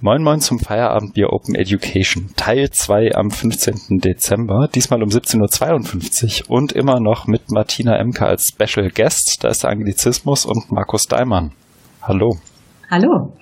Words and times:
Moin 0.00 0.22
Moin 0.22 0.38
zum 0.40 0.60
Feierabendbier 0.60 1.32
Open 1.32 1.56
Education, 1.56 2.30
Teil 2.36 2.70
2 2.70 3.16
am 3.16 3.32
15. 3.32 3.98
Dezember, 3.98 4.68
diesmal 4.72 5.02
um 5.02 5.08
17.52 5.08 6.44
Uhr 6.44 6.56
und 6.56 6.70
immer 6.70 7.00
noch 7.00 7.26
mit 7.26 7.50
Martina 7.50 7.98
Emke 7.98 8.24
als 8.24 8.46
Special 8.50 8.90
Guest, 8.90 9.38
da 9.42 9.48
ist 9.48 9.64
der 9.64 9.70
Anglizismus 9.70 10.46
und 10.46 10.70
Markus 10.70 11.08
Daimann. 11.08 11.50
Hallo. 12.00 12.36
Hallo. 12.88 13.32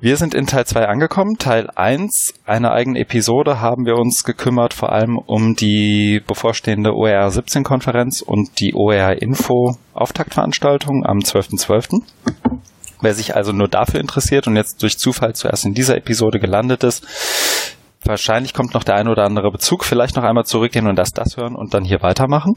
Wir 0.00 0.16
sind 0.16 0.32
in 0.32 0.46
Teil 0.46 0.64
2 0.64 0.86
angekommen. 0.86 1.38
Teil 1.38 1.70
1, 1.74 2.34
eine 2.44 2.70
eigene 2.70 3.00
Episode, 3.00 3.60
haben 3.60 3.86
wir 3.86 3.96
uns 3.96 4.22
gekümmert 4.22 4.74
vor 4.74 4.92
allem 4.92 5.18
um 5.18 5.56
die 5.56 6.22
bevorstehende 6.24 6.94
OER 6.94 7.32
17 7.32 7.64
Konferenz 7.64 8.22
und 8.22 8.60
die 8.60 8.74
OER 8.74 9.20
Info 9.20 9.76
Auftaktveranstaltung 9.92 11.04
am 11.04 11.18
12.12. 11.18 11.64
.12. 11.64 12.02
Wer 13.04 13.12
sich 13.12 13.36
also 13.36 13.52
nur 13.52 13.68
dafür 13.68 14.00
interessiert 14.00 14.46
und 14.46 14.56
jetzt 14.56 14.82
durch 14.82 14.96
Zufall 14.96 15.34
zuerst 15.34 15.66
in 15.66 15.74
dieser 15.74 15.94
Episode 15.94 16.40
gelandet 16.40 16.84
ist, 16.84 17.06
wahrscheinlich 18.02 18.54
kommt 18.54 18.72
noch 18.72 18.82
der 18.82 18.94
ein 18.94 19.08
oder 19.08 19.24
andere 19.24 19.50
Bezug. 19.50 19.84
Vielleicht 19.84 20.16
noch 20.16 20.22
einmal 20.24 20.46
zurückgehen 20.46 20.86
und 20.86 20.98
erst 20.98 21.18
das 21.18 21.36
hören 21.36 21.54
und 21.54 21.74
dann 21.74 21.84
hier 21.84 22.00
weitermachen. 22.00 22.56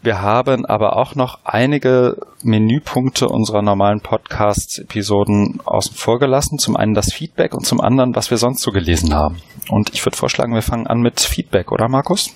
Wir 0.00 0.22
haben 0.22 0.64
aber 0.64 0.96
auch 0.96 1.14
noch 1.14 1.40
einige 1.44 2.16
Menüpunkte 2.42 3.26
unserer 3.28 3.60
normalen 3.60 4.00
Podcast-Episoden 4.00 5.60
außen 5.66 5.94
vor 5.94 6.18
gelassen. 6.18 6.58
Zum 6.58 6.76
einen 6.76 6.94
das 6.94 7.12
Feedback 7.12 7.52
und 7.52 7.66
zum 7.66 7.82
anderen, 7.82 8.16
was 8.16 8.30
wir 8.30 8.38
sonst 8.38 8.62
so 8.62 8.70
gelesen 8.70 9.14
haben. 9.14 9.36
Und 9.68 9.90
ich 9.92 10.02
würde 10.06 10.16
vorschlagen, 10.16 10.54
wir 10.54 10.62
fangen 10.62 10.86
an 10.86 11.02
mit 11.02 11.20
Feedback, 11.20 11.72
oder 11.72 11.90
Markus? 11.90 12.30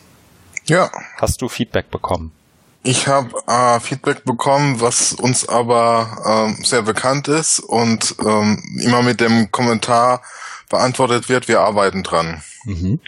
Ja. 0.66 0.90
Hast 1.16 1.40
du 1.40 1.48
Feedback 1.48 1.90
bekommen? 1.90 2.32
Ich 2.86 3.08
habe 3.08 3.30
äh, 3.46 3.80
Feedback 3.80 4.24
bekommen, 4.24 4.82
was 4.82 5.14
uns 5.14 5.48
aber 5.48 6.54
äh, 6.58 6.64
sehr 6.64 6.82
bekannt 6.82 7.28
ist 7.28 7.58
und 7.58 8.14
ähm, 8.20 8.62
immer 8.78 9.02
mit 9.02 9.20
dem 9.20 9.50
Kommentar 9.50 10.20
beantwortet 10.68 11.30
wird, 11.30 11.48
wir 11.48 11.60
arbeiten 11.60 12.02
dran. 12.02 12.42
Mhm. 12.64 13.00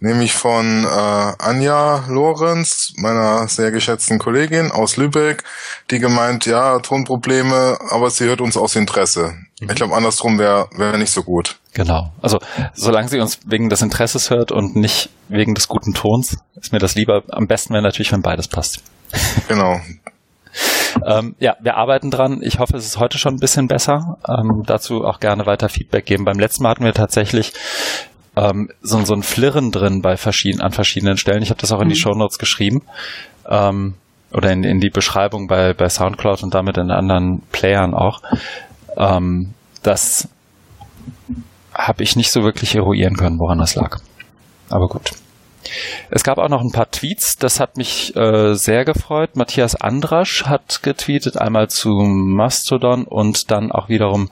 Nämlich 0.00 0.32
von 0.32 0.84
äh, 0.84 0.88
Anja 0.88 2.06
Lorenz, 2.08 2.94
meiner 2.96 3.46
sehr 3.48 3.70
geschätzten 3.70 4.18
Kollegin 4.18 4.70
aus 4.70 4.96
Lübeck, 4.96 5.44
die 5.90 5.98
gemeint, 5.98 6.46
ja, 6.46 6.78
Tonprobleme, 6.78 7.78
aber 7.90 8.08
sie 8.08 8.24
hört 8.24 8.40
uns 8.40 8.56
aus 8.56 8.76
Interesse. 8.76 9.34
Mhm. 9.60 9.70
Ich 9.70 9.76
glaube, 9.76 9.94
andersrum 9.94 10.38
wäre 10.38 10.68
wär 10.76 10.96
nicht 10.98 11.12
so 11.12 11.22
gut. 11.22 11.56
Genau. 11.72 12.12
Also 12.20 12.38
solange 12.74 13.08
sie 13.08 13.20
uns 13.20 13.40
wegen 13.46 13.68
des 13.68 13.82
Interesses 13.82 14.30
hört 14.30 14.52
und 14.52 14.76
nicht 14.76 15.10
wegen 15.28 15.54
des 15.54 15.68
guten 15.68 15.94
Tons, 15.94 16.36
ist 16.60 16.72
mir 16.72 16.78
das 16.78 16.94
lieber. 16.94 17.22
Am 17.30 17.46
besten 17.46 17.72
wäre 17.72 17.82
natürlich, 17.82 18.12
wenn 18.12 18.22
beides 18.22 18.48
passt. 18.48 18.82
Genau. 19.48 19.80
ähm, 21.06 21.36
ja, 21.38 21.54
wir 21.60 21.76
arbeiten 21.76 22.10
dran. 22.10 22.40
Ich 22.42 22.58
hoffe, 22.58 22.76
es 22.76 22.86
ist 22.86 22.98
heute 22.98 23.18
schon 23.18 23.34
ein 23.34 23.40
bisschen 23.40 23.66
besser. 23.68 24.18
Ähm, 24.26 24.62
dazu 24.66 25.04
auch 25.04 25.20
gerne 25.20 25.46
weiter 25.46 25.68
Feedback 25.68 26.06
geben. 26.06 26.24
Beim 26.24 26.38
letzten 26.38 26.62
Mal 26.62 26.70
hatten 26.70 26.84
wir 26.84 26.94
tatsächlich 26.94 27.52
ähm, 28.36 28.70
so, 28.80 29.02
so 29.04 29.14
ein 29.14 29.22
Flirren 29.22 29.70
drin 29.70 30.00
bei 30.02 30.16
verschiedenen, 30.16 30.62
an 30.62 30.72
verschiedenen 30.72 31.18
Stellen. 31.18 31.42
Ich 31.42 31.50
habe 31.50 31.60
das 31.60 31.72
auch 31.72 31.80
in 31.80 31.88
die 31.88 31.94
mhm. 31.94 32.00
Show 32.00 32.14
Notes 32.14 32.38
geschrieben. 32.38 32.82
Ähm, 33.48 33.94
oder 34.32 34.50
in, 34.52 34.64
in 34.64 34.80
die 34.80 34.90
Beschreibung 34.90 35.46
bei, 35.46 35.72
bei 35.72 35.88
Soundcloud 35.88 36.42
und 36.42 36.54
damit 36.54 36.76
in 36.78 36.90
anderen 36.90 37.42
Playern 37.52 37.94
auch. 37.94 38.20
Ähm, 38.96 39.54
das 39.82 40.28
habe 41.72 42.02
ich 42.02 42.16
nicht 42.16 42.32
so 42.32 42.42
wirklich 42.42 42.74
eruieren 42.74 43.16
können, 43.16 43.38
woran 43.38 43.58
das 43.58 43.74
lag. 43.74 43.98
Aber 44.70 44.88
gut. 44.88 45.12
Es 46.10 46.22
gab 46.22 46.38
auch 46.38 46.48
noch 46.48 46.60
ein 46.60 46.70
paar 46.70 46.90
Tweets, 46.90 47.36
das 47.36 47.60
hat 47.60 47.76
mich 47.76 48.14
äh, 48.16 48.54
sehr 48.54 48.84
gefreut. 48.84 49.36
Matthias 49.36 49.74
Andrasch 49.74 50.44
hat 50.44 50.82
getweetet, 50.82 51.36
einmal 51.38 51.68
zu 51.68 51.90
Mastodon 51.90 53.04
und 53.04 53.50
dann 53.50 53.72
auch 53.72 53.88
wiederum 53.88 54.30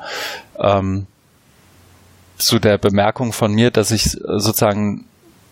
ähm, 0.59 1.07
zu 2.37 2.59
der 2.59 2.79
Bemerkung 2.79 3.33
von 3.33 3.53
mir, 3.53 3.71
dass 3.71 3.91
ich 3.91 4.05
sozusagen, 4.05 5.07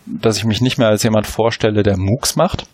dass 0.05 0.37
ich 0.37 0.45
mich 0.45 0.61
nicht 0.61 0.77
mehr 0.77 0.87
als 0.87 1.03
jemand 1.03 1.27
vorstelle, 1.27 1.83
der 1.83 1.97
MOOCs 1.97 2.35
macht. 2.35 2.65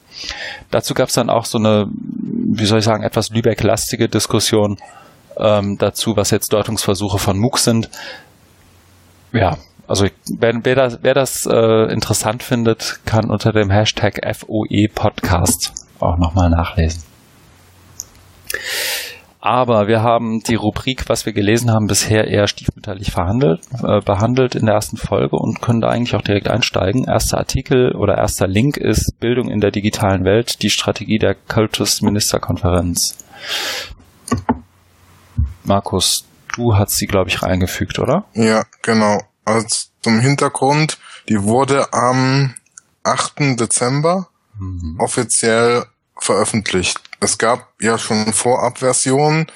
Dazu 0.71 0.93
gab 0.93 1.09
es 1.09 1.15
dann 1.15 1.29
auch 1.29 1.45
so 1.45 1.57
eine, 1.57 1.87
wie 1.87 2.65
soll 2.65 2.79
ich 2.79 2.85
sagen, 2.85 3.03
etwas 3.03 3.29
Lübeck-lastige 3.29 4.07
Diskussion 4.07 4.77
ähm, 5.39 5.77
dazu, 5.77 6.15
was 6.15 6.31
jetzt 6.31 6.53
Deutungsversuche 6.53 7.19
von 7.19 7.37
MOOCs 7.37 7.63
sind. 7.63 7.89
Ja, 9.31 9.57
also 9.87 10.05
wer, 10.37 10.53
wer 10.63 10.75
das, 10.75 10.99
wer 11.01 11.13
das 11.15 11.47
äh, 11.47 11.91
interessant 11.91 12.43
findet, 12.43 12.99
kann 13.05 13.29
unter 13.29 13.51
dem 13.51 13.71
Hashtag 13.71 14.21
FOE 14.35 14.87
Podcast 14.93 15.73
auch 15.99 16.17
nochmal 16.17 16.49
nachlesen. 16.49 17.03
Aber 19.41 19.87
wir 19.87 20.01
haben 20.03 20.41
die 20.41 20.55
Rubrik, 20.55 21.07
was 21.07 21.25
wir 21.25 21.31
gelesen 21.31 21.71
haben, 21.71 21.87
bisher 21.87 22.27
eher 22.27 22.47
stiefmütterlich 22.47 23.11
verhandelt, 23.11 23.61
äh, 23.81 24.01
behandelt 24.01 24.53
in 24.53 24.65
der 24.65 24.75
ersten 24.75 24.97
Folge 24.97 25.37
und 25.37 25.61
können 25.61 25.79
da 25.79 25.87
eigentlich 25.87 26.15
auch 26.15 26.21
direkt 26.21 26.49
einsteigen. 26.49 27.05
Erster 27.05 27.37
Artikel 27.37 27.95
oder 27.95 28.17
erster 28.17 28.47
Link 28.47 28.75
ist 28.75 29.13
Bildung 29.19 29.49
in 29.49 29.61
der 29.61 29.71
digitalen 29.71 30.25
Welt, 30.25 30.61
die 30.61 30.69
Strategie 30.69 31.19
der 31.19 31.35
Kultusministerkonferenz. 31.35 33.17
Markus, 35.63 36.25
du 36.55 36.75
hast 36.75 36.97
sie, 36.97 37.07
glaube 37.07 37.29
ich, 37.29 37.41
reingefügt, 37.41 37.99
oder? 37.99 38.25
Ja, 38.33 38.63
genau. 38.81 39.21
Also 39.45 39.67
zum 40.01 40.19
Hintergrund, 40.19 40.97
die 41.27 41.43
wurde 41.43 41.93
am 41.93 42.53
8. 43.03 43.59
Dezember 43.59 44.29
mhm. 44.57 44.97
offiziell 44.99 45.85
veröffentlicht. 46.17 46.99
Es 47.19 47.37
gab 47.37 47.67
ja 47.81 47.97
schon 47.97 48.33
Vorabversionen, 48.33 49.47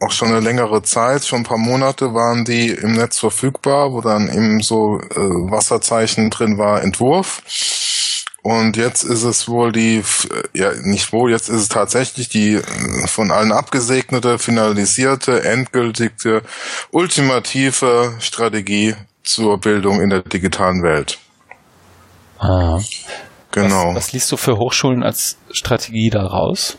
auch 0.00 0.12
schon 0.12 0.28
eine 0.28 0.40
längere 0.40 0.82
Zeit, 0.82 1.26
schon 1.26 1.40
ein 1.40 1.44
paar 1.44 1.58
Monate 1.58 2.14
waren 2.14 2.44
die 2.44 2.70
im 2.70 2.92
Netz 2.92 3.18
verfügbar, 3.18 3.92
wo 3.92 4.00
dann 4.00 4.28
eben 4.28 4.62
so 4.62 4.98
äh, 4.98 5.16
Wasserzeichen 5.16 6.30
drin 6.30 6.56
war, 6.56 6.82
Entwurf. 6.82 7.42
Und 8.42 8.76
jetzt 8.76 9.02
ist 9.02 9.22
es 9.22 9.48
wohl 9.48 9.72
die, 9.72 10.02
ja 10.54 10.72
nicht 10.82 11.12
wohl, 11.12 11.30
jetzt 11.30 11.48
ist 11.48 11.60
es 11.60 11.68
tatsächlich 11.68 12.28
die 12.28 12.54
äh, 12.54 13.06
von 13.06 13.30
allen 13.30 13.52
abgesegnete, 13.52 14.38
finalisierte, 14.38 15.44
endgültige, 15.44 16.42
ultimative 16.90 18.14
Strategie 18.18 18.94
zur 19.22 19.58
Bildung 19.58 20.00
in 20.00 20.10
der 20.10 20.22
digitalen 20.22 20.82
Welt. 20.82 21.18
Ah. 22.38 22.78
Genau. 23.52 23.88
Was, 23.88 23.96
was 23.96 24.12
liest 24.12 24.32
du 24.32 24.36
für 24.36 24.56
Hochschulen 24.56 25.02
als 25.02 25.36
Strategie 25.50 26.10
daraus? 26.10 26.78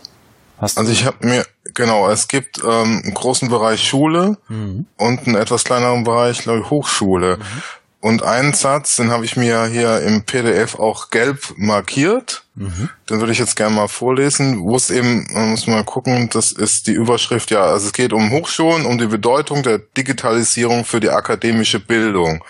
also 0.58 0.92
ich 0.92 1.06
habe 1.06 1.26
mir, 1.26 1.46
genau, 1.74 2.08
es 2.10 2.28
gibt 2.28 2.60
ähm, 2.64 3.02
einen 3.04 3.14
großen 3.14 3.50
Bereich 3.50 3.88
Schule 3.88 4.38
mhm. 4.48 4.86
und 4.98 5.28
einen 5.28 5.36
etwas 5.36 5.64
kleineren 5.64 6.04
Bereich, 6.04 6.44
glaube 6.44 6.60
ich, 6.60 6.70
Hochschule. 6.70 7.38
Mhm. 7.38 7.64
Und 8.02 8.24
einen 8.24 8.54
Satz, 8.54 8.96
den 8.96 9.12
habe 9.12 9.26
ich 9.26 9.38
mir 9.38 9.68
hier 9.68 10.02
im 10.02 10.24
PDF 10.24 10.80
auch 10.80 11.12
gelb 11.12 11.54
markiert. 11.56 12.44
Mhm. 12.56 12.90
Den 13.08 13.20
würde 13.20 13.32
ich 13.32 13.38
jetzt 13.38 13.56
gerne 13.56 13.76
mal 13.76 13.88
vorlesen, 13.88 14.60
wo 14.62 14.76
es 14.76 14.90
eben, 14.90 15.28
man 15.32 15.52
muss 15.52 15.68
mal 15.68 15.84
gucken, 15.84 16.28
das 16.34 16.52
ist 16.52 16.88
die 16.88 16.94
Überschrift, 16.94 17.52
ja, 17.52 17.62
also 17.62 17.86
es 17.86 17.94
geht 17.94 18.12
um 18.12 18.32
Hochschulen, 18.32 18.88
um 18.88 18.98
die 18.98 19.06
Bedeutung 19.06 19.62
der 19.62 19.78
Digitalisierung 19.78 20.84
für 20.84 21.00
die 21.00 21.12
akademische 21.12 21.80
Bildung. 21.80 22.44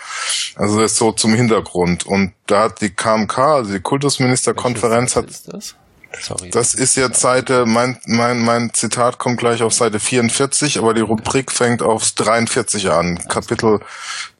Also 0.56 0.80
das 0.80 0.92
ist 0.92 0.98
so 0.98 1.12
zum 1.12 1.34
Hintergrund. 1.34 2.06
Und 2.06 2.32
da 2.46 2.64
hat 2.64 2.80
die 2.80 2.88
KMK, 2.90 3.38
also 3.38 3.72
die 3.74 3.80
Kultusministerkonferenz 3.80 5.16
hat... 5.16 5.28
Ist 5.28 5.52
das? 5.52 5.74
Sorry. 6.20 6.50
Das 6.50 6.74
ist 6.74 6.96
jetzt 6.96 7.20
Seite, 7.20 7.64
mein, 7.66 7.98
mein, 8.06 8.42
mein 8.42 8.72
Zitat 8.74 9.18
kommt 9.18 9.38
gleich 9.38 9.62
auf 9.62 9.72
Seite 9.72 9.98
44, 9.98 10.78
aber 10.78 10.94
die 10.94 11.00
Rubrik 11.00 11.50
fängt 11.50 11.82
auf 11.82 12.10
43 12.10 12.90
an. 12.90 13.18
Kapitel 13.28 13.80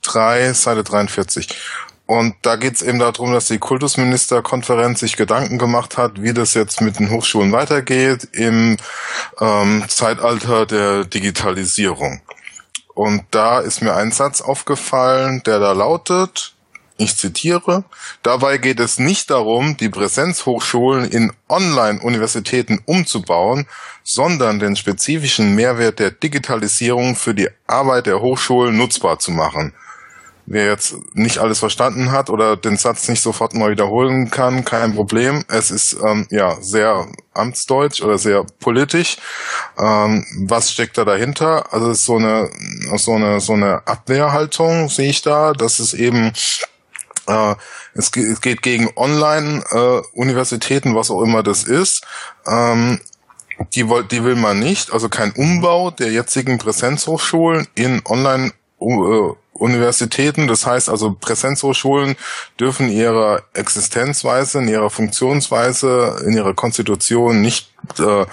3, 0.02 0.52
Seite 0.52 0.84
43. 0.84 1.48
Und 2.06 2.34
da 2.42 2.56
geht 2.56 2.74
es 2.74 2.82
eben 2.82 2.98
darum, 2.98 3.32
dass 3.32 3.46
die 3.46 3.58
Kultusministerkonferenz 3.58 5.00
sich 5.00 5.16
Gedanken 5.16 5.58
gemacht 5.58 5.96
hat, 5.96 6.20
wie 6.20 6.34
das 6.34 6.54
jetzt 6.54 6.80
mit 6.80 6.98
den 6.98 7.10
Hochschulen 7.10 7.52
weitergeht 7.52 8.28
im 8.32 8.76
ähm, 9.40 9.84
Zeitalter 9.88 10.66
der 10.66 11.04
Digitalisierung. 11.04 12.20
Und 12.94 13.24
da 13.30 13.60
ist 13.60 13.80
mir 13.80 13.94
ein 13.94 14.12
Satz 14.12 14.42
aufgefallen, 14.42 15.42
der 15.46 15.58
da 15.58 15.72
lautet, 15.72 16.52
ich 16.98 17.16
zitiere, 17.16 17.84
dabei 18.22 18.58
geht 18.58 18.78
es 18.78 18.98
nicht 18.98 19.30
darum, 19.30 19.76
die 19.76 19.88
Präsenzhochschulen 19.88 21.10
in 21.10 21.32
Online-Universitäten 21.48 22.80
umzubauen, 22.84 23.66
sondern 24.04 24.58
den 24.58 24.76
spezifischen 24.76 25.54
Mehrwert 25.54 25.98
der 25.98 26.10
Digitalisierung 26.10 27.16
für 27.16 27.34
die 27.34 27.48
Arbeit 27.66 28.06
der 28.06 28.20
Hochschulen 28.20 28.76
nutzbar 28.76 29.18
zu 29.18 29.30
machen. 29.30 29.72
Wer 30.52 30.66
jetzt 30.66 30.96
nicht 31.14 31.38
alles 31.38 31.60
verstanden 31.60 32.12
hat 32.12 32.28
oder 32.28 32.58
den 32.58 32.76
Satz 32.76 33.08
nicht 33.08 33.22
sofort 33.22 33.54
mal 33.54 33.70
wiederholen 33.70 34.30
kann, 34.30 34.66
kein 34.66 34.94
Problem. 34.94 35.42
Es 35.48 35.70
ist 35.70 35.96
ähm, 36.06 36.26
ja 36.28 36.60
sehr 36.60 37.06
amtsdeutsch 37.32 38.02
oder 38.02 38.18
sehr 38.18 38.44
politisch. 38.60 39.16
Ähm, 39.78 40.26
was 40.46 40.70
steckt 40.70 40.98
da 40.98 41.06
dahinter? 41.06 41.72
Also 41.72 41.90
es 41.90 42.00
ist 42.00 42.04
so 42.04 42.16
eine 42.16 42.50
so 42.96 43.14
eine 43.14 43.40
so 43.40 43.54
eine 43.54 43.86
Abwehrhaltung 43.86 44.90
sehe 44.90 45.08
ich 45.08 45.22
da, 45.22 45.54
dass 45.54 45.78
es 45.78 45.94
eben 45.94 46.34
äh, 47.28 47.54
es, 47.94 48.12
geht, 48.12 48.26
es, 48.26 48.42
geht 48.42 48.60
gegen 48.60 48.90
Online-Universitäten, 48.94 50.92
äh, 50.92 50.94
was 50.94 51.10
auch 51.10 51.22
immer 51.22 51.42
das 51.42 51.64
ist. 51.64 52.04
Ähm, 52.46 53.00
die, 53.74 53.86
die 54.10 54.22
will 54.22 54.36
man 54.36 54.58
nicht, 54.58 54.92
also 54.92 55.08
kein 55.08 55.32
Umbau 55.32 55.90
der 55.90 56.12
jetzigen 56.12 56.58
Präsenzhochschulen 56.58 57.68
in 57.74 58.02
Online- 58.04 58.52
äh, 58.82 59.32
Universitäten. 59.62 60.48
Das 60.48 60.66
heißt 60.66 60.88
also, 60.88 61.12
Präsenzhochschulen 61.12 62.16
dürfen 62.58 62.90
ihrer 62.90 63.42
Existenzweise, 63.54 64.58
in 64.58 64.68
ihrer 64.68 64.90
Funktionsweise, 64.90 66.22
in 66.26 66.34
ihrer 66.34 66.54
Konstitution 66.54 67.40
nicht 67.40 67.72
äh, 67.98 68.26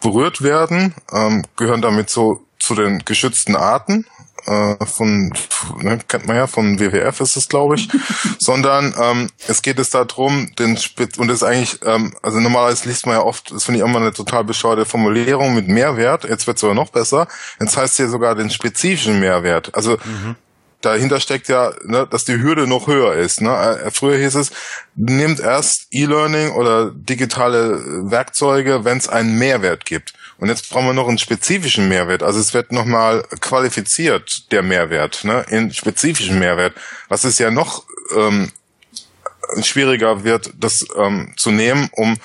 berührt 0.00 0.42
werden, 0.42 0.94
ähm, 1.12 1.44
gehören 1.56 1.82
damit 1.82 2.10
so 2.10 2.44
zu 2.58 2.74
den 2.74 3.04
geschützten 3.04 3.56
Arten 3.56 4.06
äh, 4.46 4.86
von, 4.86 5.32
ne, 5.80 5.98
kennt 6.08 6.26
man 6.26 6.36
ja, 6.36 6.46
von 6.46 6.80
WWF 6.80 7.20
ist 7.20 7.36
es, 7.36 7.48
glaube 7.48 7.76
ich, 7.76 7.88
sondern 8.38 8.94
ähm, 9.00 9.30
es 9.46 9.62
geht 9.62 9.78
es 9.78 9.90
darum, 9.90 10.52
den 10.58 10.76
Spitz 10.76 11.18
und 11.18 11.28
das 11.28 11.38
ist 11.38 11.42
eigentlich, 11.44 11.78
ähm, 11.84 12.14
also 12.22 12.40
normalerweise 12.40 12.88
liest 12.88 13.06
man 13.06 13.16
ja 13.16 13.22
oft, 13.22 13.52
das 13.52 13.64
finde 13.64 13.80
ich 13.80 13.86
immer 13.86 14.00
eine 14.00 14.12
total 14.12 14.44
bescheuerte 14.44 14.84
Formulierung 14.84 15.54
mit 15.54 15.68
Mehrwert, 15.68 16.24
jetzt 16.24 16.46
wird 16.46 16.56
es 16.56 16.60
sogar 16.60 16.74
noch 16.74 16.90
besser, 16.90 17.28
jetzt 17.60 17.76
heißt 17.76 17.92
es 17.92 17.96
hier 17.96 18.08
sogar 18.08 18.34
den 18.34 18.50
spezifischen 18.50 19.20
Mehrwert. 19.20 19.74
Also 19.74 19.92
mhm 20.04 20.36
dahinter 20.84 21.20
steckt 21.20 21.48
ja, 21.48 21.72
ne, 21.84 22.06
dass 22.10 22.24
die 22.24 22.40
Hürde 22.40 22.66
noch 22.66 22.86
höher 22.86 23.14
ist. 23.14 23.40
Ne? 23.40 23.50
Äh, 23.50 23.90
früher 23.90 24.18
hieß 24.18 24.34
es, 24.34 24.50
nimmt 24.94 25.40
erst 25.40 25.86
E-Learning 25.90 26.52
oder 26.52 26.90
digitale 26.92 28.10
Werkzeuge, 28.10 28.84
wenn 28.84 28.98
es 28.98 29.08
einen 29.08 29.38
Mehrwert 29.38 29.84
gibt. 29.84 30.12
Und 30.38 30.48
jetzt 30.48 30.70
brauchen 30.70 30.86
wir 30.86 30.92
noch 30.92 31.08
einen 31.08 31.18
spezifischen 31.18 31.88
Mehrwert. 31.88 32.22
Also 32.22 32.40
es 32.40 32.52
wird 32.52 32.72
nochmal 32.72 33.24
qualifiziert, 33.40 34.50
der 34.50 34.62
Mehrwert, 34.62 35.24
ne, 35.24 35.44
in 35.48 35.72
spezifischen 35.72 36.38
Mehrwert. 36.38 36.74
Was 37.08 37.24
ist 37.24 37.38
ja 37.38 37.50
noch 37.50 37.84
ähm, 38.16 38.50
schwieriger 39.62 40.24
wird, 40.24 40.52
das 40.58 40.86
ähm, 40.96 41.32
zu 41.36 41.50
nehmen, 41.50 41.88
um 41.92 42.16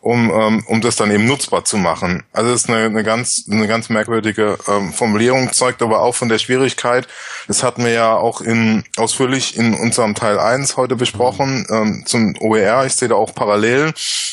um 0.00 0.30
ähm, 0.30 0.64
um 0.66 0.80
das 0.80 0.96
dann 0.96 1.10
eben 1.10 1.26
nutzbar 1.26 1.64
zu 1.64 1.76
machen. 1.76 2.22
Also 2.32 2.52
es 2.52 2.62
ist 2.62 2.70
eine, 2.70 2.84
eine 2.84 3.02
ganz 3.02 3.46
eine 3.50 3.66
ganz 3.66 3.88
merkwürdige 3.88 4.58
ähm, 4.68 4.92
Formulierung, 4.92 5.52
zeugt 5.52 5.82
aber 5.82 6.00
auch 6.00 6.14
von 6.14 6.28
der 6.28 6.38
Schwierigkeit. 6.38 7.08
Das 7.48 7.62
hatten 7.62 7.84
wir 7.84 7.92
ja 7.92 8.14
auch 8.14 8.40
in 8.40 8.84
ausführlich 8.96 9.56
in 9.56 9.74
unserem 9.74 10.14
Teil 10.14 10.38
1 10.38 10.76
heute 10.76 10.96
besprochen 10.96 11.66
ähm, 11.70 12.04
zum 12.06 12.34
OER. 12.40 12.86
Ich 12.86 12.94
sehe 12.94 13.08
da 13.08 13.14
auch 13.14 13.34
Parallelen, 13.34 13.92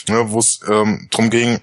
ne, 0.09 0.31
wo 0.31 0.39
es 0.39 0.59
ähm, 0.69 1.07
darum 1.11 1.29
ging, 1.29 1.59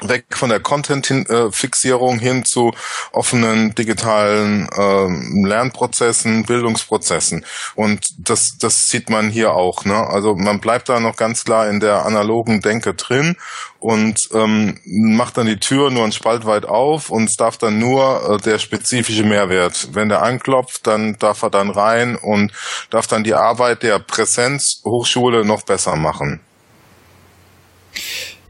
weg 0.00 0.24
von 0.30 0.50
der 0.50 0.60
Content-Fixierung 0.60 2.18
hin 2.18 2.44
zu 2.44 2.72
offenen 3.12 3.74
digitalen 3.74 4.68
ähm, 4.76 5.44
Lernprozessen, 5.44 6.44
Bildungsprozessen. 6.44 7.44
Und 7.74 8.06
das, 8.18 8.56
das 8.58 8.86
sieht 8.88 9.10
man 9.10 9.30
hier 9.30 9.52
auch. 9.52 9.84
Ne? 9.84 9.96
Also 9.96 10.34
man 10.34 10.60
bleibt 10.60 10.88
da 10.88 11.00
noch 11.00 11.16
ganz 11.16 11.44
klar 11.44 11.68
in 11.68 11.80
der 11.80 12.06
analogen 12.06 12.60
Denke 12.60 12.94
drin 12.94 13.36
und 13.78 14.28
ähm, 14.32 14.78
macht 14.84 15.36
dann 15.36 15.46
die 15.46 15.58
Tür 15.58 15.90
nur 15.90 16.02
einen 16.02 16.12
Spalt 16.12 16.44
weit 16.46 16.66
auf 16.66 17.10
und 17.10 17.24
es 17.24 17.36
darf 17.36 17.56
dann 17.56 17.78
nur 17.78 18.30
äh, 18.30 18.42
der 18.42 18.58
spezifische 18.58 19.24
Mehrwert. 19.24 19.88
Wenn 19.92 20.08
der 20.08 20.22
anklopft, 20.22 20.86
dann 20.86 21.16
darf 21.18 21.42
er 21.42 21.50
dann 21.50 21.70
rein 21.70 22.16
und 22.16 22.52
darf 22.90 23.06
dann 23.06 23.24
die 23.24 23.34
Arbeit 23.34 23.82
der 23.82 23.98
Präsenzhochschule 23.98 25.44
noch 25.44 25.62
besser 25.62 25.96
machen. 25.96 26.40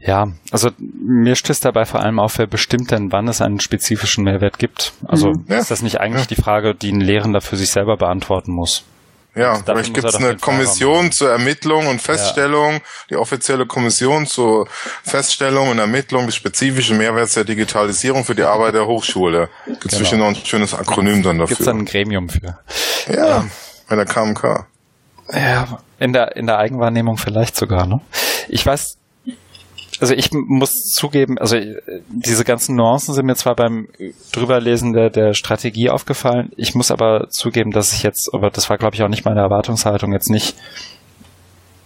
Ja, 0.03 0.27
also 0.51 0.71
mir 0.79 1.35
stößt 1.35 1.63
dabei 1.63 1.85
vor 1.85 1.99
allem 1.99 2.19
auf, 2.19 2.39
wer 2.39 2.47
bestimmt 2.47 2.91
denn, 2.91 3.11
wann 3.11 3.27
es 3.27 3.41
einen 3.41 3.59
spezifischen 3.59 4.23
Mehrwert 4.23 4.57
gibt. 4.57 4.93
Also 5.07 5.29
mhm. 5.29 5.45
ja. 5.47 5.59
ist 5.59 5.69
das 5.69 5.83
nicht 5.83 5.99
eigentlich 5.99 6.23
ja. 6.29 6.35
die 6.35 6.41
Frage, 6.41 6.73
die 6.73 6.91
ein 6.91 7.01
Lehrender 7.01 7.41
für 7.41 7.55
sich 7.55 7.69
selber 7.69 7.97
beantworten 7.97 8.51
muss? 8.51 8.83
Ja, 9.33 9.55
vielleicht 9.63 9.93
gibt 9.93 10.05
es 10.05 10.15
eine 10.15 10.35
Kommission 10.35 11.11
zur 11.13 11.31
Ermittlung 11.31 11.87
und 11.87 12.01
Feststellung, 12.01 12.73
ja. 12.73 12.79
die 13.11 13.15
offizielle 13.15 13.65
Kommission 13.65 14.25
zur 14.25 14.67
Feststellung 15.03 15.69
und 15.69 15.79
Ermittlung 15.79 16.25
des 16.25 16.35
spezifischen 16.35 16.97
Mehrwerts 16.97 17.35
der 17.35 17.45
Digitalisierung 17.45 18.25
für 18.25 18.35
die 18.35 18.43
Arbeit 18.43 18.73
der 18.73 18.87
Hochschule. 18.87 19.47
Gibt 19.65 19.93
es 19.93 20.09
genau. 20.09 20.29
noch 20.29 20.37
ein 20.37 20.45
schönes 20.45 20.73
Akronym 20.73 21.23
dann 21.23 21.37
dafür. 21.37 21.55
Gibt 21.55 21.59
es 21.61 21.65
dann 21.65 21.77
ein 21.77 21.85
Gremium 21.85 22.27
für? 22.27 22.57
Ja, 23.07 23.37
ähm, 23.37 23.51
bei 23.87 23.95
der 23.95 24.05
KMK. 24.05 24.65
Ja, 25.31 25.79
in 25.97 26.11
der, 26.11 26.35
in 26.35 26.45
der 26.45 26.57
Eigenwahrnehmung 26.57 27.15
vielleicht 27.15 27.55
sogar, 27.55 27.87
ne? 27.87 28.01
Ich 28.49 28.65
weiß 28.65 28.97
also 30.01 30.15
ich 30.15 30.31
muss 30.31 30.89
zugeben, 30.89 31.37
also 31.37 31.55
äh, 31.55 32.01
diese 32.09 32.43
ganzen 32.43 32.75
Nuancen 32.75 33.13
sind 33.13 33.27
mir 33.27 33.35
zwar 33.35 33.55
beim 33.55 33.87
drüberlesen 34.31 34.93
der, 34.93 35.11
der 35.11 35.33
Strategie 35.33 35.89
aufgefallen, 35.89 36.51
ich 36.57 36.73
muss 36.73 36.91
aber 36.91 37.29
zugeben, 37.29 37.71
dass 37.71 37.93
ich 37.93 38.03
jetzt, 38.03 38.33
aber 38.33 38.49
das 38.49 38.69
war 38.69 38.77
glaube 38.77 38.95
ich 38.95 39.03
auch 39.03 39.09
nicht 39.09 39.25
meine 39.25 39.41
Erwartungshaltung, 39.41 40.11
jetzt 40.11 40.29
nicht 40.29 40.55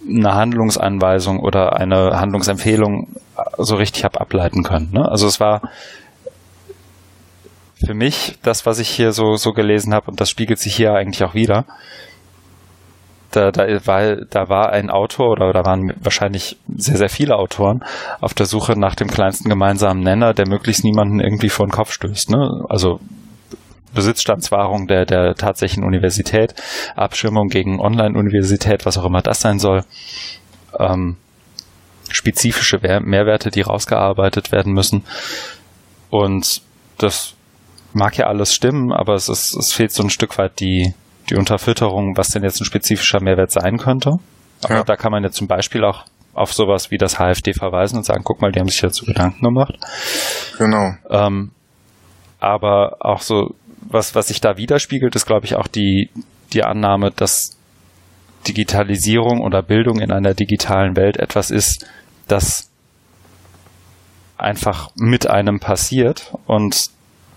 eine 0.08 0.34
Handlungsanweisung 0.34 1.40
oder 1.40 1.76
eine 1.76 2.18
Handlungsempfehlung 2.18 3.08
so 3.58 3.76
richtig 3.76 4.04
habe 4.04 4.20
ableiten 4.20 4.62
können. 4.62 4.92
Ne? 4.92 5.06
Also 5.06 5.26
es 5.26 5.40
war 5.40 5.62
für 7.84 7.94
mich 7.94 8.38
das, 8.42 8.64
was 8.64 8.78
ich 8.78 8.88
hier 8.88 9.12
so, 9.12 9.34
so 9.34 9.52
gelesen 9.52 9.92
habe, 9.92 10.10
und 10.10 10.20
das 10.20 10.30
spiegelt 10.30 10.58
sich 10.58 10.74
hier 10.74 10.92
eigentlich 10.92 11.24
auch 11.24 11.34
wieder, 11.34 11.66
da, 13.36 13.50
da, 13.50 13.86
war, 13.86 14.16
da 14.16 14.48
war 14.48 14.70
ein 14.70 14.90
Autor 14.90 15.32
oder 15.32 15.52
da 15.52 15.64
waren 15.64 15.92
wahrscheinlich 16.00 16.56
sehr, 16.74 16.96
sehr 16.96 17.10
viele 17.10 17.36
Autoren 17.36 17.84
auf 18.20 18.32
der 18.34 18.46
Suche 18.46 18.78
nach 18.78 18.94
dem 18.94 19.08
kleinsten 19.08 19.48
gemeinsamen 19.48 20.02
Nenner, 20.02 20.32
der 20.32 20.48
möglichst 20.48 20.84
niemanden 20.84 21.20
irgendwie 21.20 21.50
vor 21.50 21.66
den 21.66 21.72
Kopf 21.72 21.92
stößt. 21.92 22.30
Ne? 22.30 22.64
Also 22.68 23.00
Besitzstandswahrung 23.94 24.86
der, 24.86 25.04
der 25.04 25.34
tatsächlichen 25.34 25.84
Universität, 25.84 26.54
Abschirmung 26.96 27.48
gegen 27.48 27.80
Online-Universität, 27.80 28.86
was 28.86 28.96
auch 28.96 29.04
immer 29.04 29.22
das 29.22 29.40
sein 29.40 29.58
soll, 29.58 29.84
ähm, 30.78 31.16
spezifische 32.08 32.78
Mehrwerte, 32.78 33.50
die 33.50 33.62
rausgearbeitet 33.62 34.52
werden 34.52 34.72
müssen. 34.72 35.04
Und 36.08 36.62
das 36.98 37.34
mag 37.92 38.16
ja 38.16 38.26
alles 38.26 38.54
stimmen, 38.54 38.92
aber 38.92 39.14
es, 39.14 39.28
ist, 39.28 39.54
es 39.56 39.72
fehlt 39.72 39.92
so 39.92 40.02
ein 40.02 40.10
Stück 40.10 40.38
weit 40.38 40.60
die, 40.60 40.94
die 41.30 41.36
Unterfütterung, 41.36 42.16
was 42.16 42.28
denn 42.28 42.42
jetzt 42.42 42.60
ein 42.60 42.64
spezifischer 42.64 43.20
Mehrwert 43.20 43.50
sein 43.50 43.78
könnte. 43.78 44.12
Aber 44.64 44.74
ja. 44.74 44.84
da 44.84 44.96
kann 44.96 45.12
man 45.12 45.22
jetzt 45.24 45.36
zum 45.36 45.48
Beispiel 45.48 45.84
auch 45.84 46.04
auf 46.34 46.52
sowas 46.52 46.90
wie 46.90 46.98
das 46.98 47.18
HFD 47.18 47.54
verweisen 47.54 47.96
und 47.96 48.04
sagen, 48.04 48.22
guck 48.24 48.42
mal, 48.42 48.52
die 48.52 48.60
haben 48.60 48.68
sich 48.68 48.80
dazu 48.80 49.06
Gedanken 49.06 49.42
gemacht. 49.42 49.74
Genau. 50.58 50.92
Ähm, 51.10 51.50
aber 52.38 52.96
auch 53.00 53.22
so, 53.22 53.54
was, 53.80 54.14
was 54.14 54.28
sich 54.28 54.40
da 54.40 54.56
widerspiegelt, 54.56 55.16
ist, 55.16 55.26
glaube 55.26 55.46
ich, 55.46 55.56
auch 55.56 55.66
die, 55.66 56.10
die 56.52 56.62
Annahme, 56.62 57.10
dass 57.10 57.56
Digitalisierung 58.46 59.40
oder 59.40 59.62
Bildung 59.62 59.98
in 59.98 60.12
einer 60.12 60.34
digitalen 60.34 60.94
Welt 60.96 61.16
etwas 61.16 61.50
ist, 61.50 61.86
das 62.28 62.70
einfach 64.36 64.90
mit 64.94 65.26
einem 65.26 65.58
passiert 65.58 66.34
und 66.46 66.90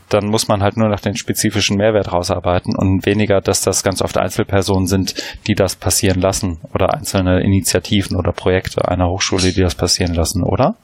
dann 0.10 0.28
muss 0.28 0.48
man 0.48 0.62
halt 0.62 0.78
nur 0.78 0.90
nach 0.90 1.00
den 1.00 1.16
spezifischen 1.16 1.78
Mehrwert 1.78 2.12
rausarbeiten 2.12 2.76
und 2.76 3.06
weniger, 3.06 3.42
dass 3.42 3.62
das 3.62 3.84
ganz 3.84 4.02
oft 4.02 4.18
Einzelpersonen 4.18 4.88
sind, 4.88 5.16
die 5.48 5.54
das 5.56 5.76
passieren 5.76 6.20
lassen 6.20 6.60
oder 6.74 6.94
einzelne 6.94 7.42
Initiativen 7.42 8.18
oder 8.18 8.32
Projekte 8.32 8.88
einer 8.88 9.08
Hochschule, 9.08 9.54
die 9.54 9.62
das 9.62 9.76
passieren 9.76 10.14
lassen, 10.14 10.44
oder? 10.44 10.76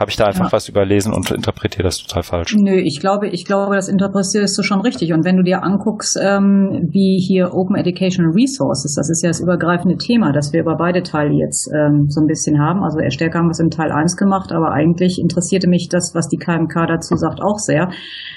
Habe 0.00 0.10
ich 0.10 0.16
da 0.16 0.24
einfach 0.24 0.46
ja. 0.46 0.52
was 0.52 0.66
überlesen 0.66 1.12
und 1.12 1.30
interpretiere 1.30 1.82
das 1.82 1.98
total 1.98 2.22
falsch? 2.22 2.56
Nö, 2.58 2.74
ich 2.74 3.00
glaube, 3.00 3.28
ich 3.28 3.44
glaube, 3.44 3.76
das 3.76 3.86
interpretierst 3.86 4.56
du 4.56 4.62
schon 4.62 4.80
richtig. 4.80 5.12
Und 5.12 5.26
wenn 5.26 5.36
du 5.36 5.42
dir 5.42 5.62
anguckst, 5.62 6.18
ähm, 6.18 6.88
wie 6.90 7.22
hier 7.22 7.52
Open 7.52 7.76
Educational 7.76 8.32
Resources, 8.32 8.94
das 8.94 9.10
ist 9.10 9.22
ja 9.22 9.28
das 9.28 9.40
übergreifende 9.40 9.98
Thema, 9.98 10.32
das 10.32 10.54
wir 10.54 10.62
über 10.62 10.76
beide 10.76 11.02
Teile 11.02 11.34
jetzt 11.34 11.70
ähm, 11.74 12.06
so 12.08 12.22
ein 12.22 12.26
bisschen 12.26 12.58
haben. 12.58 12.82
Also 12.82 12.98
stärker 13.10 13.40
haben 13.40 13.48
wir 13.48 13.50
es 13.50 13.60
in 13.60 13.68
Teil 13.68 13.92
1 13.92 14.16
gemacht, 14.16 14.52
aber 14.52 14.72
eigentlich 14.72 15.20
interessierte 15.20 15.68
mich 15.68 15.90
das, 15.90 16.14
was 16.14 16.28
die 16.28 16.38
KMK 16.38 16.86
dazu 16.88 17.16
sagt, 17.16 17.42
auch 17.42 17.58
sehr. 17.58 17.90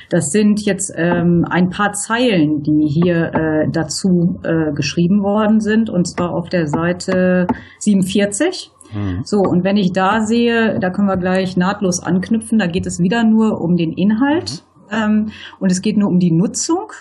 Das 0.10 0.32
sind 0.32 0.65
jetzt 0.65 0.93
ähm, 0.98 1.46
ein 1.50 1.70
paar 1.70 1.93
Zeilen, 1.93 2.62
die 2.62 2.88
hier 2.89 3.32
äh, 3.34 3.70
dazu 3.72 4.38
äh, 4.43 4.74
geschrieben 4.74 5.24
worden 5.24 5.62
sind, 5.62 5.89
und 5.89 6.10
zwar 6.10 6.34
auf 6.34 6.50
der 6.50 6.67
Seite 6.67 7.48
47 7.79 8.70
Mhm. 8.93 9.21
So, 9.23 9.39
und 9.39 9.63
wenn 9.63 9.77
ich 9.77 9.93
da 9.93 10.21
sehe, 10.21 10.79
da 10.79 10.89
können 10.89 11.07
wir 11.07 11.17
gleich 11.17 11.57
nahtlos 11.57 12.01
anknüpfen, 12.01 12.59
da 12.59 12.67
geht 12.67 12.85
es 12.85 13.00
wieder 13.00 13.23
nur 13.23 13.62
um 13.62 13.77
den 13.77 13.93
Inhalt 13.93 14.63
mhm. 14.91 14.97
ähm, 14.97 15.31
und 15.59 15.71
es 15.71 15.81
geht 15.81 15.97
nur 15.97 16.09
um 16.09 16.19
die 16.19 16.31
Nutzung 16.31 16.91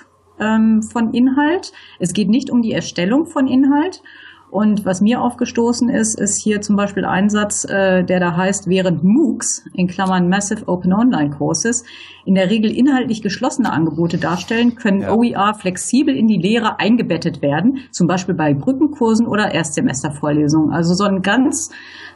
ähm, 0.41 0.83
von 0.83 1.13
Inhalt. 1.13 1.73
Es 1.99 2.13
geht 2.13 2.29
nicht 2.29 2.51
um 2.51 2.63
die 2.63 2.73
Erstellung 2.73 3.27
von 3.27 3.47
Inhalt. 3.47 4.03
Und 4.53 4.85
was 4.85 5.01
mir 5.01 5.23
aufgestoßen 5.23 5.89
ist, 5.89 6.21
ist 6.21 6.37
hier 6.37 6.61
zum 6.61 6.77
Beispiel 6.77 7.07
ein 7.07 7.31
Satz, 7.31 7.65
äh, 7.65 8.05
der 8.05 8.21
da 8.21 8.37
heißt, 8.37 8.69
während 8.69 9.03
MOOCs, 9.03 9.65
in 9.73 9.87
Klammern 9.87 10.29
Massive 10.29 10.69
Open 10.69 10.93
Online 10.93 11.31
Courses, 11.31 11.85
in 12.27 12.35
der 12.35 12.51
Regel 12.51 12.71
inhaltlich 12.71 13.23
geschlossene 13.23 13.73
Angebote 13.73 14.19
darstellen, 14.19 14.75
können 14.75 15.01
ja. 15.01 15.15
OER 15.15 15.55
flexibel 15.55 16.15
in 16.15 16.29
die 16.29 16.37
Lehre 16.37 16.79
eingebettet 16.81 17.41
werden, 17.41 17.79
zum 17.93 18.07
Beispiel 18.07 18.35
bei 18.35 18.53
Brückenkursen 18.53 19.27
oder 19.27 19.55
Erstsemestervorlesungen. 19.55 20.71
Also 20.71 20.93
so 20.93 21.05
ein 21.05 21.23
ganz, 21.23 21.71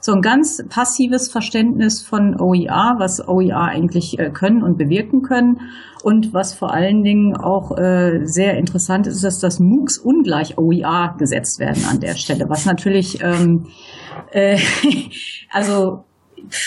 so 0.07 0.13
ein 0.13 0.23
ganz 0.23 0.65
passives 0.69 1.29
Verständnis 1.29 2.01
von 2.01 2.41
OER, 2.41 2.95
was 2.99 3.27
OER 3.29 3.63
eigentlich 3.63 4.19
äh, 4.19 4.31
können 4.31 4.63
und 4.63 4.79
bewirken 4.79 5.23
können. 5.23 5.61
Und 6.03 6.33
was 6.33 6.55
vor 6.55 6.73
allen 6.73 7.03
Dingen 7.03 7.37
auch 7.37 7.77
äh, 7.77 8.21
sehr 8.25 8.57
interessant 8.57 9.09
ist, 9.09 9.43
dass 9.43 9.59
MOOCs 9.59 9.99
ungleich 9.99 10.57
OER 10.57 11.17
gesetzt 11.19 11.59
werden 11.59 11.85
an 11.91 11.99
der 11.99 12.15
Stelle, 12.15 12.49
was 12.49 12.65
natürlich, 12.65 13.21
ähm, 13.21 13.67
äh, 14.31 14.59
also 15.51 16.05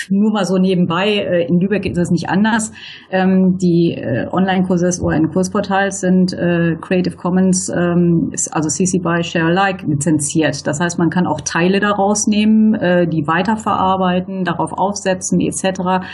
nur 0.10 0.32
mal 0.32 0.46
so 0.46 0.58
nebenbei, 0.58 1.10
äh, 1.10 1.48
in 1.48 1.60
Lübeck 1.60 1.86
ist 1.86 1.98
es 1.98 2.12
nicht 2.12 2.30
anders. 2.30 2.72
Ähm, 3.12 3.58
die 3.58 3.94
äh, 3.94 4.28
Online-Kurse 4.32 4.86
des 4.86 5.02
ORN-Kursportals 5.02 6.02
sind 6.02 6.34
äh, 6.34 6.76
Creative 6.82 7.16
Commons, 7.16 7.70
ähm, 7.70 8.32
also 8.52 8.70
CC 8.70 9.00
BY 9.00 9.24
Share 9.24 9.46
Alike 9.46 9.86
lizenziert. 9.86 10.68
Das 10.68 10.80
heißt, 10.80 11.00
man 11.00 11.10
kann 11.10 11.28
auch 11.28 11.42
Teile 11.42 11.80
daraus 11.80 12.28
nehmen, 12.28 12.74
die 13.10 13.28
weiterverarbeiten, 13.28 14.44
darauf 14.44 14.74
aufsetzen 14.74 15.40
etc. 15.40 16.06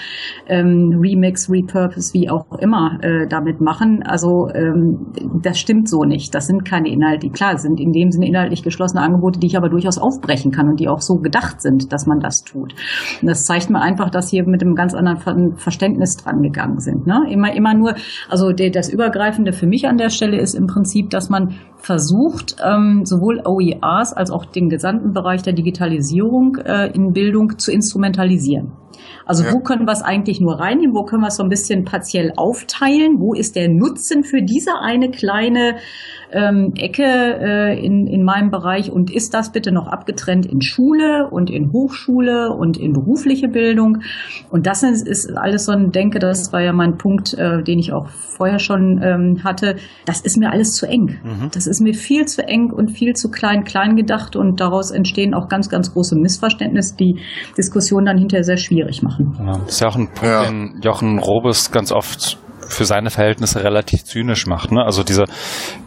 Ähm, 0.47 0.97
Remix, 0.99 1.49
Repurpose, 1.49 2.13
wie 2.13 2.29
auch 2.29 2.45
immer 2.59 2.99
damit 3.29 3.61
machen. 3.61 4.03
Also 4.03 4.49
das 5.41 5.59
stimmt 5.59 5.89
so 5.89 6.03
nicht. 6.03 6.33
Das 6.33 6.47
sind 6.47 6.65
keine 6.65 6.89
Inhalte. 6.89 7.29
Klar, 7.29 7.57
sind 7.57 7.79
in 7.79 7.91
dem 7.91 8.11
Sinne 8.11 8.27
inhaltlich 8.27 8.63
geschlossene 8.63 9.01
Angebote, 9.01 9.39
die 9.39 9.47
ich 9.47 9.57
aber 9.57 9.69
durchaus 9.69 9.97
aufbrechen 9.97 10.51
kann 10.51 10.69
und 10.69 10.79
die 10.79 10.87
auch 10.87 11.01
so 11.01 11.17
gedacht 11.17 11.61
sind, 11.61 11.91
dass 11.91 12.05
man 12.05 12.19
das 12.19 12.43
tut. 12.43 12.73
Und 13.21 13.27
das 13.27 13.44
zeigt 13.45 13.69
mir 13.69 13.81
einfach, 13.81 14.09
dass 14.09 14.29
hier 14.29 14.45
mit 14.47 14.61
einem 14.61 14.75
ganz 14.75 14.93
anderen 14.93 15.55
Verständnis 15.57 16.17
dran 16.17 16.41
gegangen 16.41 16.79
sind. 16.79 17.07
Ne? 17.07 17.25
Immer, 17.29 17.53
immer 17.53 17.73
nur, 17.73 17.95
also 18.29 18.51
der, 18.51 18.71
das 18.71 18.89
Übergreifende 18.89 19.53
für 19.53 19.67
mich 19.67 19.87
an 19.87 19.97
der 19.97 20.09
Stelle 20.09 20.37
ist 20.37 20.55
im 20.55 20.67
Prinzip, 20.67 21.09
dass 21.09 21.29
man 21.29 21.55
versucht, 21.77 22.57
ähm, 22.65 23.05
sowohl 23.05 23.41
OERs 23.45 24.13
als 24.13 24.31
auch 24.31 24.45
den 24.45 24.69
gesamten 24.69 25.13
Bereich 25.13 25.43
der 25.43 25.53
Digitalisierung 25.53 26.57
äh, 26.57 26.87
in 26.87 27.13
Bildung 27.13 27.57
zu 27.59 27.71
instrumentalisieren. 27.71 28.71
Also 29.25 29.43
ja. 29.43 29.53
wo 29.53 29.59
können 29.59 29.85
wir 29.85 29.91
es 29.91 30.01
eigentlich 30.01 30.39
nur 30.39 30.59
reinnehmen? 30.59 30.95
Wo 30.95 31.03
können 31.03 31.21
wir 31.21 31.27
es 31.27 31.37
so 31.37 31.43
ein 31.43 31.49
bisschen 31.49 31.85
partiell 31.85 32.33
aufteilen? 32.35 33.19
Wo 33.19 33.33
ist 33.33 33.55
der 33.55 33.69
Nutzen 33.69 34.23
für 34.23 34.41
diese 34.41 34.71
eine 34.81 35.09
kleine 35.09 35.75
ähm, 36.31 36.73
Ecke 36.75 37.03
äh, 37.03 37.85
in, 37.85 38.07
in 38.07 38.23
meinem 38.23 38.51
Bereich? 38.51 38.91
Und 38.91 39.11
ist 39.11 39.33
das 39.33 39.51
bitte 39.51 39.71
noch 39.71 39.87
abgetrennt 39.87 40.45
in 40.45 40.61
Schule 40.61 41.29
und 41.29 41.49
in 41.49 41.71
Hochschule 41.71 42.51
und 42.51 42.77
in 42.77 42.93
berufliche 42.93 43.47
Bildung? 43.47 43.99
Und 44.49 44.67
das 44.67 44.83
ist, 44.83 45.07
ist 45.07 45.35
alles 45.37 45.65
so 45.65 45.71
ein 45.71 45.91
Denke, 45.91 46.19
das 46.19 46.51
war 46.53 46.61
ja 46.61 46.73
mein 46.73 46.97
Punkt, 46.97 47.33
äh, 47.33 47.63
den 47.63 47.79
ich 47.79 47.93
auch 47.93 48.07
vorher 48.07 48.59
schon 48.59 49.01
ähm, 49.01 49.43
hatte. 49.43 49.75
Das 50.05 50.21
ist 50.21 50.37
mir 50.37 50.51
alles 50.51 50.73
zu 50.73 50.87
eng. 50.87 51.17
Mhm. 51.23 51.49
Das 51.53 51.67
ist 51.67 51.81
mir 51.81 51.93
viel 51.93 52.25
zu 52.25 52.45
eng 52.47 52.71
und 52.71 52.91
viel 52.91 53.13
zu 53.13 53.29
klein, 53.29 53.63
klein 53.63 53.95
gedacht 53.95 54.35
und 54.35 54.59
daraus 54.59 54.91
entstehen 54.91 55.33
auch 55.33 55.47
ganz, 55.47 55.69
ganz 55.69 55.93
große 55.93 56.15
Missverständnisse, 56.15 56.95
die 56.97 57.19
Diskussion 57.57 58.05
dann 58.05 58.17
hinterher 58.17 58.43
sehr 58.43 58.57
schwierig 58.57 58.94
machen. 59.01 59.35
Ja, 59.39 59.57
das 59.57 59.69
ist 59.69 59.79
ja 59.81 59.87
auch 59.87 59.95
ein 59.95 60.07
Punkt, 60.07 60.23
ja. 60.23 60.43
den 60.45 60.81
Jochen 60.81 61.19
Robes 61.19 61.71
ganz 61.71 61.91
oft 61.91 62.37
für 62.67 62.85
seine 62.85 63.09
Verhältnisse 63.09 63.63
relativ 63.63 64.03
zynisch 64.03 64.47
macht. 64.47 64.71
Ne? 64.71 64.83
Also 64.83 65.03
diese 65.03 65.25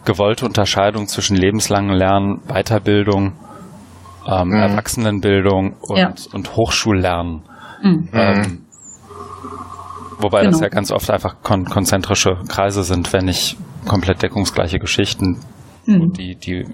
gewollte 0.04 0.46
Unterscheidung 0.46 1.06
zwischen 1.06 1.36
lebenslangen 1.36 1.92
Lernen, 1.92 2.40
Weiterbildung, 2.46 3.32
ähm, 4.26 4.48
mhm. 4.48 4.54
Erwachsenenbildung 4.54 5.76
und, 5.80 5.98
ja. 5.98 6.12
und 6.32 6.56
Hochschullernen. 6.56 7.42
Mhm. 7.82 8.08
Ähm, 8.12 8.66
wobei 10.18 10.40
genau. 10.40 10.52
das 10.52 10.60
ja 10.60 10.68
ganz 10.68 10.90
oft 10.90 11.10
einfach 11.10 11.36
kon 11.42 11.64
konzentrische 11.64 12.38
Kreise 12.48 12.82
sind, 12.82 13.12
wenn 13.12 13.24
nicht 13.24 13.56
komplett 13.86 14.22
deckungsgleiche 14.22 14.78
Geschichten, 14.78 15.40
mhm. 15.88 16.12
die, 16.12 16.36
die 16.36 16.66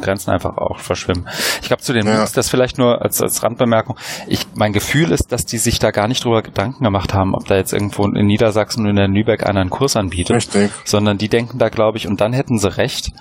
Grenzen 0.00 0.30
einfach 0.30 0.56
auch 0.56 0.78
verschwimmen. 0.78 1.28
Ich 1.60 1.68
glaube, 1.68 1.82
zu 1.82 1.92
den 1.92 2.06
ja. 2.06 2.18
MOOCs, 2.18 2.32
das 2.32 2.48
vielleicht 2.48 2.78
nur 2.78 3.02
als, 3.02 3.20
als 3.20 3.42
Randbemerkung. 3.42 3.96
Ich, 4.26 4.46
mein 4.54 4.72
Gefühl 4.72 5.12
ist, 5.12 5.30
dass 5.32 5.44
die 5.44 5.58
sich 5.58 5.78
da 5.78 5.90
gar 5.90 6.08
nicht 6.08 6.24
drüber 6.24 6.42
Gedanken 6.42 6.84
gemacht 6.84 7.14
haben, 7.14 7.34
ob 7.34 7.46
da 7.46 7.56
jetzt 7.56 7.72
irgendwo 7.72 8.04
in 8.06 8.26
Niedersachsen 8.26 8.82
oder 8.82 8.90
in 8.90 8.96
der 8.96 9.08
Lübeck 9.08 9.46
einer 9.46 9.60
einen 9.60 9.70
Kurs 9.70 9.96
anbietet. 9.96 10.36
Richtig. 10.36 10.70
Sondern 10.84 11.18
die 11.18 11.28
denken 11.28 11.58
da, 11.58 11.68
glaube 11.68 11.98
ich, 11.98 12.08
und 12.08 12.20
dann 12.20 12.32
hätten 12.32 12.58
sie 12.58 12.76
recht, 12.76 13.12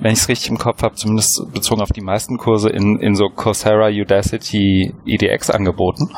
wenn 0.00 0.12
ich 0.12 0.20
es 0.20 0.28
richtig 0.28 0.50
im 0.50 0.58
Kopf 0.58 0.82
habe, 0.82 0.94
zumindest 0.94 1.46
bezogen 1.52 1.80
auf 1.80 1.90
die 1.90 2.00
meisten 2.00 2.36
Kurse 2.36 2.68
in, 2.68 2.98
in 2.98 3.14
so 3.14 3.28
Coursera, 3.28 3.88
Udacity, 3.88 4.92
EDX 5.06 5.50
angeboten, 5.50 6.10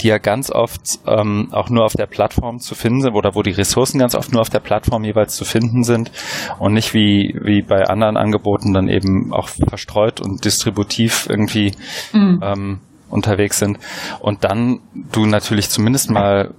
die 0.00 0.08
ja 0.08 0.18
ganz 0.18 0.50
oft 0.50 0.80
ähm, 1.06 1.48
auch 1.52 1.70
nur 1.70 1.84
auf 1.84 1.94
der 1.94 2.06
Plattform 2.06 2.58
zu 2.58 2.74
finden 2.74 3.02
sind 3.02 3.14
oder 3.14 3.34
wo 3.34 3.42
die 3.42 3.52
Ressourcen 3.52 3.98
ganz 3.98 4.14
oft 4.14 4.32
nur 4.32 4.40
auf 4.40 4.50
der 4.50 4.60
Plattform 4.60 5.04
jeweils 5.04 5.36
zu 5.36 5.44
finden 5.44 5.84
sind 5.84 6.10
und 6.58 6.72
nicht 6.72 6.94
wie, 6.94 7.34
wie 7.42 7.62
bei 7.62 7.84
anderen 7.84 8.16
Angeboten 8.16 8.72
dann 8.72 8.88
eben 8.88 9.32
auch 9.32 9.48
verstreut 9.48 10.20
und 10.20 10.44
distributiv 10.44 11.26
irgendwie 11.28 11.72
mhm. 12.12 12.40
ähm, 12.42 12.80
unterwegs 13.10 13.58
sind. 13.58 13.78
Und 14.20 14.44
dann 14.44 14.80
du 15.12 15.26
natürlich 15.26 15.68
zumindest 15.70 16.10
mal 16.10 16.54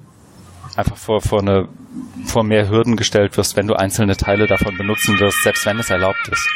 einfach 0.75 0.97
vor, 0.97 1.21
vor 1.21 1.39
eine 1.39 1.67
vor 2.25 2.43
mehr 2.43 2.69
Hürden 2.69 2.95
gestellt 2.95 3.37
wirst, 3.37 3.55
wenn 3.55 3.67
du 3.67 3.75
einzelne 3.75 4.15
Teile 4.15 4.47
davon 4.47 4.77
benutzen 4.77 5.19
wirst, 5.19 5.43
selbst 5.43 5.65
wenn 5.65 5.79
es 5.79 5.89
erlaubt 5.89 6.27
ist. 6.29 6.49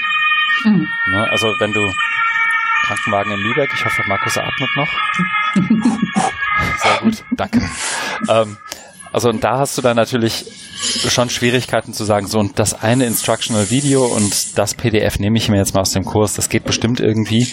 Mhm. 0.63 0.87
Ne? 1.11 1.27
Also 1.31 1.47
wenn 1.59 1.73
du 1.73 1.91
Krankenwagen 2.85 3.31
in 3.33 3.39
Lübeck, 3.39 3.71
ich 3.73 3.83
hoffe, 3.83 4.03
Markus 4.07 4.37
atmet 4.37 4.69
noch. 4.75 4.89
Sehr 6.77 6.97
gut, 7.01 7.23
danke. 7.31 7.61
Ähm, 8.29 8.55
also 9.15 9.29
und 9.29 9.43
da 9.43 9.59
hast 9.59 9.77
du 9.77 9.81
dann 9.81 9.95
natürlich 9.95 10.45
schon 11.07 11.29
Schwierigkeiten 11.29 11.93
zu 11.93 12.03
sagen, 12.03 12.27
so 12.27 12.37
und 12.37 12.59
das 12.59 12.73
eine 12.73 13.05
Instructional 13.05 13.69
Video 13.71 14.05
und 14.05 14.57
das 14.57 14.73
PDF 14.73 15.19
nehme 15.19 15.37
ich 15.37 15.49
mir 15.49 15.57
jetzt 15.57 15.73
mal 15.73 15.81
aus 15.81 15.91
dem 15.91 16.03
Kurs, 16.03 16.33
das 16.33 16.49
geht 16.49 16.65
bestimmt 16.65 16.99
irgendwie, 16.99 17.47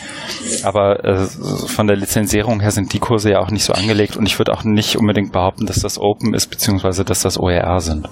aber 0.64 1.04
äh, 1.04 1.26
von 1.66 1.87
der 1.87 1.97
Lizenzierung 1.97 2.61
her 2.61 2.73
sind 2.73 2.92
die 2.92 2.99
Kurse 2.99 3.31
ja 3.31 3.38
auch 3.38 3.50
nicht 3.50 3.64
so 3.64 3.73
angelegt. 3.73 4.16
Und 4.16 4.26
ich 4.26 4.38
würde 4.38 4.52
auch 4.52 4.64
nicht 4.64 4.97
unbedingt 4.97 5.33
behaupten, 5.33 5.66
dass 5.66 5.81
das 5.81 5.99
Open 5.99 6.35
ist, 6.35 6.49
beziehungsweise 6.49 7.04
dass 7.04 7.23
das 7.23 7.38
OER 7.38 7.81
sind. 7.81 8.09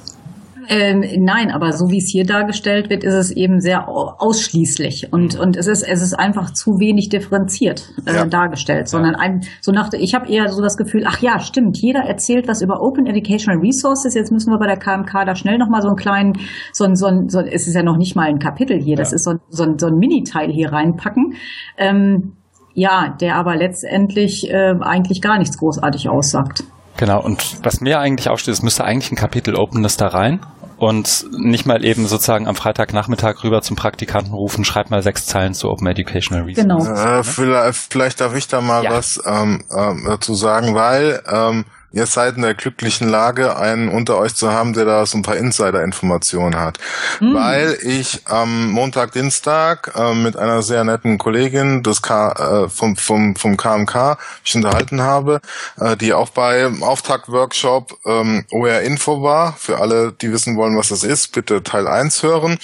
Ähm, 0.73 1.03
nein, 1.25 1.51
aber 1.51 1.73
so 1.73 1.91
wie 1.91 1.99
es 1.99 2.09
hier 2.09 2.25
dargestellt 2.25 2.91
wird, 2.91 3.03
ist 3.03 3.15
es 3.15 3.33
eben 3.33 3.59
sehr 3.59 3.89
ausschließlich 3.89 5.13
und 5.13 5.37
und 5.37 5.57
es 5.57 5.67
ist 5.67 5.83
es 5.83 6.01
ist 6.01 6.15
einfach 6.15 6.53
zu 6.53 6.79
wenig 6.79 7.09
differenziert 7.09 7.93
äh, 8.07 8.15
ja. 8.15 8.25
dargestellt, 8.25 8.87
sondern 8.87 9.15
ja. 9.15 9.19
ein, 9.19 9.41
so 9.61 9.73
nach 9.73 9.93
ich 9.93 10.15
habe 10.15 10.31
eher 10.31 10.49
so 10.49 10.63
das 10.63 10.77
Gefühl, 10.77 11.03
ach 11.09 11.19
ja, 11.19 11.41
stimmt, 11.41 11.77
jeder 11.79 12.03
erzählt 12.03 12.47
was 12.47 12.63
über 12.63 12.81
Open 12.83 13.07
Educational 13.07 13.59
Resources. 13.59 14.15
Jetzt 14.15 14.31
müssen 14.31 14.53
wir 14.53 14.61
bei 14.61 14.69
der 14.69 14.77
KMK 14.77 15.27
da 15.27 15.35
schnell 15.35 15.59
noch 15.59 15.69
mal 15.69 15.83
so 15.83 15.89
einen 15.89 15.97
kleinen 15.97 16.35
so 16.73 16.85
ein 16.85 16.95
so 16.95 17.07
ein 17.07 17.29
so, 17.29 17.41
es 17.41 17.67
ist 17.67 17.75
ja 17.75 17.83
noch 17.83 17.97
nicht 17.97 18.15
mal 18.15 18.29
ein 18.29 18.39
Kapitel 18.39 18.81
hier, 18.81 18.95
das 18.95 19.13
ist 19.13 19.25
so, 19.25 19.35
so, 19.49 19.65
ein, 19.65 19.77
so 19.77 19.89
ein 19.89 19.97
Miniteil 19.97 20.53
hier 20.53 20.73
reinpacken. 20.73 21.35
Ähm, 21.79 22.35
ja, 22.75 23.17
der 23.21 23.35
aber 23.35 23.57
letztendlich 23.57 24.49
äh, 24.49 24.75
eigentlich 24.81 25.21
gar 25.21 25.37
nichts 25.37 25.59
großartig 25.59 26.09
aussagt. 26.09 26.63
Genau, 26.97 27.25
und 27.25 27.65
was 27.65 27.81
mir 27.81 27.99
eigentlich 27.99 28.29
aufsteht, 28.29 28.55
es 28.55 28.63
müsste 28.63 28.85
eigentlich 28.85 29.11
ein 29.11 29.17
Kapitel 29.17 29.57
Openness 29.57 29.97
da 29.97 30.09
rein 30.09 30.39
und 30.81 31.27
nicht 31.39 31.67
mal 31.67 31.85
eben 31.85 32.07
sozusagen 32.07 32.49
am 32.49 32.57
Freitagnachmittag 32.57 33.45
rüber 33.45 33.61
zum 33.61 33.77
Praktikanten 33.77 34.33
rufen, 34.33 34.65
schreib 34.65 34.91
mal 34.91 35.03
sechs 35.03 35.27
Zeilen 35.27 35.53
zu 35.53 35.71
Open 35.71 35.87
Educational 35.87 36.45
Resources. 36.45 36.89
Genau. 36.89 37.19
Äh, 37.19 37.23
vielleicht, 37.23 37.93
vielleicht 37.93 38.21
darf 38.21 38.35
ich 38.35 38.49
da 38.49 38.63
mal 38.63 38.83
ja. 38.83 38.93
was 38.93 39.21
ähm, 39.27 39.63
äh, 39.71 39.95
dazu 40.07 40.35
sagen, 40.35 40.75
weil 40.75 41.23
ähm, 41.31 41.67
ihr 41.93 42.07
seid 42.07 42.37
in 42.37 42.43
der 42.43 42.55
glücklichen 42.55 43.09
Lage, 43.09 43.57
einen 43.57 43.89
unter 43.89 44.17
euch 44.19 44.35
zu 44.35 44.53
haben, 44.53 44.73
der 44.73 44.85
da 44.85 45.05
so 45.07 45.19
ein 45.19 45.23
paar 45.23 45.37
Insider-Informationen 45.37 46.59
hat. 46.59 46.79
Mhm. 47.21 47.35
Weil 47.35 47.79
ich 47.83 48.27
am 48.27 48.71
Montag, 48.71 49.13
Dienstag 49.13 49.93
äh, 49.97 50.15
mit 50.15 50.37
einer 50.37 50.63
sehr 50.63 50.85
netten 50.85 51.19
Kollegin 51.19 51.83
des 51.83 52.03
K, 52.03 52.33
äh, 52.65 52.69
vom, 52.69 52.97
vom, 52.97 53.37
vom 53.37 53.57
KMK 53.57 54.19
mich 54.43 54.55
unterhalten 54.55 55.03
habe, 55.03 55.41
äh, 55.79 55.97
die 55.97 56.13
auch 56.13 56.31
bei 56.31 56.67
Auftakt-Workshop 56.81 57.99
ähm, 58.07 58.45
OR 58.53 58.81
Info 58.81 59.23
war. 59.23 59.55
Für 59.55 59.79
alle, 59.79 60.13
die 60.13 60.33
wissen 60.33 60.57
wollen, 60.57 60.77
was 60.77 60.89
das 60.89 61.03
ist, 61.03 61.33
bitte 61.33 61.63
Teil 61.63 61.89
1 61.89 62.23
hören. 62.23 62.59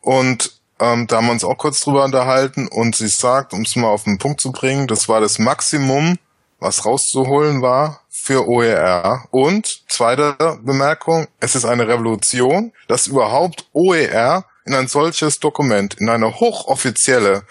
Und 0.00 0.52
ähm, 0.78 1.06
da 1.06 1.16
haben 1.16 1.26
wir 1.26 1.32
uns 1.32 1.44
auch 1.44 1.56
kurz 1.56 1.80
drüber 1.80 2.04
unterhalten 2.04 2.68
und 2.68 2.96
sie 2.96 3.08
sagt, 3.08 3.52
um 3.52 3.62
es 3.62 3.76
mal 3.76 3.88
auf 3.88 4.04
den 4.04 4.18
Punkt 4.18 4.40
zu 4.40 4.52
bringen, 4.52 4.86
das 4.86 5.08
war 5.08 5.20
das 5.20 5.38
Maximum, 5.38 6.18
was 6.58 6.84
rauszuholen 6.84 7.62
war 7.62 8.00
für 8.26 8.48
OER. 8.48 9.28
Und 9.30 9.84
zweite 9.88 10.36
Bemerkung, 10.60 11.28
es 11.38 11.54
ist 11.54 11.64
eine 11.64 11.86
Revolution, 11.86 12.72
dass 12.88 13.06
überhaupt 13.06 13.68
OER 13.72 14.44
in 14.64 14.74
ein 14.74 14.88
solches 14.88 15.38
Dokument, 15.38 15.94
in 16.00 16.08
eine 16.08 16.40
hochoffizielle 16.40 17.44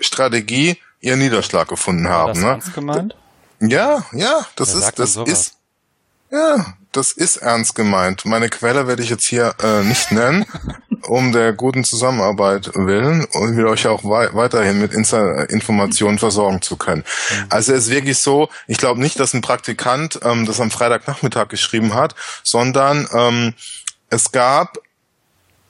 Strategie 0.00 0.76
ihren 1.00 1.20
Niederschlag 1.20 1.68
gefunden 1.68 2.08
haben. 2.08 2.34
Das 2.34 2.38
ne? 2.42 2.48
ernst 2.48 2.74
gemeint? 2.74 3.16
Ja, 3.60 4.04
ja, 4.10 4.44
das 4.56 4.74
Wer 4.74 4.88
ist, 4.88 4.98
das 4.98 5.16
ist, 5.16 5.56
ja, 6.32 6.74
das 6.90 7.12
ist 7.12 7.36
ernst 7.36 7.76
gemeint. 7.76 8.24
Meine 8.24 8.48
Quelle 8.48 8.88
werde 8.88 9.04
ich 9.04 9.10
jetzt 9.10 9.28
hier 9.28 9.54
äh, 9.62 9.84
nicht 9.84 10.10
nennen, 10.10 10.46
um 11.08 11.32
der 11.32 11.52
guten 11.52 11.84
Zusammenarbeit 11.84 12.70
willen 12.74 13.24
und 13.24 13.56
will 13.56 13.66
euch 13.66 13.86
auch 13.86 14.04
wei 14.04 14.28
weiterhin 14.32 14.80
mit 14.80 14.92
Insta 14.92 15.42
Informationen 15.44 16.18
versorgen 16.18 16.62
zu 16.62 16.76
können. 16.76 17.04
Mhm. 17.30 17.46
Also 17.50 17.72
es 17.72 17.86
ist 17.86 17.90
wirklich 17.90 18.18
so, 18.18 18.48
ich 18.66 18.78
glaube 18.78 19.00
nicht, 19.00 19.18
dass 19.20 19.34
ein 19.34 19.40
Praktikant 19.40 20.20
ähm, 20.22 20.46
das 20.46 20.60
am 20.60 20.70
Freitagnachmittag 20.70 21.48
geschrieben 21.48 21.94
hat, 21.94 22.14
sondern 22.42 23.08
ähm, 23.12 23.54
es 24.10 24.32
gab 24.32 24.78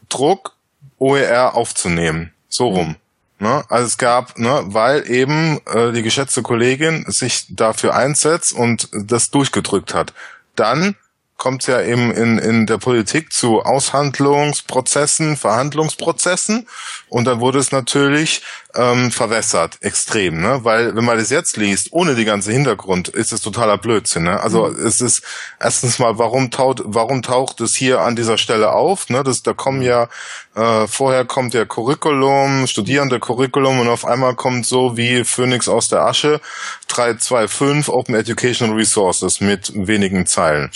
Druck, 0.09 0.55
OER 0.99 1.55
aufzunehmen. 1.55 2.33
So 2.49 2.69
rum. 2.69 2.89
Mhm. 2.89 2.97
Ne? 3.39 3.65
Also 3.69 3.87
es 3.87 3.99
gab, 3.99 4.39
ne, 4.39 4.63
weil 4.67 5.11
eben 5.11 5.61
äh, 5.67 5.93
die 5.93 6.03
geschätzte 6.03 6.43
Kollegin 6.43 7.05
sich 7.09 7.47
dafür 7.51 7.95
einsetzt 7.95 8.53
und 8.53 8.89
das 8.93 9.31
durchgedrückt 9.31 9.93
hat. 9.93 10.15
Dann 10.55 10.97
kommt 11.37 11.63
es 11.63 11.69
ja 11.69 11.83
eben 11.83 12.11
in, 12.13 12.39
in 12.39 12.67
der 12.67 12.79
Politik 12.79 13.33
zu 13.33 13.61
Aushandlungsprozessen, 13.63 15.37
Verhandlungsprozessen 15.37 16.67
und 17.09 17.25
dann 17.27 17.41
wurde 17.41 17.59
es 17.59 17.73
natürlich 17.73 18.43
ähm, 18.77 19.11
verwässert, 19.11 19.79
extrem, 19.81 20.41
ne? 20.41 20.61
Weil 20.63 20.95
wenn 20.95 21.05
man 21.05 21.19
das 21.19 21.31
jetzt 21.31 21.57
liest, 21.57 21.89
ohne 21.93 22.15
die 22.15 22.25
ganze 22.25 22.53
Hintergrund, 22.53 23.09
ist 23.09 23.33
es 23.33 23.41
totaler 23.41 23.79
Blödsinn. 23.79 24.25
Ne? 24.25 24.41
Also 24.41 24.67
mhm. 24.67 24.87
es 24.87 25.01
ist 25.01 25.23
erstens 25.61 25.99
mal, 25.99 26.19
warum 26.19 26.51
taucht, 26.51 26.83
warum 26.85 27.23
taucht 27.23 27.61
es 27.61 27.75
hier 27.75 28.01
an 28.01 28.17
dieser 28.17 28.39
Stelle 28.39 28.73
auf? 28.73 29.09
Ne? 29.09 29.23
Das, 29.25 29.43
da 29.43 29.55
kommen 29.55 29.83
ja 29.83 30.09
äh, 30.55 30.87
vorher 30.87 31.25
kommt 31.25 31.55
der 31.55 31.67
Curriculum, 31.67 32.67
Studierende 32.67 33.19
Curriculum 33.19 33.81
und 33.81 33.89
auf 33.89 34.05
einmal 34.05 34.35
kommt 34.35 34.67
so 34.67 34.97
wie 34.97 35.25
Phoenix 35.25 35.69
aus 35.69 35.89
der 35.89 36.03
Asche 36.03 36.41
325 36.89 37.89
Open 37.93 38.15
Educational 38.15 38.77
Resources 38.77 39.41
mit 39.41 39.73
wenigen 39.75 40.27
Zeilen. 40.27 40.71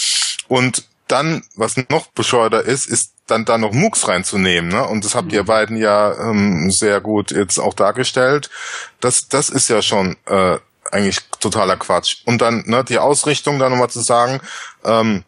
Und 0.50 0.82
dann, 1.06 1.44
was 1.54 1.76
noch 1.76 2.08
bescheuerter 2.08 2.62
ist, 2.62 2.86
ist 2.86 3.12
dann 3.28 3.44
da 3.44 3.56
noch 3.56 3.72
MOOCs 3.72 4.08
reinzunehmen. 4.08 4.68
Ne? 4.68 4.84
Und 4.84 5.04
das 5.04 5.14
habt 5.14 5.32
ihr 5.32 5.42
mhm. 5.42 5.46
beiden 5.46 5.76
ja 5.76 6.12
ähm, 6.18 6.72
sehr 6.72 7.00
gut 7.00 7.30
jetzt 7.30 7.58
auch 7.58 7.72
dargestellt. 7.72 8.50
Das, 8.98 9.28
das 9.28 9.48
ist 9.48 9.68
ja 9.68 9.80
schon 9.80 10.16
äh, 10.26 10.58
eigentlich 10.90 11.20
totaler 11.38 11.76
Quatsch. 11.76 12.22
Und 12.26 12.42
dann 12.42 12.64
ne, 12.66 12.82
die 12.82 12.98
Ausrichtung, 12.98 13.60
da 13.60 13.68
nochmal 13.68 13.90
zu 13.90 14.00
sagen, 14.00 14.40
ähm, 14.84 15.22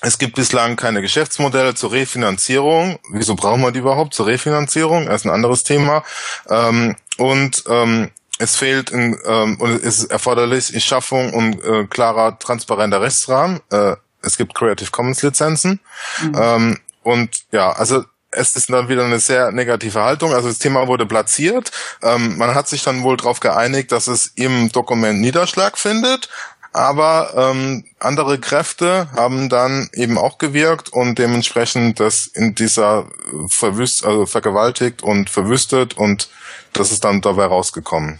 es 0.00 0.18
gibt 0.18 0.34
bislang 0.34 0.74
keine 0.74 1.02
Geschäftsmodelle 1.02 1.76
zur 1.76 1.92
Refinanzierung. 1.92 2.98
Wieso 3.12 3.36
brauchen 3.36 3.62
wir 3.62 3.70
die 3.70 3.78
überhaupt 3.78 4.12
zur 4.12 4.26
Refinanzierung? 4.26 5.06
Das 5.06 5.20
ist 5.20 5.24
ein 5.24 5.30
anderes 5.30 5.62
Thema. 5.62 6.02
Ähm, 6.50 6.96
und 7.16 7.62
ähm, 7.68 8.10
es 8.40 8.56
fehlt 8.56 8.90
in, 8.90 9.16
ähm, 9.24 9.56
und 9.60 9.70
es 9.70 10.00
ist 10.00 10.10
erforderlich 10.10 10.66
die 10.66 10.80
Schaffung 10.80 11.32
und 11.32 11.62
äh, 11.64 11.86
klarer, 11.86 12.40
transparenter 12.40 13.00
Rechtsrahmen. 13.00 13.60
Äh, 13.70 13.94
es 14.24 14.36
gibt 14.36 14.54
Creative 14.54 14.90
Commons 14.90 15.22
Lizenzen. 15.22 15.80
Mhm. 16.22 16.34
Ähm, 16.36 16.78
und 17.02 17.30
ja, 17.52 17.72
also 17.72 18.04
es 18.30 18.56
ist 18.56 18.70
dann 18.70 18.88
wieder 18.88 19.04
eine 19.04 19.20
sehr 19.20 19.52
negative 19.52 20.02
Haltung. 20.02 20.34
Also 20.34 20.48
das 20.48 20.58
Thema 20.58 20.86
wurde 20.88 21.06
platziert. 21.06 21.70
Ähm, 22.02 22.36
man 22.36 22.54
hat 22.54 22.68
sich 22.68 22.82
dann 22.82 23.02
wohl 23.02 23.16
darauf 23.16 23.40
geeinigt, 23.40 23.92
dass 23.92 24.06
es 24.06 24.26
im 24.34 24.70
Dokument 24.72 25.20
Niederschlag 25.20 25.78
findet. 25.78 26.28
Aber 26.72 27.32
ähm, 27.36 27.84
andere 28.00 28.40
Kräfte 28.40 29.08
haben 29.14 29.48
dann 29.48 29.88
eben 29.92 30.18
auch 30.18 30.38
gewirkt 30.38 30.88
und 30.88 31.20
dementsprechend 31.20 32.00
das 32.00 32.26
in 32.26 32.56
dieser 32.56 33.06
verwüst, 33.48 34.04
also 34.04 34.26
vergewaltigt 34.26 35.00
und 35.00 35.30
verwüstet 35.30 35.96
und 35.96 36.28
das 36.72 36.90
ist 36.90 37.04
dann 37.04 37.20
dabei 37.20 37.44
rausgekommen. 37.44 38.18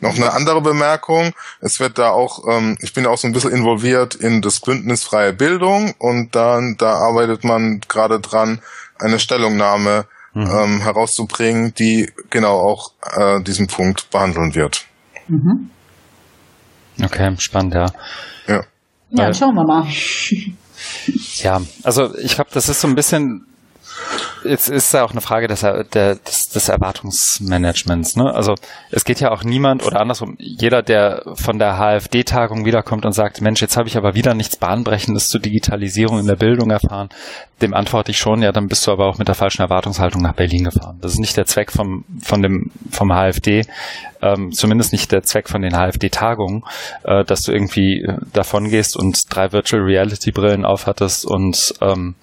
Noch 0.00 0.16
eine 0.16 0.32
andere 0.32 0.60
Bemerkung. 0.60 1.32
Es 1.60 1.80
wird 1.80 1.98
da 1.98 2.10
auch, 2.10 2.46
ähm, 2.48 2.76
ich 2.80 2.92
bin 2.92 3.06
auch 3.06 3.18
so 3.18 3.26
ein 3.26 3.32
bisschen 3.32 3.52
involviert 3.52 4.14
in 4.14 4.42
das 4.42 4.60
Bündnis 4.60 5.04
Freie 5.04 5.32
Bildung 5.32 5.94
und 5.98 6.34
dann, 6.34 6.76
da 6.78 6.94
arbeitet 6.94 7.44
man 7.44 7.80
gerade 7.88 8.20
dran, 8.20 8.60
eine 8.98 9.18
Stellungnahme 9.18 10.06
mhm. 10.34 10.46
ähm, 10.46 10.80
herauszubringen, 10.80 11.74
die 11.74 12.10
genau 12.30 12.58
auch 12.58 12.92
äh, 13.16 13.42
diesen 13.42 13.66
Punkt 13.66 14.10
behandeln 14.10 14.54
wird. 14.54 14.84
Mhm. 15.28 15.70
Okay, 17.02 17.34
spannend, 17.38 17.74
ja. 17.74 17.86
Ja, 18.46 18.64
ja 19.10 19.34
schauen 19.34 19.54
wir 19.54 19.64
mal. 19.64 19.86
ja, 21.36 21.60
also 21.82 22.14
ich 22.18 22.34
glaube, 22.34 22.50
das 22.52 22.68
ist 22.68 22.80
so 22.80 22.88
ein 22.88 22.94
bisschen 22.94 23.46
es 24.44 24.68
ist 24.68 24.92
ja 24.94 25.04
auch 25.04 25.10
eine 25.10 25.20
Frage 25.20 25.46
des, 25.46 25.60
des, 25.60 26.48
des 26.48 26.68
Erwartungsmanagements. 26.68 28.16
Ne? 28.16 28.32
Also 28.32 28.54
es 28.90 29.04
geht 29.04 29.20
ja 29.20 29.30
auch 29.30 29.44
niemand 29.44 29.84
oder 29.84 30.00
andersrum, 30.00 30.36
jeder, 30.38 30.82
der 30.82 31.22
von 31.34 31.58
der 31.58 31.76
HFD-Tagung 31.78 32.64
wiederkommt 32.64 33.04
und 33.04 33.12
sagt, 33.12 33.40
Mensch, 33.40 33.60
jetzt 33.60 33.76
habe 33.76 33.88
ich 33.88 33.96
aber 33.96 34.14
wieder 34.14 34.34
nichts 34.34 34.56
Bahnbrechendes 34.56 35.28
zur 35.28 35.40
Digitalisierung 35.40 36.18
in 36.18 36.26
der 36.26 36.36
Bildung 36.36 36.70
erfahren, 36.70 37.10
dem 37.60 37.74
antworte 37.74 38.10
ich 38.10 38.18
schon, 38.18 38.42
ja, 38.42 38.52
dann 38.52 38.68
bist 38.68 38.86
du 38.86 38.92
aber 38.92 39.06
auch 39.06 39.18
mit 39.18 39.28
der 39.28 39.34
falschen 39.34 39.62
Erwartungshaltung 39.62 40.22
nach 40.22 40.34
Berlin 40.34 40.64
gefahren. 40.64 40.98
Das 41.00 41.12
ist 41.12 41.18
nicht 41.18 41.36
der 41.36 41.46
Zweck 41.46 41.70
vom, 41.70 42.04
von 42.22 42.42
dem, 42.42 42.70
vom 42.90 43.10
HFD, 43.10 43.66
ähm, 44.22 44.52
zumindest 44.52 44.92
nicht 44.92 45.12
der 45.12 45.22
Zweck 45.22 45.48
von 45.48 45.62
den 45.62 45.74
HFD-Tagungen, 45.74 46.64
äh, 47.04 47.24
dass 47.24 47.42
du 47.42 47.52
irgendwie 47.52 48.06
davon 48.32 48.68
gehst 48.70 48.96
und 48.96 49.18
drei 49.28 49.52
Virtual 49.52 49.82
Reality 49.82 50.32
Brillen 50.32 50.64
aufhattest 50.64 51.26
und 51.26 51.74
ähm, 51.80 52.14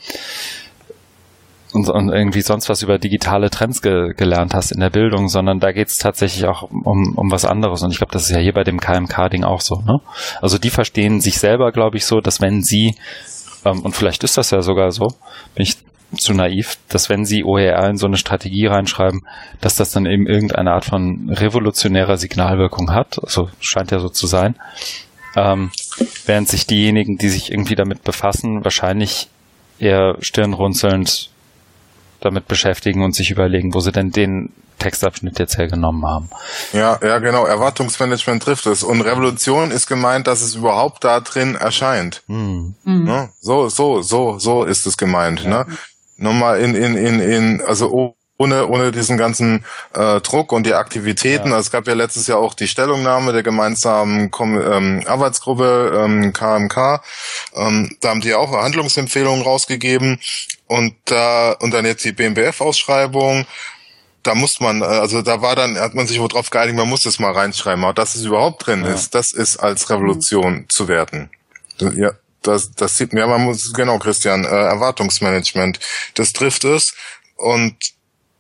und, 1.78 1.90
und 1.90 2.10
irgendwie 2.10 2.42
sonst 2.42 2.70
was 2.70 2.82
über 2.82 2.98
digitale 2.98 3.50
Trends 3.50 3.82
ge 3.82 4.14
gelernt 4.16 4.54
hast 4.54 4.72
in 4.72 4.80
der 4.80 4.90
Bildung, 4.90 5.30
sondern 5.30 5.60
da 5.60 5.72
geht 5.72 5.88
es 5.90 5.98
tatsächlich 5.98 6.46
auch 6.46 6.64
um, 6.64 7.14
um 7.16 7.32
was 7.32 7.46
anderes. 7.46 7.84
Und 7.84 7.92
ich 7.92 7.98
glaube, 7.98 8.12
das 8.12 8.24
ist 8.24 8.32
ja 8.36 8.40
hier 8.40 8.54
bei 8.54 8.64
dem 8.64 8.80
KMK-Ding 8.80 9.44
auch 9.44 9.62
so. 9.62 9.76
Ne? 9.86 10.00
Also 10.42 10.58
die 10.58 10.70
verstehen 10.70 11.22
sich 11.22 11.40
selber, 11.40 11.72
glaube 11.72 11.98
ich, 11.98 12.06
so, 12.06 12.20
dass 12.20 12.42
wenn 12.42 12.64
sie, 12.64 12.96
ähm, 13.66 13.82
und 13.82 13.96
vielleicht 13.96 14.24
ist 14.24 14.38
das 14.38 14.52
ja 14.52 14.62
sogar 14.62 14.92
so, 14.92 15.08
bin 15.56 15.64
ich 15.64 15.78
zu 16.18 16.34
naiv, 16.34 16.78
dass 16.88 17.10
wenn 17.10 17.26
sie 17.26 17.44
OER 17.44 17.90
in 17.90 17.98
so 17.98 18.08
eine 18.08 18.18
Strategie 18.18 18.66
reinschreiben, 18.66 19.22
dass 19.60 19.76
das 19.76 19.92
dann 19.92 20.06
eben 20.06 20.26
irgendeine 20.26 20.72
Art 20.72 20.86
von 20.86 21.30
revolutionärer 21.30 22.18
Signalwirkung 22.18 22.92
hat. 22.92 23.20
Also 23.22 23.50
scheint 23.60 23.92
ja 23.92 24.00
so 24.00 24.10
zu 24.10 24.26
sein. 24.26 24.56
Ähm, 25.36 25.72
während 26.26 26.48
sich 26.48 26.66
diejenigen, 26.66 27.18
die 27.18 27.30
sich 27.30 27.52
irgendwie 27.52 27.76
damit 27.76 28.04
befassen, 28.04 28.64
wahrscheinlich 28.64 29.28
eher 29.80 30.16
stirnrunzelnd 30.20 31.30
damit 32.28 32.48
beschäftigen 32.48 33.04
und 33.04 33.16
sich 33.16 33.32
überlegen, 33.32 33.74
wo 33.74 33.80
sie 33.80 33.92
denn 33.92 34.12
den 34.12 34.52
Textabschnitt 34.80 35.40
jetzt 35.40 35.58
hergenommen 35.58 36.06
haben. 36.06 36.30
Ja, 36.74 37.00
ja, 37.02 37.20
genau. 37.20 37.46
Erwartungsmanagement 37.46 38.44
trifft 38.44 38.68
es. 38.68 38.84
Und 38.84 39.02
Revolution 39.02 39.72
ist 39.72 39.88
gemeint, 39.88 40.28
dass 40.28 40.42
es 40.42 40.56
überhaupt 40.56 41.04
da 41.04 41.20
drin 41.20 41.56
erscheint. 41.56 42.24
Hm. 42.28 42.76
Ne? 42.84 43.30
So, 43.40 43.70
so, 43.70 44.02
so, 44.02 44.38
so 44.38 44.64
ist 44.66 44.86
es 44.86 44.98
gemeint. 44.98 45.44
Ja. 45.44 45.50
Ne? 45.50 45.66
Nochmal 46.18 46.60
in, 46.60 46.76
in, 46.76 46.96
in, 46.96 47.20
in, 47.20 47.62
also 47.62 48.16
ohne, 48.38 48.68
ohne 48.68 48.92
diesen 48.92 49.18
ganzen 49.18 49.66
äh, 49.94 50.22
Druck 50.22 50.52
und 50.52 50.66
die 50.66 50.74
Aktivitäten. 50.74 51.50
Ja. 51.50 51.56
Also 51.56 51.68
es 51.68 51.72
gab 51.72 51.88
ja 51.88 51.94
letztes 51.94 52.28
Jahr 52.28 52.40
auch 52.40 52.54
die 52.54 52.68
Stellungnahme 52.68 53.34
der 53.34 53.44
gemeinsamen 53.44 54.32
Kom 54.32 54.62
ähm, 54.62 55.04
Arbeitsgruppe 55.08 56.04
ähm, 56.04 56.34
KMK. 56.34 57.02
Ähm, 57.56 57.98
da 58.02 58.10
haben 58.10 58.22
die 58.22 58.36
auch 58.36 58.52
Handlungsempfehlungen 58.52 59.42
rausgegeben. 59.42 60.20
Und 60.68 60.96
da, 61.06 61.54
und 61.54 61.74
dann 61.74 61.86
jetzt 61.86 62.06
die 62.06 62.12
BMBF-Ausschreibung, 62.12 63.46
da 64.22 64.36
muss 64.36 64.60
man, 64.60 64.84
also 64.84 65.22
da 65.22 65.42
war 65.42 65.56
dann, 65.56 65.80
hat 65.80 65.96
man 65.96 66.06
sich 66.06 66.20
wohl 66.20 66.28
drauf 66.28 66.50
geeinigt, 66.50 66.78
man 66.78 66.90
muss 66.90 67.02
das 67.02 67.20
mal 67.20 67.32
reinschreiben. 67.32 67.84
Aber 67.84 67.94
dass 67.94 68.16
es 68.16 68.26
überhaupt 68.26 68.68
drin 68.68 68.84
ja. 68.84 68.94
ist, 68.94 69.16
das 69.16 69.32
ist 69.32 69.58
als 69.58 69.90
Revolution 69.90 70.54
mhm. 70.54 70.70
zu 70.70 70.88
werten. 70.88 71.30
Ja, 71.80 72.12
das, 72.42 72.72
das 72.72 72.98
sieht 72.98 73.14
man, 73.14 73.22
ja, 73.22 73.28
man 73.28 73.44
muss, 73.44 73.74
genau, 73.74 73.98
Christian, 74.00 74.44
äh, 74.44 74.48
Erwartungsmanagement, 74.48 75.80
das 76.16 76.34
trifft 76.34 76.66
es. 76.66 76.94
Und 77.36 77.76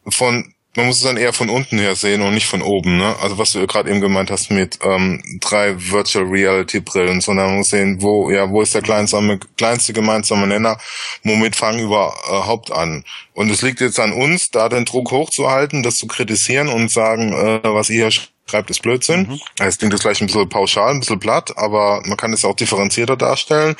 von 0.09 0.53
man 0.77 0.85
muss 0.85 0.97
es 0.97 1.03
dann 1.03 1.17
eher 1.17 1.33
von 1.33 1.49
unten 1.49 1.79
her 1.79 1.95
sehen 1.95 2.21
und 2.21 2.35
nicht 2.35 2.45
von 2.45 2.61
oben, 2.61 2.97
ne? 2.97 3.15
Also 3.19 3.39
was 3.39 3.51
du 3.51 3.65
gerade 3.65 3.89
eben 3.89 3.99
gemeint 3.99 4.29
hast 4.29 4.51
mit 4.51 4.77
ähm, 4.83 5.23
drei 5.41 5.73
Virtual 5.75 6.23
Reality 6.23 6.81
Brillen, 6.81 7.19
sondern 7.19 7.47
man 7.47 7.57
muss 7.57 7.69
sehen, 7.69 7.99
wo, 7.99 8.29
ja, 8.29 8.47
wo 8.51 8.61
ist 8.61 8.75
der 8.75 8.83
kleinsame, 8.83 9.39
kleinste 9.57 9.91
gemeinsame 9.91 10.45
Nenner, 10.45 10.77
womit 11.23 11.55
fangen 11.55 11.79
überhaupt 11.79 12.71
an. 12.71 13.03
Und 13.33 13.49
es 13.49 13.63
liegt 13.63 13.81
jetzt 13.81 13.99
an 13.99 14.13
uns, 14.13 14.51
da 14.51 14.69
den 14.69 14.85
Druck 14.85 15.09
hochzuhalten, 15.09 15.81
das 15.81 15.95
zu 15.95 16.05
kritisieren 16.05 16.69
und 16.69 16.91
sagen, 16.91 17.33
äh, 17.33 17.59
was 17.63 17.89
ihr 17.89 18.09
hier 18.09 18.21
schreibt, 18.45 18.69
ist 18.69 18.83
Blödsinn. 18.83 19.27
Mhm. 19.27 19.39
Es 19.57 19.79
klingt 19.79 19.93
jetzt 19.93 20.03
gleich 20.03 20.21
ein 20.21 20.27
bisschen 20.27 20.47
pauschal, 20.47 20.91
ein 20.91 20.99
bisschen 20.99 21.19
platt, 21.19 21.57
aber 21.57 22.03
man 22.05 22.17
kann 22.17 22.33
es 22.33 22.45
auch 22.45 22.55
differenzierter 22.55 23.17
darstellen. 23.17 23.75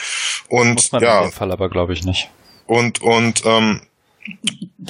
Und 0.48 0.74
Muss 0.74 0.92
man 0.92 1.04
ja, 1.04 1.20
in 1.20 1.30
dem 1.30 1.32
Fall 1.32 1.52
aber 1.52 1.70
glaube 1.70 1.94
ich 1.94 2.04
nicht. 2.04 2.32
Und 2.66 3.04
und 3.04 3.44
ähm, 3.46 3.82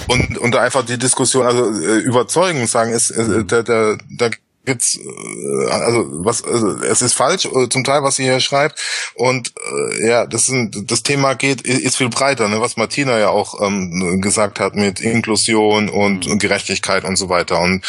und, 0.07 0.37
und 0.37 0.55
einfach 0.55 0.85
die 0.85 0.97
Diskussion, 0.97 1.45
also 1.45 1.71
äh, 1.79 1.99
überzeugen, 1.99 2.67
sagen, 2.67 2.91
ist, 2.91 3.11
äh, 3.11 3.43
der, 3.43 3.63
der, 3.63 3.97
da 4.17 4.29
gibt's 4.67 4.99
äh, 4.99 5.71
also 5.71 6.05
was 6.23 6.43
also 6.43 6.83
es 6.83 7.01
ist 7.01 7.13
falsch 7.13 7.47
zum 7.69 7.83
Teil 7.83 8.03
was 8.03 8.19
ihr 8.19 8.25
hier 8.25 8.39
schreibt. 8.39 8.79
Und 9.15 9.53
äh, 9.71 10.07
ja 10.07 10.27
das 10.27 10.45
sind 10.45 10.91
das 10.91 11.01
Thema 11.01 11.33
geht 11.33 11.61
ist 11.61 11.97
viel 11.97 12.09
breiter 12.09 12.47
ne 12.49 12.61
was 12.61 12.77
Martina 12.77 13.17
ja 13.17 13.29
auch 13.29 13.59
ähm, 13.61 14.21
gesagt 14.21 14.59
hat 14.59 14.75
mit 14.75 14.99
Inklusion 14.99 15.89
und, 15.89 16.27
und 16.27 16.39
Gerechtigkeit 16.39 17.05
und 17.05 17.15
so 17.15 17.29
weiter. 17.29 17.59
Und 17.59 17.83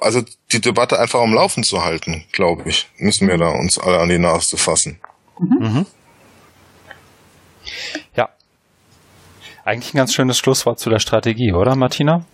also 0.00 0.22
die 0.52 0.60
Debatte 0.60 0.98
einfach 0.98 1.20
am 1.20 1.32
Laufen 1.32 1.62
zu 1.62 1.82
halten 1.84 2.24
glaube 2.32 2.68
ich 2.68 2.88
müssen 2.98 3.28
wir 3.28 3.38
da 3.38 3.48
uns 3.48 3.78
alle 3.78 4.00
an 4.00 4.08
die 4.10 4.18
Nase 4.18 4.58
fassen. 4.58 5.00
Mhm. 5.38 5.56
Mhm. 5.60 5.86
ja 8.14 8.28
eigentlich 9.64 9.94
ein 9.94 9.98
ganz 9.98 10.14
schönes 10.14 10.38
Schlusswort 10.38 10.78
zu 10.78 10.90
der 10.90 10.98
Strategie, 10.98 11.52
oder 11.52 11.76
Martina? 11.76 12.24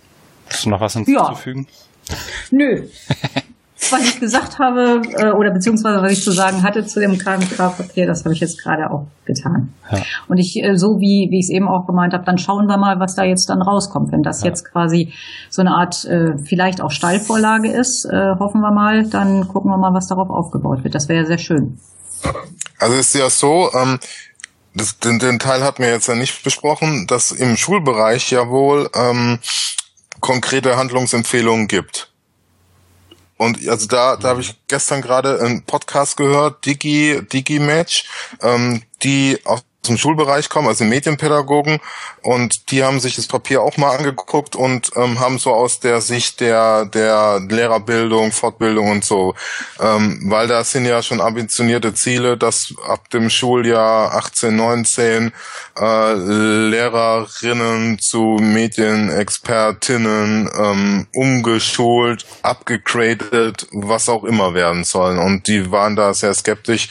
Hast 0.49 0.65
du 0.65 0.69
noch 0.69 0.81
was 0.81 0.93
hinzuzufügen? 0.93 1.67
Ja. 2.09 2.15
Nö. 2.51 2.87
was 3.91 4.01
ich 4.01 4.19
gesagt 4.19 4.59
habe, 4.59 5.01
äh, 5.13 5.31
oder 5.31 5.51
beziehungsweise 5.51 6.01
was 6.01 6.11
ich 6.11 6.23
zu 6.23 6.31
sagen 6.31 6.63
hatte 6.63 6.85
zu 6.85 6.99
dem 6.99 7.17
KMK-Verkehr, 7.17 8.07
das 8.07 8.23
habe 8.23 8.33
ich 8.33 8.39
jetzt 8.39 8.61
gerade 8.61 8.89
auch 8.89 9.07
getan. 9.25 9.73
Ja. 9.91 9.99
Und 10.27 10.37
ich, 10.37 10.61
äh, 10.63 10.75
so 10.75 10.97
wie, 10.99 11.27
wie 11.29 11.39
ich 11.39 11.45
es 11.45 11.49
eben 11.49 11.67
auch 11.67 11.85
gemeint 11.85 12.13
habe, 12.13 12.23
dann 12.25 12.37
schauen 12.37 12.67
wir 12.67 12.77
mal, 12.77 12.99
was 12.99 13.15
da 13.15 13.23
jetzt 13.23 13.49
dann 13.49 13.61
rauskommt. 13.61 14.11
Wenn 14.11 14.23
das 14.23 14.41
ja. 14.41 14.47
jetzt 14.47 14.71
quasi 14.71 15.13
so 15.49 15.61
eine 15.61 15.71
Art, 15.71 16.05
äh, 16.05 16.37
vielleicht 16.43 16.81
auch 16.81 16.91
Steilvorlage 16.91 17.71
ist, 17.71 18.07
hoffen 18.39 18.61
wir 18.61 18.71
mal, 18.71 19.07
dann 19.09 19.47
gucken 19.47 19.69
wir 19.71 19.77
mal, 19.77 19.93
was 19.93 20.07
darauf 20.07 20.29
aufgebaut 20.29 20.83
wird. 20.83 20.95
Das 20.95 21.07
wäre 21.07 21.21
ja 21.21 21.25
sehr 21.25 21.37
schön. 21.37 21.77
Also 22.79 22.95
es 22.95 23.13
ist 23.13 23.15
ja 23.15 23.29
so, 23.29 23.69
ähm, 23.73 23.99
das, 24.77 24.99
den, 24.99 25.19
den 25.19 25.39
Teil 25.39 25.63
hat 25.63 25.79
mir 25.79 25.89
jetzt 25.89 26.07
ja 26.07 26.15
nicht 26.15 26.43
besprochen, 26.43 27.07
dass 27.07 27.31
im 27.31 27.57
Schulbereich 27.57 28.31
ja 28.31 28.47
wohl 28.49 28.89
ähm, 28.93 29.39
konkrete 30.19 30.77
Handlungsempfehlungen 30.77 31.67
gibt. 31.67 32.11
Und 33.37 33.67
also 33.67 33.87
da, 33.87 34.15
da 34.15 34.29
habe 34.29 34.41
ich 34.41 34.55
gestern 34.67 35.01
gerade 35.01 35.39
einen 35.39 35.63
Podcast 35.63 36.17
gehört, 36.17 36.65
Digi, 36.65 37.21
Digi 37.31 37.59
Match, 37.59 38.05
ähm, 38.41 38.81
die 39.03 39.39
auf 39.45 39.61
zum 39.87 39.97
Schulbereich 39.97 40.49
kommen, 40.49 40.67
also 40.67 40.83
Medienpädagogen, 40.83 41.79
und 42.21 42.71
die 42.71 42.83
haben 42.83 42.99
sich 42.99 43.15
das 43.15 43.27
Papier 43.27 43.61
auch 43.61 43.77
mal 43.77 43.95
angeguckt 43.95 44.55
und 44.55 44.91
ähm, 44.95 45.19
haben 45.19 45.39
so 45.39 45.53
aus 45.53 45.79
der 45.79 46.01
Sicht 46.01 46.41
der 46.41 46.85
der 46.85 47.41
Lehrerbildung, 47.47 48.31
Fortbildung 48.31 48.91
und 48.91 49.05
so, 49.05 49.33
ähm, 49.79 50.21
weil 50.25 50.47
da 50.47 50.63
sind 50.63 50.85
ja 50.85 51.01
schon 51.01 51.21
ambitionierte 51.21 51.93
Ziele, 51.93 52.37
dass 52.37 52.73
ab 52.87 53.09
dem 53.09 53.29
Schuljahr 53.29 54.13
18, 54.13 54.55
19 54.55 55.31
äh, 55.79 56.13
Lehrerinnen 56.13 57.99
zu 57.99 58.37
Medienexpertinnen 58.39 60.49
ähm, 60.57 61.07
umgeschult, 61.13 62.25
abgegradet, 62.41 63.67
was 63.71 64.09
auch 64.09 64.23
immer 64.23 64.53
werden 64.53 64.83
sollen. 64.83 65.19
Und 65.19 65.47
die 65.47 65.71
waren 65.71 65.95
da 65.95 66.13
sehr 66.13 66.33
skeptisch, 66.33 66.89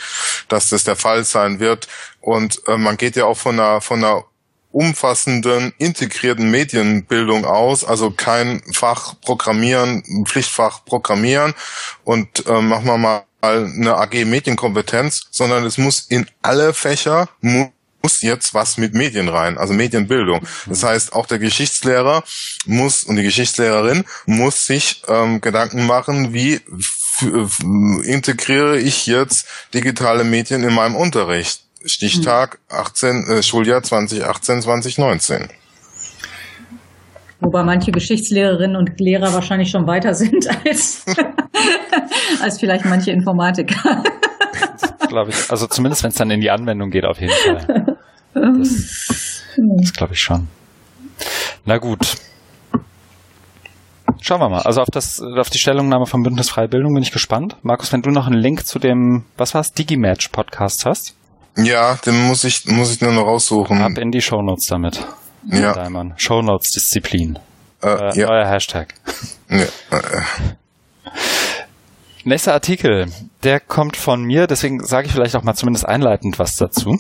dass 0.49 0.69
das 0.69 0.85
der 0.85 0.97
Fall 0.97 1.25
sein 1.25 1.61
wird. 1.61 1.89
Und 2.27 2.61
äh, 2.67 2.77
man 2.77 2.97
geht 2.97 3.15
ja 3.15 3.25
auch 3.25 3.37
von 3.37 3.61
einer, 3.61 3.81
von 3.81 4.03
einer 4.03 4.25
umfassenden, 4.73 5.73
integrierten 5.79 6.51
Medienbildung 6.51 7.45
aus, 7.45 7.85
also 7.85 8.11
kein 8.11 8.63
Fach 8.75 9.15
Programmieren, 9.21 10.03
Pflichtfach 10.27 10.85
Programmieren 10.85 11.55
und 12.03 12.45
äh, 12.47 12.61
machen 12.61 12.87
wir 12.87 12.99
mal 12.99 13.23
eine 13.41 13.97
AG 13.97 14.25
Medienkompetenz, 14.25 15.29
sondern 15.31 15.65
es 15.65 15.79
muss 15.79 16.01
in 16.01 16.27
alle 16.43 16.75
Fächer 16.75 17.29
muss 17.43 17.71
jetzt 18.23 18.55
was 18.55 18.77
mit 18.77 18.93
Medien 18.93 19.29
rein, 19.29 19.57
also 19.57 19.73
Medienbildung. 19.73 20.45
Das 20.67 20.83
heißt, 20.83 21.13
auch 21.13 21.27
der 21.27 21.39
Geschichtslehrer 21.39 22.25
muss 22.67 23.05
und 23.05 23.15
die 23.15 23.23
Geschichtslehrerin 23.23 24.05
muss 24.27 24.67
sich 24.67 25.05
ähm, 25.07 25.41
Gedanken 25.41 25.87
machen, 25.87 26.35
wie 26.35 26.61
integriere 28.03 28.79
ich 28.79 29.07
jetzt 29.07 29.47
digitale 29.73 30.25
Medien 30.25 30.65
in 30.65 30.75
meinem 30.75 30.97
Unterricht. 30.97 31.66
Stichtag 31.87 32.59
18, 32.69 33.25
äh, 33.29 33.43
Schuljahr 33.43 33.83
2018, 33.83 34.63
2019. 34.63 35.49
Wobei 37.41 37.63
manche 37.65 37.93
Geschichtslehrerinnen 37.93 38.77
und 38.77 38.99
Lehrer 38.99 39.33
wahrscheinlich 39.33 39.71
schon 39.71 39.87
weiter 39.87 40.15
sind 40.15 40.47
als, 40.67 41.05
als 42.41 42.59
vielleicht 42.59 42.85
manche 42.85 43.11
Informatiker. 43.11 44.03
glaube 45.09 45.31
ich. 45.31 45.51
Also 45.51 45.67
zumindest 45.67 46.03
wenn 46.03 46.11
es 46.11 46.17
dann 46.17 46.31
in 46.31 46.41
die 46.41 46.51
Anwendung 46.51 46.91
geht, 46.91 47.05
auf 47.05 47.21
jeden 47.21 47.33
Fall. 47.33 47.97
Das, 48.35 49.43
das 49.79 49.93
glaube 49.93 50.15
ich 50.15 50.21
schon. 50.21 50.49
Na 51.65 51.79
gut. 51.79 52.17
Schauen 54.21 54.41
wir 54.41 54.49
mal. 54.49 54.63
Also 54.63 54.81
auf 54.81 54.89
das, 54.91 55.21
auf 55.21 55.51
die 55.51 55.59
Stellungnahme 55.59 56.07
vom 56.07 56.23
Bündnis 56.23 56.51
Freie 56.51 56.69
Bildung 56.69 56.95
bin 56.95 57.03
ich 57.03 57.13
gespannt. 57.13 57.57
Markus, 57.63 57.93
wenn 57.93 58.03
du 58.03 58.11
noch 58.11 58.27
einen 58.27 58.39
Link 58.39 58.67
zu 58.67 58.79
dem, 58.79 59.25
was 59.37 59.55
war's, 59.55 59.73
Digimatch 59.73 60.29
Podcast 60.29 60.85
hast? 60.85 61.15
Ja, 61.57 61.95
den 62.07 62.27
muss 62.27 62.45
ich, 62.45 62.67
muss 62.67 62.93
ich 62.93 63.01
nur 63.01 63.13
noch 63.13 63.25
raussuchen. 63.27 63.81
Ab 63.83 63.99
in 63.99 64.11
die 64.11 64.21
Shownotes 64.21 64.67
damit. 64.69 65.05
Ja. 65.51 65.73
Daimann. 65.73 66.15
Shownotes 66.17 66.71
Disziplin. 66.73 67.39
Äh, 67.83 67.89
Äh, 67.89 68.19
ja. 68.21 68.29
Euer 68.29 68.47
Hashtag. 68.49 68.95
ja. 69.49 69.59
äh, 69.91 70.23
Nächster 72.25 72.55
Artikel, 72.55 73.07
der 73.45 73.61
kommt 73.61 73.97
von 73.97 74.23
mir, 74.23 74.49
deswegen 74.49 74.85
sage 74.85 75.07
ich 75.07 75.13
vielleicht 75.13 75.37
auch 75.37 75.45
mal 75.45 75.55
zumindest 75.55 75.87
einleitend 75.87 76.39
was 76.41 76.57
dazu. 76.57 76.99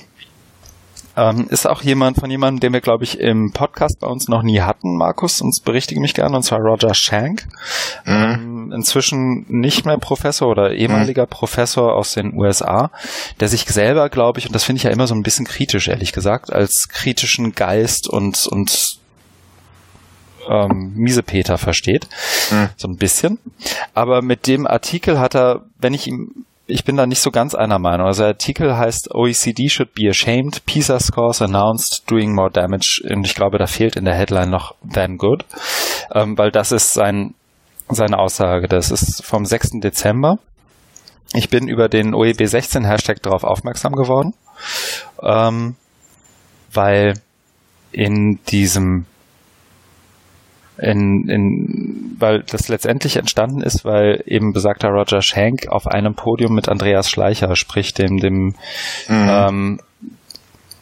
Ähm, 1.16 1.46
ist 1.48 1.66
auch 1.66 1.82
jemand 1.82 2.18
von 2.18 2.30
jemandem, 2.30 2.60
den 2.60 2.72
wir, 2.72 2.80
glaube 2.80 3.04
ich, 3.04 3.18
im 3.18 3.52
Podcast 3.52 4.00
bei 4.00 4.06
uns 4.06 4.28
noch 4.28 4.42
nie 4.42 4.60
hatten, 4.60 4.96
Markus, 4.96 5.40
und 5.40 5.54
berichtige 5.64 6.00
mich 6.00 6.14
gerne, 6.14 6.36
und 6.36 6.42
zwar 6.42 6.60
Roger 6.60 6.94
Shank. 6.94 7.46
Mhm. 8.04 8.12
Ähm, 8.12 8.72
inzwischen 8.74 9.46
nicht 9.48 9.86
mehr 9.86 9.98
Professor 9.98 10.48
oder 10.48 10.72
ehemaliger 10.72 11.26
Professor 11.26 11.94
aus 11.94 12.12
den 12.12 12.34
USA, 12.34 12.90
der 13.40 13.48
sich 13.48 13.64
selber, 13.64 14.08
glaube 14.08 14.40
ich, 14.40 14.46
und 14.46 14.54
das 14.54 14.64
finde 14.64 14.78
ich 14.78 14.84
ja 14.84 14.90
immer 14.90 15.06
so 15.06 15.14
ein 15.14 15.22
bisschen 15.22 15.46
kritisch, 15.46 15.88
ehrlich 15.88 16.12
gesagt, 16.12 16.52
als 16.52 16.88
kritischen 16.88 17.54
Geist 17.54 18.08
und, 18.08 18.46
und 18.46 18.98
ähm, 20.48 20.92
Miesepeter 20.94 21.58
versteht. 21.58 22.08
Mhm. 22.50 22.68
So 22.76 22.88
ein 22.88 22.96
bisschen. 22.96 23.38
Aber 23.94 24.22
mit 24.22 24.46
dem 24.46 24.66
Artikel 24.66 25.18
hat 25.18 25.34
er, 25.34 25.62
wenn 25.78 25.94
ich 25.94 26.06
ihm, 26.06 26.45
ich 26.66 26.84
bin 26.84 26.96
da 26.96 27.06
nicht 27.06 27.20
so 27.20 27.30
ganz 27.30 27.54
einer 27.54 27.78
Meinung. 27.78 28.06
Also 28.06 28.22
der 28.22 28.28
Artikel 28.30 28.76
heißt 28.76 29.14
OECD 29.14 29.68
should 29.68 29.94
be 29.94 30.08
ashamed, 30.08 30.64
PISA 30.66 30.98
scores 30.98 31.40
announced 31.40 32.10
doing 32.10 32.34
more 32.34 32.50
damage. 32.50 33.02
Und 33.08 33.24
ich 33.24 33.34
glaube, 33.34 33.58
da 33.58 33.66
fehlt 33.66 33.96
in 33.96 34.04
der 34.04 34.14
Headline 34.14 34.50
noch 34.50 34.74
than 34.82 35.16
good. 35.16 35.44
Ähm, 36.12 36.36
weil 36.36 36.50
das 36.50 36.72
ist 36.72 36.92
sein, 36.92 37.34
seine 37.88 38.18
Aussage. 38.18 38.66
Das 38.66 38.90
ist 38.90 39.24
vom 39.24 39.44
6. 39.44 39.80
Dezember. 39.80 40.38
Ich 41.34 41.50
bin 41.50 41.68
über 41.68 41.88
den 41.88 42.14
OEB 42.14 42.46
16 42.46 42.84
Hashtag 42.84 43.22
darauf 43.22 43.44
aufmerksam 43.44 43.92
geworden. 43.92 44.34
Ähm, 45.22 45.76
weil 46.72 47.14
in 47.92 48.40
diesem 48.48 49.06
in, 50.78 51.28
in, 51.28 52.16
weil 52.18 52.42
das 52.42 52.68
letztendlich 52.68 53.16
entstanden 53.16 53.62
ist, 53.62 53.84
weil 53.84 54.22
eben 54.26 54.52
besagter 54.52 54.88
Roger 54.88 55.22
Shank 55.22 55.68
auf 55.68 55.86
einem 55.86 56.14
Podium 56.14 56.54
mit 56.54 56.68
Andreas 56.68 57.10
Schleicher, 57.10 57.56
sprich 57.56 57.94
dem, 57.94 58.18
dem 58.18 58.54
Mhm. 59.08 59.28
ähm, 59.28 59.80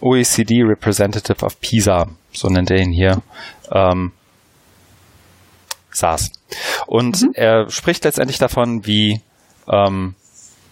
OECD 0.00 0.62
Representative 0.62 1.44
of 1.44 1.60
PISA, 1.60 2.08
so 2.32 2.48
nennt 2.48 2.70
er 2.70 2.78
ihn 2.78 2.92
hier, 2.92 3.22
ähm, 3.70 4.12
saß. 5.92 6.32
Und 6.86 7.24
er 7.34 7.70
spricht 7.70 8.04
letztendlich 8.04 8.38
davon, 8.38 8.86
wie 8.86 9.20
ähm, 9.70 10.14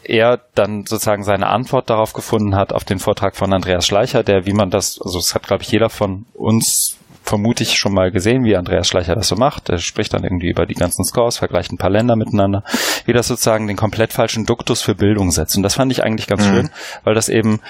er 0.05 0.41
dann 0.55 0.85
sozusagen 0.85 1.23
seine 1.23 1.49
Antwort 1.49 1.89
darauf 1.89 2.13
gefunden 2.13 2.57
hat 2.57 2.73
auf 2.73 2.85
den 2.85 2.99
Vortrag 2.99 3.37
von 3.37 3.53
Andreas 3.53 3.87
Schleicher, 3.87 4.23
der, 4.23 4.47
wie 4.47 4.53
man 4.53 4.71
das, 4.71 5.01
also 5.01 5.19
das 5.19 5.35
hat, 5.35 5.45
glaube 5.45 5.63
ich, 5.63 5.71
jeder 5.71 5.91
von 5.91 6.27
uns 6.35 6.99
vermute 7.23 7.63
ich 7.63 7.79
schon 7.79 7.95
mal 7.95 8.11
gesehen, 8.11 8.45
wie 8.45 8.57
Andreas 8.57 8.89
Schleicher 8.89 9.15
das 9.15 9.29
so 9.29 9.37
macht. 9.37 9.69
Er 9.69 9.79
spricht 9.79 10.13
dann 10.13 10.25
irgendwie 10.25 10.51
über 10.51 10.67
die 10.67 10.75
ganzen 10.75 11.05
Scores, 11.05 11.39
vergleicht 11.39 11.73
ein 11.73 11.79
paar 11.79 11.91
Länder 11.91 12.17
miteinander, 12.17 12.65
wie 13.07 13.13
das 13.13 13.29
sozusagen 13.29 13.67
den 13.67 13.77
komplett 13.77 14.13
falschen 14.13 14.45
Duktus 14.47 14.83
für 14.83 14.95
Bildung 14.95 15.31
setzt. 15.31 15.57
Und 15.57 15.63
das 15.63 15.75
fand 15.75 15.93
ich 15.93 16.03
eigentlich 16.03 16.27
ganz 16.27 16.45
Mhm. 16.47 16.51
schön, 16.51 16.71
weil 17.05 17.15
das 17.15 17.29
eben 17.29 17.61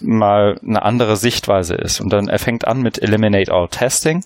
mal 0.00 0.58
eine 0.64 0.82
andere 0.82 1.16
Sichtweise 1.16 1.74
ist. 1.74 2.00
Und 2.00 2.12
dann 2.12 2.28
er 2.28 2.38
fängt 2.38 2.66
an 2.68 2.82
mit 2.82 3.02
Eliminate 3.02 3.52
All 3.52 3.68
Testing. 3.68 4.24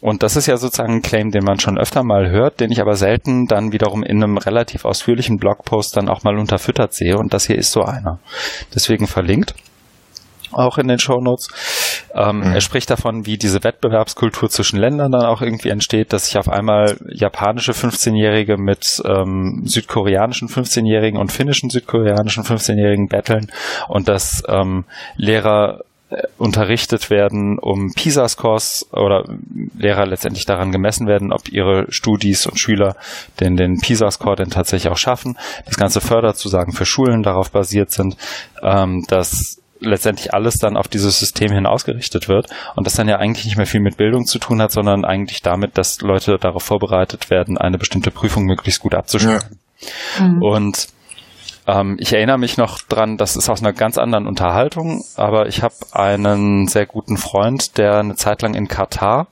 Und 0.00 0.22
das 0.22 0.34
ist 0.36 0.46
ja 0.46 0.56
sozusagen 0.56 0.94
ein 0.94 1.02
Claim, 1.02 1.30
den 1.30 1.44
man 1.44 1.60
schon 1.60 1.78
öfter 1.78 2.02
mal 2.02 2.28
hört, 2.30 2.58
den 2.60 2.72
ich 2.72 2.80
aber 2.80 2.96
selten 2.96 3.46
dann 3.46 3.72
wiederum 3.72 4.02
in 4.02 4.22
einem 4.22 4.36
relativ 4.36 4.84
ausführlichen 4.84 5.38
Blogpost 5.38 5.96
dann 5.96 6.08
auch 6.08 6.24
mal 6.24 6.36
unterfüttert 6.38 6.92
sehe. 6.94 7.18
Und 7.18 7.32
das 7.34 7.46
hier 7.46 7.56
ist 7.56 7.70
so 7.70 7.84
einer. 7.84 8.18
Deswegen 8.74 9.06
verlinkt. 9.06 9.54
Auch 10.52 10.78
in 10.78 10.88
den 10.88 10.98
Shownotes. 10.98 11.48
Ähm, 12.14 12.42
Mhm. 12.42 12.54
Er 12.54 12.60
spricht 12.60 12.90
davon, 12.90 13.26
wie 13.26 13.38
diese 13.38 13.62
Wettbewerbskultur 13.62 14.50
zwischen 14.50 14.78
Ländern 14.78 15.12
dann 15.12 15.24
auch 15.24 15.42
irgendwie 15.42 15.70
entsteht, 15.70 16.12
dass 16.12 16.26
sich 16.26 16.38
auf 16.38 16.48
einmal 16.48 16.96
japanische 17.08 17.72
15-Jährige 17.72 18.56
mit 18.58 19.02
ähm, 19.04 19.62
südkoreanischen 19.64 20.48
15-Jährigen 20.48 21.18
und 21.18 21.32
finnischen 21.32 21.70
südkoreanischen 21.70 22.44
15-Jährigen 22.44 23.08
battlen 23.08 23.50
und 23.88 24.08
dass 24.08 24.42
ähm, 24.48 24.84
Lehrer 25.16 25.80
äh, 26.10 26.22
unterrichtet 26.38 27.10
werden, 27.10 27.58
um 27.58 27.92
PISA-Scores 27.94 28.88
oder 28.92 29.24
Lehrer 29.78 30.06
letztendlich 30.06 30.44
daran 30.44 30.72
gemessen 30.72 31.06
werden, 31.06 31.32
ob 31.32 31.48
ihre 31.48 31.86
Studis 31.90 32.46
und 32.46 32.58
Schüler 32.58 32.96
den, 33.40 33.56
den 33.56 33.78
PISA-Score 33.78 34.36
denn 34.36 34.50
tatsächlich 34.50 34.92
auch 34.92 34.98
schaffen. 34.98 35.38
Das 35.66 35.76
ganze 35.76 36.00
Förderzusagen 36.00 36.72
für 36.72 36.86
Schulen 36.86 37.22
darauf 37.22 37.50
basiert 37.50 37.90
sind, 37.90 38.16
ähm, 38.62 39.04
dass 39.08 39.61
letztendlich 39.82 40.32
alles 40.34 40.56
dann 40.56 40.76
auf 40.76 40.88
dieses 40.88 41.18
System 41.18 41.52
hin 41.52 41.66
ausgerichtet 41.66 42.28
wird 42.28 42.48
und 42.76 42.86
das 42.86 42.94
dann 42.94 43.08
ja 43.08 43.16
eigentlich 43.16 43.44
nicht 43.44 43.56
mehr 43.56 43.66
viel 43.66 43.80
mit 43.80 43.96
Bildung 43.96 44.24
zu 44.24 44.38
tun 44.38 44.60
hat, 44.62 44.72
sondern 44.72 45.04
eigentlich 45.04 45.42
damit, 45.42 45.78
dass 45.78 46.00
Leute 46.00 46.38
darauf 46.38 46.62
vorbereitet 46.62 47.30
werden, 47.30 47.58
eine 47.58 47.78
bestimmte 47.78 48.10
Prüfung 48.10 48.44
möglichst 48.44 48.80
gut 48.80 48.94
abzuschneiden. 48.94 49.58
Mhm. 50.18 50.42
Und 50.42 50.88
ähm, 51.66 51.96
ich 52.00 52.12
erinnere 52.12 52.38
mich 52.38 52.56
noch 52.56 52.80
dran, 52.80 53.16
das 53.16 53.36
ist 53.36 53.48
aus 53.48 53.60
einer 53.60 53.72
ganz 53.72 53.98
anderen 53.98 54.26
Unterhaltung, 54.26 55.04
aber 55.16 55.46
ich 55.46 55.62
habe 55.62 55.74
einen 55.92 56.66
sehr 56.66 56.86
guten 56.86 57.16
Freund, 57.16 57.78
der 57.78 57.98
eine 57.98 58.14
Zeit 58.16 58.42
lang 58.42 58.54
in 58.54 58.68
Katar 58.68 59.28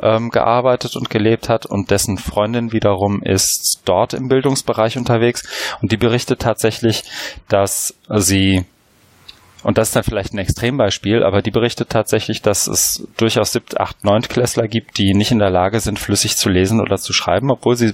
ähm, 0.00 0.30
gearbeitet 0.30 0.96
und 0.96 1.10
gelebt 1.10 1.48
hat 1.48 1.66
und 1.66 1.90
dessen 1.90 2.18
Freundin 2.18 2.72
wiederum 2.72 3.22
ist 3.22 3.82
dort 3.84 4.14
im 4.14 4.28
Bildungsbereich 4.28 4.96
unterwegs 4.96 5.42
und 5.82 5.92
die 5.92 5.96
berichtet 5.96 6.40
tatsächlich, 6.40 7.04
dass 7.48 7.94
sie 8.08 8.64
und 9.66 9.78
das 9.78 9.88
ist 9.88 9.96
dann 9.96 10.04
vielleicht 10.04 10.32
ein 10.32 10.38
Extrembeispiel, 10.38 11.24
aber 11.24 11.42
die 11.42 11.50
berichtet 11.50 11.88
tatsächlich, 11.90 12.40
dass 12.40 12.68
es 12.68 13.04
durchaus 13.16 13.50
7, 13.50 13.66
8, 13.76 14.04
9 14.04 14.22
Klässler 14.22 14.68
gibt, 14.68 14.96
die 14.96 15.12
nicht 15.12 15.32
in 15.32 15.40
der 15.40 15.50
Lage 15.50 15.80
sind, 15.80 15.98
flüssig 15.98 16.36
zu 16.36 16.48
lesen 16.48 16.80
oder 16.80 16.98
zu 16.98 17.12
schreiben, 17.12 17.50
obwohl 17.50 17.74
sie 17.74 17.92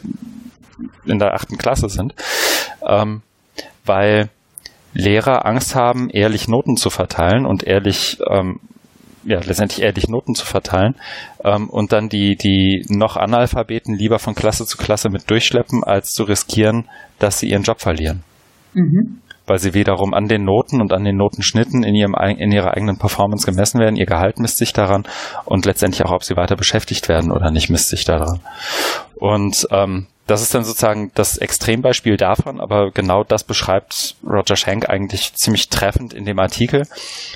in 1.06 1.18
der 1.18 1.32
achten 1.32 1.56
Klasse 1.56 1.88
sind, 1.88 2.14
ähm, 2.86 3.22
weil 3.86 4.28
Lehrer 4.92 5.46
Angst 5.46 5.74
haben, 5.74 6.10
ehrlich 6.10 6.46
Noten 6.46 6.76
zu 6.76 6.90
verteilen 6.90 7.46
und 7.46 7.64
ehrlich 7.64 8.18
ähm, 8.28 8.60
ja, 9.24 9.40
letztendlich 9.40 9.80
ehrlich 9.80 10.08
Noten 10.08 10.34
zu 10.34 10.44
verteilen 10.44 10.94
ähm, 11.42 11.70
und 11.70 11.92
dann 11.92 12.10
die, 12.10 12.36
die 12.36 12.84
noch 12.90 13.16
Analphabeten 13.16 13.96
lieber 13.96 14.18
von 14.18 14.34
Klasse 14.34 14.66
zu 14.66 14.76
Klasse 14.76 15.08
mit 15.08 15.30
durchschleppen, 15.30 15.84
als 15.84 16.12
zu 16.12 16.24
riskieren, 16.24 16.90
dass 17.18 17.38
sie 17.38 17.48
ihren 17.48 17.62
Job 17.62 17.80
verlieren. 17.80 18.24
Mhm. 18.74 19.22
Weil 19.52 19.58
sie 19.58 19.74
wiederum 19.74 20.14
an 20.14 20.28
den 20.28 20.44
Noten 20.44 20.80
und 20.80 20.94
an 20.94 21.04
den 21.04 21.18
Notenschnitten 21.18 21.82
in, 21.82 21.94
ihrem, 21.94 22.14
in 22.14 22.50
ihrer 22.50 22.72
eigenen 22.74 22.96
Performance 22.96 23.44
gemessen 23.44 23.80
werden. 23.80 23.96
Ihr 23.96 24.06
Gehalt 24.06 24.38
misst 24.38 24.56
sich 24.56 24.72
daran 24.72 25.04
und 25.44 25.66
letztendlich 25.66 26.06
auch, 26.06 26.12
ob 26.12 26.24
sie 26.24 26.36
weiter 26.36 26.56
beschäftigt 26.56 27.10
werden 27.10 27.30
oder 27.30 27.50
nicht, 27.50 27.68
misst 27.68 27.90
sich 27.90 28.06
daran. 28.06 28.40
Und 29.14 29.68
ähm, 29.70 30.06
das 30.26 30.40
ist 30.40 30.54
dann 30.54 30.64
sozusagen 30.64 31.10
das 31.14 31.36
Extrembeispiel 31.36 32.16
davon, 32.16 32.62
aber 32.62 32.92
genau 32.92 33.24
das 33.24 33.44
beschreibt 33.44 34.16
Roger 34.24 34.56
Schenk 34.56 34.88
eigentlich 34.88 35.34
ziemlich 35.34 35.68
treffend 35.68 36.14
in 36.14 36.24
dem 36.24 36.38
Artikel. 36.38 36.84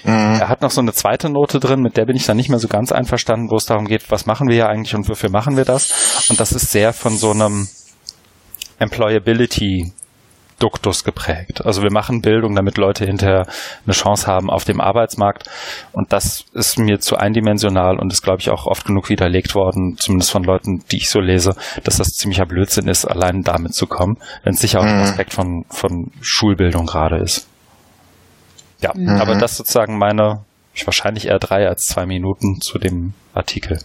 Mhm. 0.04 0.38
Er 0.40 0.48
hat 0.48 0.62
noch 0.62 0.70
so 0.70 0.80
eine 0.80 0.94
zweite 0.94 1.28
Note 1.28 1.60
drin, 1.60 1.82
mit 1.82 1.98
der 1.98 2.06
bin 2.06 2.16
ich 2.16 2.24
dann 2.24 2.38
nicht 2.38 2.48
mehr 2.48 2.60
so 2.60 2.68
ganz 2.68 2.92
einverstanden, 2.92 3.50
wo 3.50 3.56
es 3.56 3.66
darum 3.66 3.84
geht, 3.84 4.10
was 4.10 4.24
machen 4.24 4.48
wir 4.48 4.54
hier 4.54 4.70
eigentlich 4.70 4.94
und 4.94 5.06
wofür 5.10 5.28
machen 5.28 5.58
wir 5.58 5.66
das? 5.66 6.24
Und 6.30 6.40
das 6.40 6.52
ist 6.52 6.70
sehr 6.70 6.94
von 6.94 7.14
so 7.18 7.32
einem 7.32 7.68
Employability 8.78 9.92
Duktus 10.58 11.04
geprägt. 11.04 11.64
Also 11.66 11.82
wir 11.82 11.92
machen 11.92 12.22
Bildung, 12.22 12.54
damit 12.54 12.78
Leute 12.78 13.04
hinterher 13.04 13.46
eine 13.84 13.92
Chance 13.92 14.26
haben 14.26 14.48
auf 14.48 14.64
dem 14.64 14.80
Arbeitsmarkt. 14.80 15.48
Und 15.92 16.12
das 16.12 16.44
ist 16.54 16.78
mir 16.78 16.98
zu 16.98 17.16
eindimensional 17.16 17.98
und 17.98 18.12
ist, 18.12 18.22
glaube 18.22 18.40
ich, 18.40 18.50
auch 18.50 18.66
oft 18.66 18.86
genug 18.86 19.10
widerlegt 19.10 19.54
worden, 19.54 19.96
zumindest 19.98 20.30
von 20.30 20.44
Leuten, 20.44 20.82
die 20.90 20.96
ich 20.96 21.10
so 21.10 21.20
lese, 21.20 21.54
dass 21.84 21.98
das 21.98 22.08
ziemlicher 22.08 22.46
Blödsinn 22.46 22.88
ist, 22.88 23.04
allein 23.04 23.42
damit 23.42 23.74
zu 23.74 23.86
kommen, 23.86 24.16
wenn 24.44 24.54
es 24.54 24.60
sicher 24.60 24.80
auch 24.80 24.84
ein 24.84 24.96
mhm. 24.96 25.02
Aspekt 25.02 25.34
von, 25.34 25.64
von 25.68 26.10
Schulbildung 26.22 26.86
gerade 26.86 27.18
ist. 27.18 27.46
Ja, 28.80 28.92
mhm. 28.94 29.20
aber 29.20 29.36
das 29.36 29.56
sozusagen 29.56 29.98
meine, 29.98 30.44
ich 30.74 30.86
wahrscheinlich 30.86 31.26
eher 31.26 31.38
drei 31.38 31.68
als 31.68 31.84
zwei 31.84 32.06
Minuten 32.06 32.60
zu 32.60 32.78
dem 32.78 33.14
Artikel. 33.34 33.80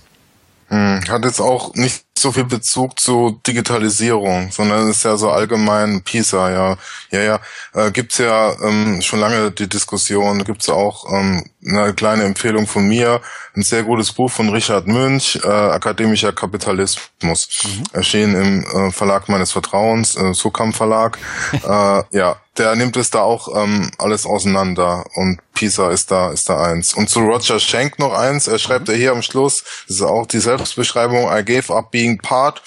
Mhm. 0.69 1.01
Hat 1.09 1.25
jetzt 1.25 1.41
auch 1.41 1.73
nicht 1.75 2.03
so 2.21 2.31
viel 2.31 2.45
Bezug 2.45 2.99
zu 2.99 3.39
Digitalisierung, 3.45 4.51
sondern 4.51 4.87
es 4.87 4.97
ist 4.97 5.03
ja 5.03 5.17
so 5.17 5.29
allgemein 5.31 6.01
PISA, 6.03 6.51
ja. 6.51 6.77
Ja, 7.11 7.21
ja. 7.21 7.39
Äh, 7.73 7.91
gibt's 7.91 8.17
ja 8.17 8.53
ähm, 8.61 9.01
schon 9.01 9.19
lange 9.19 9.51
die 9.51 9.67
Diskussion, 9.67 10.43
gibt's 10.43 10.69
auch 10.69 11.11
ähm, 11.11 11.43
eine 11.67 11.93
kleine 11.93 12.23
Empfehlung 12.23 12.67
von 12.67 12.87
mir, 12.87 13.21
ein 13.55 13.63
sehr 13.63 13.83
gutes 13.83 14.11
Buch 14.11 14.31
von 14.31 14.49
Richard 14.49 14.87
Münch, 14.87 15.39
äh, 15.43 15.47
Akademischer 15.47 16.31
Kapitalismus, 16.31 17.49
mhm. 17.63 17.83
erschienen 17.93 18.35
im 18.35 18.63
äh, 18.63 18.91
Verlag 18.91 19.29
meines 19.29 19.51
Vertrauens, 19.51 20.15
äh, 20.15 20.33
Sukam 20.33 20.73
Verlag. 20.73 21.17
äh, 21.53 22.03
ja, 22.11 22.37
der 22.57 22.75
nimmt 22.75 22.97
es 22.97 23.09
da 23.09 23.21
auch 23.21 23.47
ähm, 23.55 23.91
alles 23.97 24.25
auseinander 24.25 25.05
und 25.15 25.39
Pisa 25.53 25.91
ist 25.91 26.11
da 26.11 26.31
ist 26.31 26.49
da 26.49 26.61
eins. 26.61 26.93
Und 26.93 27.09
zu 27.09 27.19
Roger 27.19 27.59
Schenk 27.59 27.99
noch 27.99 28.13
eins, 28.13 28.47
er 28.47 28.59
schreibt 28.59 28.87
mhm. 28.87 28.93
ja 28.93 28.99
hier 28.99 29.11
am 29.11 29.21
Schluss, 29.21 29.63
das 29.87 29.97
ist 29.97 30.01
auch 30.01 30.25
die 30.25 30.39
Selbstbeschreibung, 30.39 31.25
I 31.31 31.43
gave 31.43 31.73
up 31.73 31.91
being 31.91 32.10
part 32.17 32.61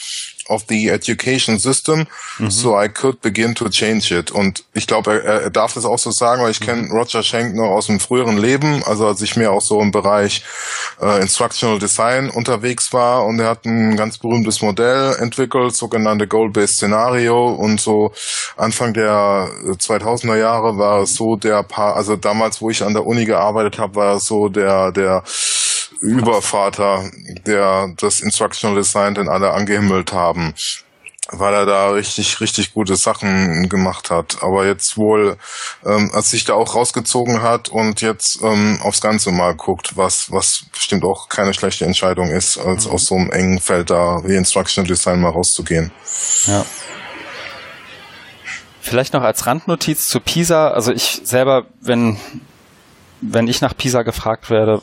of 0.49 0.65
the 0.69 0.91
education 0.91 1.59
system, 1.59 2.07
mhm. 2.39 2.51
so 2.51 2.77
I 2.77 2.89
could 2.89 3.21
begin 3.23 3.55
to 3.55 3.69
change 3.69 4.11
it. 4.11 4.31
Und 4.31 4.65
ich 4.75 4.87
glaube, 4.87 5.23
er, 5.23 5.43
er 5.43 5.51
darf 5.51 5.75
das 5.75 5.85
auch 5.85 5.99
so 5.99 6.11
sagen, 6.11 6.43
weil 6.43 6.51
ich 6.51 6.61
mhm. 6.61 6.65
kenne 6.65 6.89
Roger 6.91 7.23
Schenk 7.23 7.55
noch 7.55 7.71
aus 7.71 7.87
dem 7.87 8.01
früheren 8.01 8.37
Leben, 8.37 8.83
also 8.85 9.07
als 9.07 9.23
ich 9.23 9.37
mehr 9.37 9.53
auch 9.53 9.63
so 9.63 9.81
im 9.81 9.91
Bereich 9.91 10.43
äh, 11.01 11.21
Instructional 11.21 11.79
Design 11.79 12.31
unterwegs 12.31 12.93
war 12.93 13.25
und 13.25 13.41
er 13.41 13.49
hat 13.49 13.65
ein 13.65 13.97
ganz 13.97 14.19
berühmtes 14.19 14.61
Modell 14.61 15.17
entwickelt, 15.19 15.75
sogenannte 15.75 16.27
Goal-Based 16.27 16.75
Szenario 16.75 17.49
und 17.49 17.81
so 17.81 18.13
Anfang 18.57 18.93
der 18.93 19.49
2000er 19.79 20.37
Jahre 20.37 20.77
war 20.77 21.03
es 21.03 21.15
so 21.15 21.37
der 21.37 21.63
paar, 21.63 21.97
also 21.97 22.17
damals, 22.17 22.61
wo 22.61 22.71
ich 22.71 22.83
an 22.83 22.95
der 22.95 23.07
Uni 23.07 23.25
gearbeitet 23.25 23.79
habe, 23.79 23.95
war 23.95 24.17
es 24.17 24.25
so 24.25 24.49
der, 24.49 24.93
der 24.93 25.23
Übervater, 26.05 27.11
der 27.47 27.89
das 27.99 28.21
Instructional 28.21 28.77
Design 28.77 29.15
den 29.15 29.29
alle 29.29 29.53
angehimmelt 29.53 30.13
haben, 30.13 30.55
weil 31.31 31.55
er 31.55 31.65
da 31.65 31.91
richtig, 31.91 32.41
richtig 32.41 32.75
gute 32.75 32.97
Sachen 32.97 33.69
gemacht 33.71 34.11
hat. 34.11 34.37
Aber 34.43 34.67
jetzt 34.67 34.99
wohl, 34.99 35.39
ähm, 35.85 36.11
als 36.13 36.31
sich 36.31 36.45
da 36.45 36.53
auch 36.53 36.75
rausgezogen 36.75 37.43
hat 37.43 37.71
und 37.71 38.03
jetzt 38.03 38.41
ähm, 38.43 38.79
aufs 38.83 39.01
Ganze 39.01 39.33
mal 39.33 39.55
guckt, 39.55 39.97
was, 39.97 40.31
was 40.31 40.67
bestimmt 40.73 41.05
auch 41.05 41.29
keine 41.29 41.55
schlechte 41.55 41.87
Entscheidung 41.87 42.31
ist, 42.31 42.59
als 42.59 42.87
mhm. 42.87 42.93
aus 42.93 43.07
so 43.07 43.15
einem 43.15 43.31
engen 43.31 43.59
Feld 43.59 43.91
da 43.91 44.21
wie 44.25 44.37
Instructional 44.37 44.87
Design 44.87 45.21
mal 45.21 45.31
rauszugehen. 45.31 45.91
Ja. 46.47 46.67
Vielleicht 48.83 49.15
noch 49.15 49.23
als 49.23 49.47
Randnotiz 49.47 50.09
zu 50.09 50.21
Pisa. 50.21 50.69
Also 50.69 50.93
ich 50.93 51.23
selber, 51.25 51.65
wenn, 51.81 52.19
wenn 53.23 53.49
ich 53.49 53.63
nach 53.63 53.75
Pisa 53.75 54.03
gefragt 54.03 54.51
werde, 54.51 54.83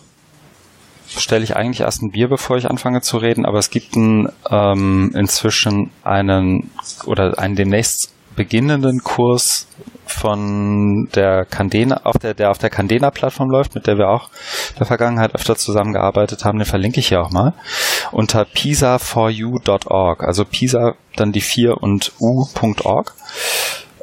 stelle 1.17 1.43
ich 1.43 1.56
eigentlich 1.56 1.82
erst 1.82 2.02
ein 2.02 2.12
Bier, 2.12 2.28
bevor 2.28 2.58
ich 2.58 2.69
anfange 2.69 3.02
zu 3.02 3.17
reden, 3.17 3.45
aber 3.45 3.60
es 3.60 3.69
gibt 3.69 3.95
einen, 3.95 4.30
ähm, 4.50 5.12
inzwischen 5.15 5.91
einen 6.04 6.71
oder 7.06 7.38
einen 7.38 7.56
demnächst 7.56 8.13
beginnenden 8.36 9.04
Kurs 9.04 9.67
von 10.06 11.08
der 11.15 11.45
Candena, 11.45 12.02
auf 12.04 12.17
der, 12.17 12.34
der 12.34 12.52
auf 12.52 12.58
der 12.58 12.69
Candena-Plattform 12.69 13.50
läuft, 13.50 13.76
mit 13.76 13.88
der 13.88 13.97
wir 13.97 14.10
auch 14.10 14.30
in 14.71 14.78
der 14.80 14.86
Vergangenheit 14.86 15.36
öfter 15.36 15.56
zusammengearbeitet 15.56 16.43
haben, 16.43 16.60
den 16.60 16.65
verlinke 16.65 17.00
ich 17.00 17.10
hier 17.10 17.21
auch 17.21 17.32
mal, 17.32 17.54
unter 18.12 18.43
pisa4u.org, 18.43 20.24
also 20.24 20.45
pisa 20.45 20.95
dann 21.15 21.32
die 21.32 21.41
4 21.41 21.78
und 21.82 22.13
u.org, 22.19 23.13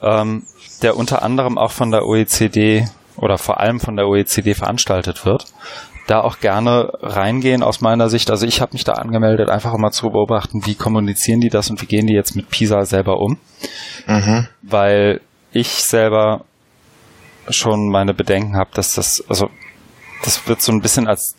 ähm, 0.02 0.44
der 0.82 0.96
unter 0.96 1.22
anderem 1.22 1.58
auch 1.58 1.72
von 1.72 1.90
der 1.90 2.06
OECD 2.06 2.86
oder 3.16 3.36
vor 3.36 3.60
allem 3.60 3.80
von 3.80 3.96
der 3.96 4.06
OECD 4.06 4.54
veranstaltet 4.54 5.26
wird 5.26 5.46
da 6.08 6.22
auch 6.22 6.40
gerne 6.40 6.90
reingehen 7.02 7.62
aus 7.62 7.80
meiner 7.80 8.08
Sicht. 8.08 8.30
Also 8.30 8.46
ich 8.46 8.60
habe 8.60 8.72
mich 8.72 8.82
da 8.82 8.92
angemeldet, 8.92 9.50
einfach 9.50 9.76
mal 9.76 9.90
zu 9.90 10.08
beobachten, 10.08 10.64
wie 10.64 10.74
kommunizieren 10.74 11.40
die 11.40 11.50
das 11.50 11.68
und 11.68 11.82
wie 11.82 11.86
gehen 11.86 12.06
die 12.06 12.14
jetzt 12.14 12.34
mit 12.34 12.48
PISA 12.48 12.86
selber 12.86 13.18
um. 13.20 13.38
Mhm. 14.06 14.48
Weil 14.62 15.20
ich 15.52 15.68
selber 15.68 16.44
schon 17.50 17.90
meine 17.90 18.14
Bedenken 18.14 18.56
habe, 18.56 18.70
dass 18.72 18.94
das, 18.94 19.22
also 19.28 19.50
das 20.24 20.48
wird 20.48 20.62
so 20.62 20.72
ein 20.72 20.80
bisschen 20.80 21.06
als 21.06 21.36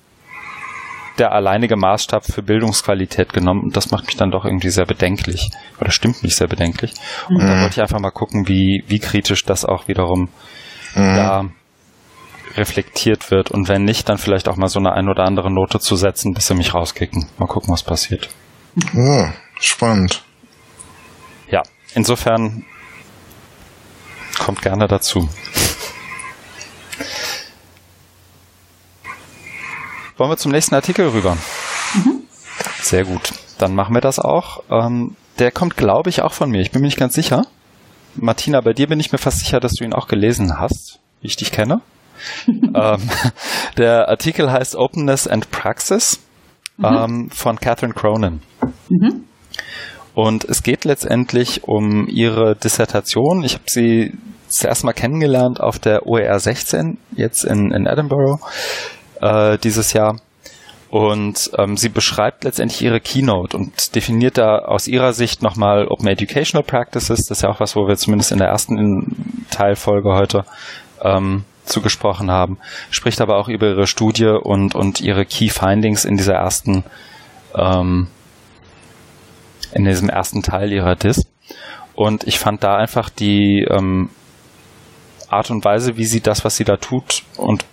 der 1.17 1.31
alleinige 1.31 1.75
Maßstab 1.75 2.23
für 2.25 2.43
Bildungsqualität 2.43 3.33
genommen 3.33 3.63
und 3.63 3.75
das 3.75 3.91
macht 3.91 4.05
mich 4.05 4.17
dann 4.17 4.31
doch 4.31 4.45
irgendwie 4.45 4.69
sehr 4.69 4.85
bedenklich 4.85 5.49
oder 5.81 5.91
stimmt 5.91 6.23
mich 6.23 6.35
sehr 6.35 6.47
bedenklich. 6.47 6.93
Und 7.27 7.37
mhm. 7.37 7.47
da 7.47 7.61
wollte 7.61 7.73
ich 7.73 7.81
einfach 7.81 7.99
mal 7.99 8.11
gucken, 8.11 8.47
wie, 8.47 8.83
wie 8.87 8.99
kritisch 8.99 9.43
das 9.45 9.65
auch 9.65 9.87
wiederum 9.87 10.29
mhm. 10.95 11.15
da 11.15 11.45
reflektiert 12.55 13.31
wird 13.31 13.51
und 13.51 13.67
wenn 13.67 13.83
nicht, 13.83 14.09
dann 14.09 14.17
vielleicht 14.17 14.47
auch 14.47 14.55
mal 14.55 14.67
so 14.67 14.79
eine 14.79 14.93
ein 14.93 15.09
oder 15.09 15.23
andere 15.23 15.51
Note 15.51 15.79
zu 15.79 15.95
setzen, 15.95 16.33
bis 16.33 16.47
sie 16.47 16.55
mich 16.55 16.73
rauskicken. 16.73 17.27
Mal 17.37 17.47
gucken, 17.47 17.71
was 17.71 17.83
passiert. 17.83 18.29
Ja, 18.93 19.33
spannend. 19.59 20.23
Ja, 21.49 21.63
insofern 21.95 22.65
kommt 24.37 24.61
gerne 24.61 24.87
dazu. 24.87 25.29
Wollen 30.17 30.31
wir 30.31 30.37
zum 30.37 30.51
nächsten 30.51 30.75
Artikel 30.75 31.07
rüber? 31.07 31.37
Mhm. 31.93 32.23
Sehr 32.81 33.05
gut. 33.05 33.31
Dann 33.57 33.73
machen 33.73 33.93
wir 33.93 34.01
das 34.01 34.19
auch. 34.19 34.63
Ähm, 34.69 35.15
der 35.39 35.51
kommt, 35.51 35.77
glaube 35.77 36.09
ich, 36.09 36.21
auch 36.21 36.33
von 36.33 36.49
mir. 36.49 36.61
Ich 36.61 36.71
bin 36.71 36.81
mir 36.81 36.87
nicht 36.87 36.99
ganz 36.99 37.13
sicher. 37.13 37.45
Martina, 38.15 38.59
bei 38.59 38.73
dir 38.73 38.87
bin 38.87 38.99
ich 38.99 39.11
mir 39.11 39.17
fast 39.17 39.39
sicher, 39.39 39.59
dass 39.59 39.73
du 39.73 39.85
ihn 39.85 39.93
auch 39.93 40.07
gelesen 40.07 40.59
hast, 40.59 40.99
wie 41.21 41.27
ich 41.27 41.37
dich 41.37 41.51
kenne. 41.51 41.81
ähm, 42.47 43.09
der 43.77 44.09
Artikel 44.09 44.51
heißt 44.51 44.75
Openness 44.75 45.27
and 45.27 45.51
Praxis 45.51 46.19
mhm. 46.77 46.85
ähm, 46.85 47.29
von 47.31 47.59
Catherine 47.59 47.93
Cronin. 47.93 48.41
Mhm. 48.89 49.23
Und 50.13 50.43
es 50.45 50.63
geht 50.63 50.85
letztendlich 50.85 51.63
um 51.63 52.07
ihre 52.07 52.55
Dissertation. 52.55 53.43
Ich 53.43 53.53
habe 53.53 53.63
sie 53.67 54.13
zuerst 54.47 54.83
mal 54.83 54.93
kennengelernt 54.93 55.61
auf 55.61 55.79
der 55.79 56.07
OER 56.07 56.39
16, 56.39 56.97
jetzt 57.15 57.45
in, 57.45 57.71
in 57.71 57.85
Edinburgh 57.85 58.39
äh, 59.21 59.57
dieses 59.59 59.93
Jahr. 59.93 60.17
Und 60.89 61.51
ähm, 61.57 61.77
sie 61.77 61.89
beschreibt 61.89 62.43
letztendlich 62.43 62.81
ihre 62.81 62.99
Keynote 62.99 63.55
und 63.55 63.95
definiert 63.95 64.39
da 64.39 64.57
aus 64.57 64.87
ihrer 64.87 65.13
Sicht 65.13 65.43
nochmal 65.43 65.87
Open 65.87 66.07
Educational 66.07 66.63
Practices. 66.63 67.27
Das 67.27 67.37
ist 67.37 67.43
ja 67.43 67.49
auch 67.49 67.59
was, 67.59 67.75
wo 67.75 67.87
wir 67.87 67.95
zumindest 67.95 68.31
in 68.31 68.39
der 68.39 68.47
ersten 68.47 69.45
Teilfolge 69.51 70.15
heute 70.15 70.45
ähm, 71.03 71.43
zugesprochen 71.69 72.31
haben, 72.31 72.57
spricht 72.91 73.21
aber 73.21 73.37
auch 73.37 73.47
über 73.47 73.67
ihre 73.67 73.87
Studie 73.87 74.25
und, 74.25 74.75
und 74.75 75.01
ihre 75.01 75.25
Key 75.25 75.49
Findings 75.49 76.05
in 76.05 76.17
dieser 76.17 76.35
ersten, 76.35 76.83
ähm, 77.55 78.07
in 79.73 79.85
diesem 79.85 80.09
ersten 80.09 80.43
Teil 80.43 80.71
ihrer 80.71 80.95
DIS. 80.95 81.25
Und 81.95 82.25
ich 82.25 82.39
fand 82.39 82.63
da 82.63 82.77
einfach 82.77 83.09
die 83.09 83.65
ähm, 83.69 84.09
Art 85.29 85.51
und 85.51 85.63
Weise, 85.63 85.97
wie 85.97 86.05
sie 86.05 86.21
das, 86.21 86.43
was 86.43 86.55
sie 86.55 86.63
da 86.63 86.77
tut 86.77 87.23
und 87.37 87.65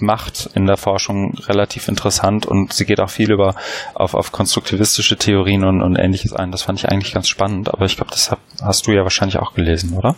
macht 0.00 0.50
in 0.54 0.66
der 0.66 0.76
Forschung 0.76 1.34
relativ 1.46 1.88
interessant 1.88 2.46
und 2.46 2.72
sie 2.72 2.84
geht 2.84 3.00
auch 3.00 3.10
viel 3.10 3.32
über 3.32 3.54
auf, 3.94 4.14
auf 4.14 4.32
konstruktivistische 4.32 5.16
Theorien 5.16 5.64
und, 5.64 5.82
und 5.82 5.96
ähnliches 5.96 6.32
ein. 6.32 6.52
Das 6.52 6.62
fand 6.62 6.78
ich 6.78 6.88
eigentlich 6.88 7.12
ganz 7.12 7.28
spannend, 7.28 7.72
aber 7.72 7.84
ich 7.86 7.96
glaube, 7.96 8.12
das 8.12 8.30
hab, 8.30 8.38
hast 8.62 8.86
du 8.86 8.92
ja 8.92 9.02
wahrscheinlich 9.02 9.38
auch 9.38 9.54
gelesen, 9.54 9.96
oder? 9.96 10.14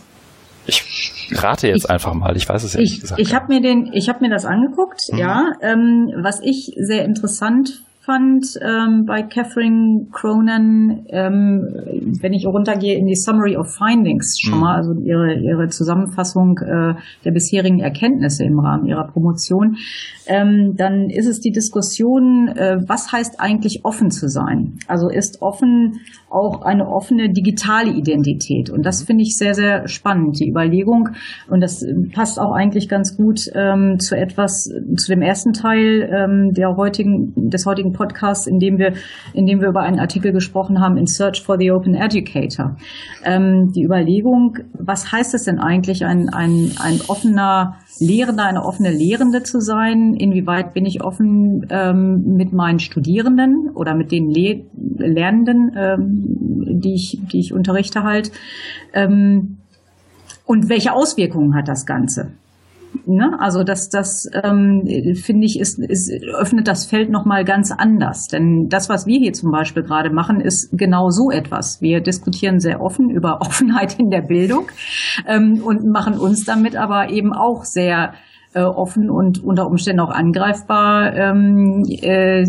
Ich 0.65 1.31
rate 1.31 1.67
jetzt 1.67 1.89
einfach 1.89 2.13
mal, 2.13 2.35
ich 2.35 2.47
weiß 2.47 2.63
es 2.63 2.73
ja 2.73 2.79
nicht 2.81 3.01
gesagt. 3.01 3.19
Ich 3.21 3.33
habe 3.33 3.47
mir 3.47 3.61
den, 3.61 3.91
ich 3.93 4.09
habe 4.09 4.19
mir 4.21 4.29
das 4.29 4.45
angeguckt, 4.45 5.01
mhm. 5.11 5.17
ja. 5.17 5.51
Ähm, 5.61 6.11
was 6.21 6.39
ich 6.41 6.73
sehr 6.77 7.05
interessant 7.05 7.83
fand 8.03 8.59
ähm, 8.61 9.05
bei 9.05 9.21
Catherine 9.21 10.07
Cronin, 10.11 11.05
ähm, 11.09 11.61
wenn 12.19 12.33
ich 12.33 12.47
runtergehe 12.47 12.97
in 12.97 13.05
die 13.05 13.15
Summary 13.15 13.55
of 13.55 13.67
Findings 13.75 14.39
schon 14.39 14.55
mhm. 14.55 14.59
mal, 14.59 14.75
also 14.75 14.93
ihre, 14.99 15.35
ihre 15.35 15.67
Zusammenfassung 15.69 16.57
äh, 16.57 16.95
der 17.23 17.31
bisherigen 17.31 17.79
Erkenntnisse 17.79 18.43
im 18.43 18.59
Rahmen 18.59 18.87
ihrer 18.87 19.07
Promotion, 19.07 19.77
ähm, 20.25 20.73
dann 20.75 21.09
ist 21.11 21.27
es 21.27 21.41
die 21.41 21.51
Diskussion, 21.51 22.47
äh, 22.47 22.77
was 22.87 23.11
heißt 23.11 23.39
eigentlich 23.39 23.85
offen 23.85 24.09
zu 24.09 24.27
sein? 24.27 24.79
Also 24.87 25.07
ist 25.07 25.41
offen 25.41 25.99
auch 26.31 26.61
eine 26.61 26.87
offene 26.87 27.29
digitale 27.29 27.91
Identität. 27.91 28.69
Und 28.69 28.85
das 28.85 29.03
finde 29.03 29.23
ich 29.23 29.37
sehr, 29.37 29.53
sehr 29.53 29.87
spannend, 29.87 30.39
die 30.39 30.49
Überlegung. 30.49 31.09
Und 31.49 31.61
das 31.61 31.85
passt 32.13 32.39
auch 32.39 32.53
eigentlich 32.53 32.87
ganz 32.87 33.17
gut 33.17 33.51
ähm, 33.53 33.99
zu 33.99 34.15
etwas, 34.15 34.69
zu 34.97 35.11
dem 35.11 35.21
ersten 35.21 35.53
Teil 35.53 36.09
ähm, 36.11 36.53
der 36.53 36.75
heutigen, 36.77 37.33
des 37.49 37.65
heutigen 37.65 37.93
Podcasts, 37.93 38.47
in 38.47 38.59
dem 38.59 38.77
wir, 38.77 38.93
in 39.33 39.45
dem 39.45 39.61
wir 39.61 39.67
über 39.67 39.81
einen 39.81 39.99
Artikel 39.99 40.31
gesprochen 40.31 40.79
haben, 40.79 40.97
in 40.97 41.05
Search 41.05 41.41
for 41.41 41.57
the 41.59 41.71
Open 41.71 41.95
Educator. 41.95 42.77
Ähm, 43.25 43.71
die 43.75 43.83
Überlegung, 43.83 44.57
was 44.73 45.11
heißt 45.11 45.33
es 45.33 45.43
denn 45.43 45.59
eigentlich, 45.59 46.05
ein, 46.05 46.29
ein, 46.29 46.71
ein 46.81 47.01
offener 47.07 47.75
Lehrender, 47.99 48.45
eine 48.45 48.63
offene 48.63 48.91
Lehrende 48.91 49.43
zu 49.43 49.59
sein? 49.59 50.13
Inwieweit 50.13 50.73
bin 50.73 50.85
ich 50.85 51.03
offen 51.03 51.67
ähm, 51.69 52.35
mit 52.35 52.53
meinen 52.53 52.79
Studierenden 52.79 53.69
oder 53.73 53.93
mit 53.95 54.11
den 54.11 54.29
Le 54.29 54.65
Lernenden, 54.97 55.71
ähm, 55.75 56.81
die, 56.81 56.93
ich, 56.93 57.19
die 57.31 57.39
ich 57.39 57.53
unterrichte 57.53 58.03
halt? 58.03 58.31
Ähm, 58.93 59.57
und 60.45 60.69
welche 60.69 60.93
Auswirkungen 60.93 61.55
hat 61.55 61.67
das 61.67 61.85
Ganze? 61.85 62.31
Ne? 63.05 63.37
Also 63.39 63.63
das, 63.63 63.89
das 63.89 64.29
ähm, 64.43 64.83
finde 65.15 65.45
ich, 65.45 65.59
ist, 65.59 65.79
ist, 65.79 66.11
öffnet 66.33 66.67
das 66.67 66.85
Feld 66.85 67.09
nochmal 67.09 67.45
ganz 67.45 67.71
anders. 67.71 68.27
Denn 68.27 68.67
das, 68.69 68.89
was 68.89 69.05
wir 69.05 69.19
hier 69.19 69.33
zum 69.33 69.51
Beispiel 69.51 69.83
gerade 69.83 70.11
machen, 70.11 70.39
ist 70.39 70.69
genau 70.71 71.09
so 71.09 71.31
etwas. 71.31 71.81
Wir 71.81 72.01
diskutieren 72.01 72.59
sehr 72.59 72.81
offen 72.81 73.09
über 73.09 73.41
Offenheit 73.41 73.99
in 73.99 74.09
der 74.09 74.21
Bildung 74.21 74.69
ähm, 75.27 75.61
und 75.63 75.85
machen 75.85 76.17
uns 76.17 76.45
damit 76.45 76.75
aber 76.75 77.09
eben 77.09 77.33
auch 77.33 77.63
sehr 77.63 78.13
äh, 78.53 78.63
offen 78.63 79.09
und 79.09 79.43
unter 79.43 79.65
Umständen 79.67 80.01
auch 80.01 80.09
angreifbar 80.09 81.13
ähm, 81.15 81.85
äh, 81.87 82.45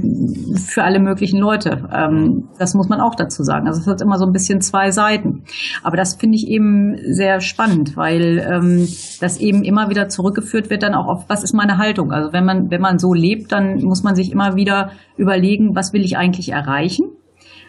für 0.56 0.82
alle 0.82 0.98
möglichen 0.98 1.38
Leute. 1.38 1.88
Ähm, 1.92 2.48
das 2.58 2.74
muss 2.74 2.88
man 2.88 3.00
auch 3.00 3.14
dazu 3.14 3.44
sagen. 3.44 3.68
Also 3.68 3.80
es 3.80 3.86
hat 3.86 4.00
immer 4.00 4.18
so 4.18 4.26
ein 4.26 4.32
bisschen 4.32 4.60
zwei 4.60 4.90
Seiten. 4.90 5.44
Aber 5.84 5.96
das 5.96 6.16
finde 6.16 6.36
ich 6.36 6.48
eben 6.48 6.96
sehr 7.12 7.40
spannend, 7.40 7.96
weil 7.96 8.38
ähm, 8.38 8.88
das 9.20 9.38
eben 9.38 9.62
immer 9.62 9.90
wieder 9.90 10.08
zurückgeführt 10.08 10.70
wird 10.70 10.82
dann 10.82 10.94
auch 10.94 11.06
auf, 11.06 11.24
was 11.28 11.44
ist 11.44 11.52
meine 11.52 11.78
Haltung? 11.78 12.10
Also 12.12 12.32
wenn 12.32 12.44
man, 12.44 12.70
wenn 12.70 12.80
man 12.80 12.98
so 12.98 13.14
lebt, 13.14 13.52
dann 13.52 13.82
muss 13.84 14.02
man 14.02 14.16
sich 14.16 14.32
immer 14.32 14.56
wieder 14.56 14.90
überlegen, 15.16 15.76
was 15.76 15.92
will 15.92 16.04
ich 16.04 16.16
eigentlich 16.16 16.48
erreichen 16.50 17.12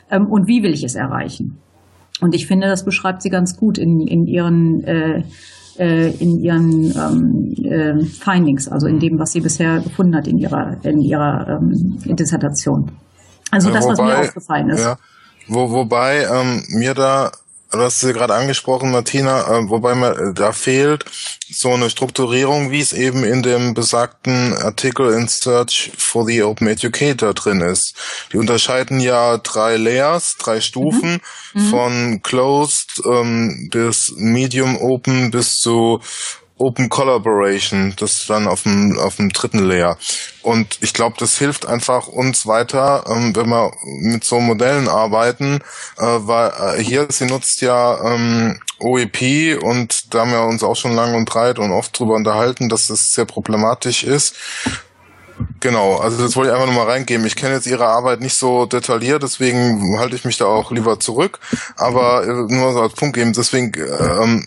ähm, 0.09 0.25
und 0.25 0.47
wie 0.47 0.63
will 0.63 0.73
ich 0.73 0.83
es 0.83 0.95
erreichen? 0.95 1.59
Und 2.19 2.33
ich 2.33 2.47
finde, 2.47 2.67
das 2.67 2.85
beschreibt 2.85 3.21
sie 3.21 3.29
ganz 3.29 3.57
gut 3.57 3.77
in, 3.77 3.99
in 4.01 4.25
ihren 4.25 4.83
äh, 4.85 5.23
äh, 5.77 6.09
in 6.11 6.39
ihren 6.39 6.93
ähm, 6.95 7.53
äh, 7.63 8.05
Findings, 8.05 8.67
also 8.67 8.87
in 8.87 8.99
dem, 8.99 9.19
was 9.19 9.31
sie 9.31 9.41
bisher 9.41 9.79
gefunden 9.79 10.15
hat 10.15 10.27
in 10.27 10.37
ihrer, 10.37 10.77
in 10.83 11.01
ihrer 11.01 11.59
ähm, 11.61 11.99
Dissertation. 12.15 12.91
Also 13.51 13.71
das, 13.71 13.85
wobei, 13.85 13.91
was 13.91 13.99
mir 14.01 14.19
aufgefallen 14.19 14.69
ist. 14.69 14.81
Ja, 14.81 14.97
wo, 15.47 15.71
wobei 15.71 16.25
ähm, 16.25 16.63
mir 16.69 16.93
da 16.93 17.31
du 17.79 17.85
hast 17.85 17.99
sie 17.99 18.13
gerade 18.13 18.33
angesprochen, 18.33 18.91
Martina, 18.91 19.41
äh, 19.47 19.69
wobei 19.69 19.95
mir 19.95 20.11
äh, 20.11 20.33
da 20.33 20.51
fehlt 20.51 21.05
so 21.49 21.73
eine 21.73 21.89
Strukturierung, 21.89 22.71
wie 22.71 22.79
es 22.79 22.93
eben 22.93 23.23
in 23.23 23.43
dem 23.43 23.73
besagten 23.73 24.55
Artikel 24.55 25.13
in 25.13 25.27
Search 25.27 25.91
for 25.97 26.25
the 26.25 26.43
Open 26.43 26.67
Educator 26.67 27.33
drin 27.33 27.61
ist. 27.61 27.95
Die 28.31 28.37
unterscheiden 28.37 28.99
ja 28.99 29.37
drei 29.37 29.77
Layers, 29.77 30.35
drei 30.39 30.61
Stufen 30.61 31.21
mhm. 31.53 31.61
mhm. 31.61 31.69
von 31.69 32.21
Closed 32.23 33.01
ähm, 33.05 33.69
bis 33.71 34.13
Medium 34.15 34.77
Open 34.77 35.31
bis 35.31 35.57
zu 35.57 36.01
Open 36.63 36.87
Collaboration, 36.89 37.93
das 37.97 38.25
dann 38.25 38.47
auf 38.47 38.63
dem, 38.63 38.97
auf 38.97 39.17
dem 39.17 39.29
dritten 39.29 39.59
Layer. 39.59 39.97
Und 40.41 40.77
ich 40.81 40.93
glaube, 40.93 41.15
das 41.19 41.37
hilft 41.37 41.65
einfach 41.65 42.07
uns 42.07 42.47
weiter, 42.47 43.03
ähm, 43.07 43.35
wenn 43.35 43.49
wir 43.49 43.71
mit 44.01 44.23
so 44.23 44.39
Modellen 44.39 44.87
arbeiten, 44.87 45.59
äh, 45.97 46.05
weil 46.05 46.51
äh, 46.77 46.81
hier, 46.81 47.07
sie 47.09 47.25
nutzt 47.25 47.61
ja 47.61 48.13
ähm, 48.13 48.59
OEP 48.79 49.61
und 49.61 50.13
da 50.13 50.21
haben 50.21 50.31
wir 50.31 50.43
uns 50.43 50.63
auch 50.63 50.75
schon 50.75 50.95
lang 50.95 51.15
und 51.15 51.25
breit 51.25 51.59
und 51.59 51.71
oft 51.71 51.97
drüber 51.97 52.15
unterhalten, 52.15 52.69
dass 52.69 52.87
das 52.87 53.11
sehr 53.11 53.25
problematisch 53.25 54.03
ist. 54.03 54.35
Genau, 55.59 55.97
also 55.97 56.21
das 56.21 56.35
wollte 56.35 56.49
ich 56.49 56.55
einfach 56.55 56.71
nur 56.71 56.83
mal 56.83 56.91
reingeben. 56.91 57.25
Ich 57.25 57.35
kenne 57.35 57.55
jetzt 57.55 57.67
Ihre 57.67 57.87
Arbeit 57.87 58.19
nicht 58.19 58.37
so 58.37 58.65
detailliert, 58.65 59.23
deswegen 59.23 59.97
halte 59.97 60.15
ich 60.15 60.25
mich 60.25 60.37
da 60.37 60.45
auch 60.45 60.71
lieber 60.71 60.99
zurück. 60.99 61.39
Aber 61.77 62.23
äh, 62.23 62.53
nur 62.53 62.73
so 62.73 62.81
als 62.81 62.93
Punkt 62.93 63.15
geben, 63.15 63.33
deswegen 63.33 63.71
ähm, 63.75 64.45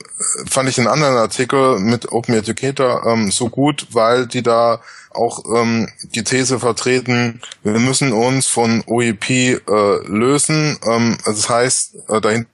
fand 0.48 0.68
ich 0.68 0.76
den 0.76 0.86
anderen 0.86 1.16
Artikel 1.16 1.78
mit 1.78 2.12
Open 2.12 2.34
Educator 2.34 3.04
ähm, 3.06 3.30
so 3.30 3.48
gut, 3.48 3.88
weil 3.92 4.26
die 4.26 4.42
da 4.42 4.80
auch 5.10 5.44
ähm, 5.54 5.88
die 6.14 6.22
These 6.22 6.60
vertreten, 6.60 7.40
wir 7.62 7.78
müssen 7.80 8.12
uns 8.12 8.46
von 8.46 8.84
OEP 8.86 9.30
äh, 9.30 9.58
lösen. 10.06 10.78
Ähm, 10.84 11.16
also 11.24 11.40
das 11.40 11.48
heißt, 11.48 11.94
äh, 12.08 12.20
dahinter 12.20 12.46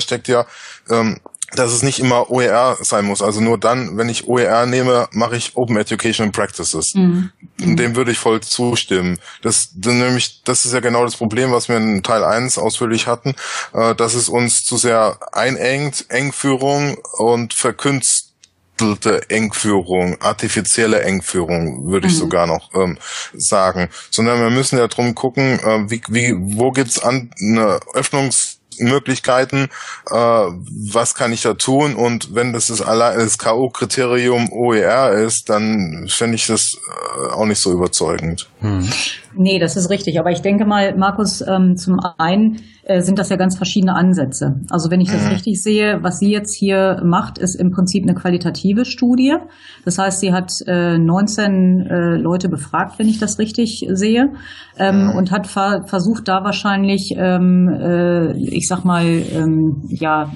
steckt 0.00 0.28
ja 0.28 0.46
ähm, 0.90 1.18
dass 1.54 1.72
es 1.72 1.82
nicht 1.82 1.98
immer 1.98 2.30
OER 2.30 2.78
sein 2.80 3.04
muss. 3.04 3.22
Also 3.22 3.40
nur 3.40 3.58
dann, 3.58 3.96
wenn 3.98 4.08
ich 4.08 4.26
OER 4.26 4.66
nehme, 4.66 5.08
mache 5.12 5.36
ich 5.36 5.56
Open 5.56 5.76
Education 5.76 6.32
Practices. 6.32 6.94
Mhm. 6.94 7.30
Dem 7.58 7.96
würde 7.96 8.10
ich 8.10 8.18
voll 8.18 8.40
zustimmen. 8.40 9.18
Das, 9.42 9.70
nämlich, 9.74 10.42
das 10.44 10.64
ist 10.64 10.72
ja 10.72 10.80
genau 10.80 11.04
das 11.04 11.16
Problem, 11.16 11.52
was 11.52 11.68
wir 11.68 11.76
in 11.76 12.02
Teil 12.02 12.24
1 12.24 12.58
ausführlich 12.58 13.06
hatten, 13.06 13.34
äh, 13.74 13.94
dass 13.94 14.14
es 14.14 14.28
uns 14.28 14.64
zu 14.64 14.76
sehr 14.76 15.18
einengt, 15.32 16.06
Engführung 16.08 16.96
und 17.18 17.54
verkünstelte 17.54 19.28
Engführung, 19.28 20.20
artifizielle 20.20 21.02
Engführung, 21.02 21.86
würde 21.86 22.06
ich 22.06 22.14
mhm. 22.14 22.18
sogar 22.18 22.46
noch 22.46 22.74
ähm, 22.74 22.98
sagen. 23.34 23.90
Sondern 24.10 24.40
wir 24.40 24.50
müssen 24.50 24.78
ja 24.78 24.88
drum 24.88 25.14
gucken, 25.14 25.60
äh, 25.60 25.90
wie, 25.90 26.02
wie, 26.08 26.34
wo 26.36 26.70
gibt's 26.70 26.98
an 26.98 27.30
eine 27.38 27.78
Öffnungs 27.94 28.61
Möglichkeiten, 28.84 29.68
äh, 30.10 30.14
was 30.14 31.14
kann 31.14 31.32
ich 31.32 31.42
da 31.42 31.54
tun 31.54 31.94
und 31.94 32.34
wenn 32.34 32.52
das 32.52 32.68
das, 32.68 32.78
das 32.78 33.38
K.O.-Kriterium 33.38 34.50
OER 34.50 35.12
ist, 35.12 35.48
dann 35.48 36.08
finde 36.08 36.36
ich 36.36 36.46
das 36.46 36.76
äh, 36.76 37.32
auch 37.32 37.46
nicht 37.46 37.60
so 37.60 37.72
überzeugend. 37.72 38.48
Hm. 38.62 38.88
Nee, 39.34 39.58
das 39.58 39.76
ist 39.76 39.90
richtig. 39.90 40.18
Aber 40.18 40.30
ich 40.30 40.42
denke 40.42 40.64
mal, 40.64 40.96
Markus, 40.96 41.42
ähm, 41.46 41.76
zum 41.76 41.98
einen 42.18 42.58
äh, 42.84 43.00
sind 43.00 43.18
das 43.18 43.28
ja 43.28 43.36
ganz 43.36 43.56
verschiedene 43.56 43.94
Ansätze. 43.94 44.60
Also 44.68 44.90
wenn 44.90 45.00
ich 45.00 45.10
das 45.10 45.24
mhm. 45.24 45.30
richtig 45.30 45.62
sehe, 45.62 45.98
was 46.02 46.18
sie 46.18 46.30
jetzt 46.30 46.54
hier 46.54 47.00
macht, 47.04 47.38
ist 47.38 47.54
im 47.54 47.70
Prinzip 47.70 48.02
eine 48.02 48.14
qualitative 48.14 48.84
Studie. 48.84 49.36
Das 49.84 49.98
heißt, 49.98 50.20
sie 50.20 50.32
hat 50.32 50.52
äh, 50.66 50.98
19 50.98 51.86
äh, 51.86 52.16
Leute 52.16 52.48
befragt, 52.48 52.98
wenn 52.98 53.08
ich 53.08 53.18
das 53.18 53.38
richtig 53.38 53.86
sehe, 53.90 54.32
ähm, 54.78 55.04
mhm. 55.04 55.16
und 55.16 55.30
hat 55.30 55.46
ver 55.46 55.84
versucht, 55.86 56.28
da 56.28 56.44
wahrscheinlich, 56.44 57.14
ähm, 57.16 57.68
äh, 57.68 58.32
ich 58.36 58.68
sag 58.68 58.84
mal, 58.84 59.02
ja, 59.88 60.32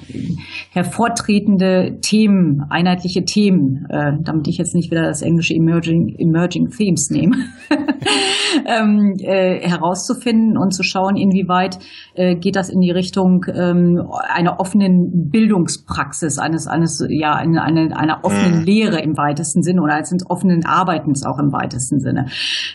hervortretende 0.71 1.99
Themen, 2.01 2.63
einheitliche 2.69 3.25
Themen, 3.25 3.85
äh, 3.89 4.13
damit 4.21 4.47
ich 4.47 4.57
jetzt 4.57 4.75
nicht 4.75 4.91
wieder 4.91 5.03
das 5.03 5.21
englische 5.21 5.53
Emerging, 5.53 6.15
Emerging 6.17 6.69
Themes 6.69 7.09
nehme, 7.09 7.35
ähm, 8.65 9.15
äh, 9.19 9.59
herauszufinden 9.67 10.57
und 10.57 10.71
zu 10.71 10.83
schauen, 10.83 11.15
inwieweit 11.15 11.79
äh, 12.15 12.35
geht 12.35 12.55
das 12.55 12.69
in 12.69 12.79
die 12.79 12.91
Richtung 12.91 13.45
ähm, 13.53 14.01
einer 14.29 14.59
offenen 14.59 15.29
Bildungspraxis, 15.29 16.37
eines, 16.37 16.67
eines, 16.67 17.05
ja, 17.09 17.33
eine, 17.35 17.61
eine, 17.61 17.97
einer 17.97 18.19
offenen 18.23 18.59
mhm. 18.59 18.65
Lehre 18.65 19.01
im 19.01 19.17
weitesten 19.17 19.63
Sinne 19.63 19.81
oder 19.81 19.95
eines 19.95 20.29
offenen 20.29 20.65
Arbeitens 20.65 21.25
auch 21.25 21.39
im 21.39 21.51
weitesten 21.51 21.99
Sinne. 21.99 22.27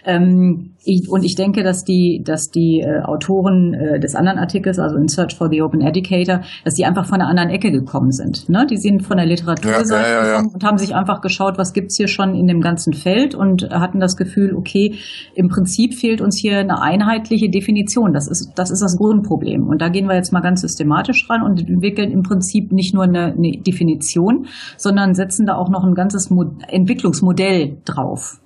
Ähm, 0.05 0.74
ich, 0.85 1.09
und 1.09 1.24
ich 1.24 1.37
denke, 1.37 1.62
dass 1.62 1.85
die, 1.85 2.22
dass 2.24 2.50
die 2.50 2.81
äh, 2.81 3.02
Autoren 3.02 3.74
äh, 3.74 4.00
des 4.00 4.14
anderen 4.14 4.38
Artikels, 4.38 4.78
also 4.78 4.96
in 4.96 5.09
Search 5.09 5.37
for 5.37 5.48
the 5.48 5.62
Open 5.62 5.81
Educator, 5.81 6.40
dass 6.64 6.74
die 6.74 6.85
einfach 6.85 7.07
von 7.07 7.20
einer 7.20 7.28
anderen 7.28 7.50
Ecke 7.50 7.70
gekommen 7.70 8.11
sind. 8.11 8.48
Ne? 8.48 8.66
Die 8.68 8.76
sind 8.76 9.02
von 9.02 9.16
der 9.16 9.26
Literaturseite 9.26 9.93
ja, 9.93 10.24
ja, 10.24 10.32
ja, 10.32 10.38
und 10.38 10.64
haben 10.64 10.78
sich 10.78 10.95
einfach 10.95 11.20
geschaut, 11.20 11.59
was 11.59 11.72
gibt's 11.72 11.97
hier 11.97 12.09
schon 12.09 12.34
in 12.34 12.47
dem 12.47 12.61
ganzen 12.61 12.93
Feld 12.93 13.34
und 13.34 13.68
hatten 13.70 14.01
das 14.01 14.16
Gefühl, 14.16 14.55
okay, 14.57 14.97
im 15.35 15.49
Prinzip 15.49 15.95
fehlt 15.95 16.20
uns 16.20 16.39
hier 16.39 16.59
eine 16.59 16.80
einheitliche 16.80 17.49
Definition. 17.49 18.12
Das 18.12 18.28
ist, 18.28 18.53
das 18.57 18.70
ist 18.70 18.80
das 18.80 18.97
Grundproblem. 18.97 19.66
Und 19.66 19.80
da 19.80 19.89
gehen 19.89 20.07
wir 20.07 20.14
jetzt 20.14 20.33
mal 20.33 20.41
ganz 20.41 20.61
systematisch 20.61 21.28
ran 21.28 21.43
und 21.43 21.68
entwickeln 21.68 22.11
im 22.11 22.22
Prinzip 22.22 22.72
nicht 22.72 22.95
nur 22.95 23.05
eine, 23.05 23.33
eine 23.33 23.53
Definition, 23.53 24.47
sondern 24.76 25.14
setzen 25.14 25.47
da 25.47 25.57
auch 25.57 25.68
noch 25.68 25.85
ein 25.85 25.95
ganzes 25.95 26.30
Mo 26.30 26.45
Entwicklungsmodell 26.68 27.78
drauf. 27.85 28.41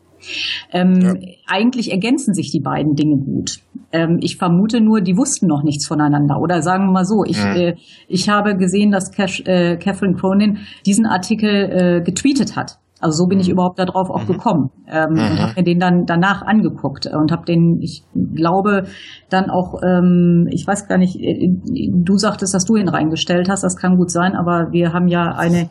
Ähm, 0.72 1.00
ja. 1.00 1.14
Eigentlich 1.46 1.92
ergänzen 1.92 2.34
sich 2.34 2.50
die 2.50 2.60
beiden 2.60 2.94
Dinge 2.94 3.18
gut. 3.18 3.60
Ähm, 3.92 4.18
ich 4.20 4.36
vermute 4.36 4.80
nur, 4.80 5.00
die 5.00 5.16
wussten 5.16 5.46
noch 5.46 5.62
nichts 5.62 5.86
voneinander. 5.86 6.40
Oder 6.40 6.62
sagen 6.62 6.86
wir 6.86 6.92
mal 6.92 7.04
so, 7.04 7.24
ich, 7.24 7.38
mhm. 7.38 7.56
äh, 7.56 7.74
ich 8.08 8.28
habe 8.28 8.56
gesehen, 8.56 8.90
dass 8.90 9.12
Cash, 9.12 9.42
äh, 9.46 9.76
Catherine 9.76 10.14
Cronin 10.14 10.58
diesen 10.84 11.06
Artikel 11.06 11.50
äh, 11.50 12.02
getweetet 12.02 12.56
hat. 12.56 12.78
Also 13.00 13.24
so 13.24 13.26
bin 13.26 13.40
ich 13.40 13.48
mhm. 13.48 13.54
überhaupt 13.54 13.78
darauf 13.78 14.08
auch 14.08 14.22
mhm. 14.22 14.26
gekommen 14.26 14.70
ähm, 14.88 15.12
mhm. 15.12 15.18
und 15.18 15.42
habe 15.42 15.52
mir 15.56 15.64
den 15.64 15.78
dann 15.78 16.06
danach 16.06 16.42
angeguckt 16.42 17.06
und 17.06 17.30
habe 17.30 17.44
den, 17.44 17.80
ich 17.82 18.04
glaube, 18.34 18.84
dann 19.28 19.50
auch, 19.50 19.82
ähm, 19.82 20.48
ich 20.50 20.66
weiß 20.66 20.88
gar 20.88 20.96
nicht, 20.96 21.20
äh, 21.20 21.50
du 21.92 22.16
sagtest, 22.16 22.54
dass 22.54 22.64
du 22.64 22.76
ihn 22.76 22.88
reingestellt 22.88 23.48
hast, 23.50 23.62
das 23.62 23.76
kann 23.76 23.96
gut 23.96 24.10
sein, 24.10 24.34
aber 24.34 24.72
wir 24.72 24.92
haben 24.92 25.08
ja 25.08 25.28
eine 25.36 25.68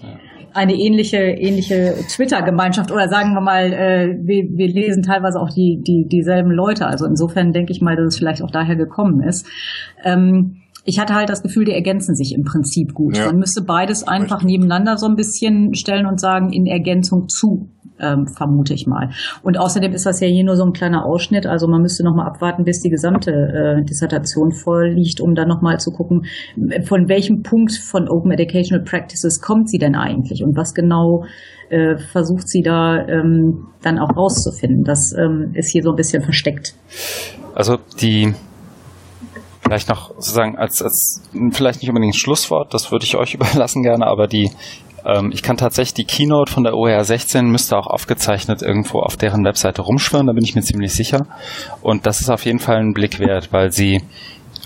eine 0.53 0.73
ähnliche 0.73 1.17
ähnliche 1.17 1.95
Twitter-Gemeinschaft 2.07 2.89
oder 2.89 3.09
sagen 3.09 3.33
wir 3.33 3.41
mal, 3.41 3.73
äh, 3.73 4.17
wir, 4.23 4.45
wir 4.55 4.67
lesen 4.69 5.03
teilweise 5.03 5.37
auch 5.37 5.49
die 5.49 5.81
die 5.85 6.07
dieselben 6.07 6.49
Leute. 6.49 6.87
Also 6.87 7.05
insofern 7.05 7.51
denke 7.51 7.73
ich 7.73 7.81
mal, 7.81 7.97
dass 7.97 8.05
es 8.05 8.17
vielleicht 8.17 8.41
auch 8.41 8.51
daher 8.51 8.77
gekommen 8.77 9.21
ist. 9.21 9.45
Ähm, 10.05 10.61
ich 10.85 10.99
hatte 10.99 11.15
halt 11.15 11.29
das 11.29 11.41
Gefühl, 11.41 11.65
die 11.65 11.73
ergänzen 11.73 12.15
sich 12.15 12.33
im 12.33 12.43
Prinzip 12.43 12.93
gut. 12.93 13.17
Ja. 13.17 13.25
Man 13.25 13.37
müsste 13.37 13.63
beides 13.63 14.07
einfach 14.07 14.37
Richtig. 14.37 14.59
nebeneinander 14.59 14.97
so 14.97 15.07
ein 15.07 15.15
bisschen 15.15 15.73
stellen 15.73 16.05
und 16.05 16.19
sagen, 16.19 16.53
in 16.53 16.67
Ergänzung 16.67 17.27
zu, 17.27 17.69
ähm, 17.99 18.27
vermute 18.27 18.75
ich 18.75 18.85
mal. 18.85 19.09
Und 19.41 19.57
außerdem 19.57 19.93
ist 19.93 20.05
das 20.05 20.19
ja 20.19 20.27
hier 20.27 20.43
nur 20.43 20.55
so 20.55 20.63
ein 20.63 20.73
kleiner 20.73 21.05
Ausschnitt, 21.05 21.47
also 21.47 21.67
man 21.67 21.81
müsste 21.81 22.03
nochmal 22.03 22.27
abwarten, 22.27 22.65
bis 22.65 22.81
die 22.81 22.89
gesamte 22.89 23.31
äh, 23.31 23.83
Dissertation 23.83 24.51
vorliegt, 24.51 25.21
um 25.21 25.33
dann 25.33 25.47
nochmal 25.47 25.79
zu 25.79 25.89
gucken, 25.91 26.25
von 26.83 27.09
welchem 27.09 27.41
Punkt 27.41 27.73
von 27.73 28.07
Open 28.07 28.31
Educational 28.31 28.83
Practices 28.83 29.41
kommt 29.41 29.69
sie 29.69 29.79
denn 29.79 29.95
eigentlich 29.95 30.43
und 30.43 30.55
was 30.55 30.75
genau 30.75 31.25
äh, 31.69 31.97
versucht 31.97 32.47
sie 32.47 32.61
da 32.61 33.07
ähm, 33.07 33.69
dann 33.81 33.97
auch 33.97 34.15
rauszufinden. 34.15 34.83
Das 34.83 35.15
ähm, 35.17 35.51
ist 35.53 35.71
hier 35.71 35.81
so 35.81 35.89
ein 35.91 35.95
bisschen 35.95 36.21
versteckt. 36.21 36.75
Also 37.55 37.77
die 37.99 38.35
Vielleicht 39.65 39.89
noch 39.89 40.09
sozusagen 40.09 40.57
als, 40.57 40.81
als 40.81 41.21
vielleicht 41.51 41.81
nicht 41.81 41.89
unbedingt 41.89 42.13
ein 42.13 42.17
Schlusswort, 42.17 42.73
das 42.73 42.91
würde 42.91 43.05
ich 43.05 43.15
euch 43.15 43.33
überlassen 43.35 43.81
gerne, 43.81 44.05
aber 44.05 44.27
die, 44.27 44.51
ähm, 45.05 45.31
ich 45.33 45.41
kann 45.41 45.57
tatsächlich 45.57 45.95
die 45.95 46.05
Keynote 46.05 46.51
von 46.51 46.63
der 46.63 46.75
OER 46.75 47.03
16 47.03 47.45
müsste 47.45 47.75
auch 47.75 47.87
aufgezeichnet 47.87 48.61
irgendwo 48.61 48.99
auf 48.99 49.17
deren 49.17 49.43
Webseite 49.43 49.81
rumschwirren, 49.81 50.27
da 50.27 50.33
bin 50.33 50.43
ich 50.43 50.55
mir 50.55 50.61
ziemlich 50.61 50.93
sicher. 50.93 51.25
Und 51.81 52.05
das 52.05 52.21
ist 52.21 52.29
auf 52.29 52.45
jeden 52.45 52.59
Fall 52.59 52.77
ein 52.77 52.93
Blick 52.93 53.19
wert, 53.19 53.51
weil 53.51 53.71
sie 53.71 54.03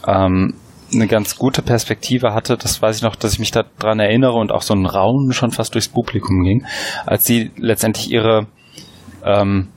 ähm, 0.06 0.54
eine 0.94 1.08
ganz 1.08 1.38
gute 1.38 1.62
Perspektive 1.62 2.34
hatte. 2.34 2.58
Das 2.58 2.82
weiß 2.82 2.98
ich 2.98 3.02
noch, 3.04 3.16
dass 3.16 3.34
ich 3.34 3.40
mich 3.40 3.52
daran 3.52 4.00
erinnere 4.00 4.34
und 4.34 4.52
auch 4.52 4.64
so 4.64 4.74
ein 4.74 4.86
Raunen 4.86 5.32
schon 5.34 5.52
fast 5.52 5.76
durchs 5.76 5.88
Publikum 5.88 6.44
ging, 6.44 6.66
als 7.06 7.24
sie 7.24 7.52
letztendlich 7.58 8.12
ihre 8.12 8.48
ähm, 9.24 9.70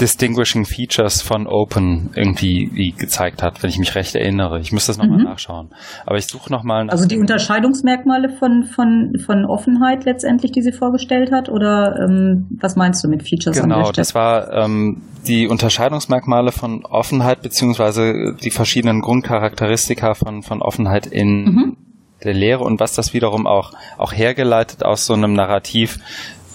Distinguishing 0.00 0.64
Features 0.64 1.22
von 1.22 1.46
Open 1.46 2.10
irgendwie 2.14 2.94
gezeigt 2.96 3.42
hat, 3.42 3.62
wenn 3.62 3.70
ich 3.70 3.78
mich 3.78 3.94
recht 3.94 4.14
erinnere. 4.14 4.60
Ich 4.60 4.72
müsste 4.72 4.90
das 4.90 4.98
nochmal 4.98 5.18
mhm. 5.18 5.24
nachschauen. 5.24 5.70
Aber 6.04 6.16
ich 6.16 6.26
suche 6.26 6.52
nochmal. 6.52 6.88
Also 6.90 7.06
die 7.06 7.18
Unterscheidungsmerkmale 7.18 8.28
von, 8.28 8.64
von, 8.64 9.14
von 9.24 9.44
Offenheit 9.46 10.04
letztendlich, 10.04 10.52
die 10.52 10.62
sie 10.62 10.72
vorgestellt 10.72 11.32
hat? 11.32 11.48
Oder 11.48 11.96
ähm, 11.98 12.46
was 12.60 12.76
meinst 12.76 13.02
du 13.04 13.08
mit 13.08 13.22
Features? 13.26 13.60
Genau, 13.60 13.92
das 13.92 14.14
war 14.14 14.52
ähm, 14.52 15.02
die 15.26 15.48
Unterscheidungsmerkmale 15.48 16.52
von 16.52 16.84
Offenheit 16.84 17.42
beziehungsweise 17.42 18.34
die 18.42 18.50
verschiedenen 18.50 19.00
Grundcharakteristika 19.00 20.14
von, 20.14 20.42
von 20.42 20.62
Offenheit 20.62 21.06
in 21.06 21.44
mhm. 21.44 21.76
der 22.22 22.34
Lehre 22.34 22.64
und 22.64 22.80
was 22.80 22.94
das 22.94 23.14
wiederum 23.14 23.46
auch, 23.46 23.72
auch 23.98 24.12
hergeleitet 24.12 24.84
aus 24.84 25.06
so 25.06 25.14
einem 25.14 25.32
Narrativ. 25.32 25.98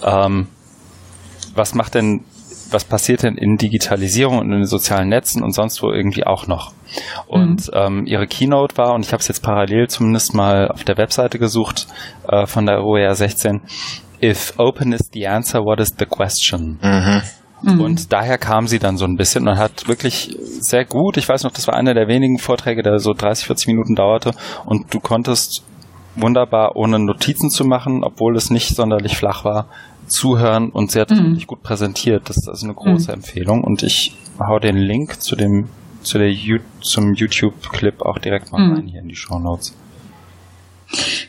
Ähm, 0.04 0.46
was 1.54 1.74
macht 1.74 1.94
denn 1.94 2.24
was 2.72 2.84
passiert 2.84 3.22
denn 3.22 3.36
in 3.36 3.56
Digitalisierung 3.56 4.38
und 4.38 4.46
in 4.46 4.58
den 4.58 4.64
sozialen 4.64 5.08
Netzen 5.08 5.42
und 5.42 5.52
sonst 5.52 5.82
wo 5.82 5.90
irgendwie 5.90 6.24
auch 6.24 6.46
noch. 6.46 6.72
Und 7.26 7.68
mhm. 7.68 7.74
ähm, 7.74 8.06
ihre 8.06 8.26
Keynote 8.26 8.76
war, 8.76 8.94
und 8.94 9.04
ich 9.04 9.12
habe 9.12 9.20
es 9.20 9.28
jetzt 9.28 9.42
parallel 9.42 9.88
zumindest 9.88 10.34
mal 10.34 10.68
auf 10.68 10.84
der 10.84 10.96
Webseite 10.96 11.38
gesucht 11.38 11.86
äh, 12.28 12.46
von 12.46 12.66
der 12.66 12.84
OER 12.84 13.14
16, 13.14 13.60
If 14.22 14.54
open 14.56 14.92
is 14.92 15.10
the 15.12 15.26
answer, 15.26 15.64
what 15.64 15.80
is 15.80 15.94
the 15.98 16.06
question? 16.06 16.78
Mhm. 16.80 17.22
Mhm. 17.62 17.80
Und 17.80 18.12
daher 18.12 18.38
kam 18.38 18.66
sie 18.66 18.78
dann 18.78 18.96
so 18.96 19.04
ein 19.04 19.16
bisschen 19.16 19.48
und 19.48 19.58
hat 19.58 19.88
wirklich 19.88 20.36
sehr 20.60 20.84
gut, 20.84 21.16
ich 21.16 21.28
weiß 21.28 21.44
noch, 21.44 21.52
das 21.52 21.66
war 21.66 21.74
einer 21.74 21.94
der 21.94 22.08
wenigen 22.08 22.38
Vorträge, 22.38 22.82
der 22.82 22.98
so 22.98 23.12
30, 23.12 23.46
40 23.46 23.66
Minuten 23.68 23.94
dauerte 23.94 24.32
und 24.64 24.92
du 24.92 25.00
konntest 25.00 25.64
wunderbar, 26.14 26.76
ohne 26.76 26.98
Notizen 26.98 27.50
zu 27.50 27.64
machen, 27.64 28.04
obwohl 28.04 28.36
es 28.36 28.50
nicht 28.50 28.74
sonderlich 28.74 29.16
flach 29.16 29.44
war, 29.44 29.66
zuhören 30.06 30.70
und 30.70 30.90
sie 30.90 31.00
hat 31.00 31.10
mhm. 31.10 31.24
wirklich 31.24 31.46
gut 31.46 31.62
präsentiert. 31.62 32.28
Das 32.28 32.36
ist 32.36 32.48
also 32.48 32.66
eine 32.66 32.74
große 32.74 33.10
mhm. 33.10 33.14
Empfehlung 33.14 33.64
und 33.64 33.82
ich 33.82 34.16
hau 34.38 34.58
den 34.58 34.76
Link 34.76 35.20
zu 35.22 35.36
dem 35.36 35.68
zu 36.02 36.18
der 36.18 36.34
zum 36.80 37.14
YouTube-Clip 37.14 38.02
auch 38.02 38.18
direkt 38.18 38.50
mal 38.50 38.66
mhm. 38.66 38.74
rein 38.74 38.86
hier 38.88 39.00
in 39.00 39.08
die 39.08 39.16
Show 39.16 39.38
Notes. 39.38 39.74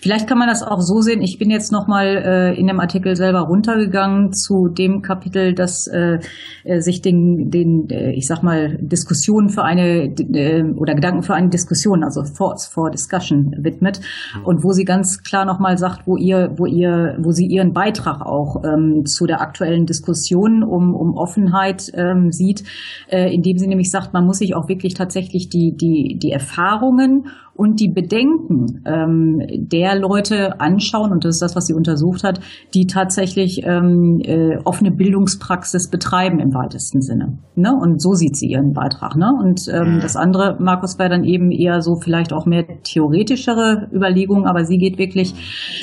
Vielleicht 0.02 0.28
kann 0.28 0.38
man 0.38 0.50
das 0.50 0.64
auch 0.64 0.82
so 0.82 1.02
sehen. 1.02 1.22
Ich 1.22 1.38
bin 1.38 1.50
jetzt 1.50 1.72
nochmal 1.72 2.08
äh, 2.08 2.60
in 2.60 2.68
dem 2.68 2.80
Artikel 2.80 3.16
selber 3.16 3.42
runtergegangen 3.42 4.34
zu 4.34 4.68
dem 4.68 5.02
Kapitel, 5.02 5.54
das 5.54 5.88
äh, 5.88 6.20
äh, 6.64 6.82
sich 6.82 7.02
den, 7.02 7.50
den 7.50 7.90
äh, 7.90 8.12
ich 8.12 8.28
sag 8.28 8.44
mal, 8.44 8.78
Diskussionen 8.82 9.50
für 9.50 9.64
eine 9.64 10.14
äh, 10.16 10.64
oder 10.76 10.96
Gedanken 10.96 11.24
für 11.24 11.34
eine 11.34 11.50
Diskussion, 11.50 12.04
also 12.04 12.22
Thoughts 12.22 12.68
for 12.68 12.92
Discussion 12.92 13.56
widmet 13.58 14.02
mhm. 14.36 14.46
und 14.46 14.64
wo 14.64 14.72
sie 14.72 14.84
ganz 14.84 15.24
klar 15.24 15.46
nochmal 15.46 15.78
sagt, 15.78 16.06
wo 16.06 16.18
ihr, 16.18 16.54
wo 16.58 16.66
ihr, 16.66 17.18
wo 17.20 17.32
sie 17.32 17.46
ihren 17.46 17.72
Beitrag 17.72 18.22
auch 18.22 18.64
ähm, 18.66 19.06
zu 19.06 19.26
der 19.26 19.42
aktuellen 19.42 19.86
Diskussion 19.86 20.64
um, 20.64 20.94
um 20.94 21.16
Offenheit 21.16 21.92
ähm, 21.94 22.32
sieht, 22.32 22.64
äh, 23.10 23.34
indem 23.34 23.58
sie 23.58 23.68
nämlich 23.68 23.90
sagt, 23.90 24.14
man 24.14 24.26
muss 24.26 24.40
sich 24.40 24.56
auch 24.56 24.68
wirklich 24.68 24.96
tatsächlich 24.96 25.50
die, 25.50 25.76
die, 25.76 26.18
die 26.20 26.32
Erfahrungen 26.32 27.28
und 27.56 27.80
die 27.80 27.90
Bedenken 27.90 28.82
ähm, 28.86 29.42
der 29.70 29.96
Leute 30.00 30.60
anschauen, 30.60 31.12
und 31.12 31.24
das 31.24 31.36
ist 31.36 31.42
das, 31.42 31.56
was 31.56 31.68
sie 31.68 31.74
untersucht 31.74 32.24
hat, 32.24 32.40
die 32.74 32.88
tatsächlich 32.88 33.62
ähm, 33.64 34.22
äh, 34.24 34.58
offene 34.64 34.92
Bildungspraxis 34.92 35.90
betreiben 35.90 36.40
im 36.40 36.54
weitesten 36.54 37.02
Sinne. 37.02 37.38
Ne? 37.56 37.72
Und 37.80 38.02
so 38.02 38.14
sieht 38.14 38.36
sie 38.36 38.48
ihren 38.48 38.74
Beitrag. 38.74 39.16
Ne? 39.16 39.32
Und 39.40 39.68
ähm, 39.72 39.96
mhm. 39.96 40.00
das 40.00 40.16
andere, 40.16 40.58
Markus, 40.60 40.98
wäre 40.98 41.10
dann 41.10 41.24
eben 41.24 41.52
eher 41.52 41.82
so 41.82 41.96
vielleicht 41.96 42.34
auch 42.34 42.48
mehr 42.48 42.66
theoretischere 42.82 43.88
Überlegungen, 43.94 44.48
aber 44.48 44.66
sie 44.66 44.80
geht 44.80 44.98
wirklich, 44.98 45.36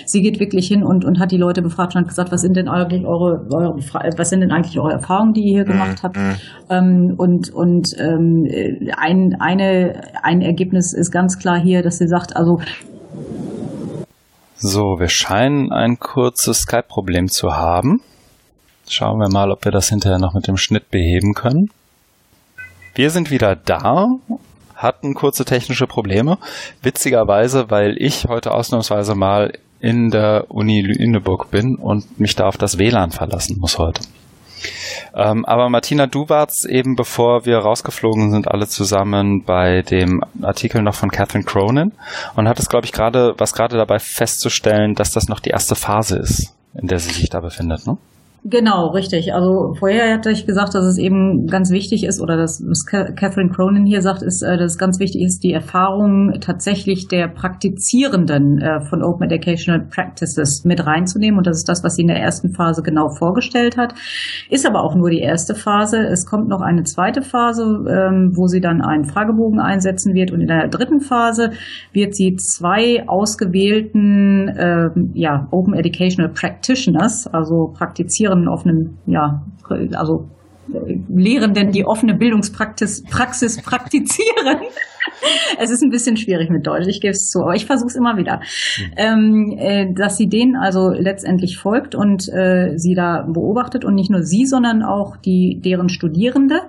sie 0.06 0.22
geht 0.22 0.40
wirklich 0.40 0.66
hin 0.66 0.82
und, 0.82 1.04
und 1.04 1.20
hat 1.20 1.30
die 1.30 1.38
Leute 1.38 1.62
befragt 1.62 1.94
und 1.94 2.00
hat 2.00 2.08
gesagt, 2.08 2.32
was 2.32 2.40
sind 2.40 2.56
denn 2.56 2.68
eigentlich 2.68 3.06
eure, 3.06 3.46
eure 3.52 3.76
was 4.16 4.30
sind 4.30 4.40
denn 4.40 4.50
eigentlich 4.50 4.78
eure 4.80 4.92
Erfahrungen, 4.92 5.34
die 5.34 5.42
ihr 5.42 5.54
hier 5.54 5.64
gemacht 5.64 6.02
mhm. 6.02 6.06
habt? 6.06 6.16
Mhm. 6.16 6.32
Ähm, 6.68 7.14
und 7.16 7.50
und 7.50 7.94
ähm, 7.98 8.46
ein, 8.96 9.36
eine, 9.38 10.00
ein 10.22 10.40
Ergebnis 10.40 10.92
ist 10.92 11.12
ganz 11.12 11.38
klar 11.38 11.59
hier, 11.60 11.82
dass 11.82 11.98
sie 11.98 12.08
sagt, 12.08 12.36
also 12.36 12.58
so, 14.62 14.98
wir 14.98 15.08
scheinen 15.08 15.72
ein 15.72 15.98
kurzes 15.98 16.58
Skype-Problem 16.58 17.28
zu 17.28 17.52
haben. 17.52 18.02
Schauen 18.86 19.18
wir 19.18 19.30
mal, 19.30 19.50
ob 19.50 19.64
wir 19.64 19.72
das 19.72 19.88
hinterher 19.88 20.18
noch 20.18 20.34
mit 20.34 20.48
dem 20.48 20.58
Schnitt 20.58 20.90
beheben 20.90 21.32
können. 21.32 21.70
Wir 22.94 23.08
sind 23.08 23.30
wieder 23.30 23.56
da, 23.56 24.04
hatten 24.74 25.14
kurze 25.14 25.46
technische 25.46 25.86
Probleme. 25.86 26.36
Witzigerweise, 26.82 27.70
weil 27.70 27.94
ich 27.96 28.26
heute 28.28 28.52
ausnahmsweise 28.52 29.14
mal 29.14 29.52
in 29.80 30.10
der 30.10 30.50
Uni 30.50 30.82
Lüneburg 30.82 31.50
bin 31.50 31.76
und 31.76 32.20
mich 32.20 32.36
da 32.36 32.46
auf 32.46 32.58
das 32.58 32.76
WLAN 32.76 33.12
verlassen 33.12 33.56
muss 33.58 33.78
heute. 33.78 34.02
Ähm, 35.14 35.44
aber 35.44 35.68
Martina, 35.68 36.06
du 36.06 36.28
warst 36.28 36.66
eben, 36.66 36.96
bevor 36.96 37.46
wir 37.46 37.58
rausgeflogen 37.58 38.30
sind, 38.30 38.48
alle 38.48 38.66
zusammen 38.68 39.44
bei 39.44 39.82
dem 39.82 40.22
Artikel 40.42 40.82
noch 40.82 40.94
von 40.94 41.10
Catherine 41.10 41.44
Cronin 41.44 41.92
und 42.36 42.48
hattest, 42.48 42.70
glaube 42.70 42.86
ich, 42.86 42.92
gerade, 42.92 43.34
was 43.38 43.52
gerade 43.52 43.76
dabei 43.76 43.98
festzustellen, 43.98 44.94
dass 44.94 45.12
das 45.12 45.28
noch 45.28 45.40
die 45.40 45.50
erste 45.50 45.74
Phase 45.74 46.18
ist, 46.18 46.54
in 46.74 46.88
der 46.88 46.98
sie 46.98 47.12
sich 47.12 47.30
da 47.30 47.40
befindet, 47.40 47.86
ne? 47.86 47.96
Genau, 48.44 48.88
richtig. 48.88 49.34
Also 49.34 49.74
vorher 49.78 50.14
hatte 50.14 50.30
ich 50.30 50.46
gesagt, 50.46 50.74
dass 50.74 50.86
es 50.86 50.96
eben 50.96 51.46
ganz 51.46 51.70
wichtig 51.70 52.04
ist, 52.04 52.22
oder 52.22 52.38
dass 52.38 52.62
was 52.66 52.86
Catherine 52.86 53.50
Cronin 53.50 53.84
hier 53.84 54.00
sagt, 54.00 54.22
ist, 54.22 54.42
äh, 54.42 54.56
dass 54.56 54.72
es 54.72 54.78
ganz 54.78 54.98
wichtig 54.98 55.22
ist, 55.22 55.44
die 55.44 55.52
Erfahrung 55.52 56.32
tatsächlich 56.40 57.06
der 57.06 57.28
Praktizierenden 57.28 58.58
äh, 58.58 58.80
von 58.80 59.02
Open 59.02 59.30
Educational 59.30 59.86
Practices 59.86 60.62
mit 60.64 60.86
reinzunehmen. 60.86 61.36
Und 61.36 61.46
das 61.46 61.58
ist 61.58 61.68
das, 61.68 61.84
was 61.84 61.96
sie 61.96 62.02
in 62.02 62.08
der 62.08 62.16
ersten 62.16 62.54
Phase 62.54 62.80
genau 62.82 63.10
vorgestellt 63.10 63.76
hat. 63.76 63.92
Ist 64.48 64.66
aber 64.66 64.84
auch 64.84 64.94
nur 64.94 65.10
die 65.10 65.20
erste 65.20 65.54
Phase. 65.54 65.98
Es 65.98 66.24
kommt 66.24 66.48
noch 66.48 66.62
eine 66.62 66.84
zweite 66.84 67.20
Phase, 67.20 67.62
ähm, 67.62 68.32
wo 68.34 68.46
sie 68.46 68.62
dann 68.62 68.80
einen 68.80 69.04
Fragebogen 69.04 69.60
einsetzen 69.60 70.14
wird. 70.14 70.30
Und 70.32 70.40
in 70.40 70.48
der 70.48 70.68
dritten 70.68 71.00
Phase 71.00 71.50
wird 71.92 72.14
sie 72.14 72.36
zwei 72.36 73.06
ausgewählten 73.06 74.48
ähm, 74.56 75.10
ja, 75.12 75.46
Open 75.50 75.74
Educational 75.74 76.32
Practitioners, 76.32 77.26
also 77.26 77.74
Praktizierenden, 77.76 78.29
Papieren 78.30 78.48
auf 78.48 78.64
einem, 78.64 78.98
ja, 79.06 79.42
also 79.94 80.28
Lehrenden, 81.08 81.72
die 81.72 81.84
offene 81.84 82.14
Bildungspraxis 82.14 83.02
Praxis 83.02 83.60
praktizieren. 83.60 84.60
es 85.58 85.70
ist 85.70 85.82
ein 85.82 85.90
bisschen 85.90 86.16
schwierig 86.16 86.48
mit 86.48 86.64
Deutsch, 86.64 86.86
ich 86.86 87.00
gebe 87.00 87.10
es 87.10 87.28
zu, 87.28 87.40
aber 87.42 87.56
ich 87.56 87.66
versuche 87.66 87.88
es 87.88 87.96
immer 87.96 88.16
wieder. 88.16 88.36
Mhm. 88.36 88.92
Ähm, 88.96 89.58
äh, 89.58 89.92
dass 89.92 90.16
sie 90.16 90.28
denen 90.28 90.54
also 90.54 90.90
letztendlich 90.90 91.58
folgt 91.58 91.96
und 91.96 92.28
äh, 92.28 92.74
sie 92.76 92.94
da 92.94 93.26
beobachtet 93.28 93.84
und 93.84 93.94
nicht 93.94 94.10
nur 94.10 94.22
sie, 94.22 94.46
sondern 94.46 94.84
auch 94.84 95.16
die 95.16 95.60
deren 95.60 95.88
Studierende 95.88 96.60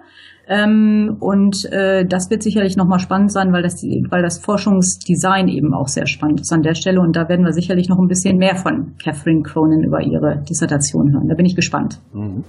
ähm, 0.48 1.18
und 1.20 1.66
äh, 1.72 2.06
das 2.06 2.30
wird 2.30 2.44
sicherlich 2.44 2.76
nochmal 2.76 3.00
spannend 3.00 3.32
sein, 3.32 3.54
weil 3.54 3.62
das, 3.62 3.84
weil 3.84 4.22
das 4.22 4.40
Forschungsdesign 4.40 5.48
eben 5.48 5.74
auch 5.74 5.88
sehr 5.88 6.08
spannend 6.08 6.42
ist 6.42 6.52
an 6.52 6.62
der 6.62 6.74
Stelle. 6.74 7.00
Und 7.00 7.16
da 7.16 7.30
werden 7.30 7.46
wir 7.46 7.54
sicherlich 7.54 7.88
noch 7.90 8.00
ein 8.00 8.08
bisschen 8.08 8.38
mehr 8.38 8.56
von 8.56 8.96
Catherine 9.02 9.44
Cronin 9.44 9.84
über 9.84 10.02
ihre 10.02 10.44
Dissertation 10.50 11.14
hören. 11.14 11.28
Da 11.30 11.36
bin 11.36 11.46
ich 11.46 11.56
gespannt. 11.56 12.00
Mhm. 12.14 12.44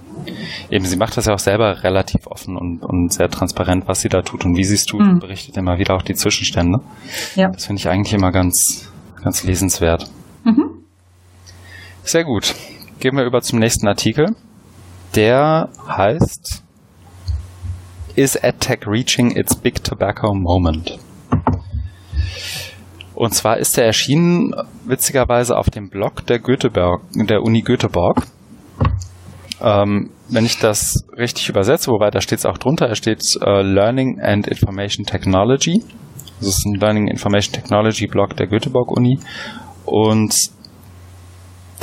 Eben, 0.69 0.85
sie 0.85 0.97
macht 0.97 1.15
das 1.17 1.27
ja 1.27 1.33
auch 1.33 1.39
selber 1.39 1.83
relativ 1.83 2.27
offen 2.27 2.57
und, 2.57 2.83
und 2.83 3.13
sehr 3.13 3.29
transparent, 3.29 3.87
was 3.87 4.01
sie 4.01 4.09
da 4.09 4.21
tut 4.21 4.43
und 4.43 4.57
wie 4.57 4.63
sie 4.63 4.75
es 4.75 4.85
tut. 4.85 5.01
Mhm. 5.01 5.19
Berichtet 5.19 5.55
immer 5.55 5.77
wieder 5.77 5.95
auch 5.95 6.01
die 6.01 6.15
Zwischenstände. 6.15 6.79
Ja. 7.35 7.49
Das 7.49 7.67
finde 7.67 7.79
ich 7.79 7.87
eigentlich 7.87 8.13
immer 8.13 8.31
ganz, 8.31 8.91
ganz 9.23 9.43
lesenswert. 9.43 10.09
Mhm. 10.43 10.83
Sehr 12.03 12.25
gut. 12.25 12.55
Gehen 12.99 13.15
wir 13.15 13.23
über 13.23 13.41
zum 13.41 13.59
nächsten 13.59 13.87
Artikel. 13.87 14.35
Der 15.15 15.69
heißt 15.87 16.62
Is 18.15 18.35
EdTech 18.35 18.85
reaching 18.85 19.35
its 19.35 19.55
big 19.55 19.83
tobacco 19.83 20.35
moment? 20.35 20.99
Und 23.15 23.33
zwar 23.33 23.57
ist 23.57 23.75
er 23.77 23.85
erschienen, 23.85 24.53
witzigerweise, 24.85 25.57
auf 25.57 25.71
dem 25.71 25.89
Blog 25.89 26.25
der 26.27 26.37
Göteborg, 26.37 27.01
der 27.15 27.41
Uni 27.41 27.61
Göteborg. 27.61 28.27
Ähm, 29.61 30.11
wenn 30.29 30.45
ich 30.45 30.59
das 30.59 31.05
richtig 31.17 31.49
übersetze, 31.49 31.89
wobei 31.89 32.11
da 32.11 32.21
steht 32.21 32.39
es 32.39 32.45
auch 32.45 32.59
drunter, 32.59 32.85
er 32.85 32.95
steht 32.95 33.23
uh, 33.41 33.61
Learning 33.61 34.19
and 34.21 34.47
Information 34.47 35.05
Technology. 35.05 35.81
Das 36.39 36.49
ist 36.49 36.65
ein 36.67 36.79
Learning 36.79 37.07
Information 37.07 37.53
Technology 37.53 38.05
Blog 38.05 38.37
der 38.37 38.45
Göteborg 38.45 38.91
Uni. 38.91 39.17
Und 39.85 40.35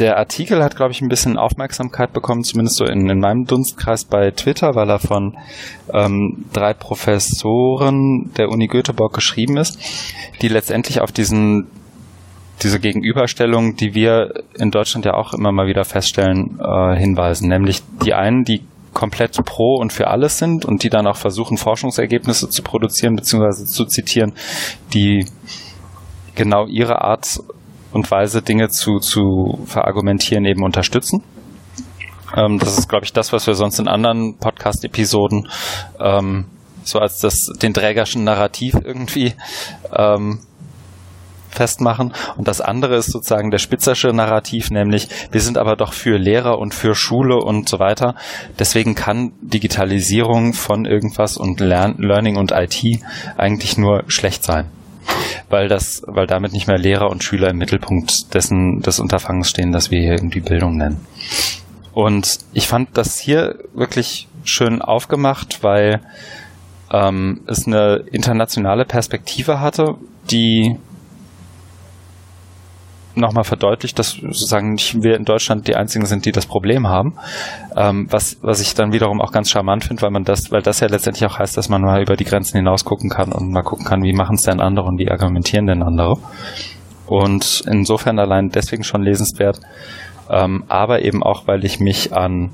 der 0.00 0.16
Artikel 0.16 0.64
hat, 0.64 0.76
glaube 0.76 0.92
ich, 0.92 1.00
ein 1.02 1.08
bisschen 1.08 1.36
Aufmerksamkeit 1.36 2.12
bekommen, 2.12 2.42
zumindest 2.42 2.76
so 2.76 2.84
in, 2.84 3.08
in 3.08 3.20
meinem 3.20 3.44
Dunstkreis 3.44 4.04
bei 4.04 4.30
Twitter, 4.30 4.74
weil 4.74 4.90
er 4.90 4.98
von 4.98 5.36
ähm, 5.92 6.46
drei 6.52 6.72
Professoren 6.74 8.32
der 8.36 8.48
Uni 8.48 8.66
Göteborg 8.66 9.12
geschrieben 9.12 9.58
ist, 9.58 9.78
die 10.40 10.48
letztendlich 10.48 11.00
auf 11.00 11.12
diesen 11.12 11.66
diese 12.62 12.78
Gegenüberstellung, 12.78 13.76
die 13.76 13.94
wir 13.94 14.44
in 14.58 14.70
Deutschland 14.70 15.06
ja 15.06 15.14
auch 15.14 15.32
immer 15.32 15.50
mal 15.50 15.66
wieder 15.66 15.84
feststellen, 15.84 16.60
äh, 16.60 16.94
hinweisen. 16.94 17.48
Nämlich 17.48 17.80
die 18.04 18.12
einen, 18.12 18.44
die 18.44 18.60
komplett 18.92 19.42
pro 19.44 19.76
und 19.76 19.92
für 19.92 20.08
alles 20.08 20.38
sind 20.38 20.64
und 20.64 20.82
die 20.82 20.90
dann 20.90 21.06
auch 21.06 21.16
versuchen, 21.16 21.56
Forschungsergebnisse 21.56 22.50
zu 22.50 22.62
produzieren 22.62 23.16
bzw. 23.16 23.64
zu 23.64 23.86
zitieren, 23.86 24.34
die 24.92 25.24
genau 26.34 26.66
ihre 26.66 27.02
Art 27.02 27.40
und 27.92 28.10
Weise, 28.10 28.42
Dinge 28.42 28.68
zu, 28.68 28.98
zu 28.98 29.60
verargumentieren, 29.66 30.44
eben 30.44 30.62
unterstützen. 30.62 31.22
Ähm, 32.36 32.58
das 32.58 32.78
ist, 32.78 32.88
glaube 32.88 33.04
ich, 33.04 33.12
das, 33.12 33.32
was 33.32 33.46
wir 33.46 33.54
sonst 33.54 33.78
in 33.78 33.88
anderen 33.88 34.36
Podcast-Episoden 34.38 35.48
ähm, 35.98 36.46
so 36.82 36.98
als 36.98 37.18
das 37.18 37.34
den 37.60 37.74
trägerschen 37.74 38.24
Narrativ 38.24 38.74
irgendwie 38.82 39.34
ähm, 39.94 40.40
festmachen. 41.50 42.12
Und 42.36 42.48
das 42.48 42.60
andere 42.60 42.96
ist 42.96 43.10
sozusagen 43.10 43.50
der 43.50 43.58
spitzersche 43.58 44.08
Narrativ, 44.08 44.70
nämlich 44.70 45.08
wir 45.30 45.40
sind 45.40 45.58
aber 45.58 45.76
doch 45.76 45.92
für 45.92 46.16
Lehrer 46.16 46.58
und 46.58 46.74
für 46.74 46.94
Schule 46.94 47.36
und 47.36 47.68
so 47.68 47.78
weiter. 47.78 48.14
Deswegen 48.58 48.94
kann 48.94 49.32
Digitalisierung 49.40 50.52
von 50.52 50.84
irgendwas 50.84 51.36
und 51.36 51.60
Lern 51.60 51.96
Learning 51.98 52.36
und 52.36 52.52
IT 52.52 52.82
eigentlich 53.36 53.76
nur 53.76 54.04
schlecht 54.06 54.44
sein 54.44 54.70
weil 55.48 55.68
das, 55.68 56.02
weil 56.06 56.26
damit 56.26 56.52
nicht 56.52 56.66
mehr 56.66 56.78
Lehrer 56.78 57.10
und 57.10 57.24
Schüler 57.24 57.50
im 57.50 57.58
Mittelpunkt 57.58 58.34
dessen 58.34 58.80
des 58.80 59.00
Unterfangens 59.00 59.50
stehen, 59.50 59.72
das 59.72 59.90
wir 59.90 60.00
hier 60.00 60.12
irgendwie 60.12 60.40
Bildung 60.40 60.76
nennen. 60.76 61.04
Und 61.92 62.38
ich 62.52 62.68
fand 62.68 62.96
das 62.96 63.18
hier 63.18 63.56
wirklich 63.74 64.28
schön 64.44 64.80
aufgemacht, 64.80 65.62
weil 65.62 66.00
ähm, 66.92 67.40
es 67.46 67.66
eine 67.66 68.04
internationale 68.10 68.84
Perspektive 68.84 69.60
hatte, 69.60 69.96
die 70.30 70.76
nochmal 73.20 73.44
verdeutlicht, 73.44 73.98
dass 73.98 74.12
sozusagen 74.12 74.72
nicht 74.72 75.02
wir 75.02 75.16
in 75.16 75.24
Deutschland 75.24 75.68
die 75.68 75.76
einzigen 75.76 76.06
sind, 76.06 76.24
die 76.24 76.32
das 76.32 76.46
Problem 76.46 76.88
haben. 76.88 77.14
Ähm, 77.76 78.06
was, 78.10 78.38
was 78.42 78.60
ich 78.60 78.74
dann 78.74 78.92
wiederum 78.92 79.20
auch 79.20 79.32
ganz 79.32 79.50
charmant 79.50 79.84
finde, 79.84 80.02
weil 80.02 80.10
man 80.10 80.24
das, 80.24 80.50
weil 80.50 80.62
das 80.62 80.80
ja 80.80 80.88
letztendlich 80.88 81.28
auch 81.30 81.38
heißt, 81.38 81.56
dass 81.56 81.68
man 81.68 81.82
mal 81.82 82.02
über 82.02 82.16
die 82.16 82.24
Grenzen 82.24 82.56
hinaus 82.56 82.84
gucken 82.84 83.10
kann 83.10 83.32
und 83.32 83.50
mal 83.52 83.62
gucken 83.62 83.84
kann, 83.84 84.02
wie 84.02 84.12
machen 84.12 84.36
es 84.36 84.42
denn 84.42 84.60
andere 84.60 84.86
und 84.86 84.98
wie 84.98 85.10
argumentieren 85.10 85.66
denn 85.66 85.82
andere. 85.82 86.16
Und 87.06 87.64
insofern 87.66 88.18
allein 88.18 88.50
deswegen 88.50 88.84
schon 88.84 89.02
lesenswert, 89.02 89.60
ähm, 90.30 90.64
aber 90.68 91.02
eben 91.02 91.22
auch, 91.22 91.46
weil 91.46 91.64
ich 91.64 91.80
mich 91.80 92.12
an 92.12 92.50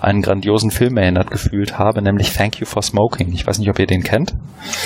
einen 0.00 0.22
grandiosen 0.22 0.72
Film 0.72 0.96
erinnert 0.96 1.30
gefühlt 1.30 1.78
habe, 1.78 2.02
nämlich 2.02 2.32
Thank 2.32 2.58
You 2.58 2.66
for 2.66 2.82
Smoking. 2.82 3.32
Ich 3.32 3.46
weiß 3.46 3.58
nicht, 3.60 3.70
ob 3.70 3.78
ihr 3.78 3.86
den 3.86 4.02
kennt. 4.02 4.34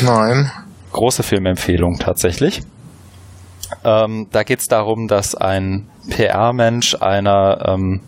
Nein. 0.03 0.51
Große 0.93 1.23
Filmempfehlung 1.23 1.99
tatsächlich. 1.99 2.63
Ähm, 3.85 4.29
da 4.33 4.43
geht 4.43 4.61
es 4.61 4.69
darum, 4.69 5.09
dass 5.09 5.35
ein 5.35 5.89
PR-Mensch 6.11 6.97
einer 7.01 7.65
ähm, 7.69 8.01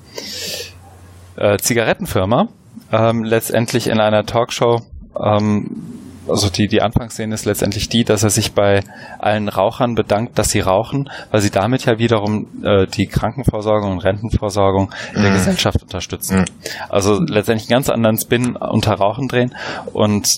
äh, 1.36 1.56
Zigarettenfirma 1.58 2.48
ähm, 2.92 3.24
letztendlich 3.24 3.88
in 3.88 4.00
einer 4.00 4.24
Talkshow 4.24 4.80
ähm, 5.18 5.98
also 6.28 6.50
die, 6.50 6.66
die 6.66 6.82
Anfangsszene 6.82 7.34
ist 7.34 7.44
letztendlich 7.44 7.88
die, 7.88 8.04
dass 8.04 8.22
er 8.22 8.30
sich 8.30 8.52
bei 8.52 8.82
allen 9.18 9.48
Rauchern 9.48 9.94
bedankt, 9.94 10.38
dass 10.38 10.50
sie 10.50 10.60
rauchen, 10.60 11.10
weil 11.30 11.40
sie 11.40 11.50
damit 11.50 11.84
ja 11.86 11.98
wiederum 11.98 12.46
äh, 12.62 12.86
die 12.86 13.06
Krankenversorgung 13.06 13.92
und 13.92 14.04
Rentenversorgung 14.04 14.92
in 15.14 15.22
der 15.22 15.30
mhm. 15.30 15.36
Gesellschaft 15.36 15.82
unterstützen. 15.82 16.40
Mhm. 16.40 16.44
Also 16.88 17.20
letztendlich 17.20 17.68
einen 17.68 17.78
ganz 17.78 17.88
anderen 17.88 18.18
Spin 18.18 18.56
unter 18.56 18.94
Rauchen 18.94 19.28
drehen 19.28 19.54
und 19.92 20.28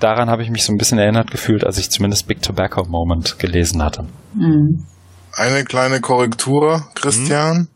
daran 0.00 0.30
habe 0.30 0.42
ich 0.42 0.50
mich 0.50 0.64
so 0.64 0.72
ein 0.72 0.78
bisschen 0.78 0.98
erinnert 0.98 1.30
gefühlt, 1.30 1.64
als 1.64 1.78
ich 1.78 1.90
zumindest 1.90 2.26
Big 2.26 2.42
Tobacco 2.42 2.84
Moment 2.84 3.38
gelesen 3.38 3.82
hatte. 3.82 4.04
Mhm. 4.34 4.84
Eine 5.32 5.64
kleine 5.64 6.00
Korrektur, 6.00 6.88
Christian. 6.94 7.68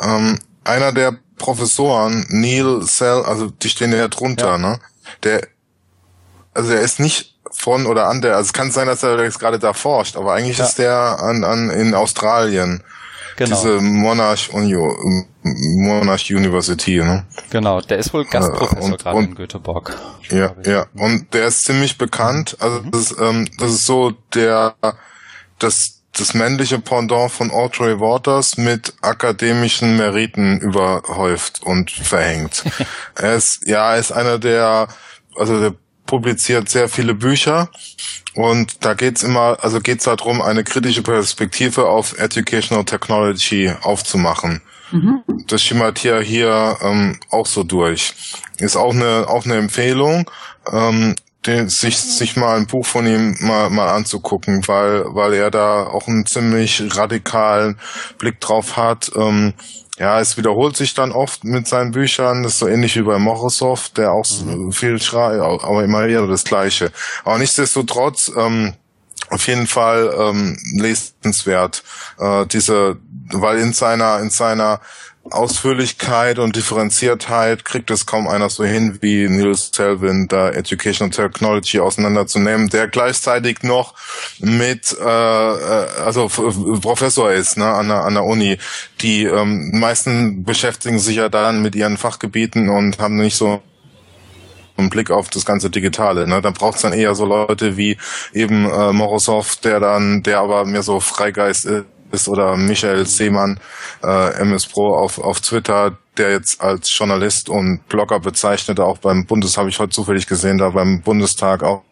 Mhm. 0.00 0.08
Ähm, 0.08 0.38
einer 0.64 0.92
der 0.92 1.16
Professoren, 1.36 2.26
Neil 2.28 2.82
Sell, 2.82 3.22
also 3.24 3.50
die 3.50 3.68
stehen 3.68 3.92
ja 3.92 4.08
drunter, 4.08 4.52
ja. 4.52 4.58
ne? 4.58 4.80
Der, 5.22 5.46
also 6.54 6.72
er 6.72 6.80
ist 6.80 7.00
nicht 7.00 7.36
von 7.50 7.86
oder 7.86 8.08
an 8.08 8.20
der, 8.20 8.36
also 8.36 8.48
es 8.48 8.52
kann 8.52 8.70
sein, 8.70 8.86
dass 8.86 9.02
er 9.02 9.22
jetzt 9.22 9.38
gerade 9.38 9.58
da 9.58 9.72
forscht, 9.72 10.16
aber 10.16 10.34
eigentlich 10.34 10.58
ja. 10.58 10.64
ist 10.64 10.78
der 10.78 11.18
an, 11.20 11.44
an 11.44 11.70
in 11.70 11.94
Australien. 11.94 12.82
Genau. 13.38 13.54
Diese 13.54 13.80
Monash, 13.80 14.50
Monash 15.44 16.28
University, 16.28 16.96
ne? 16.96 17.24
Genau, 17.50 17.80
der 17.80 17.98
ist 17.98 18.12
wohl 18.12 18.24
Gastprofessor 18.24 18.94
äh, 18.94 18.96
gerade 18.96 19.18
in 19.20 19.34
Göteborg. 19.36 19.96
Ja, 20.28 20.56
ja, 20.66 20.86
und 20.94 21.32
der 21.32 21.46
ist 21.46 21.62
ziemlich 21.62 21.96
bekannt. 21.98 22.56
Also 22.58 22.80
mhm. 22.80 22.90
das, 22.90 23.00
ist, 23.00 23.20
ähm, 23.20 23.48
das 23.58 23.70
ist 23.70 23.86
so 23.86 24.12
der 24.34 24.74
das 25.60 26.00
das 26.18 26.34
männliche 26.34 26.80
Pendant 26.80 27.30
von 27.30 27.52
Audrey 27.52 28.00
Waters 28.00 28.56
mit 28.56 28.92
akademischen 29.02 29.96
Meriten 29.96 30.58
überhäuft 30.58 31.62
und 31.62 31.92
verhängt. 31.92 32.64
er 33.14 33.34
ist 33.36 33.64
ja, 33.68 33.92
er 33.92 34.00
ist 34.00 34.10
einer 34.10 34.40
der 34.40 34.88
also 35.36 35.60
der 35.60 35.74
publiziert 36.06 36.68
sehr 36.68 36.88
viele 36.88 37.14
Bücher 37.14 37.70
und 38.38 38.84
da 38.84 38.94
geht's 38.94 39.24
immer, 39.24 39.58
also 39.62 39.80
geht's 39.80 40.04
darum, 40.04 40.40
eine 40.40 40.62
kritische 40.62 41.02
Perspektive 41.02 41.88
auf 41.88 42.16
Educational 42.20 42.84
Technology 42.84 43.72
aufzumachen. 43.82 44.62
Mhm. 44.92 45.24
Das 45.48 45.60
schimmert 45.60 45.98
hier, 45.98 46.20
hier 46.20 46.76
ähm, 46.80 47.18
auch 47.30 47.46
so 47.46 47.64
durch. 47.64 48.14
Ist 48.58 48.76
auch 48.76 48.94
eine, 48.94 49.26
auch 49.28 49.44
eine 49.44 49.56
Empfehlung, 49.56 50.30
ähm, 50.72 51.16
den, 51.46 51.68
sich, 51.68 51.98
sich 51.98 52.36
mal 52.36 52.56
ein 52.56 52.68
Buch 52.68 52.86
von 52.86 53.08
ihm 53.08 53.36
mal, 53.40 53.70
mal 53.70 53.88
anzugucken, 53.88 54.68
weil, 54.68 55.06
weil 55.08 55.34
er 55.34 55.50
da 55.50 55.88
auch 55.88 56.06
einen 56.06 56.24
ziemlich 56.24 56.96
radikalen 56.96 57.76
Blick 58.18 58.40
drauf 58.40 58.76
hat. 58.76 59.10
Ähm, 59.16 59.54
ja, 59.98 60.20
es 60.20 60.36
wiederholt 60.36 60.76
sich 60.76 60.94
dann 60.94 61.12
oft 61.12 61.44
mit 61.44 61.66
seinen 61.66 61.90
Büchern. 61.90 62.42
Das 62.42 62.52
ist 62.52 62.58
so 62.60 62.68
ähnlich 62.68 62.96
wie 62.96 63.02
bei 63.02 63.18
Morozov, 63.18 63.90
der 63.90 64.12
auch 64.12 64.24
mhm. 64.44 64.72
viel 64.72 65.00
schreit, 65.00 65.40
aber 65.40 65.84
immer 65.84 66.06
wieder 66.06 66.26
das 66.26 66.44
Gleiche. 66.44 66.92
Aber 67.24 67.38
nichtsdestotrotz, 67.38 68.30
ähm, 68.36 68.74
auf 69.30 69.46
jeden 69.46 69.66
Fall 69.66 70.14
ähm, 70.18 70.58
lesenswert. 70.74 71.82
Äh, 72.18 72.46
diese, 72.46 72.96
weil 73.32 73.58
in 73.58 73.72
seiner 73.72 74.20
in 74.20 74.30
seiner 74.30 74.80
Ausführlichkeit 75.32 76.38
und 76.38 76.56
Differenziertheit 76.56 77.64
kriegt 77.64 77.90
es 77.90 78.06
kaum 78.06 78.28
einer 78.28 78.48
so 78.50 78.64
hin 78.64 78.98
wie 79.00 79.28
Niels 79.28 79.70
Selvin, 79.72 80.28
da 80.28 80.50
Educational 80.50 81.10
Technology 81.10 81.80
auseinanderzunehmen, 81.80 82.68
der 82.68 82.88
gleichzeitig 82.88 83.62
noch 83.62 83.94
mit 84.38 84.96
äh, 84.98 85.04
äh 85.04 85.88
also 86.04 86.28
Professor 86.80 87.32
ist 87.32 87.56
ne, 87.56 87.66
an, 87.66 87.88
der, 87.88 88.04
an 88.04 88.14
der 88.14 88.24
Uni. 88.24 88.58
Die 89.00 89.24
ähm, 89.24 89.78
meisten 89.78 90.44
beschäftigen 90.44 90.98
sich 90.98 91.16
ja 91.16 91.28
dann 91.28 91.62
mit 91.62 91.74
ihren 91.74 91.96
Fachgebieten 91.96 92.68
und 92.68 92.98
haben 92.98 93.16
nicht 93.16 93.36
so 93.36 93.62
einen 94.78 94.90
Blick 94.90 95.10
auf 95.10 95.28
das 95.28 95.44
ganze 95.44 95.70
Digitale. 95.70 96.26
Ne? 96.26 96.40
Da 96.40 96.50
braucht 96.50 96.76
es 96.76 96.82
dann 96.82 96.92
eher 96.92 97.14
so 97.14 97.24
Leute 97.24 97.76
wie 97.76 97.98
eben 98.32 98.70
äh, 98.70 98.92
Morozov, 98.92 99.56
der 99.56 99.80
dann, 99.80 100.22
der 100.22 100.40
aber 100.40 100.64
mehr 100.64 100.82
so 100.82 101.00
Freigeist 101.00 101.66
ist, 101.66 101.84
oder 102.28 102.56
Michael 102.56 103.06
Seemann, 103.06 103.60
äh, 104.02 104.40
MS 104.40 104.66
Pro 104.66 104.94
auf, 104.94 105.18
auf 105.18 105.40
Twitter, 105.40 105.96
der 106.18 106.32
jetzt 106.32 106.60
als 106.60 106.96
Journalist 106.96 107.48
und 107.48 107.88
Blogger 107.88 108.20
bezeichnet, 108.20 108.80
auch 108.80 108.98
beim 108.98 109.24
Bundes, 109.24 109.56
habe 109.56 109.68
ich 109.68 109.78
heute 109.78 109.90
zufällig 109.90 110.26
gesehen, 110.26 110.58
da 110.58 110.70
beim 110.70 111.00
Bundestag 111.00 111.62
auch 111.62 111.82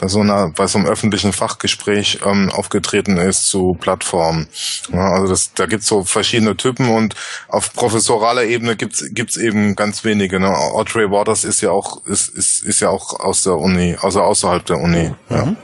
bei 0.00 0.08
so 0.08 0.20
einer, 0.20 0.50
bei 0.50 0.66
so 0.66 0.78
einem 0.78 0.86
öffentlichen 0.86 1.32
Fachgespräch 1.32 2.20
ähm, 2.24 2.50
aufgetreten 2.50 3.16
ist 3.16 3.48
zu 3.48 3.76
Plattformen. 3.78 4.48
Ja, 4.92 5.12
also 5.12 5.28
das, 5.28 5.52
da 5.54 5.66
gibt's 5.66 5.86
so 5.86 6.04
verschiedene 6.04 6.56
Typen 6.56 6.88
und 6.88 7.14
auf 7.48 7.72
professoraler 7.72 8.44
Ebene 8.44 8.76
gibt's 8.76 9.04
gibt's 9.10 9.36
eben 9.36 9.74
ganz 9.74 10.04
wenige. 10.04 10.40
Ne? 10.40 10.48
Audrey 10.48 11.10
Waters 11.10 11.44
ist 11.44 11.60
ja 11.60 11.70
auch 11.70 12.04
ist, 12.06 12.28
ist, 12.28 12.62
ist 12.62 12.80
ja 12.80 12.90
auch 12.90 13.20
aus 13.20 13.42
der 13.42 13.56
Uni, 13.56 13.96
also 14.00 14.22
außerhalb 14.22 14.64
der 14.64 14.78
Uni. 14.78 15.14
Ja. 15.28 15.44
Mhm. 15.44 15.56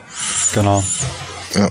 Genau. 0.54 0.82
Ja. 1.54 1.68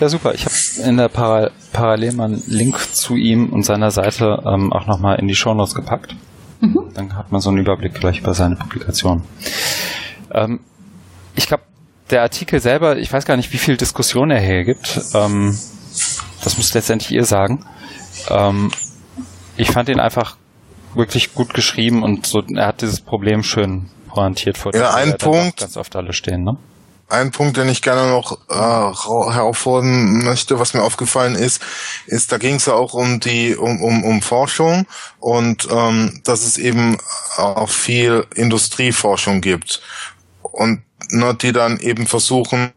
Ja, 0.00 0.08
super. 0.08 0.34
Ich 0.34 0.46
habe 0.46 0.88
in 0.88 0.96
der 0.96 1.08
Para 1.08 1.50
parallel 1.72 2.12
mal 2.12 2.24
einen 2.24 2.42
Link 2.46 2.78
zu 2.94 3.16
ihm 3.16 3.50
und 3.50 3.64
seiner 3.64 3.90
Seite 3.90 4.42
ähm, 4.46 4.72
auch 4.72 4.86
nochmal 4.86 5.18
in 5.18 5.28
die 5.28 5.34
Shownotes 5.34 5.74
gepackt. 5.74 6.16
Mhm. 6.60 6.90
Dann 6.94 7.16
hat 7.16 7.30
man 7.30 7.40
so 7.40 7.50
einen 7.50 7.58
Überblick 7.58 7.94
gleich 7.94 8.20
über 8.20 8.32
seine 8.32 8.56
Publikation. 8.56 9.22
Ähm, 10.32 10.60
ich 11.34 11.46
glaube, 11.46 11.64
der 12.08 12.22
Artikel 12.22 12.60
selber, 12.60 12.96
ich 12.96 13.12
weiß 13.12 13.26
gar 13.26 13.36
nicht, 13.36 13.52
wie 13.52 13.58
viel 13.58 13.76
Diskussion 13.76 14.30
er 14.30 14.40
hier 14.40 14.64
gibt. 14.64 15.00
Ähm, 15.14 15.56
das 16.42 16.56
müsst 16.56 16.74
letztendlich 16.74 17.12
ihr 17.12 17.24
sagen. 17.24 17.64
Ähm, 18.28 18.70
ich 19.56 19.70
fand 19.70 19.90
ihn 19.90 20.00
einfach 20.00 20.36
wirklich 20.94 21.34
gut 21.34 21.52
geschrieben 21.54 22.02
und 22.02 22.26
so, 22.26 22.42
er 22.54 22.66
hat 22.66 22.80
dieses 22.80 23.00
Problem 23.00 23.42
schön 23.42 23.90
pointiert 24.08 24.58
vor 24.58 24.74
Ja, 24.74 24.94
ein 24.94 25.16
Punkt. 25.18 25.60
Ganz 25.60 25.76
oft 25.76 25.94
alle 25.94 26.12
stehen, 26.12 26.42
ne? 26.42 26.56
Ein 27.10 27.30
Punkt, 27.30 27.56
den 27.56 27.68
ich 27.68 27.82
gerne 27.82 28.10
noch 28.10 28.38
äh, 28.48 28.54
herausfordern 28.54 30.24
möchte, 30.24 30.58
was 30.58 30.74
mir 30.74 30.82
aufgefallen 30.82 31.34
ist, 31.34 31.62
ist, 32.06 32.32
da 32.32 32.38
ging 32.38 32.56
es 32.56 32.66
ja 32.66 32.74
auch 32.74 32.94
um 32.94 33.20
die 33.20 33.56
um, 33.56 33.82
um, 33.82 34.04
um 34.04 34.22
Forschung 34.22 34.86
und 35.18 35.68
ähm, 35.70 36.20
dass 36.24 36.44
es 36.44 36.58
eben 36.58 36.98
auch 37.36 37.70
viel 37.70 38.26
Industrieforschung 38.34 39.40
gibt 39.40 39.82
und 40.42 40.82
ne, 41.10 41.34
die 41.34 41.52
dann 41.52 41.78
eben 41.78 42.06
versuchen 42.06 42.72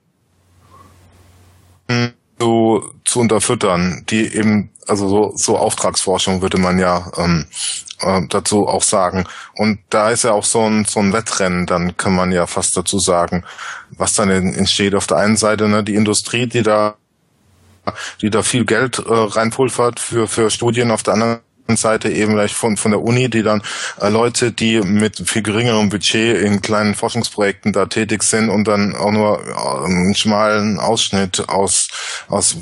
zu, 2.39 2.93
zu 3.13 3.19
unterfüttern, 3.19 4.03
die 4.09 4.35
eben 4.35 4.71
also 4.87 5.07
so, 5.07 5.33
so 5.35 5.57
Auftragsforschung 5.57 6.41
würde 6.41 6.57
man 6.57 6.79
ja 6.79 7.11
ähm, 7.15 7.45
äh, 8.01 8.21
dazu 8.27 8.67
auch 8.67 8.81
sagen. 8.81 9.25
Und 9.55 9.79
da 9.89 10.09
ist 10.09 10.23
ja 10.23 10.31
auch 10.31 10.43
so 10.43 10.61
ein, 10.61 10.85
so 10.85 10.99
ein 10.99 11.13
Wettrennen, 11.13 11.67
dann 11.67 11.95
kann 11.95 12.15
man 12.15 12.31
ja 12.31 12.47
fast 12.47 12.75
dazu 12.75 12.97
sagen, 12.97 13.43
was 13.91 14.13
dann 14.13 14.29
entsteht. 14.29 14.95
Auf 14.95 15.05
der 15.05 15.17
einen 15.17 15.37
Seite 15.37 15.69
ne, 15.69 15.83
die 15.83 15.93
Industrie, 15.93 16.47
die 16.47 16.63
da 16.63 16.95
die 18.21 18.29
da 18.29 18.43
viel 18.43 18.65
Geld 18.65 18.99
äh, 18.99 19.03
reinpulvert 19.09 19.99
für, 19.99 20.27
für 20.27 20.49
Studien, 20.49 20.89
auf 20.89 21.03
der 21.03 21.15
anderen 21.15 21.39
Seite 21.75 22.09
eben 22.09 22.33
gleich 22.33 22.53
von, 22.53 22.77
von 22.77 22.91
der 22.91 23.01
Uni, 23.01 23.29
die 23.29 23.41
dann 23.41 23.61
äh, 23.99 24.09
Leute, 24.09 24.51
die 24.51 24.81
mit 24.81 25.29
viel 25.29 25.41
geringerem 25.41 25.89
Budget 25.89 26.37
in 26.41 26.61
kleinen 26.61 26.93
Forschungsprojekten 26.93 27.73
da 27.73 27.85
tätig 27.85 28.23
sind 28.23 28.49
und 28.49 28.67
dann 28.67 28.95
auch 28.95 29.11
nur 29.11 29.41
äh, 29.47 29.85
einen 29.85 30.13
schmalen 30.13 30.79
Ausschnitt 30.79 31.47
aus, 31.49 31.87
aus 32.27 32.57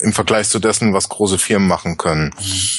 im 0.00 0.12
Vergleich 0.12 0.48
zu 0.48 0.58
dessen, 0.58 0.92
was 0.92 1.08
große 1.08 1.38
Firmen 1.38 1.68
machen 1.68 1.96
können. 1.96 2.34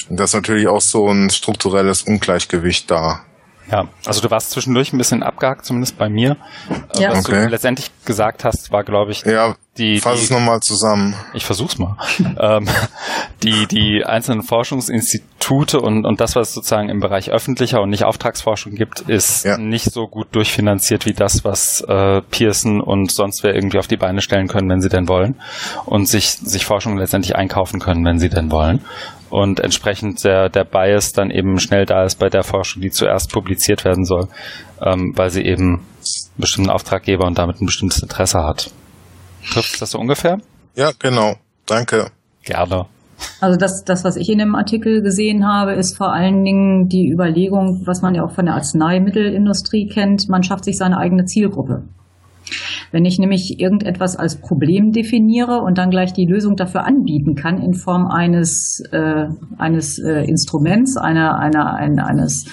Und 0.08 0.20
das 0.20 0.30
ist 0.30 0.34
natürlich 0.34 0.68
auch 0.68 0.80
so 0.80 1.08
ein 1.08 1.30
strukturelles 1.30 2.02
Ungleichgewicht 2.02 2.90
da. 2.90 3.24
Ja, 3.72 3.88
also 4.04 4.20
du 4.20 4.30
warst 4.30 4.50
zwischendurch 4.50 4.92
ein 4.92 4.98
bisschen 4.98 5.22
abgehakt, 5.22 5.64
zumindest 5.64 5.96
bei 5.96 6.10
mir. 6.10 6.36
Ja. 6.96 7.12
Was 7.12 7.24
okay. 7.24 7.44
du 7.44 7.48
letztendlich 7.48 7.90
gesagt 8.04 8.44
hast, 8.44 8.70
war, 8.70 8.84
glaube 8.84 9.12
ich, 9.12 9.22
ja, 9.22 9.56
die. 9.78 9.98
Fass 9.98 10.18
die, 10.18 10.24
es 10.24 10.30
nochmal 10.30 10.60
zusammen. 10.60 11.14
Ich 11.32 11.46
versuch's 11.46 11.78
mal. 11.78 11.96
ähm, 12.38 12.68
die, 13.42 13.66
die 13.66 14.04
einzelnen 14.04 14.42
Forschungsinstitute 14.42 15.80
und, 15.80 16.04
und 16.04 16.20
das, 16.20 16.36
was 16.36 16.48
es 16.48 16.54
sozusagen 16.54 16.90
im 16.90 17.00
Bereich 17.00 17.30
öffentlicher 17.30 17.80
und 17.80 17.88
nicht 17.88 18.04
Auftragsforschung 18.04 18.74
gibt, 18.74 19.00
ist 19.00 19.46
ja. 19.46 19.56
nicht 19.56 19.90
so 19.90 20.06
gut 20.06 20.28
durchfinanziert 20.32 21.06
wie 21.06 21.14
das, 21.14 21.42
was 21.42 21.80
äh, 21.80 22.20
Pearson 22.30 22.82
und 22.82 23.10
sonst 23.10 23.42
wer 23.42 23.54
irgendwie 23.54 23.78
auf 23.78 23.86
die 23.86 23.96
Beine 23.96 24.20
stellen 24.20 24.48
können, 24.48 24.68
wenn 24.68 24.82
sie 24.82 24.90
denn 24.90 25.08
wollen. 25.08 25.36
Und 25.86 26.06
sich, 26.06 26.28
sich 26.28 26.66
Forschung 26.66 26.98
letztendlich 26.98 27.36
einkaufen 27.36 27.80
können, 27.80 28.04
wenn 28.04 28.18
sie 28.18 28.28
denn 28.28 28.50
wollen 28.50 28.84
und 29.32 29.60
entsprechend 29.60 30.22
der, 30.24 30.50
der 30.50 30.64
Bias 30.64 31.12
dann 31.12 31.30
eben 31.30 31.58
schnell 31.58 31.86
da 31.86 32.04
ist 32.04 32.18
bei 32.18 32.28
der 32.28 32.42
Forschung, 32.42 32.82
die 32.82 32.90
zuerst 32.90 33.32
publiziert 33.32 33.84
werden 33.84 34.04
soll, 34.04 34.28
ähm, 34.80 35.14
weil 35.16 35.30
sie 35.30 35.42
eben 35.42 35.76
einen 35.76 35.86
bestimmten 36.36 36.70
Auftraggeber 36.70 37.26
und 37.26 37.38
damit 37.38 37.60
ein 37.60 37.66
bestimmtes 37.66 38.02
Interesse 38.02 38.42
hat. 38.42 38.70
Trifft 39.50 39.80
das 39.80 39.92
so 39.92 39.98
ungefähr? 39.98 40.38
Ja, 40.74 40.90
genau. 40.98 41.36
Danke. 41.64 42.10
Gerne. 42.44 42.86
Also 43.40 43.58
das, 43.58 43.84
das, 43.84 44.04
was 44.04 44.16
ich 44.16 44.28
in 44.28 44.38
dem 44.38 44.54
Artikel 44.54 45.00
gesehen 45.00 45.46
habe, 45.46 45.72
ist 45.72 45.96
vor 45.96 46.12
allen 46.12 46.44
Dingen 46.44 46.88
die 46.88 47.10
Überlegung, 47.10 47.82
was 47.86 48.02
man 48.02 48.14
ja 48.14 48.24
auch 48.24 48.32
von 48.32 48.44
der 48.44 48.54
Arzneimittelindustrie 48.54 49.88
kennt, 49.88 50.28
man 50.28 50.42
schafft 50.42 50.64
sich 50.64 50.76
seine 50.76 50.98
eigene 50.98 51.24
Zielgruppe. 51.24 51.84
Wenn 52.90 53.04
ich 53.04 53.18
nämlich 53.18 53.58
irgendetwas 53.60 54.16
als 54.16 54.36
Problem 54.36 54.92
definiere 54.92 55.60
und 55.60 55.78
dann 55.78 55.90
gleich 55.90 56.12
die 56.12 56.26
Lösung 56.26 56.56
dafür 56.56 56.84
anbieten 56.84 57.34
kann 57.34 57.62
in 57.62 57.74
Form 57.74 58.06
eines, 58.06 58.82
äh, 58.92 59.26
eines 59.58 59.98
äh, 59.98 60.24
Instruments, 60.24 60.96
einer, 60.96 61.38
einer, 61.38 61.74
ein, 61.74 61.98
eines 61.98 62.46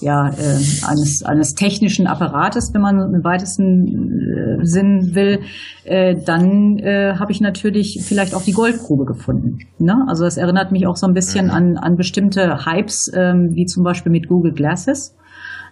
ja, 0.00 0.28
äh, 0.28 0.86
eines, 0.86 1.22
eines 1.24 1.54
technischen 1.54 2.06
Apparates, 2.06 2.72
wenn 2.74 2.82
man 2.82 3.14
im 3.14 3.24
weitesten 3.24 4.60
äh, 4.60 4.64
Sinn 4.64 5.14
will, 5.14 5.40
äh, 5.84 6.16
dann 6.24 6.78
äh, 6.78 7.14
habe 7.18 7.32
ich 7.32 7.40
natürlich 7.40 8.04
vielleicht 8.06 8.34
auch 8.34 8.42
die 8.42 8.52
Goldgrube 8.52 9.04
gefunden. 9.04 9.58
Ne? 9.78 10.04
Also 10.08 10.24
das 10.24 10.36
erinnert 10.36 10.72
mich 10.72 10.86
auch 10.86 10.96
so 10.96 11.06
ein 11.06 11.14
bisschen 11.14 11.46
mhm. 11.46 11.52
an, 11.52 11.76
an 11.78 11.96
bestimmte 11.96 12.66
Hypes, 12.66 13.10
ähm, 13.14 13.50
wie 13.54 13.64
zum 13.64 13.84
Beispiel 13.84 14.12
mit 14.12 14.28
Google 14.28 14.52
Glasses 14.52 15.14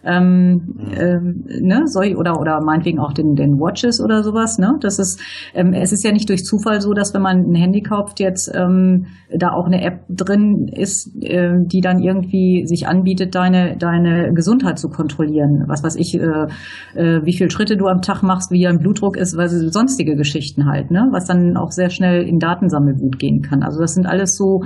ähm, 0.04 0.76
ähm, 0.96 1.44
ne, 1.60 1.82
soll, 1.86 2.14
oder, 2.16 2.40
oder 2.40 2.60
meinetwegen 2.62 2.98
auch 2.98 3.12
den, 3.12 3.34
den 3.34 3.58
Watches 3.58 4.00
oder 4.00 4.22
sowas. 4.22 4.58
Ne? 4.58 4.76
Das 4.80 4.98
ist, 4.98 5.20
ähm, 5.54 5.72
es 5.72 5.92
ist 5.92 6.04
ja 6.04 6.12
nicht 6.12 6.28
durch 6.28 6.44
Zufall 6.44 6.80
so, 6.80 6.92
dass 6.92 7.14
wenn 7.14 7.22
man 7.22 7.50
ein 7.50 7.54
Handy 7.54 7.82
kauft, 7.82 8.20
jetzt 8.20 8.52
ähm, 8.54 9.06
da 9.34 9.52
auch 9.52 9.66
eine 9.66 9.82
App 9.82 10.04
drin 10.08 10.68
ist, 10.68 11.10
äh, 11.22 11.52
die 11.64 11.80
dann 11.80 11.98
irgendwie 11.98 12.66
sich 12.66 12.86
anbietet, 12.86 13.34
deine, 13.34 13.76
deine 13.76 14.32
Gesundheit 14.32 14.78
zu 14.78 14.88
kontrollieren. 14.88 15.64
Was 15.66 15.82
weiß 15.82 15.96
ich, 15.96 16.14
äh, 16.14 16.46
äh, 16.94 17.24
wie 17.24 17.32
viele 17.32 17.50
Schritte 17.50 17.76
du 17.76 17.86
am 17.86 18.02
Tag 18.02 18.22
machst, 18.22 18.50
wie 18.50 18.62
dein 18.62 18.78
Blutdruck 18.78 19.16
ist, 19.16 19.36
weil 19.36 19.48
sonstige 19.48 20.16
Geschichten 20.16 20.66
halt, 20.66 20.90
ne? 20.90 21.08
was 21.10 21.26
dann 21.26 21.56
auch 21.56 21.70
sehr 21.70 21.90
schnell 21.90 22.22
in 22.22 22.38
Datensammelwut 22.38 23.18
gehen 23.18 23.42
kann. 23.42 23.62
Also 23.62 23.80
das 23.80 23.94
sind 23.94 24.06
alles 24.06 24.36
so 24.36 24.62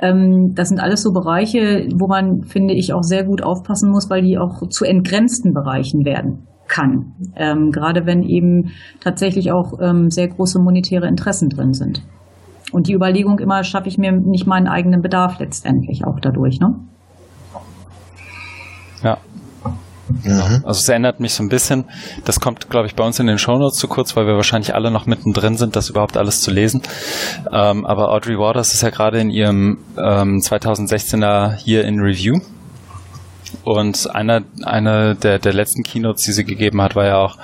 ähm, 0.00 0.52
das 0.54 0.68
sind 0.68 0.80
alles 0.80 1.02
so 1.02 1.12
Bereiche, 1.12 1.88
wo 1.94 2.06
man, 2.06 2.42
finde 2.42 2.74
ich, 2.74 2.92
auch 2.92 3.02
sehr 3.02 3.24
gut 3.24 3.42
aufpassen 3.42 3.90
muss, 3.90 4.10
weil 4.10 4.22
die 4.22 4.36
auch 4.36 4.68
zu 4.76 4.84
entgrenzten 4.84 5.54
Bereichen 5.54 6.04
werden 6.04 6.46
kann. 6.68 7.14
Ähm, 7.36 7.70
gerade 7.70 8.04
wenn 8.04 8.22
eben 8.22 8.72
tatsächlich 9.00 9.52
auch 9.52 9.80
ähm, 9.80 10.10
sehr 10.10 10.28
große 10.28 10.58
monetäre 10.60 11.06
Interessen 11.06 11.48
drin 11.48 11.72
sind. 11.72 12.02
Und 12.72 12.88
die 12.88 12.94
Überlegung 12.94 13.38
immer, 13.38 13.62
schaffe 13.64 13.88
ich 13.88 13.96
mir 13.96 14.12
nicht 14.12 14.46
meinen 14.46 14.66
eigenen 14.66 15.00
Bedarf 15.00 15.38
letztendlich 15.38 16.04
auch 16.04 16.18
dadurch, 16.20 16.58
ne? 16.60 16.74
Ja, 19.02 19.18
Mhm. 20.08 20.62
Also 20.64 20.80
es 20.80 20.88
erinnert 20.88 21.20
mich 21.20 21.34
so 21.34 21.42
ein 21.42 21.48
bisschen, 21.48 21.84
das 22.24 22.40
kommt, 22.40 22.70
glaube 22.70 22.86
ich, 22.86 22.94
bei 22.94 23.04
uns 23.04 23.18
in 23.18 23.26
den 23.26 23.38
Shownotes 23.38 23.78
zu 23.78 23.88
kurz, 23.88 24.16
weil 24.16 24.26
wir 24.26 24.34
wahrscheinlich 24.34 24.74
alle 24.74 24.90
noch 24.90 25.06
mittendrin 25.06 25.56
sind, 25.56 25.76
das 25.76 25.90
überhaupt 25.90 26.16
alles 26.16 26.40
zu 26.40 26.50
lesen. 26.50 26.82
Ähm, 27.52 27.84
aber 27.84 28.12
Audrey 28.12 28.38
Waters 28.38 28.72
ist 28.72 28.82
ja 28.82 28.90
gerade 28.90 29.18
in 29.20 29.30
ihrem 29.30 29.78
ähm, 29.96 30.38
2016er 30.38 31.66
Year 31.66 31.84
in 31.84 32.00
Review. 32.00 32.38
Und 33.64 34.14
einer, 34.14 34.42
einer 34.62 35.14
der, 35.14 35.38
der 35.38 35.52
letzten 35.52 35.82
Keynotes, 35.82 36.24
die 36.24 36.32
sie 36.32 36.44
gegeben 36.44 36.80
hat, 36.80 36.94
war 36.96 37.06
ja 37.06 37.18
auch, 37.18 37.38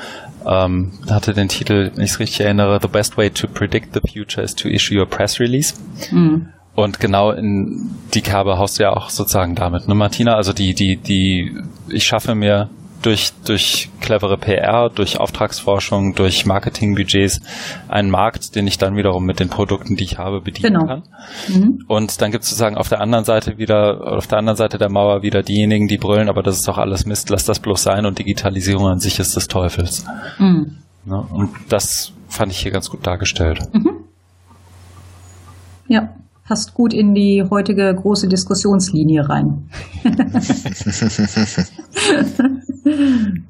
ähm, 0.46 0.92
hatte 1.08 1.34
den 1.34 1.48
Titel, 1.48 1.90
wenn 1.94 2.04
ich 2.04 2.12
es 2.12 2.18
richtig 2.18 2.40
erinnere, 2.40 2.78
The 2.80 2.88
best 2.88 3.16
way 3.16 3.30
to 3.30 3.46
predict 3.46 3.94
the 3.94 4.00
future 4.00 4.42
is 4.42 4.54
to 4.54 4.68
issue 4.68 5.00
a 5.00 5.04
press 5.04 5.40
release. 5.40 5.74
Mhm. 6.10 6.48
Und 6.74 7.00
genau 7.00 7.32
in 7.32 7.90
die 8.14 8.22
Kerbe 8.22 8.56
haust 8.56 8.78
du 8.78 8.84
ja 8.84 8.92
auch 8.92 9.10
sozusagen 9.10 9.54
damit, 9.54 9.88
ne 9.88 9.94
Martina? 9.94 10.36
Also 10.36 10.52
die, 10.52 10.74
die, 10.74 10.96
die, 10.96 11.54
ich 11.88 12.04
schaffe 12.04 12.34
mir 12.34 12.70
durch, 13.02 13.32
durch 13.44 13.90
clevere 14.00 14.36
PR, 14.38 14.88
durch 14.88 15.18
Auftragsforschung, 15.18 16.14
durch 16.14 16.46
Marketingbudgets 16.46 17.40
einen 17.88 18.10
Markt, 18.10 18.54
den 18.54 18.66
ich 18.66 18.78
dann 18.78 18.96
wiederum 18.96 19.24
mit 19.24 19.40
den 19.40 19.48
Produkten, 19.48 19.96
die 19.96 20.04
ich 20.04 20.18
habe, 20.18 20.40
bedienen 20.40 20.74
genau. 20.74 20.86
kann. 20.86 21.02
Mhm. 21.48 21.84
Und 21.88 22.20
dann 22.22 22.30
gibt 22.30 22.44
es 22.44 22.50
sozusagen 22.50 22.76
auf 22.76 22.88
der 22.88 23.00
anderen 23.00 23.24
Seite 23.24 23.58
wieder, 23.58 24.16
auf 24.16 24.26
der 24.26 24.38
anderen 24.38 24.56
Seite 24.56 24.78
der 24.78 24.90
Mauer 24.90 25.22
wieder 25.22 25.42
diejenigen, 25.42 25.88
die 25.88 25.98
brüllen, 25.98 26.28
aber 26.28 26.42
das 26.42 26.56
ist 26.56 26.68
doch 26.68 26.78
alles 26.78 27.06
Mist, 27.06 27.30
lass 27.30 27.44
das 27.44 27.60
bloß 27.60 27.82
sein 27.82 28.06
und 28.06 28.18
Digitalisierung 28.18 28.86
an 28.86 28.98
sich 28.98 29.18
ist 29.18 29.36
des 29.36 29.48
Teufels. 29.48 30.04
Mhm. 30.38 30.78
Ja, 31.04 31.16
und 31.16 31.50
das 31.68 32.12
fand 32.28 32.52
ich 32.52 32.58
hier 32.58 32.70
ganz 32.70 32.88
gut 32.88 33.06
dargestellt. 33.06 33.60
Mhm. 33.72 34.04
Ja. 35.88 36.08
Passt 36.46 36.74
gut 36.74 36.92
in 36.92 37.14
die 37.14 37.44
heutige 37.48 37.94
große 37.94 38.28
Diskussionslinie 38.28 39.28
rein. 39.28 39.70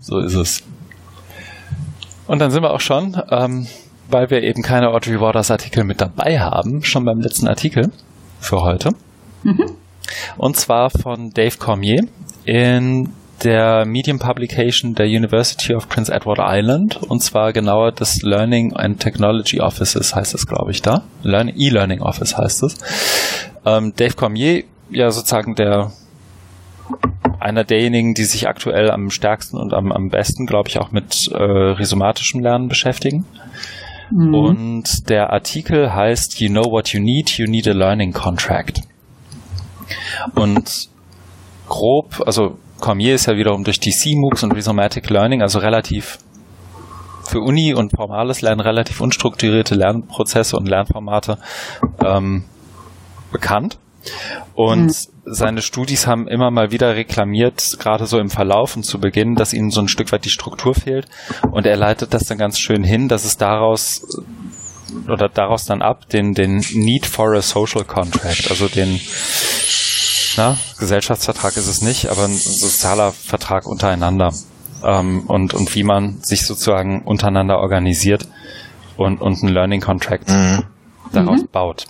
so 0.00 0.18
ist 0.18 0.34
es. 0.34 0.62
Und 2.26 2.38
dann 2.38 2.50
sind 2.50 2.62
wir 2.62 2.72
auch 2.72 2.80
schon, 2.80 3.20
ähm, 3.30 3.66
weil 4.08 4.30
wir 4.30 4.42
eben 4.42 4.62
keine 4.62 4.88
Audrey 4.90 5.20
Waters 5.20 5.50
Artikel 5.50 5.84
mit 5.84 6.00
dabei 6.00 6.38
haben, 6.38 6.82
schon 6.82 7.04
beim 7.04 7.20
letzten 7.20 7.48
Artikel 7.48 7.90
für 8.40 8.62
heute. 8.62 8.90
Mhm. 9.42 9.72
Und 10.36 10.56
zwar 10.56 10.90
von 10.90 11.30
Dave 11.30 11.56
Cormier 11.58 12.06
in 12.44 13.10
der 13.44 13.84
Medium 13.86 14.18
Publication 14.18 14.94
der 14.94 15.06
University 15.06 15.74
of 15.74 15.88
Prince 15.88 16.12
Edward 16.12 16.38
Island 16.40 16.96
und 17.02 17.20
zwar 17.20 17.52
genauer 17.52 17.92
des 17.92 18.22
Learning 18.22 18.74
and 18.74 19.00
Technology 19.00 19.60
Offices 19.60 20.14
heißt 20.14 20.34
es, 20.34 20.46
glaube 20.46 20.70
ich, 20.70 20.82
da. 20.82 21.02
E-Learning 21.24 22.02
Office 22.02 22.36
heißt 22.36 22.62
es. 22.62 22.78
Ähm, 23.64 23.92
Dave 23.96 24.14
Cormier, 24.14 24.64
ja 24.90 25.10
sozusagen 25.10 25.54
der 25.54 25.92
einer 27.40 27.64
derjenigen, 27.64 28.14
die 28.14 28.24
sich 28.24 28.48
aktuell 28.48 28.90
am 28.90 29.10
stärksten 29.10 29.56
und 29.58 29.74
am, 29.74 29.90
am 29.90 30.08
besten, 30.08 30.46
glaube 30.46 30.68
ich, 30.68 30.78
auch 30.78 30.92
mit 30.92 31.28
äh, 31.32 31.42
rhizomatischem 31.42 32.40
Lernen 32.40 32.68
beschäftigen. 32.68 33.24
Mhm. 34.10 34.34
Und 34.34 35.08
der 35.08 35.32
Artikel 35.32 35.92
heißt 35.92 36.40
You 36.40 36.48
know 36.48 36.70
what 36.70 36.92
you 36.92 37.00
need, 37.00 37.30
you 37.38 37.46
need 37.46 37.66
a 37.66 37.72
learning 37.72 38.12
contract. 38.12 38.82
Und 40.34 40.88
grob, 41.68 42.22
also 42.24 42.58
Cormier 42.82 43.14
ist 43.14 43.26
ja 43.26 43.36
wiederum 43.36 43.62
durch 43.64 43.80
die 43.80 43.92
CMOOCs 43.92 44.42
und 44.42 44.52
Rhizomatic 44.52 45.08
Learning, 45.08 45.40
also 45.40 45.60
relativ 45.60 46.18
für 47.24 47.38
Uni 47.40 47.72
und 47.72 47.92
formales 47.92 48.42
Lernen 48.42 48.60
relativ 48.60 49.00
unstrukturierte 49.00 49.76
Lernprozesse 49.76 50.56
und 50.56 50.68
Lernformate 50.68 51.38
ähm, 52.04 52.44
bekannt. 53.30 53.78
Und 54.54 54.86
mhm. 54.86 54.92
seine 55.24 55.62
Studis 55.62 56.08
haben 56.08 56.26
immer 56.26 56.50
mal 56.50 56.72
wieder 56.72 56.96
reklamiert, 56.96 57.76
gerade 57.78 58.06
so 58.06 58.18
im 58.18 58.30
Verlauf 58.30 58.74
und 58.74 58.82
zu 58.82 58.98
Beginn, 58.98 59.36
dass 59.36 59.54
ihnen 59.54 59.70
so 59.70 59.80
ein 59.80 59.88
Stück 59.88 60.10
weit 60.10 60.24
die 60.24 60.30
Struktur 60.30 60.74
fehlt. 60.74 61.06
Und 61.52 61.66
er 61.66 61.76
leitet 61.76 62.12
das 62.12 62.24
dann 62.24 62.36
ganz 62.36 62.58
schön 62.58 62.82
hin, 62.82 63.06
dass 63.06 63.24
es 63.24 63.36
daraus 63.36 64.02
oder 65.08 65.28
daraus 65.28 65.66
dann 65.66 65.82
ab 65.82 66.08
den, 66.08 66.34
den 66.34 66.64
Need 66.72 67.06
for 67.06 67.32
a 67.32 67.42
Social 67.42 67.84
Contract, 67.84 68.50
also 68.50 68.66
den 68.66 69.00
na, 70.36 70.56
Gesellschaftsvertrag 70.78 71.56
ist 71.56 71.66
es 71.66 71.82
nicht, 71.82 72.08
aber 72.08 72.24
ein 72.24 72.34
sozialer 72.34 73.12
Vertrag 73.12 73.66
untereinander 73.66 74.32
ähm, 74.84 75.24
und, 75.26 75.54
und 75.54 75.74
wie 75.74 75.84
man 75.84 76.20
sich 76.22 76.46
sozusagen 76.46 77.02
untereinander 77.02 77.58
organisiert 77.58 78.28
und, 78.96 79.20
und 79.20 79.42
ein 79.42 79.48
Learning 79.48 79.80
Contract 79.80 80.28
mhm. 80.28 80.64
daraus 81.12 81.42
mhm. 81.42 81.48
baut. 81.50 81.86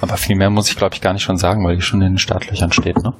Aber 0.00 0.16
viel 0.16 0.36
mehr 0.36 0.50
muss 0.50 0.68
ich, 0.68 0.76
glaube 0.76 0.94
ich, 0.94 1.00
gar 1.00 1.12
nicht 1.12 1.22
schon 1.22 1.36
sagen, 1.36 1.64
weil 1.64 1.76
die 1.76 1.82
schon 1.82 2.02
in 2.02 2.12
den 2.12 2.18
Startlöchern 2.18 2.72
steht, 2.72 2.96
ne? 3.02 3.14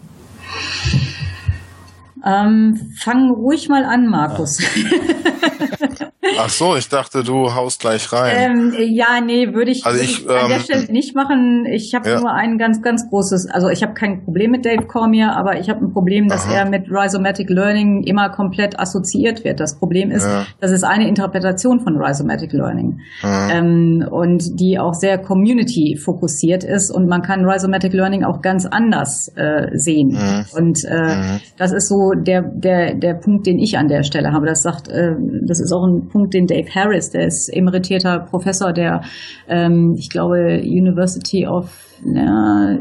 Ähm, 2.25 2.95
fang 3.01 3.31
ruhig 3.31 3.69
mal 3.69 3.85
an, 3.85 4.07
Markus. 4.07 4.59
Ja. 4.61 6.09
Ach 6.39 6.49
so, 6.49 6.77
ich 6.77 6.89
dachte, 6.89 7.25
du 7.25 7.53
haust 7.53 7.81
gleich 7.81 8.13
rein. 8.13 8.37
Ähm, 8.37 8.75
ja, 8.79 9.21
nee, 9.21 9.53
würde 9.53 9.73
ich, 9.73 9.85
also 9.85 10.01
ich, 10.01 10.29
an 10.29 10.49
der 10.49 10.59
ähm, 10.59 10.63
Stelle 10.63 10.93
nicht 10.93 11.17
machen. 11.17 11.67
Ich 11.67 11.95
habe 11.95 12.09
ja. 12.09 12.21
nur 12.21 12.31
ein 12.31 12.59
ganz, 12.59 12.81
ganz 12.81 13.09
großes, 13.11 13.49
also 13.51 13.69
ich 13.69 13.83
habe 13.83 13.95
kein 13.95 14.25
Problem 14.25 14.53
mit 14.53 14.65
Dave 14.65 14.87
Cormier, 14.87 15.33
aber 15.37 15.59
ich 15.59 15.69
habe 15.69 15.85
ein 15.85 15.93
Problem, 15.93 16.29
dass 16.29 16.47
Aha. 16.47 16.59
er 16.59 16.71
mit 16.71 16.89
Rhizomatic 16.89 17.51
Learning 17.51 18.05
immer 18.05 18.31
komplett 18.31 18.79
assoziiert 18.79 19.43
wird. 19.43 19.59
Das 19.59 19.79
Problem 19.79 20.13
ist, 20.13 20.25
ja. 20.25 20.47
das 20.61 20.71
ist 20.71 20.85
eine 20.85 21.09
Interpretation 21.09 21.81
von 21.81 21.97
Rhizomatic 22.01 22.53
Learning 22.53 23.01
ähm, 23.25 24.07
und 24.09 24.61
die 24.61 24.79
auch 24.79 24.95
sehr 24.95 25.19
community 25.19 25.97
fokussiert 25.97 26.63
ist 26.63 26.91
und 26.91 27.09
man 27.09 27.23
kann 27.23 27.45
Rhizomatic 27.45 27.93
Learning 27.93 28.23
auch 28.23 28.43
ganz 28.43 28.65
anders 28.67 29.33
äh, 29.35 29.77
sehen. 29.77 30.11
Mhm. 30.11 30.45
Und 30.57 30.85
äh, 30.85 31.17
mhm. 31.17 31.41
das 31.59 31.73
ist 31.73 31.89
so 31.89 32.13
der, 32.13 32.43
der, 32.43 32.95
der 32.95 33.15
Punkt, 33.15 33.47
den 33.47 33.59
ich 33.59 33.77
an 33.77 33.89
der 33.89 34.05
Stelle 34.05 34.31
habe. 34.33 34.47
Das 34.47 34.63
sagt, 34.63 34.89
äh, 34.89 35.17
das 35.49 35.59
ist 35.59 35.73
auch 35.73 35.85
ein 35.85 36.12
Punkt, 36.13 36.35
den 36.35 36.47
Dave 36.47 36.69
Harris, 36.75 37.11
der 37.11 37.27
ist 37.27 37.49
emeritierter 37.49 38.21
Professor 38.21 38.73
der, 38.73 39.03
ähm, 39.49 39.95
ich 39.99 40.11
glaube, 40.11 40.61
University 40.63 41.47
of 41.47 41.92
ja, 42.05 42.77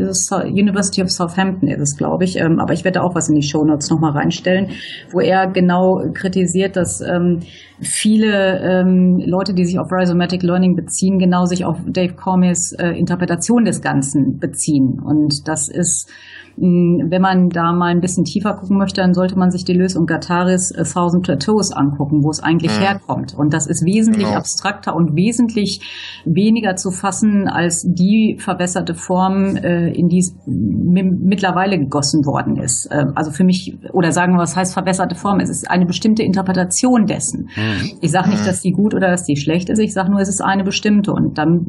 University 0.45 1.03
of 1.03 1.11
Southampton 1.11 1.67
ist 1.67 1.80
es, 1.80 1.97
glaube 1.97 2.24
ich. 2.24 2.38
Ähm, 2.38 2.59
aber 2.59 2.74
ich 2.74 2.84
werde 2.84 3.03
auch 3.03 3.13
was 3.13 3.30
in 3.30 3.36
die 3.36 3.43
Show 3.43 3.63
Notes 3.63 3.89
nochmal 3.89 4.11
reinstellen, 4.11 4.72
wo 5.11 5.19
er 5.19 5.47
genau 5.47 6.03
kritisiert, 6.13 6.76
dass 6.76 7.01
ähm, 7.01 7.41
viele 7.80 8.59
ähm, 8.59 9.22
Leute, 9.24 9.53
die 9.53 9.65
sich 9.65 9.78
auf 9.80 9.91
Rhizomatic 9.91 10.41
Learning 10.41 10.76
beziehen, 10.76 11.19
genau 11.19 11.45
sich 11.45 11.65
auf 11.65 11.78
Dave 11.86 12.13
Cormiers 12.13 12.72
äh, 12.74 12.89
Interpretation 12.89 13.65
des 13.65 13.82
Ganzen 13.82 14.39
beziehen. 14.39 14.99
Und 14.99 15.47
das 15.47 15.69
ist 15.69 16.09
hm, 16.57 17.07
wenn 17.09 17.22
man 17.22 17.49
da 17.49 17.72
mal 17.72 17.88
ein 17.88 18.01
bisschen 18.01 18.26
tiefer 18.26 18.53
gucken 18.53 18.78
möchte, 18.78 19.01
dann 19.01 19.13
sollte 19.13 19.38
man 19.38 19.51
sich 19.51 19.63
Deleuze 19.65 19.99
und 19.99 20.07
Guattaris 20.07 20.74
A 20.76 20.84
Thousand 20.84 21.24
Plateaus 21.24 21.72
angucken, 21.72 22.24
wo 22.24 22.30
es 22.30 22.41
eigentlich 22.41 22.78
mhm. 22.78 22.84
herkommt. 22.84 23.34
Und 23.34 23.53
das 23.53 23.67
ist 23.67 23.86
wesentlich 23.86 24.26
genau. 24.26 24.38
abstrakter 24.38 24.95
und 24.95 25.15
wesentlich 25.15 25.82
weniger 26.26 26.76
zu 26.76 26.91
fassen 26.91 27.47
als 27.47 27.86
die 27.88 28.38
verbesserte 28.39 28.95
Form, 28.95 29.11
äh, 29.12 29.91
in 29.91 30.07
die 30.07 30.20
es 30.20 30.36
mittlerweile 30.45 31.78
gegossen 31.78 32.26
worden 32.26 32.57
ist. 32.57 32.88
Äh, 32.91 33.05
also 33.16 33.32
für 33.32 33.43
mich, 33.43 33.78
oder 33.93 34.12
sagen 34.12 34.34
wir, 34.34 34.39
was 34.39 34.55
heißt 34.55 34.74
verbesserte 34.74 35.16
Form? 35.16 35.39
Es 35.39 35.49
ist 35.49 35.70
eine 35.70 35.86
bestimmte 35.86 36.24
Interpretation 36.24 37.05
dessen. 37.05 37.49
Mhm. 37.55 37.97
Ich 38.01 38.12
sage 38.12 38.30
nicht, 38.30 38.41
mhm. 38.41 38.45
dass 38.45 38.62
die 38.62 38.72
gut 38.72 38.93
oder 38.93 39.09
dass 39.09 39.24
die 39.24 39.38
schlecht 39.38 39.70
ist. 39.70 39.80
Ich 39.80 39.93
sage 39.93 40.12
nur, 40.12 40.20
es 40.20 40.30
ist 40.30 40.41
eine 40.41 40.64
bestimmte. 40.64 41.12
Und 41.12 41.38
dann, 41.38 41.66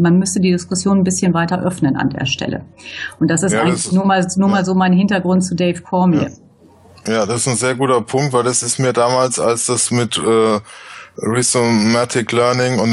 man 0.00 0.18
müsste 0.18 0.40
die 0.40 0.52
Diskussion 0.52 0.98
ein 0.98 1.04
bisschen 1.04 1.34
weiter 1.34 1.62
öffnen 1.62 1.96
an 1.96 2.10
der 2.10 2.26
Stelle. 2.26 2.64
Und 3.20 3.30
das 3.30 3.42
ist 3.42 3.52
ja, 3.52 3.62
eigentlich 3.62 3.84
das 3.84 3.92
nur 3.92 4.06
mal 4.06 4.26
nur 4.36 4.48
mal 4.48 4.64
so 4.64 4.74
mein 4.74 4.92
Hintergrund 4.92 5.44
zu 5.44 5.54
Dave 5.54 5.80
Cormier. 5.82 6.30
Ja. 7.06 7.12
ja. 7.12 7.26
das 7.26 7.42
ist 7.42 7.48
ein 7.48 7.56
sehr 7.56 7.74
guter 7.74 8.00
Punkt, 8.02 8.32
weil 8.32 8.44
das 8.44 8.62
ist 8.62 8.78
mir 8.78 8.92
damals, 8.92 9.38
als 9.38 9.66
das 9.66 9.90
mit 9.90 10.18
äh, 10.18 10.58
Rhizomatic 11.18 12.32
Learning 12.32 12.78
und 12.78 12.92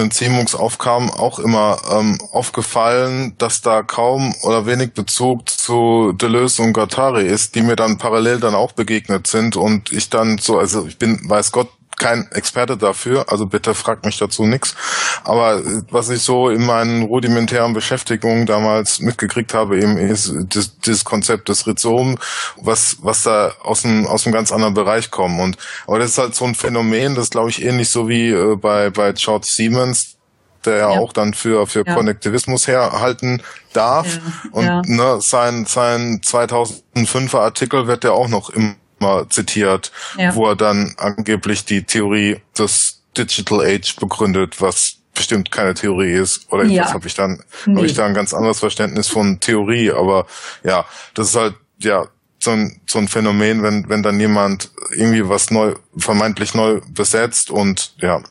aufkam, 0.56 1.10
auch 1.12 1.40
immer 1.40 1.78
ähm, 1.92 2.18
aufgefallen, 2.32 3.36
dass 3.38 3.62
da 3.62 3.84
kaum 3.84 4.34
oder 4.44 4.66
wenig 4.66 4.94
Bezug 4.94 5.50
zu 5.50 6.14
Deleuze 6.14 6.62
und 6.62 6.74
Guattari 6.74 7.26
ist, 7.26 7.56
die 7.56 7.62
mir 7.62 7.76
dann 7.76 7.98
parallel 7.98 8.40
dann 8.40 8.56
auch 8.56 8.72
begegnet 8.72 9.28
sind 9.28 9.56
und 9.56 9.92
ich 9.92 10.10
dann 10.10 10.38
so, 10.38 10.58
also 10.58 10.86
ich 10.88 10.98
bin, 10.98 11.20
weiß 11.30 11.52
Gott, 11.52 11.70
kein 11.98 12.30
Experte 12.32 12.78
dafür, 12.78 13.26
also 13.32 13.46
bitte 13.46 13.74
fragt 13.74 14.06
mich 14.06 14.18
dazu 14.18 14.46
nichts. 14.46 14.76
Aber 15.24 15.62
was 15.90 16.10
ich 16.10 16.22
so 16.22 16.50
in 16.50 16.66
meinen 16.66 17.04
rudimentären 17.04 17.74
Beschäftigungen 17.74 18.46
damals 18.46 19.00
mitgekriegt 19.00 19.54
habe, 19.54 19.78
eben 19.78 19.98
ist 19.98 20.34
das, 20.50 20.78
das 20.80 21.04
Konzept 21.04 21.50
des 21.50 21.68
Rhizom, 21.68 22.18
was, 22.58 22.98
was 23.02 23.24
da 23.24 23.54
aus 23.62 23.86
einem, 23.86 24.06
aus 24.08 24.26
einem 24.26 24.34
ganz 24.34 24.52
anderen 24.52 24.74
Bereich 24.74 25.12
kommt. 25.12 25.40
Und, 25.40 25.58
aber 25.88 26.00
das 26.00 26.12
ist 26.12 26.18
halt 26.18 26.36
so 26.36 26.46
ein 26.46 26.56
Phänomen, 26.56 27.16
das 27.16 27.30
glaube 27.30 27.50
ich 27.50 27.64
ähnlich 27.64 27.90
so 27.90 28.08
wie 28.10 28.30
äh, 28.30 28.56
bei, 28.56 28.90
bei 28.90 29.14
George 29.14 29.48
Siemens, 29.50 30.18
der 30.66 30.78
ja, 30.78 30.94
ja, 30.94 31.00
auch 31.00 31.14
dann 31.14 31.34
für, 31.34 31.68
für 31.68 31.84
ja. 31.86 31.94
Konnektivismus 31.94 32.68
herhalten 32.68 33.42
darf. 33.74 34.08
Ja. 34.08 34.22
Und 34.52 34.66
ja. 34.66 34.82
Ne, 34.86 35.18
sein, 35.22 35.66
sein 35.66 36.22
2005er 36.22 37.40
Artikel 37.40 37.88
wird 37.88 38.04
ja 38.04 38.12
auch 38.12 38.28
noch 38.28 38.50
im 38.50 38.76
mal 39.04 39.30
zitiert, 39.30 39.92
ja. 40.18 40.36
wo 40.36 40.48
er 40.48 40.56
dann 40.56 40.96
angeblich 40.98 41.66
die 41.66 41.84
Theorie 41.84 42.42
des 42.58 43.02
Digital 43.18 43.62
Age 43.62 43.96
begründet, 43.98 44.60
was 44.60 44.98
bestimmt 45.14 45.52
keine 45.52 45.74
Theorie 45.74 46.14
ist. 46.14 46.52
Oder 46.52 46.66
ja. 46.66 46.92
habe 46.92 47.08
ich 47.08 47.14
dann, 47.14 47.44
nee. 47.66 47.76
habe 47.76 47.86
ich 47.86 47.94
da 47.94 48.06
ein 48.06 48.14
ganz 48.14 48.34
anderes 48.34 48.60
Verständnis 48.60 49.08
von 49.08 49.40
Theorie, 49.40 49.92
aber 49.92 50.26
ja, 50.64 50.86
das 51.14 51.30
ist 51.30 51.36
halt, 51.36 51.56
ja, 51.78 52.08
so 52.40 52.52
ein, 52.52 52.82
so 52.88 53.00
ein 53.00 53.08
Phänomen, 53.08 53.64
wenn, 53.64 53.88
wenn 53.88 54.04
dann 54.04 54.20
jemand 54.20 54.70
irgendwie 54.92 55.28
was 55.30 55.50
neu, 55.50 55.76
vermeintlich 55.98 56.54
neu 56.54 56.82
besetzt 56.90 57.50
und 57.50 57.94
ja, 58.00 58.22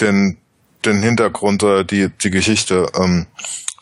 den, 0.00 0.36
den 0.84 1.02
Hintergrund 1.02 1.62
oder 1.62 1.84
die, 1.84 2.10
die 2.10 2.30
Geschichte 2.30 2.86
ähm, 2.94 3.26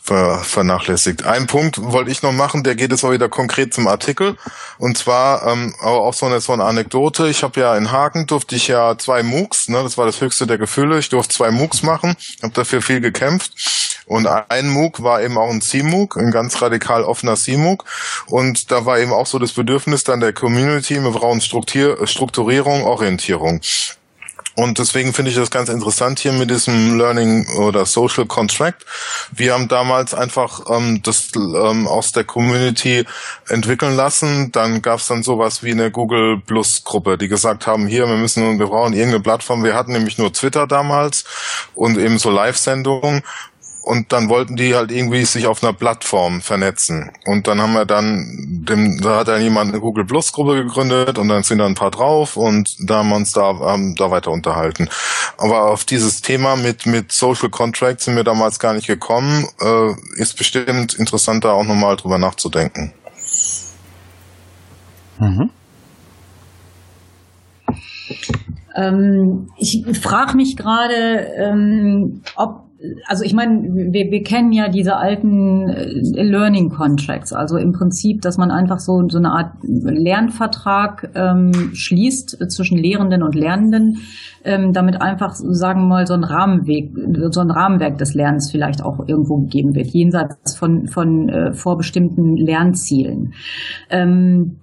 ver 0.08 0.38
vernachlässigt. 0.38 1.24
Ein 1.24 1.46
Punkt 1.46 1.80
wollte 1.80 2.10
ich 2.10 2.22
noch 2.22 2.32
machen, 2.32 2.62
der 2.64 2.74
geht 2.74 2.90
jetzt 2.90 3.04
auch 3.04 3.12
wieder 3.12 3.28
konkret 3.28 3.74
zum 3.74 3.86
Artikel. 3.86 4.36
Und 4.78 4.96
zwar 4.96 5.46
ähm, 5.46 5.74
auch 5.80 6.14
so 6.14 6.26
eine, 6.26 6.40
so 6.40 6.52
eine 6.52 6.64
Anekdote. 6.64 7.28
Ich 7.28 7.42
habe 7.42 7.60
ja 7.60 7.76
in 7.76 7.92
Hagen 7.92 8.26
durfte 8.26 8.56
ich 8.56 8.68
ja 8.68 8.96
zwei 8.98 9.22
MOOCs, 9.22 9.68
ne, 9.68 9.82
das 9.82 9.98
war 9.98 10.06
das 10.06 10.20
höchste 10.20 10.46
der 10.46 10.58
Gefühle. 10.58 10.98
Ich 10.98 11.10
durfte 11.10 11.34
zwei 11.34 11.50
MOOCs 11.50 11.82
machen, 11.82 12.16
habe 12.42 12.54
dafür 12.54 12.82
viel 12.82 13.00
gekämpft. 13.00 13.52
Und 14.06 14.26
ein 14.26 14.70
MOOC 14.70 15.02
war 15.02 15.20
eben 15.22 15.36
auch 15.36 15.50
ein 15.50 15.60
CMOOC, 15.60 16.16
ein 16.16 16.30
ganz 16.30 16.62
radikal 16.62 17.04
offener 17.04 17.36
CMOOC. 17.36 17.84
Und 18.26 18.70
da 18.70 18.86
war 18.86 18.98
eben 18.98 19.12
auch 19.12 19.26
so 19.26 19.38
das 19.38 19.52
Bedürfnis 19.52 20.02
dann 20.02 20.20
der 20.20 20.32
Community, 20.32 21.02
wir 21.02 21.10
brauchen 21.10 21.42
Strukturierung, 21.42 22.84
Orientierung. 22.84 23.60
Und 24.58 24.80
deswegen 24.80 25.12
finde 25.12 25.30
ich 25.30 25.36
das 25.36 25.52
ganz 25.52 25.68
interessant 25.68 26.18
hier 26.18 26.32
mit 26.32 26.50
diesem 26.50 26.98
Learning 26.98 27.46
oder 27.58 27.86
Social 27.86 28.26
Contract. 28.26 28.84
Wir 29.30 29.54
haben 29.54 29.68
damals 29.68 30.14
einfach 30.14 30.62
ähm, 30.68 31.00
das 31.00 31.28
ähm, 31.36 31.86
aus 31.86 32.10
der 32.10 32.24
Community 32.24 33.04
entwickeln 33.46 33.94
lassen. 33.94 34.50
Dann 34.50 34.82
gab 34.82 34.98
es 34.98 35.06
dann 35.06 35.22
sowas 35.22 35.62
wie 35.62 35.70
eine 35.70 35.92
Google 35.92 36.40
Plus 36.44 36.82
Gruppe, 36.82 37.16
die 37.18 37.28
gesagt 37.28 37.68
haben, 37.68 37.86
hier, 37.86 38.08
wir 38.08 38.16
müssen, 38.16 38.58
wir 38.58 38.66
brauchen 38.66 38.94
irgendeine 38.94 39.22
Plattform. 39.22 39.62
Wir 39.62 39.76
hatten 39.76 39.92
nämlich 39.92 40.18
nur 40.18 40.32
Twitter 40.32 40.66
damals 40.66 41.22
und 41.76 41.96
eben 41.96 42.18
so 42.18 42.28
Live-Sendungen. 42.28 43.22
Und 43.88 44.12
dann 44.12 44.28
wollten 44.28 44.56
die 44.56 44.74
halt 44.74 44.92
irgendwie 44.92 45.24
sich 45.24 45.46
auf 45.46 45.62
einer 45.64 45.72
Plattform 45.72 46.42
vernetzen. 46.42 47.10
Und 47.24 47.46
dann 47.46 47.58
haben 47.58 47.72
wir 47.72 47.86
dann, 47.86 48.62
dem, 48.68 49.00
da 49.00 49.20
hat 49.20 49.28
dann 49.28 49.40
jemand 49.40 49.70
eine 49.70 49.80
Google 49.80 50.04
Plus 50.04 50.30
Gruppe 50.30 50.62
gegründet 50.62 51.18
und 51.18 51.28
dann 51.28 51.42
sind 51.42 51.56
da 51.56 51.64
ein 51.64 51.74
paar 51.74 51.90
drauf 51.90 52.36
und 52.36 52.76
da 52.80 52.98
haben 52.98 53.08
wir 53.08 53.16
uns 53.16 53.32
da, 53.32 53.58
haben 53.60 53.94
da 53.94 54.10
weiter 54.10 54.30
unterhalten. 54.30 54.90
Aber 55.38 55.70
auf 55.70 55.86
dieses 55.86 56.20
Thema 56.20 56.56
mit, 56.56 56.84
mit 56.84 57.12
Social 57.12 57.48
Contracts 57.48 58.04
sind 58.04 58.16
wir 58.16 58.24
damals 58.24 58.58
gar 58.58 58.74
nicht 58.74 58.86
gekommen. 58.86 59.46
Äh, 59.58 59.94
ist 60.20 60.36
bestimmt 60.36 60.92
interessant, 60.92 61.44
da 61.44 61.52
auch 61.52 61.64
nochmal 61.64 61.96
drüber 61.96 62.18
nachzudenken. 62.18 62.92
Mhm. 65.18 65.50
Ähm, 68.76 69.48
ich 69.56 69.82
frage 69.98 70.36
mich 70.36 70.58
gerade, 70.58 71.32
ähm, 71.38 72.20
ob 72.36 72.67
also 73.06 73.24
ich 73.24 73.34
meine, 73.34 73.92
wir, 73.92 74.10
wir 74.10 74.22
kennen 74.22 74.52
ja 74.52 74.68
diese 74.68 74.96
alten 74.96 75.68
äh, 75.68 76.22
Learning 76.22 76.70
Contracts, 76.70 77.32
also 77.32 77.56
im 77.56 77.72
Prinzip, 77.72 78.22
dass 78.22 78.38
man 78.38 78.50
einfach 78.50 78.78
so, 78.78 79.02
so 79.08 79.18
eine 79.18 79.32
Art 79.32 79.54
Lernvertrag 79.62 81.10
ähm, 81.14 81.70
schließt 81.72 82.50
zwischen 82.50 82.78
Lehrenden 82.78 83.22
und 83.22 83.34
Lernenden, 83.34 83.98
ähm, 84.44 84.72
damit 84.72 85.02
einfach, 85.02 85.34
sagen 85.34 85.82
wir 85.82 85.88
mal, 85.88 86.06
so 86.06 86.14
ein 86.14 86.24
Rahmenweg, 86.24 86.92
so 87.30 87.40
ein 87.40 87.50
Rahmenwerk 87.50 87.98
des 87.98 88.14
Lernens 88.14 88.50
vielleicht 88.50 88.82
auch 88.84 89.08
irgendwo 89.08 89.38
gegeben 89.38 89.74
wird, 89.74 89.88
jenseits 89.88 90.56
von, 90.56 90.86
von 90.86 91.28
äh, 91.28 91.52
vorbestimmten 91.52 92.36
Lernzielen. 92.36 93.34
Ähm, 93.90 94.60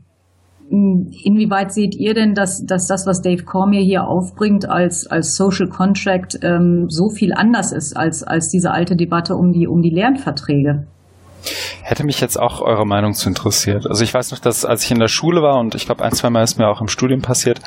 Inwieweit 0.68 1.72
seht 1.72 1.95
ihr 1.95 2.16
denn, 2.16 2.34
dass, 2.34 2.66
dass 2.66 2.88
das, 2.88 3.05
was 3.05 3.22
Dave 3.22 3.43
Cormier 3.43 3.82
hier 3.82 4.07
aufbringt 4.07 4.68
als, 4.68 5.05
als 5.05 5.36
Social 5.36 5.70
Contract, 5.70 6.39
ähm, 6.41 6.88
so 6.89 7.09
viel 7.09 7.34
anders 7.34 7.72
ist 7.72 7.95
als, 7.95 8.24
als 8.24 8.49
diese 8.49 8.72
alte 8.72 8.95
Debatte 8.95 9.36
um 9.36 9.53
die, 9.53 9.68
um 9.68 9.84
die 9.84 9.91
Lernverträge? 9.91 10.88
Hätte 11.84 12.03
mich 12.03 12.20
jetzt 12.20 12.39
auch 12.39 12.61
eure 12.61 12.88
Meinung 12.88 13.13
zu 13.13 13.30
interessiert. 13.30 13.86
Also 13.86 14.03
ich 14.03 14.11
weiß 14.11 14.32
noch, 14.32 14.39
dass 14.39 14.66
als 14.66 14.84
ich 14.84 14.91
in 14.91 14.99
der 14.99 15.07
Schule 15.07 15.43
war 15.43 15.59
und 15.59 15.76
ich 15.76 15.86
glaube 15.86 16.03
ein, 16.03 16.13
zwei 16.13 16.32
Mal 16.32 16.41
ist 16.41 16.57
mir 16.57 16.68
auch 16.68 16.82
im 16.82 16.88
Studium 16.88 17.22
passiert, 17.22 17.59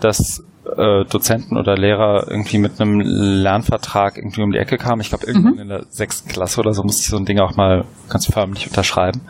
dass 0.00 0.42
äh, 0.64 1.04
Dozenten 1.04 1.58
oder 1.58 1.76
Lehrer 1.76 2.30
irgendwie 2.30 2.58
mit 2.58 2.80
einem 2.80 3.00
Lernvertrag 3.00 4.16
irgendwie 4.16 4.42
um 4.42 4.52
die 4.52 4.58
Ecke 4.58 4.78
kamen. 4.78 5.02
Ich 5.02 5.10
glaube 5.10 5.26
irgendwann 5.26 5.54
mhm. 5.54 5.60
in 5.60 5.68
der 5.68 5.84
sechsten 5.90 6.30
Klasse 6.30 6.60
oder 6.60 6.72
so 6.72 6.82
musste 6.82 7.02
ich 7.02 7.08
so 7.08 7.18
ein 7.18 7.26
Ding 7.26 7.40
auch 7.40 7.56
mal 7.56 7.84
ganz 8.08 8.26
förmlich 8.26 8.66
unterschreiben. 8.66 9.20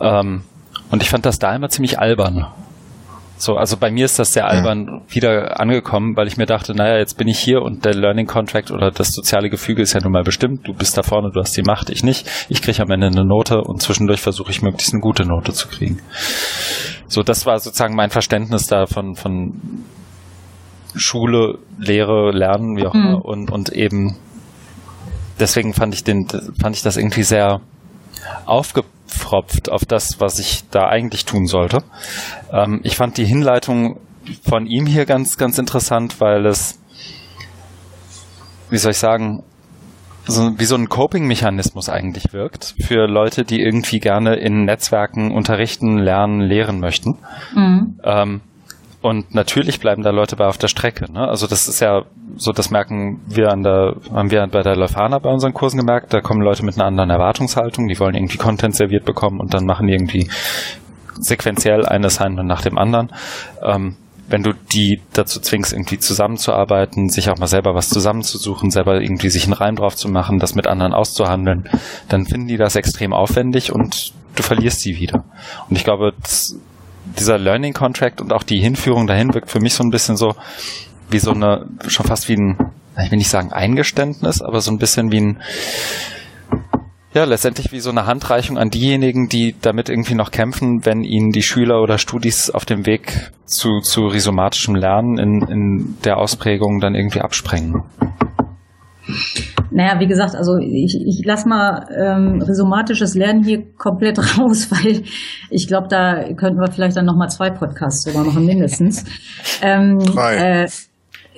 Ähm, 0.00 0.42
und 0.90 1.02
ich 1.02 1.10
fand 1.10 1.26
das 1.26 1.38
da 1.38 1.54
immer 1.54 1.68
ziemlich 1.68 1.98
albern. 1.98 2.46
So, 3.38 3.56
also 3.56 3.76
bei 3.76 3.90
mir 3.90 4.06
ist 4.06 4.18
das 4.18 4.32
sehr 4.32 4.46
albern 4.46 4.86
ja. 4.86 5.14
wieder 5.14 5.60
angekommen, 5.60 6.16
weil 6.16 6.26
ich 6.26 6.38
mir 6.38 6.46
dachte, 6.46 6.74
naja, 6.74 6.96
jetzt 6.96 7.18
bin 7.18 7.28
ich 7.28 7.38
hier 7.38 7.60
und 7.60 7.84
der 7.84 7.94
Learning 7.94 8.26
Contract 8.26 8.70
oder 8.70 8.90
das 8.90 9.08
soziale 9.08 9.50
Gefüge 9.50 9.82
ist 9.82 9.92
ja 9.92 10.00
nun 10.00 10.12
mal 10.12 10.22
bestimmt. 10.22 10.66
Du 10.66 10.72
bist 10.72 10.96
da 10.96 11.02
vorne, 11.02 11.30
du 11.32 11.40
hast 11.40 11.54
die 11.54 11.62
Macht, 11.62 11.90
ich 11.90 12.02
nicht. 12.02 12.26
Ich 12.48 12.62
kriege 12.62 12.80
am 12.80 12.90
Ende 12.90 13.08
eine 13.08 13.26
Note 13.26 13.60
und 13.60 13.82
zwischendurch 13.82 14.22
versuche 14.22 14.50
ich 14.50 14.62
möglichst 14.62 14.94
eine 14.94 15.02
gute 15.02 15.26
Note 15.26 15.52
zu 15.52 15.68
kriegen. 15.68 16.00
So, 17.08 17.22
das 17.22 17.44
war 17.44 17.58
sozusagen 17.58 17.94
mein 17.94 18.10
Verständnis 18.10 18.68
da 18.68 18.86
von, 18.86 19.16
von 19.16 19.84
Schule, 20.94 21.58
Lehre, 21.78 22.30
Lernen, 22.30 22.78
wie 22.78 22.86
auch 22.86 22.94
mhm. 22.94 23.00
immer. 23.00 23.24
Und, 23.24 23.50
und 23.50 23.68
eben 23.68 24.16
deswegen 25.38 25.74
fand 25.74 25.94
ich 25.94 26.04
den, 26.04 26.26
fand 26.58 26.74
ich 26.74 26.82
das 26.82 26.96
irgendwie 26.96 27.22
sehr 27.22 27.60
aufgepasst 28.46 28.96
abfropft 29.16 29.70
auf 29.70 29.84
das, 29.84 30.20
was 30.20 30.38
ich 30.38 30.64
da 30.70 30.88
eigentlich 30.88 31.24
tun 31.24 31.46
sollte. 31.46 31.78
Ähm, 32.52 32.80
ich 32.82 32.96
fand 32.96 33.16
die 33.16 33.24
Hinleitung 33.24 33.98
von 34.42 34.66
ihm 34.66 34.86
hier 34.86 35.06
ganz, 35.06 35.36
ganz 35.38 35.58
interessant, 35.58 36.20
weil 36.20 36.46
es, 36.46 36.78
wie 38.70 38.78
soll 38.78 38.92
ich 38.92 38.98
sagen, 38.98 39.42
so, 40.26 40.58
wie 40.58 40.64
so 40.64 40.74
ein 40.74 40.88
Coping-Mechanismus 40.88 41.88
eigentlich 41.88 42.32
wirkt 42.32 42.74
für 42.84 43.06
Leute, 43.06 43.44
die 43.44 43.60
irgendwie 43.62 44.00
gerne 44.00 44.34
in 44.36 44.64
Netzwerken 44.64 45.30
unterrichten, 45.30 45.98
lernen, 45.98 46.40
lehren 46.40 46.80
möchten. 46.80 47.18
Mhm. 47.54 48.00
Ähm, 48.02 48.40
und 49.06 49.36
natürlich 49.36 49.78
bleiben 49.78 50.02
da 50.02 50.10
Leute 50.10 50.34
bei 50.34 50.46
auf 50.46 50.58
der 50.58 50.66
Strecke. 50.66 51.12
Ne? 51.12 51.28
Also 51.28 51.46
das 51.46 51.68
ist 51.68 51.78
ja 51.78 52.02
so, 52.36 52.50
das 52.50 52.72
merken 52.72 53.20
wir 53.28 53.52
an 53.52 53.62
der, 53.62 53.94
haben 54.12 54.32
wir 54.32 54.44
bei 54.48 54.62
der 54.62 54.74
Leuphana 54.74 55.20
bei 55.20 55.30
unseren 55.30 55.54
Kursen 55.54 55.78
gemerkt. 55.78 56.12
Da 56.12 56.20
kommen 56.20 56.42
Leute 56.42 56.64
mit 56.64 56.74
einer 56.74 56.86
anderen 56.86 57.10
Erwartungshaltung, 57.10 57.86
die 57.86 58.00
wollen 58.00 58.16
irgendwie 58.16 58.36
Content 58.36 58.74
serviert 58.74 59.04
bekommen 59.04 59.38
und 59.38 59.54
dann 59.54 59.64
machen 59.64 59.86
die 59.86 59.92
irgendwie 59.92 60.28
sequenziell 61.20 61.86
ein 61.86 62.04
Assignment 62.04 62.48
nach 62.48 62.62
dem 62.62 62.78
anderen. 62.78 63.12
Ähm, 63.62 63.94
wenn 64.28 64.42
du 64.42 64.54
die 64.72 65.00
dazu 65.12 65.38
zwingst, 65.38 65.72
irgendwie 65.72 65.98
zusammenzuarbeiten, 65.98 67.08
sich 67.08 67.30
auch 67.30 67.38
mal 67.38 67.46
selber 67.46 67.76
was 67.76 67.88
zusammenzusuchen, 67.88 68.72
selber 68.72 69.00
irgendwie 69.00 69.30
sich 69.30 69.44
einen 69.44 69.52
Reim 69.52 69.76
drauf 69.76 69.94
zu 69.94 70.08
machen, 70.08 70.40
das 70.40 70.56
mit 70.56 70.66
anderen 70.66 70.92
auszuhandeln, 70.92 71.68
dann 72.08 72.26
finden 72.26 72.48
die 72.48 72.56
das 72.56 72.74
extrem 72.74 73.12
aufwendig 73.12 73.70
und 73.70 74.14
du 74.34 74.42
verlierst 74.42 74.80
sie 74.80 74.98
wieder. 74.98 75.24
Und 75.70 75.76
ich 75.76 75.84
glaube, 75.84 76.12
das, 76.20 76.56
dieser 77.18 77.38
Learning 77.38 77.72
Contract 77.72 78.20
und 78.20 78.32
auch 78.32 78.42
die 78.42 78.58
Hinführung 78.58 79.06
dahin 79.06 79.34
wirkt 79.34 79.50
für 79.50 79.60
mich 79.60 79.74
so 79.74 79.84
ein 79.84 79.90
bisschen 79.90 80.16
so 80.16 80.34
wie 81.10 81.18
so 81.18 81.32
eine, 81.32 81.66
schon 81.86 82.06
fast 82.06 82.28
wie 82.28 82.36
ein, 82.36 82.72
ich 83.02 83.10
will 83.10 83.18
nicht 83.18 83.30
sagen 83.30 83.52
Eingeständnis, 83.52 84.42
aber 84.42 84.60
so 84.60 84.70
ein 84.70 84.78
bisschen 84.78 85.12
wie 85.12 85.20
ein, 85.20 85.42
ja, 87.14 87.24
letztendlich 87.24 87.72
wie 87.72 87.80
so 87.80 87.90
eine 87.90 88.06
Handreichung 88.06 88.58
an 88.58 88.68
diejenigen, 88.68 89.28
die 89.28 89.54
damit 89.60 89.88
irgendwie 89.88 90.14
noch 90.14 90.30
kämpfen, 90.30 90.84
wenn 90.84 91.02
ihnen 91.02 91.30
die 91.30 91.42
Schüler 91.42 91.80
oder 91.80 91.98
Studis 91.98 92.50
auf 92.50 92.66
dem 92.66 92.84
Weg 92.84 93.30
zu, 93.46 93.80
zu 93.80 94.06
rhizomatischem 94.08 94.74
Lernen 94.74 95.16
in, 95.18 95.42
in 95.48 95.96
der 96.04 96.18
Ausprägung 96.18 96.80
dann 96.80 96.94
irgendwie 96.94 97.20
absprengen. 97.20 97.84
Naja, 99.70 99.98
wie 100.00 100.06
gesagt, 100.06 100.34
also 100.34 100.56
ich, 100.58 101.00
ich 101.04 101.24
lasse 101.24 101.48
mal 101.48 101.86
ähm, 101.94 102.42
rhizomatisches 102.42 103.14
Lernen 103.14 103.42
hier 103.44 103.64
komplett 103.76 104.18
raus, 104.38 104.70
weil 104.70 105.02
ich 105.50 105.66
glaube, 105.66 105.88
da 105.88 106.32
könnten 106.34 106.60
wir 106.60 106.70
vielleicht 106.70 106.96
dann 106.96 107.06
nochmal 107.06 107.30
zwei 107.30 107.50
Podcasts 107.50 108.04
sogar 108.04 108.24
machen, 108.24 108.46
mindestens. 108.46 109.04
Ähm, 109.62 109.98
Drei. 109.98 110.36
Äh, 110.36 110.64
äh, 110.64 110.68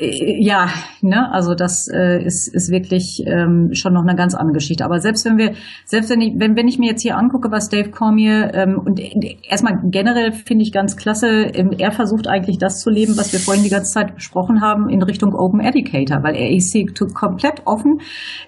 ja, 0.01 0.69
ne, 1.01 1.33
also 1.33 1.55
das 1.55 1.89
äh, 1.93 2.23
ist, 2.23 2.55
ist 2.55 2.71
wirklich 2.71 3.23
ähm, 3.27 3.71
schon 3.73 3.95
noch 3.95 4.03
eine 4.03 4.15
ganz 4.15 4.35
andere 4.35 4.55
Geschichte. 4.55 4.85
Aber 4.85 5.01
selbst 5.01 5.25
wenn 5.25 5.39
wir, 5.39 5.55
selbst 5.85 6.11
wenn 6.11 6.21
ich, 6.21 6.35
wenn, 6.37 6.57
wenn 6.57 6.69
ich 6.69 6.79
mir 6.79 6.91
jetzt 6.91 7.03
hier 7.03 7.17
angucke, 7.17 7.51
was 7.51 7.69
Dave 7.69 7.91
Cormier 7.91 8.53
ähm, 8.55 8.81
und 8.85 9.01
erstmal 9.43 9.81
generell 9.91 10.33
finde 10.33 10.63
ich 10.63 10.73
ganz 10.73 10.97
klasse, 10.97 11.27
ähm, 11.53 11.73
er 11.77 11.91
versucht 11.91 12.29
eigentlich 12.29 12.59
das 12.59 12.81
zu 12.81 12.91
leben, 12.91 13.17
was 13.17 13.33
wir 13.33 13.41
vorhin 13.41 13.65
die 13.65 13.71
ganze 13.71 13.93
Zeit 13.93 14.15
besprochen 14.15 14.61
haben, 14.61 14.89
in 14.89 15.03
Richtung 15.03 15.35
Open 15.35 15.61
Educator, 15.61 16.23
weil 16.23 16.37
er 16.37 16.51
ist 16.51 16.73
hier 16.73 16.87
komplett 17.13 17.63
offen. 17.67 18.01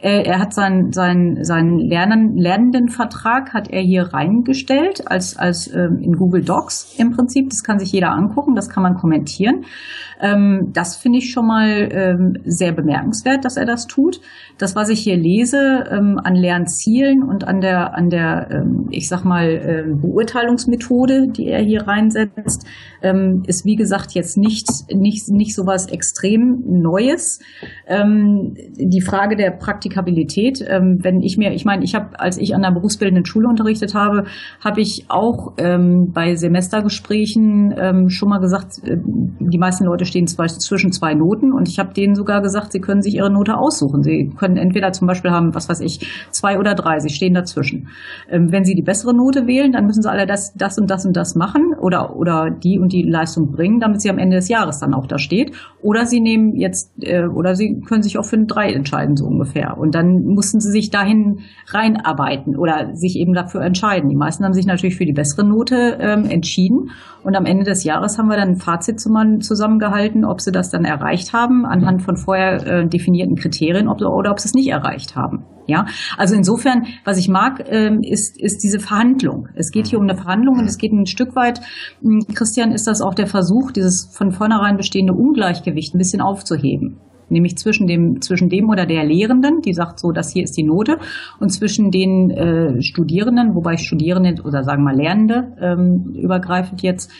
Äh, 0.02 0.22
er 0.22 0.38
hat 0.38 0.54
seinen 0.54 0.92
seinen 0.92 1.42
seinen 1.42 1.78
Lernen, 1.78 2.36
Lernendenvertrag 2.36 3.52
hat 3.52 3.68
er 3.70 3.82
hier 3.82 4.12
reingestellt 4.12 5.02
als 5.10 5.36
als 5.36 5.72
ähm, 5.74 5.98
in 6.00 6.12
Google 6.12 6.44
Docs 6.44 6.94
im 6.98 7.10
Prinzip. 7.10 7.50
Das 7.50 7.64
kann 7.64 7.80
sich 7.80 7.90
jeder 7.90 8.12
angucken, 8.12 8.54
das 8.54 8.68
kann 8.68 8.84
man 8.84 8.94
kommentieren. 8.94 9.64
Ähm, 10.20 10.70
das 10.72 10.96
finde 10.96 11.18
ich 11.18 11.30
schon 11.30 11.46
mal 11.46 11.88
ähm, 11.92 12.36
sehr 12.44 12.72
bemerkenswert, 12.72 13.44
dass 13.44 13.56
er 13.56 13.66
das 13.66 13.86
tut. 13.86 14.20
Das, 14.58 14.76
was 14.76 14.88
ich 14.88 15.00
hier 15.00 15.16
lese 15.16 15.84
ähm, 15.90 16.20
an 16.22 16.34
Lernzielen 16.34 17.22
und 17.22 17.46
an 17.46 17.60
der, 17.60 17.94
an 17.94 18.10
der, 18.10 18.48
ähm, 18.50 18.88
ich 18.90 19.08
sag 19.08 19.24
mal, 19.24 19.48
äh, 19.48 19.84
Beurteilungsmethode, 19.94 21.28
die 21.28 21.46
er 21.46 21.62
hier 21.62 21.86
reinsetzt, 21.86 22.66
ähm, 23.02 23.42
ist 23.46 23.64
wie 23.64 23.76
gesagt 23.76 24.12
jetzt 24.12 24.36
nicht, 24.36 24.66
nicht, 24.92 25.28
nicht 25.28 25.54
so 25.54 25.66
was 25.66 25.86
extrem 25.86 26.62
Neues. 26.66 27.40
Ähm, 27.86 28.54
die 28.76 29.00
Frage 29.00 29.36
der 29.36 29.52
Praktikabilität, 29.52 30.64
ähm, 30.66 30.98
wenn 31.00 31.20
ich 31.22 31.38
mir, 31.38 31.52
ich 31.52 31.64
meine, 31.64 31.84
ich 31.84 31.94
habe, 31.94 32.18
als 32.20 32.36
ich 32.38 32.54
an 32.54 32.62
der 32.62 32.72
berufsbildenden 32.72 33.24
Schule 33.24 33.48
unterrichtet 33.48 33.94
habe, 33.94 34.24
habe 34.62 34.80
ich 34.80 35.06
auch 35.08 35.54
ähm, 35.58 36.10
bei 36.12 36.34
Semestergesprächen 36.34 37.74
ähm, 37.76 38.08
schon 38.08 38.28
mal 38.28 38.38
gesagt, 38.38 38.78
äh, 38.84 38.96
die 39.40 39.58
meisten 39.58 39.84
Leute 39.84 40.04
stehen 40.10 40.26
zwei, 40.26 40.46
zwischen 40.46 40.92
zwei 40.92 41.14
Noten 41.14 41.52
und 41.52 41.68
ich 41.68 41.78
habe 41.78 41.94
denen 41.94 42.14
sogar 42.14 42.42
gesagt, 42.42 42.72
sie 42.72 42.80
können 42.80 43.02
sich 43.02 43.14
ihre 43.14 43.30
Note 43.30 43.56
aussuchen. 43.56 44.02
Sie 44.02 44.30
können 44.36 44.56
entweder 44.56 44.92
zum 44.92 45.06
Beispiel 45.06 45.30
haben, 45.30 45.54
was 45.54 45.68
weiß 45.68 45.80
ich, 45.80 46.00
zwei 46.30 46.58
oder 46.58 46.74
drei, 46.74 46.98
sie 47.00 47.08
stehen 47.08 47.34
dazwischen. 47.34 47.88
Ähm, 48.28 48.52
wenn 48.52 48.64
sie 48.64 48.74
die 48.74 48.82
bessere 48.82 49.14
Note 49.14 49.46
wählen, 49.46 49.72
dann 49.72 49.86
müssen 49.86 50.02
sie 50.02 50.10
alle 50.10 50.26
das, 50.26 50.52
das 50.54 50.78
und 50.78 50.90
das 50.90 51.06
und 51.06 51.16
das 51.16 51.34
machen 51.34 51.74
oder, 51.80 52.16
oder 52.16 52.50
die 52.50 52.78
und 52.78 52.92
die 52.92 53.02
Leistung 53.02 53.52
bringen, 53.52 53.80
damit 53.80 54.02
sie 54.02 54.10
am 54.10 54.18
Ende 54.18 54.36
des 54.36 54.48
Jahres 54.48 54.80
dann 54.80 54.94
auch 54.94 55.06
da 55.06 55.18
steht. 55.18 55.52
Oder 55.82 56.06
sie 56.06 56.20
nehmen 56.20 56.56
jetzt, 56.56 56.92
äh, 57.00 57.26
oder 57.26 57.54
sie 57.54 57.80
können 57.80 58.02
sich 58.02 58.18
auch 58.18 58.24
für 58.24 58.36
ein 58.36 58.46
Drei 58.46 58.72
entscheiden, 58.72 59.16
so 59.16 59.26
ungefähr. 59.26 59.78
Und 59.78 59.94
dann 59.94 60.24
mussten 60.24 60.60
sie 60.60 60.70
sich 60.70 60.90
dahin 60.90 61.40
reinarbeiten 61.68 62.56
oder 62.56 62.94
sich 62.94 63.16
eben 63.16 63.32
dafür 63.32 63.62
entscheiden. 63.62 64.10
Die 64.10 64.16
meisten 64.16 64.44
haben 64.44 64.52
sich 64.52 64.66
natürlich 64.66 64.96
für 64.96 65.06
die 65.06 65.12
bessere 65.12 65.46
Note 65.46 65.98
ähm, 66.00 66.24
entschieden. 66.26 66.90
Und 67.22 67.36
am 67.36 67.46
Ende 67.46 67.64
des 67.64 67.84
Jahres 67.84 68.18
haben 68.18 68.28
wir 68.28 68.36
dann 68.36 68.50
ein 68.50 68.56
Fazit 68.56 68.98
zusammengehalten, 68.98 69.99
ob 70.24 70.40
sie 70.40 70.52
das 70.52 70.70
dann 70.70 70.84
erreicht 70.84 71.32
haben, 71.32 71.64
anhand 71.66 72.02
von 72.02 72.16
vorher 72.16 72.66
äh, 72.66 72.88
definierten 72.88 73.36
Kriterien, 73.36 73.88
ob, 73.88 74.00
oder 74.00 74.30
ob 74.30 74.40
sie 74.40 74.48
es 74.48 74.54
nicht 74.54 74.68
erreicht 74.68 75.16
haben. 75.16 75.44
Ja, 75.66 75.86
also 76.16 76.34
insofern, 76.34 76.86
was 77.04 77.18
ich 77.18 77.28
mag, 77.28 77.64
ähm, 77.68 78.00
ist, 78.02 78.40
ist 78.40 78.64
diese 78.64 78.80
Verhandlung. 78.80 79.48
Es 79.54 79.70
geht 79.70 79.86
hier 79.86 79.98
um 79.98 80.08
eine 80.08 80.16
Verhandlung 80.16 80.58
und 80.58 80.64
es 80.64 80.78
geht 80.78 80.92
ein 80.92 81.06
Stück 81.06 81.36
weit, 81.36 81.60
hm, 82.02 82.26
Christian, 82.34 82.72
ist 82.72 82.86
das 82.86 83.00
auch 83.00 83.14
der 83.14 83.28
Versuch, 83.28 83.70
dieses 83.70 84.10
von 84.12 84.32
vornherein 84.32 84.76
bestehende 84.76 85.12
Ungleichgewicht 85.12 85.94
ein 85.94 85.98
bisschen 85.98 86.20
aufzuheben. 86.20 86.98
Nämlich 87.30 87.56
zwischen 87.56 87.86
dem, 87.86 88.20
zwischen 88.20 88.48
dem 88.48 88.68
oder 88.68 88.86
der 88.86 89.04
Lehrenden, 89.04 89.62
die 89.62 89.72
sagt 89.72 89.98
so, 89.98 90.12
das 90.12 90.32
hier 90.32 90.44
ist 90.44 90.56
die 90.56 90.62
Note, 90.62 90.98
und 91.38 91.50
zwischen 91.50 91.90
den 91.90 92.30
äh, 92.30 92.82
Studierenden, 92.82 93.54
wobei 93.54 93.76
Studierende 93.76 94.42
oder 94.42 94.64
sagen 94.64 94.82
wir 94.82 94.92
mal 94.92 94.96
Lernende 94.96 95.52
ähm, 95.60 96.14
übergreifend 96.14 96.82
jetzt, 96.82 97.10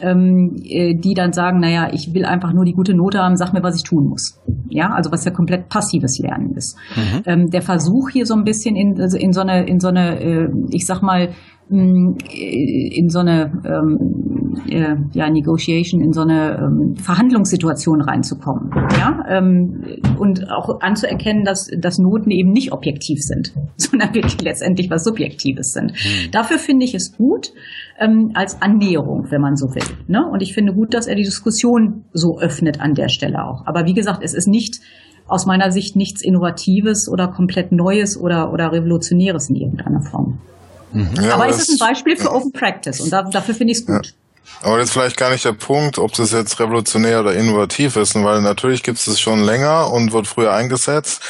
ähm, 0.00 0.56
äh, 0.64 0.94
die 0.94 1.14
dann 1.14 1.32
sagen, 1.32 1.60
naja, 1.60 1.90
ich 1.92 2.14
will 2.14 2.24
einfach 2.24 2.52
nur 2.52 2.64
die 2.64 2.72
gute 2.72 2.94
Note 2.94 3.18
haben, 3.18 3.36
sag 3.36 3.52
mir, 3.52 3.62
was 3.62 3.76
ich 3.76 3.82
tun 3.82 4.08
muss. 4.08 4.40
Ja, 4.68 4.90
also 4.90 5.10
was 5.10 5.24
ja 5.24 5.30
komplett 5.30 5.68
passives 5.68 6.18
Lernen 6.18 6.54
ist. 6.54 6.76
Mhm. 6.94 7.22
Ähm, 7.26 7.50
der 7.50 7.62
Versuch 7.62 8.10
hier 8.10 8.26
so 8.26 8.34
ein 8.34 8.44
bisschen 8.44 8.76
in, 8.76 9.00
also 9.00 9.18
in 9.18 9.32
so 9.32 9.40
eine, 9.40 9.66
in 9.66 9.80
so 9.80 9.88
eine, 9.88 10.20
äh, 10.20 10.48
ich 10.70 10.86
sag 10.86 11.02
mal, 11.02 11.30
in 11.70 13.08
so 13.08 13.18
eine 13.18 13.52
ähm, 13.64 14.62
äh, 14.68 14.96
ja, 15.12 15.28
Negotiation, 15.28 16.00
in 16.00 16.12
so 16.12 16.22
eine 16.22 16.58
ähm, 16.58 16.96
Verhandlungssituation 16.96 18.00
reinzukommen. 18.00 18.70
Ja? 18.98 19.24
Ähm, 19.28 19.84
und 20.18 20.50
auch 20.50 20.80
anzuerkennen, 20.80 21.44
dass, 21.44 21.68
dass 21.78 21.98
Noten 21.98 22.30
eben 22.30 22.50
nicht 22.50 22.72
objektiv 22.72 23.18
sind, 23.20 23.52
sondern 23.76 24.14
wirklich 24.14 24.40
letztendlich 24.40 24.90
was 24.90 25.04
Subjektives 25.04 25.72
sind. 25.72 25.92
Mhm. 25.92 26.30
Dafür 26.32 26.58
finde 26.58 26.84
ich 26.84 26.94
es 26.94 27.16
gut, 27.16 27.52
ähm, 27.98 28.30
als 28.34 28.62
Annäherung, 28.62 29.26
wenn 29.30 29.40
man 29.40 29.56
so 29.56 29.74
will. 29.74 29.96
Ne? 30.06 30.24
Und 30.30 30.42
ich 30.42 30.54
finde 30.54 30.72
gut, 30.72 30.94
dass 30.94 31.06
er 31.06 31.16
die 31.16 31.22
Diskussion 31.22 32.04
so 32.12 32.38
öffnet 32.38 32.80
an 32.80 32.94
der 32.94 33.08
Stelle 33.08 33.44
auch. 33.44 33.66
Aber 33.66 33.84
wie 33.86 33.94
gesagt, 33.94 34.22
es 34.22 34.34
ist 34.34 34.48
nicht 34.48 34.80
aus 35.26 35.44
meiner 35.44 35.70
Sicht 35.70 35.94
nichts 35.94 36.22
Innovatives 36.22 37.08
oder 37.10 37.28
komplett 37.28 37.70
Neues 37.70 38.18
oder, 38.18 38.52
oder 38.52 38.72
Revolutionäres 38.72 39.50
in 39.50 39.56
irgendeiner 39.56 40.00
Form. 40.00 40.38
Mhm. 40.92 41.14
Ja, 41.16 41.34
aber, 41.34 41.44
aber 41.44 41.48
es 41.48 41.60
ist 41.60 41.70
ein 41.70 41.78
Beispiel 41.78 42.16
für 42.16 42.32
Open 42.32 42.52
Practice 42.52 43.00
und 43.00 43.10
da, 43.10 43.22
dafür 43.22 43.54
finde 43.54 43.72
ich 43.72 43.80
es 43.80 43.86
gut. 43.86 44.06
Ja. 44.06 44.12
Aber 44.62 44.78
das 44.78 44.86
ist 44.86 44.92
vielleicht 44.92 45.16
gar 45.16 45.30
nicht 45.30 45.44
der 45.44 45.52
Punkt, 45.52 45.98
ob 45.98 46.12
das 46.14 46.32
jetzt 46.32 46.58
revolutionär 46.58 47.20
oder 47.20 47.34
innovativ 47.34 47.96
ist, 47.96 48.14
weil 48.16 48.42
natürlich 48.42 48.82
gibt 48.82 48.98
es 48.98 49.06
es 49.06 49.20
schon 49.20 49.44
länger 49.44 49.92
und 49.92 50.12
wird 50.12 50.26
früher 50.26 50.52
eingesetzt. 50.52 51.22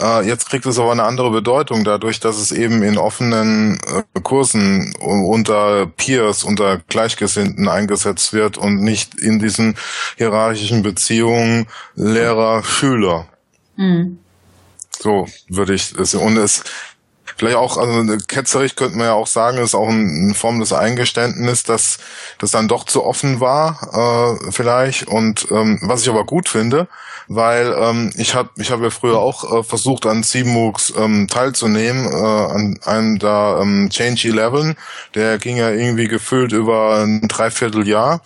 Äh, 0.00 0.26
jetzt 0.26 0.48
kriegt 0.48 0.66
es 0.66 0.78
aber 0.78 0.92
eine 0.92 1.02
andere 1.02 1.30
Bedeutung 1.30 1.84
dadurch, 1.84 2.20
dass 2.20 2.38
es 2.38 2.52
eben 2.52 2.82
in 2.82 2.96
offenen 2.96 3.80
äh, 3.86 4.20
Kursen 4.20 4.94
unter 5.00 5.86
Peers, 5.86 6.44
unter 6.44 6.78
Gleichgesinnten 6.88 7.66
eingesetzt 7.66 8.32
wird 8.32 8.56
und 8.56 8.80
nicht 8.82 9.14
in 9.18 9.40
diesen 9.40 9.76
hierarchischen 10.16 10.82
Beziehungen 10.82 11.66
Lehrer-Schüler. 11.96 13.26
Mhm. 13.76 14.18
So 14.98 15.26
würde 15.48 15.74
ich 15.74 15.92
es. 15.98 16.14
Und 16.14 16.36
es 16.36 16.62
vielleicht 17.36 17.56
auch, 17.56 17.76
also 17.76 18.16
ketzerisch 18.26 18.76
könnte 18.76 18.96
man 18.96 19.06
ja 19.06 19.12
auch 19.14 19.26
sagen, 19.26 19.58
ist 19.58 19.74
auch 19.74 19.88
eine 19.88 20.34
Form 20.34 20.60
des 20.60 20.72
Eingeständnisses, 20.72 21.64
dass 21.64 21.98
das 22.38 22.50
dann 22.50 22.68
doch 22.68 22.84
zu 22.84 23.04
offen 23.04 23.40
war, 23.40 24.38
äh, 24.40 24.52
vielleicht. 24.52 25.08
Und 25.08 25.46
ähm, 25.50 25.78
was 25.82 26.02
ich 26.02 26.08
aber 26.08 26.24
gut 26.24 26.48
finde, 26.48 26.88
weil 27.28 27.74
ähm, 27.78 28.12
ich 28.16 28.34
habe 28.34 28.50
ich 28.56 28.70
hab 28.70 28.80
ja 28.80 28.90
früher 28.90 29.18
auch 29.18 29.60
äh, 29.60 29.62
versucht 29.62 30.06
an 30.06 30.22
CMOOCs 30.22 30.94
ähm, 30.96 31.26
teilzunehmen, 31.28 32.06
äh, 32.06 32.16
an 32.16 32.78
einem 32.84 33.18
da 33.18 33.60
ähm, 33.60 33.90
Change 33.90 34.28
11, 34.28 34.76
der 35.14 35.38
ging 35.38 35.56
ja 35.56 35.70
irgendwie 35.70 36.08
gefühlt 36.08 36.52
über 36.52 36.98
ein 36.98 37.26
Dreivierteljahr 37.28 38.20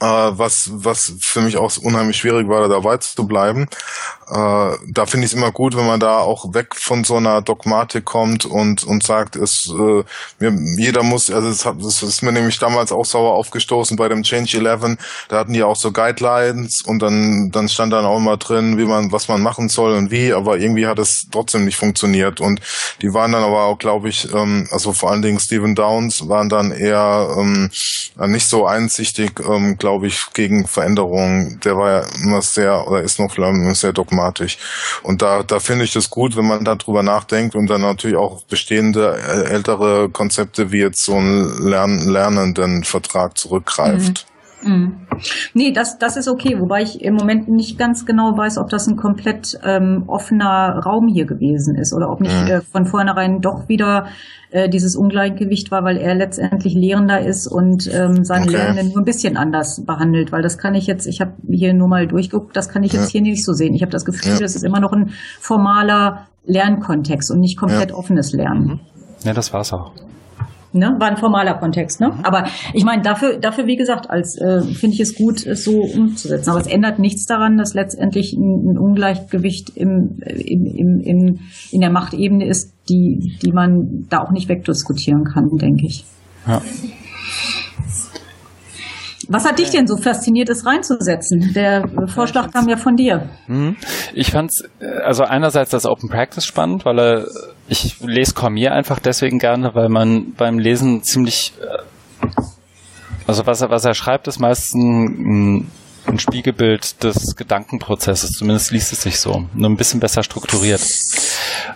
äh, 0.00 0.04
was, 0.04 0.70
was 0.72 1.14
für 1.20 1.40
mich 1.40 1.56
auch 1.56 1.76
unheimlich 1.78 2.18
schwierig 2.18 2.48
war, 2.48 2.68
da 2.68 2.84
weit 2.84 3.02
zu 3.02 3.26
bleiben. 3.26 3.66
Äh, 4.28 4.72
da 4.90 5.06
finde 5.06 5.26
ich 5.26 5.32
es 5.32 5.38
immer 5.38 5.52
gut, 5.52 5.76
wenn 5.76 5.86
man 5.86 6.00
da 6.00 6.18
auch 6.18 6.52
weg 6.52 6.74
von 6.74 7.04
so 7.04 7.16
einer 7.16 7.42
Dogmatik 7.42 8.04
kommt 8.04 8.44
und, 8.44 8.82
und 8.82 9.04
sagt, 9.04 9.36
es, 9.36 9.72
äh, 9.72 10.02
jeder 10.76 11.04
muss, 11.04 11.30
also 11.30 11.48
es 11.48 11.64
hat, 11.64 11.76
das 11.80 12.02
ist 12.02 12.22
mir 12.22 12.32
nämlich 12.32 12.58
damals 12.58 12.90
auch 12.90 13.04
sauer 13.04 13.34
aufgestoßen 13.34 13.96
bei 13.96 14.08
dem 14.08 14.24
Change 14.24 14.58
11, 14.58 14.96
da 15.28 15.38
hatten 15.38 15.52
die 15.52 15.62
auch 15.62 15.76
so 15.76 15.92
Guidelines 15.92 16.82
und 16.82 17.00
dann, 17.02 17.50
dann 17.52 17.68
stand 17.68 17.92
dann 17.92 18.04
auch 18.04 18.16
immer 18.16 18.36
drin, 18.36 18.78
wie 18.78 18.84
man, 18.84 19.12
was 19.12 19.28
man 19.28 19.42
machen 19.42 19.68
soll 19.68 19.92
und 19.92 20.10
wie, 20.10 20.32
aber 20.32 20.58
irgendwie 20.58 20.88
hat 20.88 20.98
es 20.98 21.28
trotzdem 21.30 21.64
nicht 21.64 21.76
funktioniert 21.76 22.40
und 22.40 22.60
die 23.02 23.14
waren 23.14 23.30
dann 23.30 23.44
aber 23.44 23.66
auch, 23.66 23.78
glaube 23.78 24.08
ich, 24.08 24.32
ähm, 24.34 24.66
also 24.72 24.92
vor 24.92 25.12
allen 25.12 25.22
Dingen 25.22 25.38
Stephen 25.38 25.76
Downs 25.76 26.28
waren 26.28 26.48
dann 26.48 26.72
eher 26.72 27.28
ähm, 27.38 27.70
nicht 28.26 28.48
so 28.48 28.66
einsichtig, 28.66 29.38
ähm, 29.48 29.78
glaube 29.78 30.08
ich, 30.08 30.20
gegen 30.34 30.66
Veränderungen. 30.66 31.60
Der 31.64 31.76
war 31.76 31.90
ja 31.90 32.06
immer 32.24 32.42
sehr, 32.42 32.88
oder 32.88 33.02
ist 33.02 33.20
noch 33.20 33.36
sehr 33.76 33.92
dogmatisch. 33.92 34.15
Und 35.02 35.22
da, 35.22 35.42
da 35.42 35.60
finde 35.60 35.84
ich 35.84 35.94
es 35.96 36.10
gut, 36.10 36.36
wenn 36.36 36.46
man 36.46 36.64
darüber 36.64 37.02
nachdenkt 37.02 37.54
und 37.54 37.68
dann 37.68 37.82
natürlich 37.82 38.16
auch 38.16 38.42
bestehende 38.44 39.16
ältere 39.16 40.08
Konzepte 40.08 40.72
wie 40.72 40.80
jetzt 40.80 41.04
so 41.04 41.16
ein 41.16 41.68
Lern 41.68 42.08
lernenden 42.08 42.84
Vertrag 42.84 43.38
zurückgreift. 43.38 44.26
Mhm. 44.28 44.35
Mhm. 44.62 44.96
Nee, 45.54 45.72
das, 45.72 45.98
das 45.98 46.16
ist 46.16 46.28
okay, 46.28 46.58
wobei 46.58 46.82
ich 46.82 47.02
im 47.02 47.14
Moment 47.14 47.48
nicht 47.48 47.78
ganz 47.78 48.06
genau 48.06 48.36
weiß, 48.36 48.58
ob 48.58 48.68
das 48.68 48.86
ein 48.86 48.96
komplett 48.96 49.58
ähm, 49.64 50.04
offener 50.06 50.80
Raum 50.84 51.08
hier 51.08 51.26
gewesen 51.26 51.76
ist 51.76 51.94
oder 51.94 52.10
ob 52.10 52.20
nicht 52.20 52.34
mhm. 52.42 52.48
äh, 52.48 52.60
von 52.60 52.86
vornherein 52.86 53.40
doch 53.40 53.68
wieder 53.68 54.06
äh, 54.50 54.68
dieses 54.68 54.96
Ungleichgewicht 54.96 55.70
war, 55.70 55.84
weil 55.84 55.96
er 55.96 56.14
letztendlich 56.14 56.74
Lehrender 56.74 57.20
ist 57.20 57.46
und 57.46 57.92
ähm, 57.92 58.24
seine 58.24 58.46
okay. 58.46 58.56
Lernenden 58.56 58.88
nur 58.88 59.02
ein 59.02 59.04
bisschen 59.04 59.36
anders 59.36 59.84
behandelt, 59.84 60.32
weil 60.32 60.42
das 60.42 60.58
kann 60.58 60.74
ich 60.74 60.86
jetzt, 60.86 61.06
ich 61.06 61.20
habe 61.20 61.32
hier 61.48 61.74
nur 61.74 61.88
mal 61.88 62.06
durchgeguckt, 62.06 62.56
das 62.56 62.68
kann 62.68 62.82
ich 62.82 62.92
jetzt 62.92 63.12
ja. 63.12 63.20
hier 63.20 63.22
nicht 63.22 63.44
so 63.44 63.52
sehen. 63.52 63.74
Ich 63.74 63.82
habe 63.82 63.92
das 63.92 64.04
Gefühl, 64.04 64.32
ja. 64.32 64.38
das 64.40 64.56
ist 64.56 64.64
immer 64.64 64.80
noch 64.80 64.92
ein 64.92 65.10
formaler 65.40 66.26
Lernkontext 66.44 67.30
und 67.30 67.40
nicht 67.40 67.58
komplett 67.58 67.90
ja. 67.90 67.96
offenes 67.96 68.32
Lernen. 68.32 68.64
Mhm. 68.64 68.80
Ja, 69.24 69.32
das 69.32 69.52
war's 69.52 69.72
auch. 69.72 69.92
Ne? 70.72 70.94
War 70.98 71.08
ein 71.08 71.16
formaler 71.16 71.54
Kontext. 71.54 72.00
Ne? 72.00 72.08
Mhm. 72.08 72.24
Aber 72.24 72.44
ich 72.72 72.84
meine, 72.84 73.02
dafür, 73.02 73.38
dafür, 73.38 73.66
wie 73.66 73.76
gesagt, 73.76 74.10
als 74.10 74.36
äh, 74.38 74.62
finde 74.62 74.94
ich 74.94 75.00
es 75.00 75.14
gut, 75.14 75.46
es 75.46 75.64
so 75.64 75.80
umzusetzen. 75.80 76.50
Aber 76.50 76.60
es 76.60 76.66
ändert 76.66 76.98
nichts 76.98 77.26
daran, 77.26 77.56
dass 77.56 77.74
letztendlich 77.74 78.32
ein, 78.32 78.72
ein 78.72 78.78
Ungleichgewicht 78.78 79.76
im, 79.76 80.18
im, 80.26 80.66
im, 80.66 81.00
im, 81.00 81.38
in 81.70 81.80
der 81.80 81.90
Machtebene 81.90 82.46
ist, 82.46 82.72
die, 82.88 83.38
die 83.42 83.52
man 83.52 84.06
da 84.10 84.22
auch 84.22 84.30
nicht 84.30 84.48
wegdiskutieren 84.48 85.24
kann, 85.24 85.48
denke 85.56 85.86
ich. 85.86 86.04
Ja. 86.46 86.62
Was 89.28 89.44
hat 89.44 89.58
dich 89.58 89.70
denn 89.70 89.86
so 89.86 89.96
fasziniert, 89.96 90.48
es 90.48 90.66
reinzusetzen? 90.66 91.52
Der 91.54 91.88
Vorschlag 92.06 92.52
kam 92.52 92.68
ja 92.68 92.76
von 92.76 92.96
dir. 92.96 93.28
Mhm. 93.46 93.76
Ich 94.14 94.30
fand's, 94.30 94.64
äh, 94.80 94.86
also 95.04 95.24
einerseits 95.24 95.70
das 95.70 95.86
Open 95.86 96.08
Practice 96.08 96.44
spannend, 96.44 96.84
weil 96.84 96.98
er 96.98 97.26
ich 97.68 98.00
lese 98.00 98.34
Cormier 98.34 98.72
einfach 98.72 99.00
deswegen 99.00 99.38
gerne, 99.38 99.74
weil 99.74 99.88
man 99.88 100.34
beim 100.34 100.58
Lesen 100.58 101.02
ziemlich, 101.02 101.52
äh, 101.60 102.36
also 103.26 103.46
was 103.46 103.60
er, 103.60 103.70
was 103.70 103.84
er 103.84 103.94
schreibt, 103.94 104.28
ist 104.28 104.38
meistens 104.38 104.74
ein, 104.74 105.70
ein 106.06 106.18
Spiegelbild 106.18 107.02
des 107.02 107.34
Gedankenprozesses. 107.34 108.30
Zumindest 108.32 108.70
liest 108.70 108.92
es 108.92 109.02
sich 109.02 109.18
so. 109.18 109.46
Nur 109.54 109.70
ein 109.70 109.76
bisschen 109.76 109.98
besser 109.98 110.22
strukturiert 110.22 110.82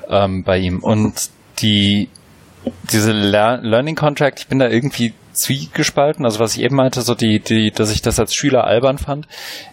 ähm, 0.08 0.44
bei 0.44 0.58
ihm. 0.58 0.78
Und 0.80 1.30
die 1.58 2.08
diese 2.92 3.12
Learning 3.12 3.96
Contract, 3.96 4.40
ich 4.40 4.46
bin 4.46 4.58
da 4.58 4.68
irgendwie 4.68 5.14
zwiegespalten. 5.32 6.24
Also 6.24 6.40
was 6.40 6.56
ich 6.56 6.62
eben 6.62 6.76
meinte, 6.76 7.02
so 7.02 7.14
die, 7.14 7.40
die, 7.40 7.70
dass 7.70 7.90
ich 7.90 8.02
das 8.02 8.18
als 8.18 8.34
Schüler 8.34 8.64
albern 8.64 8.98
fand. 8.98 9.26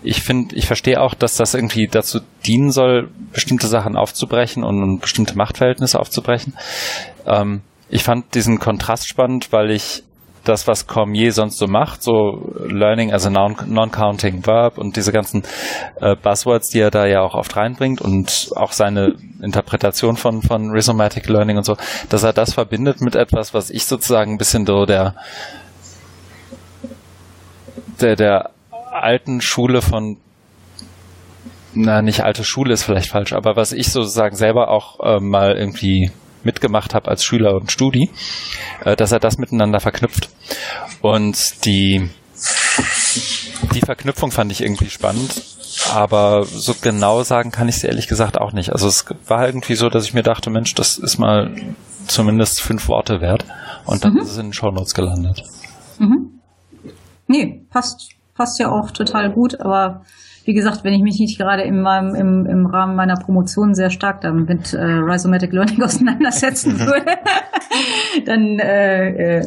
Ich 0.04 0.22
finde, 0.22 0.56
ich 0.56 0.68
verstehe 0.68 1.02
auch, 1.02 1.14
dass 1.14 1.36
das 1.36 1.54
irgendwie 1.54 1.88
dazu 1.88 2.20
dienen 2.46 2.72
soll, 2.72 3.10
bestimmte 3.34 3.68
Sachen 3.68 3.96
aufzubrechen 3.96 4.64
und 4.64 5.00
bestimmte 5.00 5.36
Machtverhältnisse 5.38 6.00
aufzubrechen. 6.00 6.54
Ähm, 7.26 7.62
ich 7.90 8.04
fand 8.04 8.36
diesen 8.36 8.60
Kontrast 8.60 9.08
spannend, 9.08 9.52
weil 9.52 9.72
ich 9.72 10.04
das, 10.48 10.68
was 10.68 10.88
Cormier 10.88 11.34
sonst 11.34 11.58
so 11.58 11.68
macht, 11.68 12.04
so 12.04 12.54
Learning 12.68 13.12
as 13.12 13.26
a 13.26 13.30
Non-Counting 13.30 14.46
Verb 14.46 14.78
und 14.78 14.96
diese 14.96 15.12
ganzen 15.12 15.44
äh, 16.00 16.16
Buzzwords, 16.16 16.70
die 16.70 16.80
er 16.80 16.92
da 16.92 17.06
ja 17.06 17.22
auch 17.22 17.36
oft 17.36 17.56
reinbringt 17.56 18.02
und 18.02 18.50
auch 18.56 18.72
seine 18.72 19.16
Interpretation 19.42 20.16
von, 20.16 20.42
von 20.42 20.72
Rhizomatic 20.72 21.28
Learning 21.28 21.58
und 21.58 21.66
so, 21.66 21.76
dass 22.10 22.24
er 22.24 22.34
das 22.34 22.54
verbindet 22.54 23.02
mit 23.02 23.16
etwas, 23.16 23.54
was 23.54 23.70
ich 23.70 23.86
sozusagen 23.86 24.34
ein 24.34 24.38
bisschen 24.38 24.66
so 24.66 24.86
der, 24.86 25.16
der, 28.02 28.16
der 28.16 28.50
alten 28.92 29.42
Schule 29.42 29.82
von 29.82 30.18
na, 31.74 32.02
nicht 32.02 32.24
alte 32.24 32.44
Schule 32.44 32.74
ist 32.74 32.84
vielleicht 32.84 33.10
falsch, 33.10 33.34
aber 33.34 33.56
was 33.56 33.72
ich 33.72 33.92
sozusagen 33.92 34.36
selber 34.36 34.70
auch 34.70 35.00
äh, 35.00 35.20
mal 35.20 35.56
irgendwie 35.56 36.12
mitgemacht 36.44 36.94
habe 36.94 37.10
als 37.10 37.24
Schüler 37.24 37.56
und 37.56 37.72
Studi, 37.72 38.10
äh, 38.84 38.96
dass 38.96 39.12
er 39.12 39.20
das 39.20 39.38
miteinander 39.38 39.80
verknüpft. 39.80 40.30
Und 41.02 41.66
die, 41.66 42.10
die 43.74 43.82
Verknüpfung 43.82 44.32
fand 44.32 44.52
ich 44.52 44.62
irgendwie 44.62 44.90
spannend, 44.90 45.44
aber 45.94 46.44
so 46.46 46.76
genau 46.80 47.24
sagen 47.24 47.52
kann 47.52 47.70
ich 47.70 47.78
es 47.78 47.84
ehrlich 47.84 48.08
gesagt 48.08 48.40
auch 48.40 48.54
nicht. 48.54 48.72
Also 48.72 48.88
es 48.88 49.06
war 49.28 49.46
irgendwie 49.46 49.76
so, 49.76 49.90
dass 49.90 50.06
ich 50.06 50.14
mir 50.14 50.24
dachte, 50.24 50.50
Mensch, 50.50 50.74
das 50.76 50.98
ist 50.98 51.18
mal 51.18 51.56
zumindest 52.08 52.62
fünf 52.62 52.88
Worte 52.88 53.22
wert 53.22 53.46
und 53.86 54.04
dann 54.04 54.14
mhm. 54.14 54.20
ist 54.20 54.32
es 54.32 54.38
in 54.38 54.48
den 54.48 54.54
Shownotes 54.54 54.94
gelandet. 54.94 55.44
Mhm. 56.00 56.40
Nee, 57.28 57.66
passt, 57.70 58.12
passt 58.34 58.60
ja 58.60 58.72
auch 58.72 58.92
total 58.92 59.32
gut, 59.32 59.60
aber 59.60 60.06
wie 60.48 60.54
gesagt, 60.54 60.86
wenn 60.86 60.94
ich 60.94 61.02
mich 61.02 61.20
nicht 61.20 61.38
gerade 61.38 61.64
im, 61.64 61.86
im, 61.86 62.46
im 62.46 62.66
Rahmen 62.66 62.96
meiner 62.96 63.16
Promotion 63.16 63.76
sehr 63.76 63.90
stark 63.90 64.22
damit 64.22 64.74
äh, 64.74 64.82
Rhizomatic 64.82 65.52
Learning 65.52 65.84
auseinandersetzen 65.84 66.80
würde, 66.80 67.18
dann 68.26 68.58
äh, 68.58 69.40
äh, 69.40 69.42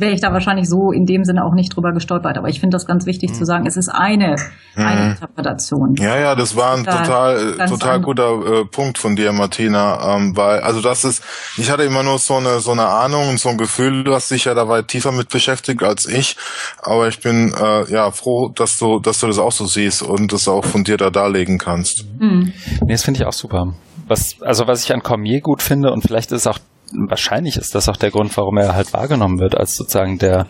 wäre 0.00 0.12
ich 0.12 0.22
da 0.22 0.32
wahrscheinlich 0.32 0.66
so 0.66 0.90
in 0.90 1.04
dem 1.04 1.24
Sinne 1.24 1.44
auch 1.44 1.52
nicht 1.52 1.76
drüber 1.76 1.92
gestolpert. 1.92 2.38
Aber 2.38 2.48
ich 2.48 2.60
finde 2.60 2.76
das 2.76 2.86
ganz 2.86 3.04
wichtig 3.04 3.30
mhm. 3.30 3.34
zu 3.34 3.44
sagen, 3.44 3.66
es 3.66 3.76
ist 3.76 3.90
eine, 3.90 4.36
mhm. 4.74 4.86
eine 4.86 5.10
Interpretation. 5.10 5.94
Ja, 5.98 6.18
ja, 6.18 6.34
das 6.34 6.56
war 6.56 6.78
ein 6.78 6.84
da, 6.84 7.02
total, 7.02 7.68
total 7.68 8.00
guter 8.00 8.60
äh, 8.60 8.64
Punkt 8.64 8.96
von 8.96 9.16
dir, 9.16 9.32
Martina. 9.32 10.16
Ähm, 10.16 10.34
weil, 10.34 10.60
also 10.60 10.80
das 10.80 11.04
ist, 11.04 11.22
ich 11.58 11.70
hatte 11.70 11.82
immer 11.82 12.02
nur 12.02 12.18
so 12.18 12.36
eine, 12.36 12.60
so 12.60 12.72
eine 12.72 12.86
Ahnung 12.86 13.28
und 13.28 13.38
so 13.38 13.50
ein 13.50 13.58
Gefühl, 13.58 14.02
du 14.02 14.14
hast 14.14 14.30
dich 14.30 14.46
ja 14.46 14.54
da 14.54 14.66
weit 14.66 14.88
tiefer 14.88 15.12
mit 15.12 15.28
beschäftigt 15.28 15.82
als 15.82 16.06
ich. 16.06 16.38
Aber 16.80 17.06
ich 17.08 17.20
bin 17.20 17.52
äh, 17.52 17.92
ja 17.92 18.10
froh, 18.12 18.48
dass 18.48 18.78
du, 18.78 18.98
dass 18.98 19.20
du 19.20 19.26
das 19.26 19.38
auch 19.38 19.52
so 19.52 19.66
siehst 19.66 20.02
und 20.02 20.37
das 20.38 20.48
auch 20.48 20.64
von 20.64 20.84
dir 20.84 20.96
da 20.96 21.10
darlegen 21.10 21.58
kannst. 21.58 22.04
Mhm. 22.18 22.52
Nee, 22.82 22.92
das 22.92 23.04
finde 23.04 23.20
ich 23.20 23.26
auch 23.26 23.32
super. 23.32 23.74
Was, 24.06 24.40
also 24.42 24.66
was 24.66 24.84
ich 24.84 24.92
an 24.92 25.02
Cormier 25.02 25.40
gut 25.40 25.62
finde 25.62 25.92
und 25.92 26.02
vielleicht 26.02 26.32
ist 26.32 26.42
es 26.42 26.46
auch 26.46 26.58
wahrscheinlich 26.92 27.56
ist 27.56 27.74
das 27.74 27.88
auch 27.88 27.96
der 27.96 28.10
Grund, 28.10 28.34
warum 28.36 28.56
er 28.56 28.74
halt 28.74 28.92
wahrgenommen 28.92 29.40
wird 29.40 29.54
als 29.54 29.76
sozusagen 29.76 30.18
der 30.18 30.46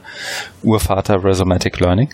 Urvater 0.63 1.25
Rhizomatic 1.25 1.81
Learning. 1.81 2.11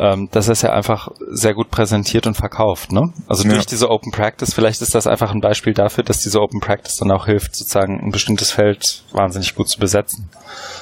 Ähm, 0.00 0.28
dass 0.30 0.46
er 0.46 0.52
es 0.52 0.62
ja 0.62 0.72
einfach 0.72 1.08
sehr 1.28 1.54
gut 1.54 1.70
präsentiert 1.70 2.28
und 2.28 2.36
verkauft. 2.36 2.92
Ne? 2.92 3.12
Also 3.26 3.42
ja. 3.42 3.54
durch 3.54 3.66
diese 3.66 3.90
Open 3.90 4.12
Practice, 4.12 4.54
vielleicht 4.54 4.80
ist 4.80 4.94
das 4.94 5.08
einfach 5.08 5.32
ein 5.32 5.40
Beispiel 5.40 5.72
dafür, 5.72 6.04
dass 6.04 6.20
diese 6.20 6.40
Open 6.40 6.60
Practice 6.60 6.98
dann 6.98 7.10
auch 7.10 7.26
hilft, 7.26 7.56
sozusagen 7.56 8.00
ein 8.00 8.12
bestimmtes 8.12 8.52
Feld 8.52 9.02
wahnsinnig 9.12 9.56
gut 9.56 9.68
zu 9.68 9.80
besetzen. 9.80 10.28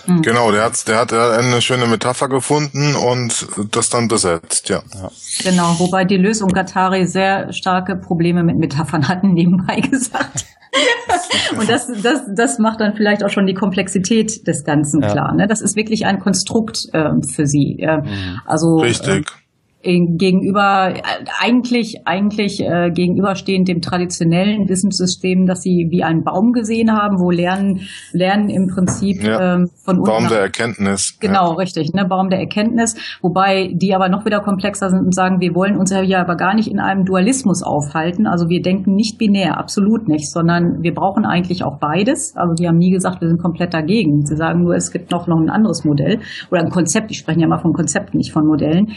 Mhm. 0.06 0.20
Genau, 0.20 0.52
der 0.52 0.64
hat, 0.64 0.86
der 0.86 0.98
hat 0.98 1.12
eine 1.14 1.62
schöne 1.62 1.86
Metapher 1.86 2.28
gefunden 2.28 2.94
und 2.94 3.46
das 3.70 3.88
dann 3.88 4.08
besetzt, 4.08 4.68
ja. 4.68 4.82
ja. 4.94 5.10
Genau, 5.42 5.78
wobei 5.78 6.04
die 6.04 6.18
Lösung 6.18 6.50
Katari 6.50 7.06
sehr 7.06 7.52
starke 7.54 7.96
Probleme 7.96 8.44
mit 8.44 8.58
Metaphern 8.58 9.08
hatten, 9.08 9.32
nebenbei 9.32 9.80
gesagt. 9.90 10.44
und 11.58 11.68
das, 11.68 11.86
das, 12.02 12.22
das 12.34 12.58
macht 12.58 12.80
dann 12.80 12.94
vielleicht 12.94 13.24
auch 13.24 13.30
schon 13.30 13.46
die 13.46 13.54
Komplexität 13.54 14.46
des 14.46 14.64
Ganzen 14.64 15.02
ja. 15.02 15.08
klar. 15.10 15.34
Ne? 15.34 15.46
Das 15.46 15.60
ist 15.60 15.76
wirklich 15.76 16.06
ein 16.06 16.18
Konstrukt 16.18 16.78
äh, 16.92 17.10
für 17.34 17.46
sie. 17.46 17.78
Äh, 17.80 18.02
also, 18.44 18.76
Richtig. 18.76 19.26
Äh, 19.28 19.45
gegenüber 19.86 20.94
eigentlich 21.40 22.06
eigentlich 22.06 22.60
äh, 22.60 22.90
gegenüberstehend 22.90 23.68
dem 23.68 23.80
traditionellen 23.80 24.68
Wissenssystem, 24.68 25.46
das 25.46 25.62
sie 25.62 25.88
wie 25.90 26.02
einen 26.02 26.24
Baum 26.24 26.52
gesehen 26.52 26.92
haben, 26.92 27.18
wo 27.18 27.30
Lernen 27.30 27.80
Lernen 28.12 28.48
im 28.48 28.66
Prinzip 28.66 29.22
ja. 29.22 29.54
ähm, 29.54 29.70
von 29.84 30.02
Baum 30.02 30.28
der 30.28 30.40
Erkenntnis. 30.40 31.18
Genau, 31.20 31.52
ja. 31.52 31.56
richtig, 31.56 31.92
ne 31.92 32.04
Baum 32.04 32.28
der 32.28 32.40
Erkenntnis, 32.40 32.96
wobei 33.22 33.72
die 33.72 33.94
aber 33.94 34.08
noch 34.08 34.24
wieder 34.24 34.40
komplexer 34.40 34.90
sind 34.90 35.00
und 35.00 35.14
sagen, 35.14 35.40
wir 35.40 35.54
wollen 35.54 35.76
uns 35.76 35.90
ja 35.90 36.20
aber 36.20 36.36
gar 36.36 36.54
nicht 36.54 36.68
in 36.68 36.80
einem 36.80 37.04
Dualismus 37.04 37.62
aufhalten, 37.62 38.26
also 38.26 38.48
wir 38.48 38.62
denken 38.62 38.94
nicht 38.94 39.18
binär, 39.18 39.58
absolut 39.58 40.08
nicht, 40.08 40.30
sondern 40.30 40.82
wir 40.82 40.94
brauchen 40.94 41.24
eigentlich 41.24 41.64
auch 41.64 41.78
beides. 41.78 42.34
Also 42.36 42.54
die 42.54 42.66
haben 42.66 42.78
nie 42.78 42.90
gesagt, 42.90 43.20
wir 43.20 43.28
sind 43.28 43.40
komplett 43.40 43.74
dagegen. 43.74 44.26
Sie 44.26 44.36
sagen 44.36 44.62
nur, 44.62 44.74
es 44.74 44.90
gibt 44.90 45.10
noch 45.10 45.26
noch 45.26 45.40
ein 45.40 45.50
anderes 45.50 45.84
Modell 45.84 46.20
oder 46.50 46.62
ein 46.62 46.70
Konzept. 46.70 47.10
Die 47.10 47.14
sprechen 47.14 47.40
ja 47.40 47.46
immer 47.46 47.58
von 47.58 47.72
Konzepten, 47.72 48.18
nicht 48.18 48.32
von 48.32 48.46
Modellen. 48.46 48.92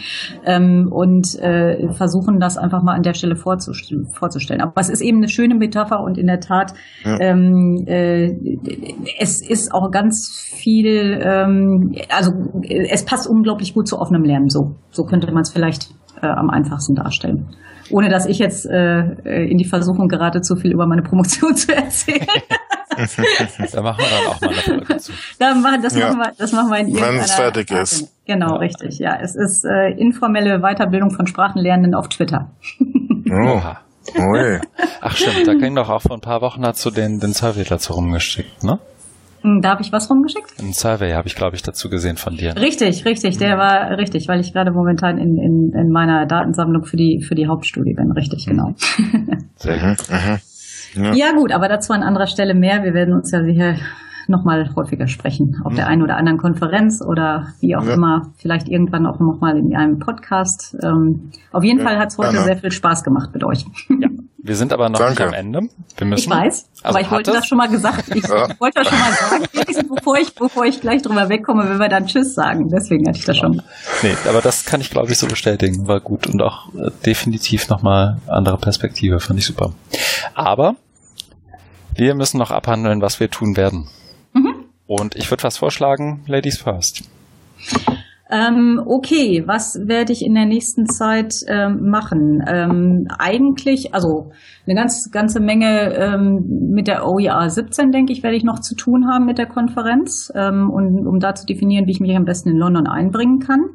Ähm, 0.45 0.78
und 0.87 1.37
äh, 1.39 1.91
versuchen 1.93 2.39
das 2.39 2.57
einfach 2.57 2.83
mal 2.83 2.95
an 2.95 3.01
der 3.01 3.13
Stelle 3.13 3.35
vorzustellen. 3.35 4.61
Aber 4.61 4.79
es 4.79 4.89
ist 4.89 5.01
eben 5.01 5.17
eine 5.17 5.29
schöne 5.29 5.55
Metapher 5.55 6.01
und 6.01 6.17
in 6.17 6.27
der 6.27 6.39
Tat, 6.39 6.73
ja. 7.03 7.19
ähm, 7.19 7.83
äh, 7.87 8.31
es 9.19 9.47
ist 9.47 9.73
auch 9.73 9.91
ganz 9.91 10.29
viel, 10.55 11.19
ähm, 11.21 11.95
also 12.09 12.31
es 12.63 13.05
passt 13.05 13.27
unglaublich 13.27 13.73
gut 13.73 13.87
zu 13.87 13.97
offenem 13.97 14.23
Lernen. 14.23 14.49
So, 14.49 14.75
so 14.91 15.03
könnte 15.03 15.31
man 15.31 15.41
es 15.41 15.51
vielleicht 15.51 15.89
äh, 16.21 16.27
am 16.27 16.49
einfachsten 16.49 16.95
darstellen 16.95 17.47
ohne 17.91 18.09
dass 18.09 18.27
ich 18.27 18.37
jetzt 18.37 18.67
äh, 18.67 19.45
in 19.45 19.57
die 19.57 19.65
Versuchung 19.65 20.09
gerate, 20.09 20.41
zu 20.41 20.55
viel 20.55 20.71
über 20.71 20.85
meine 20.85 21.01
Promotion 21.01 21.55
zu 21.55 21.75
erzählen. 21.75 22.27
da 23.71 23.81
machen 23.81 23.99
wir 23.99 24.09
dann 24.09 24.27
auch 24.27 24.41
mal 24.41 24.49
eine 24.49 24.61
Folge 24.61 24.97
zu. 24.97 25.11
Da 25.39 25.53
machen, 25.55 25.81
das, 25.81 25.95
ja. 25.95 26.07
machen 26.07 26.19
wir, 26.19 26.31
das 26.37 26.51
machen 26.51 26.69
wir 26.69 26.79
in 26.79 26.87
irgendeiner 26.87 27.13
Wenn 27.13 27.21
es 27.21 27.31
fertig 27.33 27.71
ist. 27.71 28.11
Genau, 28.25 28.53
ja. 28.53 28.57
richtig. 28.57 28.99
Ja, 28.99 29.17
es 29.21 29.35
ist 29.35 29.65
äh, 29.65 29.91
informelle 29.97 30.59
Weiterbildung 30.59 31.11
von 31.11 31.27
Sprachenlernenden 31.27 31.95
auf 31.95 32.09
Twitter. 32.09 32.51
Oh. 33.31 33.61
Ui. 34.17 34.59
Ach 35.01 35.15
stimmt, 35.15 35.47
da 35.47 35.53
ging 35.53 35.75
doch 35.75 35.89
auch 35.89 36.01
vor 36.01 36.17
ein 36.17 36.21
paar 36.21 36.41
Wochen 36.41 36.61
dazu 36.61 36.89
den, 36.89 37.19
den 37.19 37.33
Survey 37.33 37.63
dazu 37.63 37.93
rumgeschickt, 37.93 38.63
ne? 38.63 38.79
Hm, 39.41 39.61
da 39.61 39.69
habe 39.69 39.81
ich 39.81 39.91
was 39.91 40.09
rumgeschickt? 40.09 40.59
Ein 40.59 40.73
Survey 40.73 41.11
habe 41.11 41.27
ich, 41.27 41.35
glaube 41.35 41.55
ich, 41.55 41.61
dazu 41.61 41.89
gesehen 41.89 42.17
von 42.17 42.35
dir. 42.35 42.55
Richtig, 42.57 43.05
richtig, 43.05 43.37
der 43.37 43.57
war 43.57 43.97
richtig, 43.97 44.27
weil 44.27 44.41
ich 44.41 44.51
gerade 44.51 44.71
momentan 44.71 45.17
in, 45.17 45.37
in, 45.37 45.71
in 45.73 45.91
meiner 45.91 46.25
Datensammlung 46.25 46.83
für 46.83 46.97
die, 46.97 47.23
für 47.25 47.35
die 47.35 47.47
Hauptstudie 47.47 47.93
bin. 47.93 48.11
Richtig, 48.11 48.45
genau. 48.45 48.73
Sehr 49.55 49.77
gut. 49.77 49.97
Ja. 50.95 51.13
ja. 51.13 51.31
gut, 51.33 51.51
aber 51.51 51.67
dazu 51.67 51.93
an 51.93 52.03
anderer 52.03 52.27
Stelle 52.27 52.53
mehr. 52.53 52.83
Wir 52.83 52.93
werden 52.93 53.13
uns 53.13 53.31
ja 53.31 53.43
sicher 53.43 53.75
nochmal 54.27 54.69
häufiger 54.75 55.07
sprechen. 55.07 55.61
Auf 55.63 55.73
mhm. 55.73 55.77
der 55.77 55.87
einen 55.87 56.03
oder 56.03 56.17
anderen 56.17 56.37
Konferenz 56.37 57.01
oder 57.01 57.47
wie 57.59 57.75
auch 57.75 57.85
ja. 57.85 57.95
immer. 57.95 58.31
Vielleicht 58.37 58.69
irgendwann 58.69 59.05
auch 59.05 59.19
nochmal 59.19 59.57
in 59.57 59.75
einem 59.75 59.99
Podcast. 59.99 60.77
Ähm, 60.81 61.31
auf 61.51 61.63
jeden 61.63 61.81
Fall 61.81 61.97
hat 61.97 62.09
es 62.09 62.17
heute 62.17 62.37
sehr 62.37 62.57
viel 62.57 62.71
Spaß 62.71 63.03
gemacht 63.03 63.31
mit 63.33 63.43
euch. 63.43 63.65
Ja. 63.89 64.09
Wir 64.41 64.55
sind 64.55 64.71
aber 64.71 64.89
noch 64.89 64.99
Danke. 64.99 65.23
nicht 65.23 65.27
am 65.27 65.33
Ende. 65.33 65.59
Wir 65.97 66.07
müssen, 66.07 66.31
ich 66.31 66.37
weiß, 66.37 66.69
also 66.81 66.83
aber 66.83 67.01
ich 67.01 67.11
wollte 67.11 67.31
das 67.31 67.45
schon 67.45 67.57
mal 67.57 67.67
gesagt. 67.67 68.15
Ich 68.15 68.23
ja. 68.23 68.47
wollte 68.59 68.81
das 68.81 68.89
schon 68.89 68.99
mal 68.99 69.11
sagen, 69.11 69.45
bevor 69.93 70.17
ich, 70.17 70.33
bevor 70.33 70.65
ich 70.65 70.79
gleich 70.79 71.01
drüber 71.01 71.27
wegkomme, 71.27 71.69
wenn 71.69 71.77
wir 71.77 71.89
dann 71.89 72.05
Tschüss 72.05 72.35
sagen. 72.35 72.69
Deswegen 72.69 73.07
hatte 73.07 73.19
ich 73.19 73.25
das 73.25 73.37
schon. 73.37 73.61
Nee, 74.01 74.15
aber 74.27 74.41
das 74.41 74.65
kann 74.65 74.79
ich 74.79 74.89
glaube 74.89 75.11
ich 75.11 75.17
so 75.17 75.27
bestätigen. 75.27 75.87
War 75.87 75.99
gut 75.99 76.27
und 76.27 76.41
auch 76.41 76.73
äh, 76.73 76.89
definitiv 77.05 77.67
nochmal 77.69 78.19
andere 78.27 78.57
Perspektive. 78.57 79.19
Fand 79.19 79.39
ich 79.39 79.45
super. 79.45 79.73
Aber 80.35 80.75
wir 81.95 82.15
müssen 82.15 82.37
noch 82.37 82.51
abhandeln, 82.51 83.01
was 83.01 83.19
wir 83.19 83.29
tun 83.29 83.57
werden. 83.57 83.89
Mhm. 84.33 84.65
Und 84.87 85.15
ich 85.15 85.29
würde 85.29 85.43
was 85.43 85.57
vorschlagen, 85.57 86.23
Ladies 86.27 86.59
first. 86.59 87.03
Ähm, 88.31 88.79
okay, 88.85 89.43
was 89.47 89.87
werde 89.87 90.13
ich 90.13 90.23
in 90.23 90.35
der 90.35 90.45
nächsten 90.45 90.85
Zeit 90.85 91.33
ähm, 91.47 91.89
machen? 91.89 92.43
Ähm, 92.47 93.07
eigentlich, 93.17 93.95
also 93.95 94.31
eine 94.67 94.75
ganz, 94.75 95.09
ganze 95.11 95.39
Menge 95.39 95.95
ähm, 95.95 96.69
mit 96.71 96.87
der 96.87 97.07
OER 97.07 97.49
17, 97.49 97.91
denke 97.91 98.13
ich, 98.13 98.21
werde 98.21 98.37
ich 98.37 98.43
noch 98.43 98.59
zu 98.59 98.75
tun 98.75 99.07
haben 99.07 99.25
mit 99.25 99.39
der 99.39 99.47
Konferenz, 99.47 100.31
ähm, 100.35 100.69
und, 100.69 101.07
um 101.07 101.19
da 101.19 101.33
zu 101.33 101.47
definieren, 101.47 101.87
wie 101.87 101.91
ich 101.91 101.99
mich 101.99 102.15
am 102.15 102.25
besten 102.25 102.49
in 102.49 102.57
London 102.57 102.85
einbringen 102.85 103.39
kann. 103.39 103.65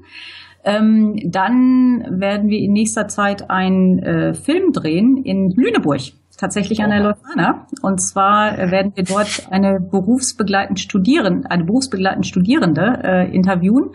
Ähm, 0.65 1.17
dann 1.25 2.07
werden 2.09 2.49
wir 2.49 2.59
in 2.61 2.73
nächster 2.73 3.09
Zeit 3.09 3.51
einen 3.51 3.99
äh, 3.99 4.35
Film 4.35 4.73
drehen 4.73 5.17
in 5.25 5.51
Lüneburg 5.51 6.13
tatsächlich 6.39 6.82
an 6.82 6.91
der 6.91 7.01
Leuphana. 7.01 7.66
Und 7.82 8.01
zwar 8.01 8.59
äh, 8.59 8.70
werden 8.70 8.93
wir 8.95 9.05
dort 9.05 9.49
eine 9.51 9.78
berufsbegleitend 9.80 10.80
Studierende, 10.80 11.51
eine 11.51 11.64
berufsbegleitend 11.64 12.26
Studierende 12.26 13.01
äh, 13.03 13.35
interviewen, 13.35 13.91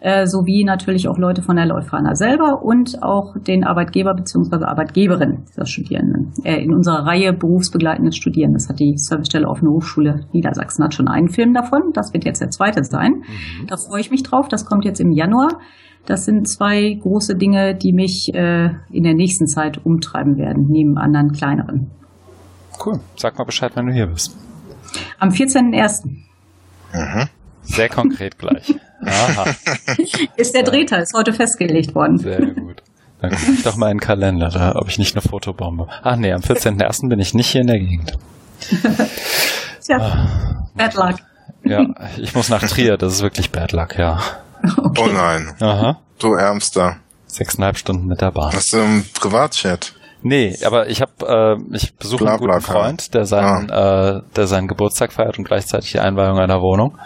äh, 0.00 0.26
sowie 0.26 0.64
natürlich 0.64 1.08
auch 1.08 1.18
Leute 1.18 1.42
von 1.42 1.56
der 1.56 1.66
Leuphana 1.66 2.14
selber 2.14 2.62
und 2.62 3.02
auch 3.02 3.34
den 3.36 3.64
Arbeitgeber 3.64 4.14
bzw. 4.14 4.64
Arbeitgeberin 4.64 5.44
dieser 5.48 5.66
Studierenden. 5.66 6.32
Äh, 6.44 6.62
in 6.62 6.74
unserer 6.74 7.06
Reihe 7.06 7.32
berufsbegleitendes 7.32 8.16
Studieren. 8.16 8.52
Das 8.52 8.68
hat 8.68 8.80
die 8.80 8.94
Servicestelle 8.96 9.48
Offene 9.48 9.70
Hochschule 9.70 10.26
Niedersachsen 10.32 10.84
hat 10.84 10.94
schon 10.94 11.08
einen 11.08 11.28
Film 11.28 11.54
davon. 11.54 11.92
Das 11.92 12.12
wird 12.12 12.24
jetzt 12.24 12.40
der 12.40 12.50
zweite 12.50 12.84
sein. 12.84 13.22
Mhm. 13.22 13.66
Da 13.66 13.76
freue 13.76 14.00
ich 14.00 14.10
mich 14.10 14.22
drauf. 14.22 14.48
Das 14.48 14.64
kommt 14.64 14.84
jetzt 14.84 15.00
im 15.00 15.12
Januar. 15.12 15.58
Das 16.06 16.24
sind 16.24 16.48
zwei 16.48 16.98
große 17.00 17.36
Dinge, 17.36 17.74
die 17.74 17.92
mich 17.92 18.30
äh, 18.34 18.70
in 18.90 19.04
der 19.04 19.14
nächsten 19.14 19.46
Zeit 19.46 19.84
umtreiben 19.84 20.36
werden, 20.38 20.66
neben 20.68 20.98
anderen 20.98 21.32
kleineren. 21.32 21.90
Cool. 22.84 23.00
Sag 23.16 23.38
mal 23.38 23.44
Bescheid, 23.44 23.72
wenn 23.74 23.86
du 23.86 23.92
hier 23.92 24.06
bist. 24.06 24.36
Am 25.18 25.28
14.01. 25.28 26.06
Mhm. 26.92 27.28
Sehr 27.62 27.88
konkret 27.88 28.38
gleich. 28.38 28.74
Aha. 29.04 29.54
Ist 30.36 30.54
der 30.54 30.62
Drehteil, 30.62 31.02
ist 31.02 31.14
heute 31.14 31.32
festgelegt 31.32 31.94
worden. 31.94 32.18
Sehr 32.18 32.40
gut. 32.40 32.82
Dann 33.20 33.30
gucke 33.30 33.52
ich 33.52 33.62
doch 33.62 33.76
mal 33.76 33.90
in 33.90 33.98
den 33.98 34.00
Kalender, 34.00 34.48
da, 34.48 34.74
ob 34.76 34.88
ich 34.88 34.98
nicht 34.98 35.14
eine 35.14 35.22
Fotobombe. 35.22 35.86
Ach 36.02 36.16
nee, 36.16 36.32
am 36.32 36.40
14.01. 36.40 37.08
bin 37.08 37.18
ich 37.18 37.34
nicht 37.34 37.48
hier 37.48 37.60
in 37.60 37.66
der 37.66 37.78
Gegend. 37.78 38.18
Tja, 39.80 39.98
ah. 39.98 40.68
bad 40.74 40.94
luck. 40.94 41.16
Ja, 41.64 41.86
ich 42.16 42.34
muss 42.34 42.48
nach 42.48 42.62
Trier, 42.62 42.96
das 42.96 43.14
ist 43.14 43.22
wirklich 43.22 43.50
bad 43.50 43.72
luck, 43.72 43.98
ja. 43.98 44.20
Okay. 44.90 45.02
Oh 45.04 45.12
nein. 45.12 45.54
Aha. 45.60 46.00
Du 46.18 46.34
Ärmster. 46.34 46.96
Sechseinhalb 47.26 47.78
Stunden 47.78 48.06
mit 48.06 48.20
der 48.20 48.32
Bahn. 48.32 48.52
Hast 48.52 48.72
du 48.72 48.78
im 48.78 49.04
Privatchat? 49.14 49.94
Nee, 50.22 50.56
aber 50.66 50.88
ich 50.88 51.00
habe, 51.00 51.12
äh, 51.72 51.76
ich 51.76 51.94
besuche 51.94 52.28
einen 52.28 52.38
guten 52.38 52.60
Freund, 52.60 53.14
der 53.14 53.24
seinen, 53.24 53.70
ah. 53.70 54.18
äh, 54.18 54.22
der 54.36 54.46
seinen 54.46 54.68
Geburtstag 54.68 55.12
feiert 55.12 55.38
und 55.38 55.44
gleichzeitig 55.44 55.92
die 55.92 56.00
Einweihung 56.00 56.38
einer 56.38 56.60
Wohnung. 56.60 56.98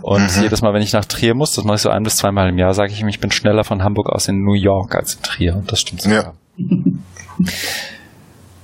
Und 0.00 0.36
mhm. 0.36 0.42
jedes 0.42 0.62
Mal, 0.62 0.72
wenn 0.72 0.82
ich 0.82 0.92
nach 0.92 1.04
Trier 1.04 1.34
muss, 1.34 1.54
das 1.54 1.64
mache 1.64 1.76
ich 1.76 1.82
so 1.82 1.90
ein 1.90 2.02
bis 2.02 2.16
zweimal 2.16 2.48
im 2.48 2.58
Jahr, 2.58 2.72
sage 2.72 2.92
ich 2.92 3.00
ihm, 3.00 3.08
ich 3.08 3.20
bin 3.20 3.30
schneller 3.30 3.64
von 3.64 3.82
Hamburg 3.82 4.08
aus 4.08 4.28
in 4.28 4.42
New 4.42 4.54
York 4.54 4.94
als 4.94 5.16
in 5.16 5.22
Trier. 5.22 5.56
Und 5.56 5.70
das 5.70 5.80
stimmt 5.80 6.02
sogar. 6.02 6.34
Ja. 6.58 6.66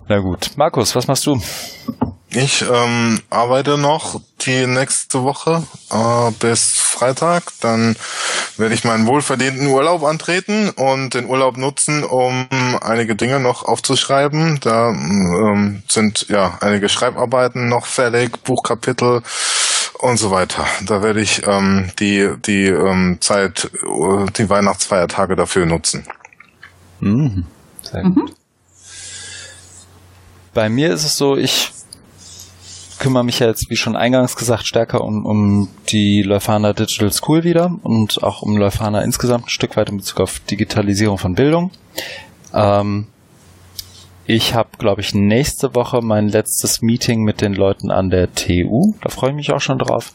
Na 0.09 0.21
gut. 0.21 0.53
Markus, 0.57 0.97
was 0.97 1.07
machst 1.07 1.27
du? 1.27 1.39
Ich 2.31 2.63
ähm, 2.63 3.21
arbeite 3.31 3.79
noch 3.79 4.21
die 4.43 4.67
nächste 4.67 5.23
Woche 5.23 5.63
äh, 5.91 6.31
bis 6.39 6.73
Freitag. 6.79 7.45
Dann 7.61 7.97
werde 8.59 8.75
ich 8.75 8.85
meinen 8.85 9.07
wohlverdienten 9.07 9.67
Urlaub 9.69 10.05
antreten 10.05 10.69
und 10.71 11.15
den 11.15 11.25
Urlaub 11.25 11.57
nutzen, 11.57 12.05
um 12.05 12.47
einige 12.83 13.17
Dinge 13.17 13.41
noch 13.41 13.65
aufzuschreiben. 13.65 14.61
Da 14.61 14.91
ähm, 14.91 15.83
sind 15.89 16.29
ja 16.29 16.59
einige 16.61 16.91
Schreibarbeiten 16.91 17.69
noch 17.69 17.87
fertig, 17.87 18.43
Buchkapitel 18.45 19.23
und 19.99 20.19
so 20.19 20.31
weiter. 20.31 20.67
Da 20.85 21.03
werde 21.03 21.23
ich 21.23 21.47
ähm, 21.47 21.91
die, 21.99 22.31
die 22.45 22.67
ähm, 22.67 23.19
Zeit, 23.21 23.71
äh, 23.73 24.27
die 24.37 24.51
Weihnachtsfeiertage 24.51 25.35
dafür 25.35 25.65
nutzen. 25.65 26.07
Mhm. 27.01 27.47
Sehr 27.83 28.03
gut. 28.03 28.17
Mhm. 28.17 28.35
Bei 30.53 30.69
mir 30.69 30.93
ist 30.93 31.05
es 31.05 31.17
so, 31.17 31.37
ich 31.37 31.73
kümmere 32.99 33.25
mich 33.25 33.39
jetzt, 33.39 33.71
wie 33.71 33.77
schon 33.77 33.97
eingangs 33.97 34.37
gesagt, 34.37 34.67
stärker 34.67 35.03
um, 35.03 35.25
um 35.25 35.69
die 35.89 36.23
Leuphana 36.23 36.73
Digital 36.73 37.13
School 37.13 37.45
wieder 37.45 37.71
und 37.83 38.23
auch 38.23 38.43
um 38.43 38.57
Leuphana 38.57 39.03
insgesamt 39.03 39.47
ein 39.47 39.51
Stück 39.51 39.77
weit 39.77 39.91
in 39.91 39.99
Bezug 39.99 40.21
auf 40.21 40.41
Digitalisierung 40.41 41.19
von 41.19 41.35
Bildung. 41.35 41.71
Ähm, 42.53 43.07
ich 44.27 44.55
habe, 44.55 44.71
glaube 44.79 45.01
ich, 45.01 45.15
nächste 45.15 45.75
Woche 45.75 46.01
mein 46.03 46.29
letztes 46.29 46.83
Meeting 46.83 47.23
mit 47.23 47.41
den 47.41 47.55
Leuten 47.55 47.91
an 47.91 48.11
der 48.11 48.35
TU. 48.35 48.95
Da 49.01 49.09
freue 49.09 49.31
ich 49.31 49.37
mich 49.37 49.53
auch 49.53 49.61
schon 49.61 49.79
drauf, 49.79 50.13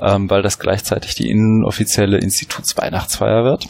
ähm, 0.00 0.28
weil 0.28 0.42
das 0.42 0.58
gleichzeitig 0.58 1.14
die 1.14 1.30
inoffizielle 1.30 2.18
Institutsweihnachtsfeier 2.18 3.44
wird. 3.44 3.68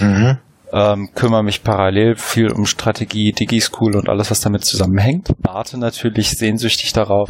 Mhm. 0.00 0.38
Ähm, 0.72 1.10
kümmere 1.14 1.42
mich 1.42 1.64
parallel 1.64 2.14
viel 2.16 2.52
um 2.52 2.64
Strategie, 2.64 3.32
Digi-School 3.32 3.96
und 3.96 4.08
alles, 4.08 4.30
was 4.30 4.40
damit 4.40 4.64
zusammenhängt. 4.64 5.28
Warte 5.38 5.78
natürlich 5.78 6.30
sehnsüchtig 6.30 6.92
darauf, 6.92 7.28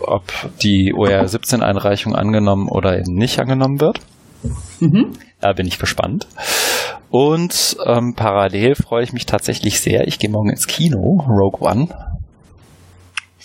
ob 0.00 0.24
die 0.62 0.94
OR 0.94 1.28
17 1.28 1.62
Einreichung 1.62 2.14
angenommen 2.14 2.68
oder 2.68 2.98
eben 2.98 3.14
nicht 3.14 3.38
angenommen 3.40 3.80
wird. 3.80 4.00
Mhm. 4.80 5.12
Da 5.40 5.52
bin 5.52 5.66
ich 5.66 5.78
gespannt. 5.78 6.26
Und 7.10 7.76
ähm, 7.84 8.14
parallel 8.14 8.74
freue 8.74 9.04
ich 9.04 9.12
mich 9.12 9.26
tatsächlich 9.26 9.80
sehr. 9.80 10.08
Ich 10.08 10.18
gehe 10.18 10.30
morgen 10.30 10.50
ins 10.50 10.66
Kino, 10.66 11.24
Rogue 11.28 11.60
One. 11.60 11.88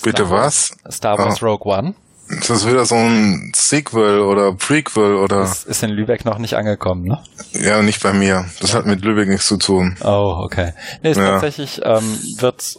Bitte 0.01 0.25
Star 0.25 0.31
was? 0.31 0.77
Star 0.89 1.17
Wars 1.17 1.43
ah. 1.43 1.45
Rogue 1.45 1.71
One. 1.71 1.93
Ist 2.29 2.49
das 2.49 2.67
wieder 2.67 2.85
so 2.85 2.95
ein 2.95 3.51
Sequel 3.55 4.19
oder 4.19 4.53
Prequel 4.53 5.15
oder? 5.15 5.39
Das 5.39 5.63
ist 5.63 5.81
in 5.83 5.89
Lübeck 5.89 6.25
noch 6.25 6.37
nicht 6.37 6.53
angekommen, 6.53 7.03
ne? 7.03 7.19
Ja, 7.53 7.81
nicht 7.81 8.03
bei 8.03 8.13
mir. 8.13 8.45
Das 8.61 8.75
hat 8.75 8.85
mit 8.85 9.03
Lübeck 9.03 9.27
nichts 9.27 9.47
zu 9.47 9.57
tun. 9.57 9.95
Oh, 10.03 10.35
okay. 10.43 10.73
Nee, 11.01 11.11
ist 11.11 11.17
ja. 11.17 11.31
tatsächlich, 11.31 11.81
ähm, 11.83 12.19
wird 12.37 12.75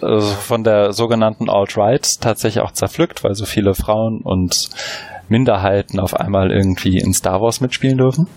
also 0.00 0.26
von 0.26 0.64
der 0.64 0.92
sogenannten 0.92 1.50
Alt-Right 1.50 2.20
tatsächlich 2.20 2.62
auch 2.62 2.72
zerpflückt, 2.72 3.24
weil 3.24 3.34
so 3.34 3.44
viele 3.44 3.74
Frauen 3.74 4.20
und 4.22 4.70
Minderheiten 5.28 6.00
auf 6.00 6.14
einmal 6.14 6.50
irgendwie 6.50 6.98
in 6.98 7.12
Star 7.12 7.40
Wars 7.40 7.60
mitspielen 7.60 7.98
dürfen. 7.98 8.28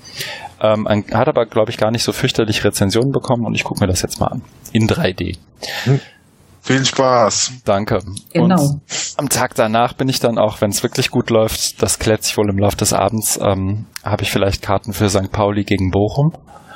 Ähm, 0.62 0.88
hat 1.14 1.28
aber, 1.28 1.46
glaube 1.46 1.72
ich, 1.72 1.78
gar 1.78 1.92
nicht 1.92 2.04
so 2.04 2.12
fürchterlich 2.12 2.64
Rezensionen 2.64 3.12
bekommen 3.12 3.46
und 3.46 3.56
ich 3.56 3.64
gucke 3.64 3.82
mir 3.82 3.88
das 3.88 4.02
jetzt 4.02 4.20
mal 4.20 4.28
an. 4.28 4.42
In 4.72 4.88
3D. 4.88 5.38
Hm. 5.84 6.00
Viel 6.68 6.84
Spaß. 6.84 7.62
Danke. 7.64 8.00
Genau. 8.34 8.62
Und 8.62 8.82
am 9.16 9.30
Tag 9.30 9.56
danach 9.56 9.94
bin 9.94 10.10
ich 10.10 10.20
dann 10.20 10.38
auch, 10.38 10.60
wenn 10.60 10.70
es 10.70 10.84
wirklich 10.84 11.12
gut 11.12 11.30
läuft, 11.30 11.82
das 11.82 11.98
klärt 11.98 12.24
sich 12.24 12.36
wohl 12.36 12.50
im 12.50 12.58
Laufe 12.58 12.76
des 12.76 12.92
Abends, 12.92 13.40
ähm, 13.42 13.86
habe 14.04 14.24
ich 14.24 14.32
vielleicht 14.32 14.64
Karten 14.64 14.92
für 14.92 15.10
St. 15.10 15.32
Pauli 15.32 15.64
gegen 15.64 15.92
Bochum. 15.92 16.34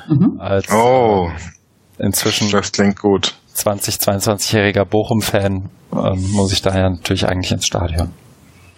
Mhm. 0.08 0.40
Als, 0.40 0.70
oh. 0.72 1.28
Äh, 1.98 2.06
inzwischen. 2.06 2.50
Das 2.50 2.72
klingt 2.72 3.00
gut. 3.00 3.34
20, 3.52 3.96
22-jähriger 3.96 4.86
Bochum-Fan 4.86 5.68
ähm, 5.92 6.30
muss 6.30 6.54
ich 6.54 6.62
daher 6.62 6.88
natürlich 6.88 7.28
eigentlich 7.28 7.52
ins 7.52 7.66
Stadion. 7.66 8.14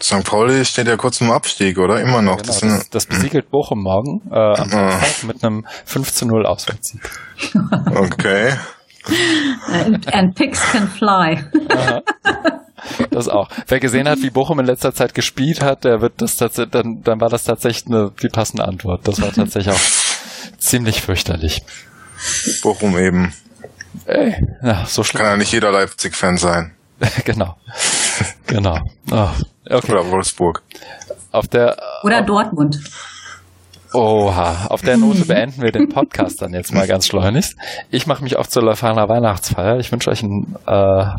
St. 0.02 0.24
Pauli 0.24 0.64
steht 0.64 0.88
ja 0.88 0.96
kurz 0.96 1.20
im 1.20 1.30
Abstieg, 1.30 1.78
oder? 1.78 2.00
Immer 2.00 2.22
noch. 2.22 2.38
Genau, 2.38 2.46
das, 2.48 2.58
das, 2.58 2.90
das, 2.90 3.06
besiegelt 3.06 3.52
Bochum 3.52 3.84
morgen 3.84 4.20
äh, 4.32 4.34
am 4.34 4.72
ah. 4.72 5.00
mit 5.28 5.44
einem 5.44 5.64
5 5.84 6.12
zu 6.12 6.26
0 6.26 6.44
Auswärtssieg. 6.44 7.08
Okay. 7.94 8.54
And, 9.68 10.14
and 10.14 10.34
pigs 10.34 10.60
can 10.72 10.88
fly. 10.88 11.44
Das 13.10 13.28
auch. 13.28 13.48
Wer 13.66 13.80
gesehen 13.80 14.08
hat, 14.08 14.20
wie 14.22 14.30
Bochum 14.30 14.60
in 14.60 14.66
letzter 14.66 14.94
Zeit 14.94 15.14
gespielt 15.14 15.62
hat, 15.62 15.84
der 15.84 16.00
wird 16.00 16.14
das 16.18 16.36
tatsächlich, 16.36 16.72
dann, 16.72 17.02
dann 17.02 17.20
war 17.20 17.28
das 17.28 17.44
tatsächlich 17.44 17.86
eine, 17.86 18.12
die 18.22 18.28
passende 18.28 18.66
Antwort. 18.66 19.06
Das 19.08 19.20
war 19.20 19.32
tatsächlich 19.32 19.74
auch 19.74 20.58
ziemlich 20.58 21.00
fürchterlich. 21.00 21.62
Bochum 22.62 22.98
eben. 22.98 23.32
Ey, 24.06 24.34
ja, 24.62 24.84
so 24.86 25.04
schlimm. 25.04 25.22
Kann 25.22 25.30
ja 25.32 25.36
nicht 25.36 25.52
jeder 25.52 25.70
Leipzig-Fan 25.70 26.36
sein. 26.36 26.72
genau. 27.24 27.56
Genau. 28.46 28.78
Oh, 29.10 29.28
okay. 29.70 29.92
Oder 29.92 30.10
Wolfsburg. 30.10 30.62
Auf 31.32 31.48
der, 31.48 31.76
Oder 32.02 32.22
Dortmund. 32.22 32.78
Oha, 33.94 34.66
auf 34.70 34.82
der 34.82 34.96
Note 34.96 35.24
beenden 35.26 35.62
wir 35.62 35.70
den 35.70 35.88
Podcast 35.88 36.42
dann 36.42 36.52
jetzt 36.52 36.74
mal 36.74 36.88
ganz 36.88 37.06
schleunigst. 37.06 37.56
Ich 37.90 38.08
mache 38.08 38.24
mich 38.24 38.36
auf 38.36 38.48
zur 38.48 38.64
Leuphana 38.64 39.08
Weihnachtsfeier. 39.08 39.78
Ich 39.78 39.92
wünsche 39.92 40.10
euch 40.10 40.24
einen 40.24 40.56
äh, 40.66 40.72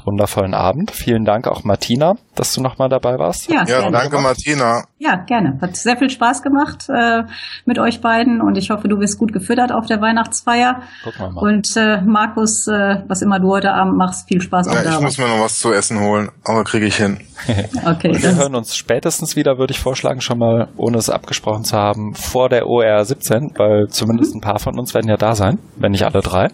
wundervollen 0.03 0.53
Abend. 0.53 0.91
Vielen 0.91 1.23
Dank 1.23 1.47
auch 1.47 1.63
Martina, 1.63 2.15
dass 2.35 2.53
du 2.53 2.61
nochmal 2.61 2.89
dabei 2.89 3.17
warst. 3.17 3.49
Ja, 3.49 3.63
ja 3.65 3.89
danke 3.89 4.09
gemacht. 4.09 4.25
Martina. 4.25 4.83
Ja, 5.05 5.17
gerne. 5.17 5.59
Hat 5.61 5.75
sehr 5.75 5.97
viel 5.97 6.09
Spaß 6.09 6.41
gemacht 6.41 6.89
äh, 6.89 7.23
mit 7.65 7.77
euch 7.77 8.01
beiden 8.01 8.41
und 8.41 8.57
ich 8.57 8.71
hoffe, 8.71 8.87
du 8.87 8.97
bist 8.97 9.19
gut 9.19 9.33
gefüttert 9.33 9.71
auf 9.71 9.85
der 9.85 10.01
Weihnachtsfeier. 10.01 10.81
Gucken 11.03 11.19
wir 11.19 11.29
mal. 11.29 11.41
Und 11.41 11.77
äh, 11.77 12.01
Markus, 12.01 12.67
äh, 12.67 13.03
was 13.07 13.21
immer 13.21 13.39
du 13.39 13.49
heute 13.49 13.71
Abend 13.71 13.97
machst, 13.97 14.27
viel 14.27 14.41
Spaß 14.41 14.65
ja, 14.65 14.95
Ich 14.95 14.99
muss 15.01 15.19
mir 15.19 15.27
noch 15.27 15.41
was 15.41 15.59
zu 15.59 15.71
essen 15.71 15.99
holen, 15.99 16.29
aber 16.43 16.63
kriege 16.63 16.87
ich 16.87 16.95
hin. 16.95 17.19
okay. 17.85 18.09
Und 18.09 18.23
wir 18.23 18.35
hören 18.35 18.55
uns 18.55 18.75
spätestens 18.75 19.35
wieder, 19.35 19.59
würde 19.59 19.73
ich 19.73 19.79
vorschlagen, 19.79 20.21
schon 20.21 20.39
mal, 20.39 20.69
ohne 20.75 20.97
es 20.97 21.11
abgesprochen 21.11 21.65
zu 21.65 21.77
haben, 21.77 22.15
vor 22.15 22.49
der 22.49 22.65
OR 22.65 23.05
17, 23.05 23.51
weil 23.57 23.87
zumindest 23.89 24.33
ein 24.33 24.41
paar 24.41 24.57
von 24.57 24.79
uns 24.79 24.95
werden 24.95 25.07
ja 25.07 25.17
da 25.17 25.35
sein, 25.35 25.59
wenn 25.75 25.91
nicht 25.91 26.05
alle 26.05 26.21
drei. 26.21 26.47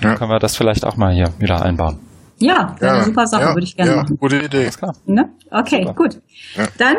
Dann 0.00 0.12
ja. 0.12 0.16
können 0.16 0.30
wir 0.30 0.38
das 0.38 0.56
vielleicht 0.56 0.86
auch 0.86 0.96
mal 0.96 1.12
hier 1.12 1.28
wieder 1.38 1.60
einbauen. 1.60 1.98
Ja, 2.38 2.74
ja. 2.80 2.92
eine 2.92 3.04
super 3.04 3.26
Sache, 3.26 3.42
ja, 3.42 3.54
würde 3.54 3.64
ich 3.64 3.76
gerne 3.76 3.90
ja, 3.90 3.96
machen. 3.98 4.16
Gute 4.18 4.38
Idee. 4.38 4.62
Alles 4.62 4.78
klar. 4.78 4.94
Ne? 5.04 5.28
Okay, 5.50 5.82
super. 5.82 5.94
gut. 5.94 6.22
Dann 6.78 6.96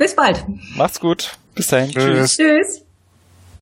bis 0.00 0.16
bald. 0.16 0.44
Macht's 0.76 0.98
gut. 0.98 1.36
Bis 1.54 1.68
dahin. 1.68 1.90
Tschüss. 1.92 2.36
Tschüss. 2.36 2.84